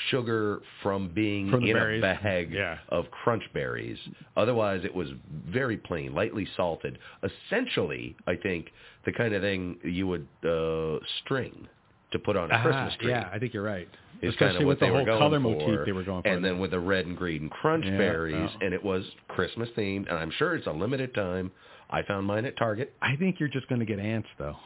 sugar 0.09 0.61
from 0.81 1.09
being 1.09 1.49
From 1.51 1.63
in 1.65 1.73
berries. 1.73 1.99
a 1.99 2.01
bag 2.01 2.51
Yeah. 2.51 2.77
of 2.89 3.09
crunch 3.11 3.43
berries. 3.53 3.97
Otherwise, 4.37 4.85
it 4.85 4.93
was 4.93 5.09
very 5.47 5.77
plain, 5.77 6.13
lightly 6.13 6.45
salted. 6.55 6.99
Essentially, 7.23 8.15
I 8.27 8.35
think 8.35 8.71
the 9.05 9.11
kind 9.11 9.33
of 9.33 9.41
thing 9.41 9.77
you 9.83 10.07
would 10.07 10.27
uh, 10.45 11.03
string 11.23 11.67
to 12.11 12.19
put 12.19 12.35
on 12.35 12.49
a 12.51 12.55
Ah, 12.55 12.61
Christmas 12.63 12.95
tree. 12.97 13.09
Yeah, 13.11 13.29
I 13.31 13.37
think 13.39 13.53
you're 13.53 13.63
right. 13.63 13.87
Is 14.21 14.33
Especially 14.33 14.53
kind 14.53 14.63
of 14.63 14.67
with 14.67 14.79
the 14.79 14.87
whole 14.87 15.05
color 15.05 15.37
for. 15.37 15.39
motif 15.41 15.79
they 15.85 15.91
were 15.91 16.03
going 16.03 16.23
for. 16.23 16.27
And 16.27 16.43
then 16.43 16.59
with 16.59 16.71
the 16.71 16.79
red 16.79 17.05
and 17.05 17.15
green 17.15 17.49
crunch 17.49 17.85
Yeah, 17.85 17.97
berries, 17.97 18.49
yeah. 18.59 18.65
and 18.65 18.73
it 18.73 18.83
was 18.83 19.03
Christmas 19.29 19.69
themed, 19.77 20.09
and 20.09 20.17
I'm 20.17 20.31
sure 20.31 20.55
it's 20.55 20.67
a 20.67 20.71
limited 20.71 21.13
time. 21.13 21.51
I 21.89 22.01
found 22.03 22.25
mine 22.27 22.45
at 22.45 22.57
Target. 22.57 22.93
I 23.01 23.15
think 23.15 23.39
you're 23.39 23.49
just 23.49 23.67
going 23.69 23.79
to 23.79 23.85
get 23.85 23.99
ants 23.99 24.27
though, 24.37 24.57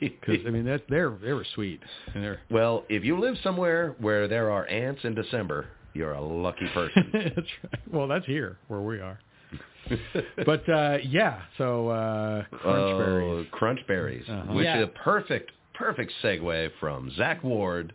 because 0.00 0.38
I 0.46 0.50
mean 0.50 0.64
that 0.64 0.82
they're 0.88 1.10
they 1.22 1.32
were 1.32 1.46
sweet 1.54 1.80
and 2.14 2.22
they're. 2.24 2.40
well, 2.50 2.84
if 2.88 3.04
you 3.04 3.18
live 3.18 3.36
somewhere 3.42 3.94
where 3.98 4.26
there 4.28 4.50
are 4.50 4.66
ants 4.68 5.00
in 5.04 5.14
December, 5.14 5.66
you're 5.94 6.12
a 6.12 6.20
lucky 6.20 6.66
person. 6.74 7.10
that's 7.12 7.36
right. 7.36 7.92
Well, 7.92 8.08
that's 8.08 8.26
here 8.26 8.58
where 8.68 8.80
we 8.80 9.00
are. 9.00 9.18
But 10.46 10.68
uh 10.68 10.98
yeah, 11.04 11.42
so 11.58 11.88
uh 11.88 12.44
crunch 12.50 12.96
berries. 12.98 13.46
Oh, 13.52 13.56
crunch 13.56 13.80
berries, 13.88 14.24
Uh-huh. 14.28 14.52
which 14.54 14.64
Yeah. 14.64 14.78
is 14.82 14.84
a 14.84 14.98
perfect, 15.04 15.50
perfect 15.74 16.12
segue 16.22 16.70
from 16.78 17.10
Zack 17.16 17.42
Ward. 17.42 17.92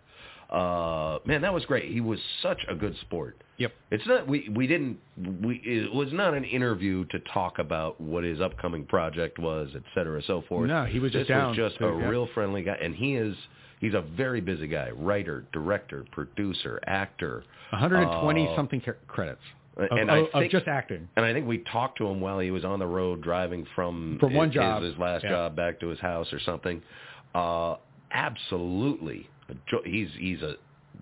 Uh, 0.49 1.19
man, 1.25 1.41
that 1.41 1.53
was 1.53 1.65
great. 1.65 1.91
He 1.91 2.01
was 2.01 2.19
such 2.41 2.61
a 2.69 2.75
good 2.75 2.95
sport. 3.01 3.41
Yep. 3.57 3.73
It's 3.91 4.05
not 4.05 4.27
we 4.27 4.49
we 4.53 4.67
didn't 4.67 4.97
we 5.41 5.55
it 5.63 5.93
was 5.93 6.11
not 6.13 6.33
an 6.33 6.43
interview 6.43 7.05
to 7.05 7.19
talk 7.33 7.57
about 7.59 7.99
what 7.99 8.23
his 8.23 8.41
upcoming 8.41 8.85
project 8.85 9.39
was, 9.39 9.69
et 9.75 9.81
cetera, 9.93 10.21
so 10.23 10.43
forth. 10.47 10.67
No, 10.67 10.85
he 10.85 10.99
was 10.99 11.11
just 11.13 11.29
down 11.29 11.49
was 11.49 11.57
just 11.57 11.77
to- 11.77 11.87
a 11.87 11.97
yeah. 11.99 12.07
real 12.09 12.27
friendly 12.33 12.63
guy, 12.63 12.77
and 12.81 12.93
he 12.93 13.15
is 13.15 13.35
he's 13.79 13.93
a 13.93 14.01
very 14.01 14.41
busy 14.41 14.67
guy. 14.67 14.91
Writer, 14.91 15.45
director, 15.53 16.05
producer, 16.11 16.79
actor. 16.85 17.43
120 17.71 18.47
Uh, 18.47 18.55
something 18.55 18.81
credits 19.07 19.41
of, 19.77 19.87
and 19.97 20.11
I 20.11 20.17
of- 20.17 20.25
of 20.25 20.31
think- 20.33 20.51
just 20.51 20.67
acting. 20.67 21.07
And 21.15 21.25
I 21.25 21.33
think 21.33 21.47
we 21.47 21.59
talked 21.59 21.97
to 21.99 22.07
him 22.07 22.19
while 22.21 22.39
he 22.39 22.51
was 22.51 22.63
on 22.65 22.79
the 22.79 22.87
road 22.87 23.21
driving 23.21 23.65
from 23.73 24.17
From 24.19 24.33
one 24.33 24.47
his, 24.49 24.55
job. 24.55 24.83
his 24.83 24.97
last 24.97 25.23
Yeah. 25.23 25.29
job 25.31 25.55
back 25.55 25.79
to 25.79 25.87
his 25.87 25.99
house 25.99 26.31
or 26.33 26.39
something. 26.39 26.81
Uh, 27.33 27.75
absolutely, 28.11 29.27
he's 29.85 30.09
he's 30.17 30.41
a, 30.41 30.55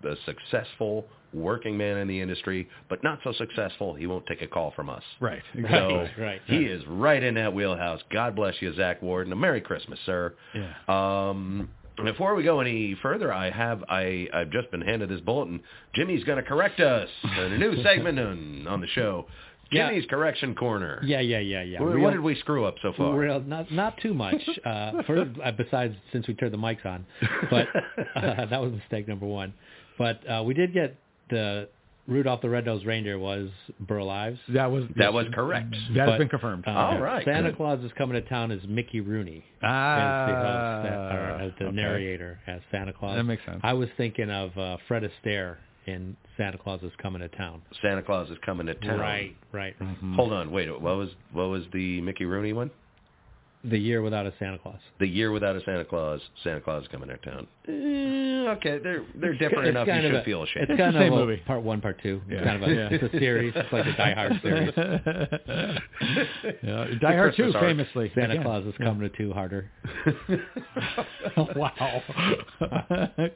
a 0.07 0.15
successful 0.25 1.05
working 1.33 1.75
man 1.75 1.97
in 1.97 2.07
the 2.07 2.19
industry, 2.21 2.69
but 2.89 3.03
not 3.03 3.19
so 3.23 3.33
successful 3.33 3.93
he 3.95 4.05
won't 4.05 4.25
take 4.27 4.41
a 4.41 4.47
call 4.47 4.71
from 4.75 4.89
us. 4.89 5.03
Right. 5.19 5.41
So 5.53 5.59
Exactly. 5.59 6.23
right. 6.23 6.41
he 6.45 6.57
is 6.65 6.83
right 6.87 7.23
in 7.23 7.33
that 7.35 7.53
wheelhouse. 7.53 8.01
God 8.11 8.35
bless 8.35 8.55
you, 8.61 8.73
Zack 8.75 9.01
Ward, 9.01 9.25
and 9.25 9.33
a 9.33 9.35
Merry 9.35 9.61
Christmas, 9.61 9.97
sir. 10.05 10.35
Yeah. 10.53 10.73
Um, 10.87 11.69
before 12.03 12.33
we 12.35 12.43
go 12.43 12.59
any 12.59 12.95
further, 13.01 13.31
I 13.31 13.51
have 13.51 13.83
I 13.87 14.27
I've 14.33 14.49
just 14.51 14.69
been 14.71 14.81
handed 14.81 15.09
this 15.09 15.21
bulletin. 15.21 15.61
Jimmy's 15.93 16.23
going 16.23 16.37
to 16.37 16.47
correct 16.47 16.79
us 16.79 17.09
in 17.23 17.53
a 17.53 17.57
new 17.57 17.81
segment 17.83 18.19
on, 18.19 18.67
on 18.67 18.81
the 18.81 18.87
show. 18.87 19.27
Yeah. 19.73 19.89
Jimmy's 19.89 20.05
correction 20.09 20.55
corner. 20.55 21.01
Yeah, 21.03 21.19
yeah, 21.19 21.39
yeah, 21.39 21.63
yeah. 21.63 21.79
What, 21.81 21.93
Real- 21.93 22.03
what 22.03 22.11
did 22.11 22.21
we 22.21 22.35
screw 22.35 22.65
up 22.65 22.75
so 22.81 22.93
far? 22.95 23.17
Real, 23.17 23.41
not 23.41 23.71
not 23.71 23.97
too 24.01 24.13
much. 24.13 24.41
Uh, 24.65 25.03
for, 25.07 25.21
uh, 25.43 25.51
besides, 25.51 25.95
since 26.11 26.27
we 26.27 26.33
turned 26.33 26.53
the 26.53 26.57
mics 26.57 26.85
on, 26.85 27.05
but 27.49 27.67
uh, 28.15 28.45
that 28.49 28.61
was 28.61 28.71
mistake 28.71 29.07
number 29.07 29.25
one. 29.25 29.53
But 29.97 30.27
uh, 30.29 30.43
we 30.43 30.53
did 30.53 30.73
get 30.73 30.97
the 31.29 31.69
Rudolph 32.07 32.41
the 32.41 32.49
Red-Nosed 32.49 32.85
Reindeer 32.85 33.17
was 33.17 33.49
Burl 33.79 34.09
Ives. 34.09 34.39
That 34.49 34.69
was 34.69 34.83
That 34.97 35.13
was 35.13 35.27
correct. 35.33 35.73
That 35.95 36.09
has 36.09 36.17
been 36.19 36.27
confirmed. 36.27 36.65
Uh, 36.67 36.71
All 36.71 36.99
right, 36.99 37.23
Santa 37.23 37.49
good. 37.49 37.57
Claus 37.57 37.79
is 37.83 37.91
coming 37.97 38.21
to 38.21 38.27
town 38.27 38.51
as 38.51 38.59
Mickey 38.67 38.99
Rooney. 38.99 39.43
ah, 39.61 39.95
as 39.95 40.31
the 40.31 40.39
host, 40.39 41.41
as 41.43 41.59
the 41.59 41.65
okay. 41.67 41.75
narrator 41.75 42.39
as 42.45 42.59
Santa 42.71 42.91
Claus. 42.91 43.15
That 43.15 43.23
makes 43.23 43.45
sense. 43.45 43.61
I 43.63 43.73
was 43.73 43.87
thinking 43.95 44.29
of 44.29 44.57
uh, 44.57 44.77
Fred 44.87 45.03
Astaire 45.03 45.57
in 45.87 46.15
Santa 46.37 46.57
Claus 46.57 46.81
is 46.83 46.91
coming 47.01 47.21
to 47.21 47.27
town. 47.29 47.61
Santa 47.81 48.01
Claus 48.01 48.29
is 48.29 48.37
coming 48.45 48.67
to 48.67 48.73
town. 48.75 48.99
Right, 48.99 49.35
right, 49.51 49.75
right. 49.79 50.01
Mhm. 50.03 50.15
Hold 50.15 50.33
on, 50.33 50.51
wait. 50.51 50.69
What 50.69 50.97
was 50.97 51.09
what 51.31 51.49
was 51.49 51.63
the 51.73 52.01
Mickey 52.01 52.25
Rooney 52.25 52.53
one? 52.53 52.71
The 53.65 53.77
year 53.79 54.01
without 54.01 54.25
a 54.25 54.33
Santa 54.39 54.57
Claus. 54.57 54.79
The 54.99 55.07
year 55.07 55.31
without 55.31 55.55
a 55.55 55.61
Santa 55.63 55.85
Claus. 55.85 56.19
Santa 56.43 56.59
Claus 56.59 56.81
is 56.83 56.89
coming 56.89 57.07
to 57.07 57.15
town. 57.17 57.47
Eh, 57.69 58.51
okay, 58.57 58.77
they're 58.83 59.05
they're 59.15 59.31
different 59.37 59.67
It's 59.67 59.69
enough. 59.69 59.87
You 59.87 59.93
kind 59.93 60.05
of 60.05 60.11
should 60.11 60.19
a- 60.19 60.23
feel 60.25 60.43
ashamed. 60.43 60.69
It's 60.69 60.77
kind 60.77 60.93
the 60.93 60.99
same 60.99 61.13
of 61.13 61.19
a 61.19 61.25
movie. 61.25 61.41
part 61.45 61.61
one, 61.63 61.79
part 61.79 61.97
two. 62.03 62.21
It's 62.27 62.43
kind 62.43 62.61
of 62.61 62.69
a, 62.69 62.73
Yeah. 62.73 62.89
it's 62.91 63.13
a 63.13 63.19
series. 63.19 63.53
It's 63.55 63.71
like 63.71 63.85
a 63.85 63.93
Die 63.95 64.13
Hard 64.13 64.41
series. 64.41 64.73
Yeah, 66.61 66.85
Die 66.99 67.15
Hard 67.15 67.35
2, 67.37 67.43
Christmas 67.51 67.61
famously. 67.63 68.11
Santa 68.15 68.31
Again. 68.33 68.43
Claus 68.43 68.65
is 68.65 68.73
coming 68.79 69.09
to 69.09 69.17
two 69.17 69.31
harder. 69.31 69.69
wow. 71.55 72.01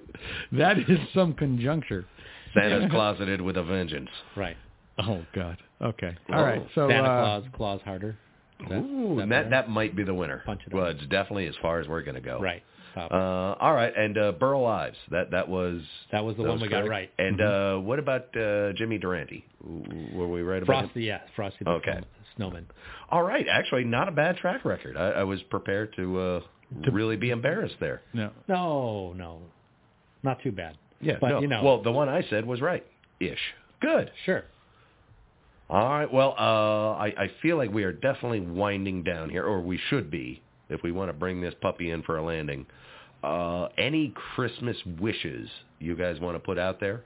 that 0.51 0.77
is 0.79 0.99
some 1.13 1.33
conjuncture. 1.33 2.05
Santa's 2.53 2.89
closeted 2.91 3.41
with 3.41 3.57
a 3.57 3.63
vengeance. 3.63 4.09
Right. 4.35 4.57
Oh, 4.99 5.23
God. 5.33 5.57
Okay. 5.81 6.15
Oh. 6.29 6.33
All 6.33 6.43
right. 6.43 6.65
So, 6.75 6.89
Santa 6.89 7.07
uh, 7.07 7.21
Claus, 7.21 7.43
Claus 7.55 7.81
harder. 7.85 8.17
That- 8.69 8.77
Ooh, 8.79 9.17
that 9.19 9.29
that 9.29 9.49
that 9.51 9.69
might 9.69 9.95
be 9.95 10.03
the 10.03 10.13
winner. 10.15 10.41
Punch 10.45 10.61
it 10.65 10.73
well, 10.73 10.85
up. 10.85 10.95
it's 10.95 11.05
definitely 11.07 11.45
as 11.47 11.53
far 11.61 11.79
as 11.79 11.87
we're 11.87 12.01
going 12.01 12.15
to 12.15 12.21
go. 12.21 12.39
Right. 12.39 12.63
Uh, 12.95 13.55
all 13.59 13.75
right, 13.75 13.95
and 13.95 14.17
uh, 14.17 14.31
Burl 14.31 14.65
Ives. 14.65 14.97
That 15.11 15.29
that 15.29 15.47
was 15.47 15.83
that 16.11 16.25
was 16.25 16.35
the 16.35 16.41
that 16.41 16.49
one 16.49 16.59
was 16.59 16.63
we 16.63 16.69
got 16.69 16.87
right. 16.89 17.11
And 17.19 17.37
Mm-hmm. 17.39 17.77
uh, 17.77 17.81
what 17.81 17.99
about 17.99 18.35
uh, 18.35 18.73
Jimmy 18.73 18.97
Durante? 18.97 19.45
Were 20.13 20.27
we 20.27 20.41
right 20.41 20.63
about 20.63 20.73
him? 20.75 20.85
Frosty, 20.85 21.03
yeah, 21.03 21.19
Frosty 21.35 21.63
the 21.63 21.69
Okay. 21.73 21.99
Snowman. 22.35 22.65
All 23.11 23.21
right, 23.21 23.45
actually, 23.47 23.83
not 23.83 24.07
a 24.07 24.11
bad 24.11 24.37
track 24.37 24.65
record. 24.65 24.97
I, 24.97 25.09
I 25.11 25.23
was 25.25 25.43
prepared 25.43 25.93
to, 25.95 26.19
uh, 26.19 26.39
really 26.91 27.17
be 27.17 27.29
embarrassed 27.29 27.75
there. 27.79 28.01
no. 28.13 28.31
No, 28.47 29.13
no, 29.13 29.41
not 30.23 30.41
too 30.41 30.51
bad. 30.51 30.75
Yeah, 31.01 31.17
but 31.19 31.29
no. 31.29 31.39
you 31.41 31.47
know, 31.47 31.63
Well, 31.63 31.81
the 31.83 31.91
one 31.91 32.09
I 32.09 32.23
said 32.29 32.45
was 32.45 32.61
right, 32.61 32.85
ish. 33.19 33.39
Good. 33.81 34.11
sure. 34.25 34.43
All 35.69 35.87
right. 35.89 36.11
Well, 36.11 36.33
uh, 36.39 36.93
I, 36.93 37.07
I 37.17 37.31
feel 37.41 37.57
like 37.57 37.71
we 37.73 37.83
are 37.83 37.91
definitely 37.91 38.39
winding 38.39 39.03
down 39.03 39.29
here, 39.29 39.43
or 39.45 39.59
we 39.61 39.77
should 39.89 40.09
be, 40.09 40.41
if 40.69 40.81
we 40.81 40.91
want 40.91 41.09
to 41.09 41.13
bring 41.13 41.41
this 41.41 41.53
puppy 41.61 41.91
in 41.91 42.03
for 42.03 42.17
a 42.17 42.23
landing. 42.23 42.65
Uh, 43.23 43.67
any 43.77 44.13
Christmas 44.35 44.77
wishes 44.99 45.49
you 45.79 45.95
guys 45.95 46.19
want 46.19 46.35
to 46.35 46.39
put 46.39 46.57
out 46.57 46.79
there? 46.79 47.01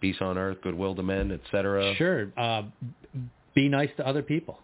Peace 0.00 0.16
on 0.20 0.38
earth, 0.38 0.58
goodwill 0.62 0.94
to 0.96 1.02
men, 1.02 1.30
etc. 1.30 1.94
Sure. 1.96 2.32
Uh, 2.36 2.62
be 3.54 3.68
nice 3.68 3.90
to 3.98 4.06
other 4.06 4.22
people. 4.22 4.58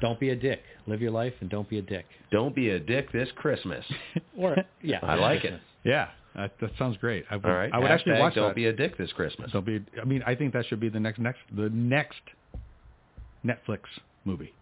Don't 0.00 0.18
be 0.18 0.30
a 0.30 0.36
dick. 0.36 0.62
Live 0.86 1.00
your 1.02 1.10
life 1.10 1.34
and 1.40 1.48
don't 1.50 1.68
be 1.68 1.78
a 1.78 1.82
dick. 1.82 2.04
Don't 2.30 2.54
be 2.54 2.70
a 2.70 2.78
dick 2.80 3.10
this 3.12 3.28
Christmas. 3.36 3.84
Or 4.38 4.56
yeah, 4.82 4.98
I 5.02 5.14
like 5.16 5.44
it. 5.44 5.60
Yeah, 5.84 6.08
that, 6.34 6.52
that 6.60 6.70
sounds 6.78 6.96
great. 6.98 7.24
I 7.30 7.36
would, 7.36 7.44
All 7.44 7.52
right. 7.52 7.70
I 7.72 7.78
would 7.78 7.90
actually 7.90 8.12
Hashtag 8.12 8.20
watch 8.20 8.34
Don't 8.34 8.48
that. 8.48 8.54
be 8.56 8.66
a 8.66 8.72
dick 8.72 8.96
this 8.98 9.12
Christmas. 9.12 9.50
Don't 9.52 9.66
be. 9.66 9.80
I 10.00 10.04
mean, 10.04 10.22
I 10.26 10.34
think 10.34 10.52
that 10.54 10.66
should 10.66 10.80
be 10.80 10.88
the 10.88 11.00
next 11.00 11.18
next 11.18 11.40
the 11.54 11.68
next 11.70 12.20
Netflix 13.44 13.80
movie. 14.24 14.52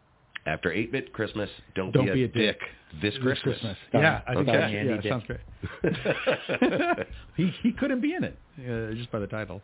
After 0.46 0.70
8-bit 0.70 1.12
Christmas, 1.12 1.50
don't, 1.74 1.92
Don't 1.92 2.06
be, 2.06 2.10
a, 2.10 2.14
be 2.14 2.24
a 2.24 2.28
dick 2.28 2.58
this 3.02 3.12
Christmas. 3.18 3.58
Yeah, 3.92 4.22
I 4.26 4.34
think 4.34 4.48
Okay. 4.48 4.58
that, 4.58 4.70
Andy 4.72 4.98
yeah, 5.06 5.10
sounds 5.10 5.24
great. 5.26 7.06
he 7.36 7.52
he 7.62 7.72
couldn't 7.72 8.00
be 8.00 8.14
in 8.14 8.24
it 8.24 8.38
uh, 8.58 8.94
just 8.94 9.12
by 9.12 9.18
the 9.18 9.26
title. 9.26 9.60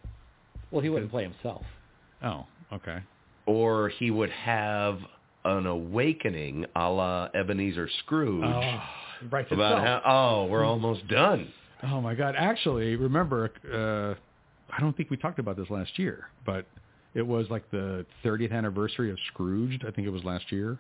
Well, 0.71 0.83
he 0.83 0.91
wouldn't 0.91 1.11
play 1.11 1.23
himself. 1.23 1.63
Oh, 2.23 2.47
okay. 2.73 2.99
or 3.47 3.89
he 3.89 4.11
would 4.11 4.31
have 4.31 4.99
an 5.45 5.67
awakening 5.67 6.67
a 6.75 6.91
la 6.91 7.29
Ebenezer 7.35 7.89
Scrooge 8.01 8.45
Oh, 8.45 8.81
right. 9.31 9.51
about 9.53 9.83
how, 9.83 10.03
oh, 10.05 10.47
we're 10.47 10.65
almost 10.65 11.07
done. 11.09 11.49
Oh 11.83 12.01
my 12.01 12.15
God! 12.15 12.35
Actually, 12.39 12.97
remember, 12.97 13.51
uh, 13.73 14.15
I 14.75 14.81
don't 14.81 14.97
think 14.97 15.11
we 15.11 15.17
talked 15.17 15.39
about 15.39 15.57
this 15.57 15.69
last 15.71 15.99
year, 15.99 16.29
but 16.45 16.67
it 17.15 17.27
was 17.27 17.47
like 17.51 17.71
the 17.71 18.05
30th 18.25 18.53
anniversary 18.53 19.11
of 19.11 19.19
Scrooged. 19.33 19.85
I 19.87 19.91
think 19.91 20.07
it 20.07 20.11
was 20.11 20.25
last 20.25 20.51
year, 20.51 20.79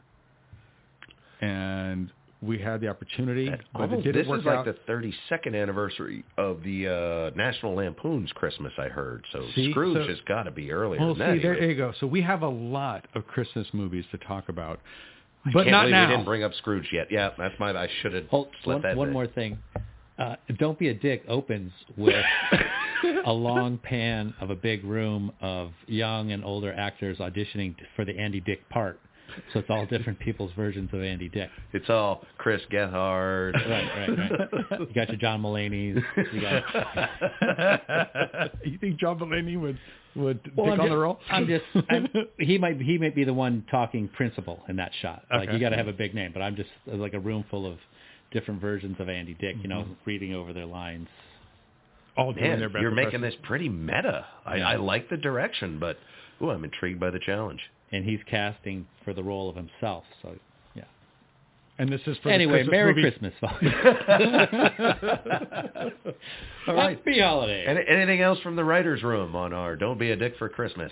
and 1.41 2.11
we 2.43 2.59
had 2.59 2.81
the 2.81 2.89
opportunity, 2.89 3.49
but 3.49 3.55
it 3.61 3.67
Almost- 3.75 4.05
didn't 4.05 4.21
this 4.23 4.29
work 4.29 4.41
is 4.41 4.47
like 4.47 4.59
out. 4.59 4.65
the 4.67 4.75
32nd 4.87 5.55
anniversary 5.61 6.25
of 6.37 6.63
the 6.63 6.89
uh, 6.89 7.37
National 7.37 7.75
Lampoon's 7.75 8.31
Christmas, 8.33 8.73
I 8.79 8.89
heard. 8.89 9.25
So 9.33 9.45
See? 9.55 9.71
Scrooge 9.71 9.97
So- 9.97 10.09
has 10.09 10.21
got 10.27 10.43
to 10.45 10.51
be 10.51 10.71
earlier 10.71 11.01
well, 11.01 11.15
than 11.15 11.27
that. 11.29 11.37
see, 11.37 11.43
there 11.43 11.63
you 11.71 11.77
go. 11.77 11.93
So 11.99 12.07
we 12.07 12.21
have 12.23 12.43
a 12.43 12.49
lot 12.49 13.07
of 13.15 13.27
Christmas 13.27 13.67
movies 13.73 14.05
to 14.13 14.19
talk 14.19 14.49
about, 14.49 14.81
I 15.47 15.51
but 15.53 15.61
can't 15.65 15.71
not 15.73 15.81
believe 15.83 15.93
now. 15.93 16.07
we 16.09 16.13
didn't 16.15 16.25
bring 16.27 16.43
up 16.45 16.53
Scrooge 16.55 16.89
yet. 16.93 17.09
Yeah, 17.11 17.31
that's 17.39 17.55
my. 17.59 17.71
I 17.73 17.89
should 18.03 18.13
have 18.15 18.27
Hold, 18.29 18.49
let 18.67 18.75
one, 18.75 18.83
that. 18.83 18.97
one 18.97 19.13
more 19.13 19.27
thing. 19.27 19.59
Uh, 20.19 20.37
Don't 20.59 20.79
be 20.79 20.89
a 20.89 20.95
dick 20.95 21.23
opens 21.29 21.73
with 21.97 22.25
a 23.27 23.33
long 23.33 23.79
pan 23.79 24.33
of 24.41 24.51
a 24.51 24.55
big 24.55 24.83
room 24.85 25.31
of 25.41 25.73
young 25.87 26.33
and 26.33 26.45
older 26.45 26.73
actors 26.73 27.19
auditioning 27.19 27.75
for 27.95 28.05
the 28.05 28.17
Andy 28.19 28.41
Dick 28.41 28.67
part. 28.71 28.99
So 29.53 29.59
it's 29.59 29.69
all 29.69 29.85
different 29.87 30.19
people's 30.21 30.53
versions 30.57 30.89
of 30.95 31.03
Andy 31.03 31.29
Dick. 31.29 31.51
It's 31.75 31.91
all 31.91 32.25
Chris 32.39 32.63
Gethard. 32.73 33.53
Right, 33.55 34.09
right, 34.09 34.19
right. 34.71 34.81
You 34.81 34.87
got 34.95 35.09
your 35.09 35.19
John 35.19 35.43
Mulaney's. 35.43 36.03
You 36.33 36.41
got 36.41 36.63
you 38.65 38.79
think 38.79 38.99
John 38.99 39.19
Mulaney 39.19 39.61
would 39.61 39.79
would 40.15 40.41
Well, 40.57 40.67
take 40.67 40.75
I'm 40.75 40.81
on 40.81 40.87
just, 40.87 40.91
the 40.91 40.97
role? 40.97 41.19
I'm 41.29 41.47
just 41.47 41.65
I'm, 41.91 42.07
he 42.39 42.57
might 42.57 42.81
he 42.81 42.97
might 42.99 43.15
be 43.15 43.25
the 43.25 43.35
one 43.35 43.65
talking 43.71 44.09
principal 44.09 44.63
in 44.69 44.77
that 44.77 44.93
shot. 45.03 45.25
Like 45.31 45.49
Okay. 45.49 45.55
you 45.55 45.61
got 45.61 45.71
to 45.71 45.77
have 45.77 45.89
a 45.89 45.93
big 45.93 46.15
name, 46.15 46.31
but 46.33 46.41
I'm 46.41 46.57
just 46.57 46.71
like 46.87 47.13
a 47.13 47.21
room 47.21 47.45
full 47.51 47.67
of 47.71 47.77
different 48.39 48.61
versions 48.61 48.97
of 48.99 49.09
Andy 49.09 49.35
Dick. 49.35 49.57
You 49.63 49.69
know, 49.69 49.83
Mm-hmm. 49.83 49.93
reading 50.05 50.35
over 50.35 50.53
their 50.53 50.67
lines. 50.67 51.09
all 52.17 52.33
doing 52.33 52.51
Man, 52.51 52.59
their 52.61 52.69
best 52.69 52.83
you're 52.83 52.91
making 52.91 53.21
this 53.21 53.35
pretty 53.43 53.69
meta. 53.69 54.27
I, 54.45 54.57
Yeah. 54.57 54.69
I 54.71 54.77
like 54.77 55.09
the 55.09 55.17
direction, 55.17 55.79
but 55.79 55.97
ooh, 56.43 56.51
I'm 56.51 56.65
intrigued 56.65 56.99
by 57.01 57.11
the 57.11 57.21
challenge. 57.21 57.61
And 57.93 58.05
he's 58.05 58.21
casting 58.29 58.87
for 59.05 59.13
the 59.15 59.23
role 59.23 59.49
of 59.49 59.55
himself. 59.57 60.03
So 60.23 60.35
yeah. 60.75 60.83
And 61.79 61.89
this 61.91 62.01
is 62.07 62.17
for 62.23 62.31
anyway, 62.31 62.65
the 62.65 62.69
Christmas 62.69 62.73
Merry 62.73 62.95
movie. 62.95 63.11
Christmas, 63.11 63.35
folks. 63.41 63.63
All 66.69 66.75
right. 66.75 66.97
Happy 66.99 67.21
holiday. 67.21 67.65
Any, 67.67 67.81
anything 67.89 68.21
else 68.23 68.39
from 68.41 68.57
the 68.57 68.65
writers' 68.65 69.03
room 69.03 69.37
on 69.37 69.53
our 69.53 69.77
"Don't 69.77 69.99
Be 69.99 70.11
a 70.11 70.17
Dick 70.17 70.35
for 70.39 70.49
Christmas"? 70.49 70.91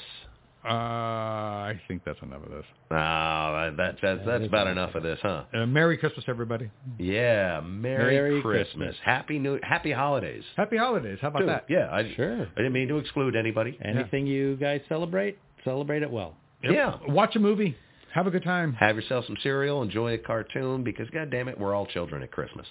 Uh, 0.65 0.69
I 0.69 1.81
think 1.89 2.03
that's 2.05 2.21
enough 2.23 2.43
of 2.45 2.51
this. 2.51 2.65
Ah, 2.91 3.71
that's 3.77 3.99
that's 4.01 4.21
that's 4.25 4.45
about 4.47 4.67
enough 4.67 4.95
of 4.95 5.03
this, 5.03 5.19
huh? 5.23 5.45
Uh, 5.53 5.67
Merry 5.67 5.99
Christmas, 5.99 6.25
everybody. 6.29 6.71
Yeah, 6.99 7.61
Merry, 7.61 8.15
Merry 8.15 8.41
Christmas. 8.43 8.69
Christmas. 8.69 8.97
Happy 9.05 9.39
New 9.39 9.59
Happy 9.63 9.93
Holidays. 9.93 10.43
Happy 10.57 10.77
holidays. 10.77 11.19
How 11.21 11.29
about 11.29 11.41
too. 11.41 11.47
that? 11.47 11.67
Yeah, 11.69 11.89
I, 11.93 12.13
Sure. 12.17 12.43
I 12.43 12.57
didn't 12.57 12.73
mean 12.73 12.89
to 12.89 12.97
exclude 12.99 13.37
anybody. 13.37 13.79
Anything 13.85 14.27
you 14.27 14.57
guys 14.57 14.81
celebrate, 14.89 15.39
celebrate 15.65 16.03
it 16.03 16.11
well. 16.11 16.35
Yep. 16.63 16.73
Yeah. 16.73 16.97
Watch 17.09 17.37
a 17.37 17.41
movie. 17.41 17.77
Have 18.15 18.27
a 18.27 18.31
good 18.31 18.45
time. 18.45 18.73
Have 18.75 18.97
yourself 18.97 19.27
some 19.27 19.37
cereal, 19.43 19.83
enjoy 19.83 20.15
a 20.15 20.19
cartoon, 20.19 20.83
because 20.85 21.11
God 21.11 21.31
damn 21.31 21.49
it, 21.49 21.59
we're 21.59 21.75
all 21.75 21.85
children 21.87 22.23
at 22.23 22.31
Christmas. 22.31 22.67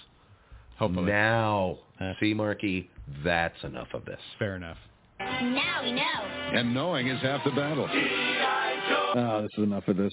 Hopefully. 0.78 1.06
Now, 1.06 1.78
Uh, 2.00 2.14
see, 2.18 2.34
Marky, 2.34 2.90
that's 3.22 3.62
enough 3.62 3.88
of 3.94 4.04
this. 4.04 4.18
Fair 4.38 4.56
enough. 4.56 4.78
Now 5.54 5.82
we 5.82 5.92
know. 5.92 6.58
And 6.58 6.74
knowing 6.74 7.08
is 7.08 7.20
half 7.22 7.42
the 7.44 7.50
battle. 7.50 7.88
Oh, 9.16 9.42
this 9.42 9.50
is 9.56 9.64
enough 9.64 9.86
of 9.88 9.96
this. 9.96 10.12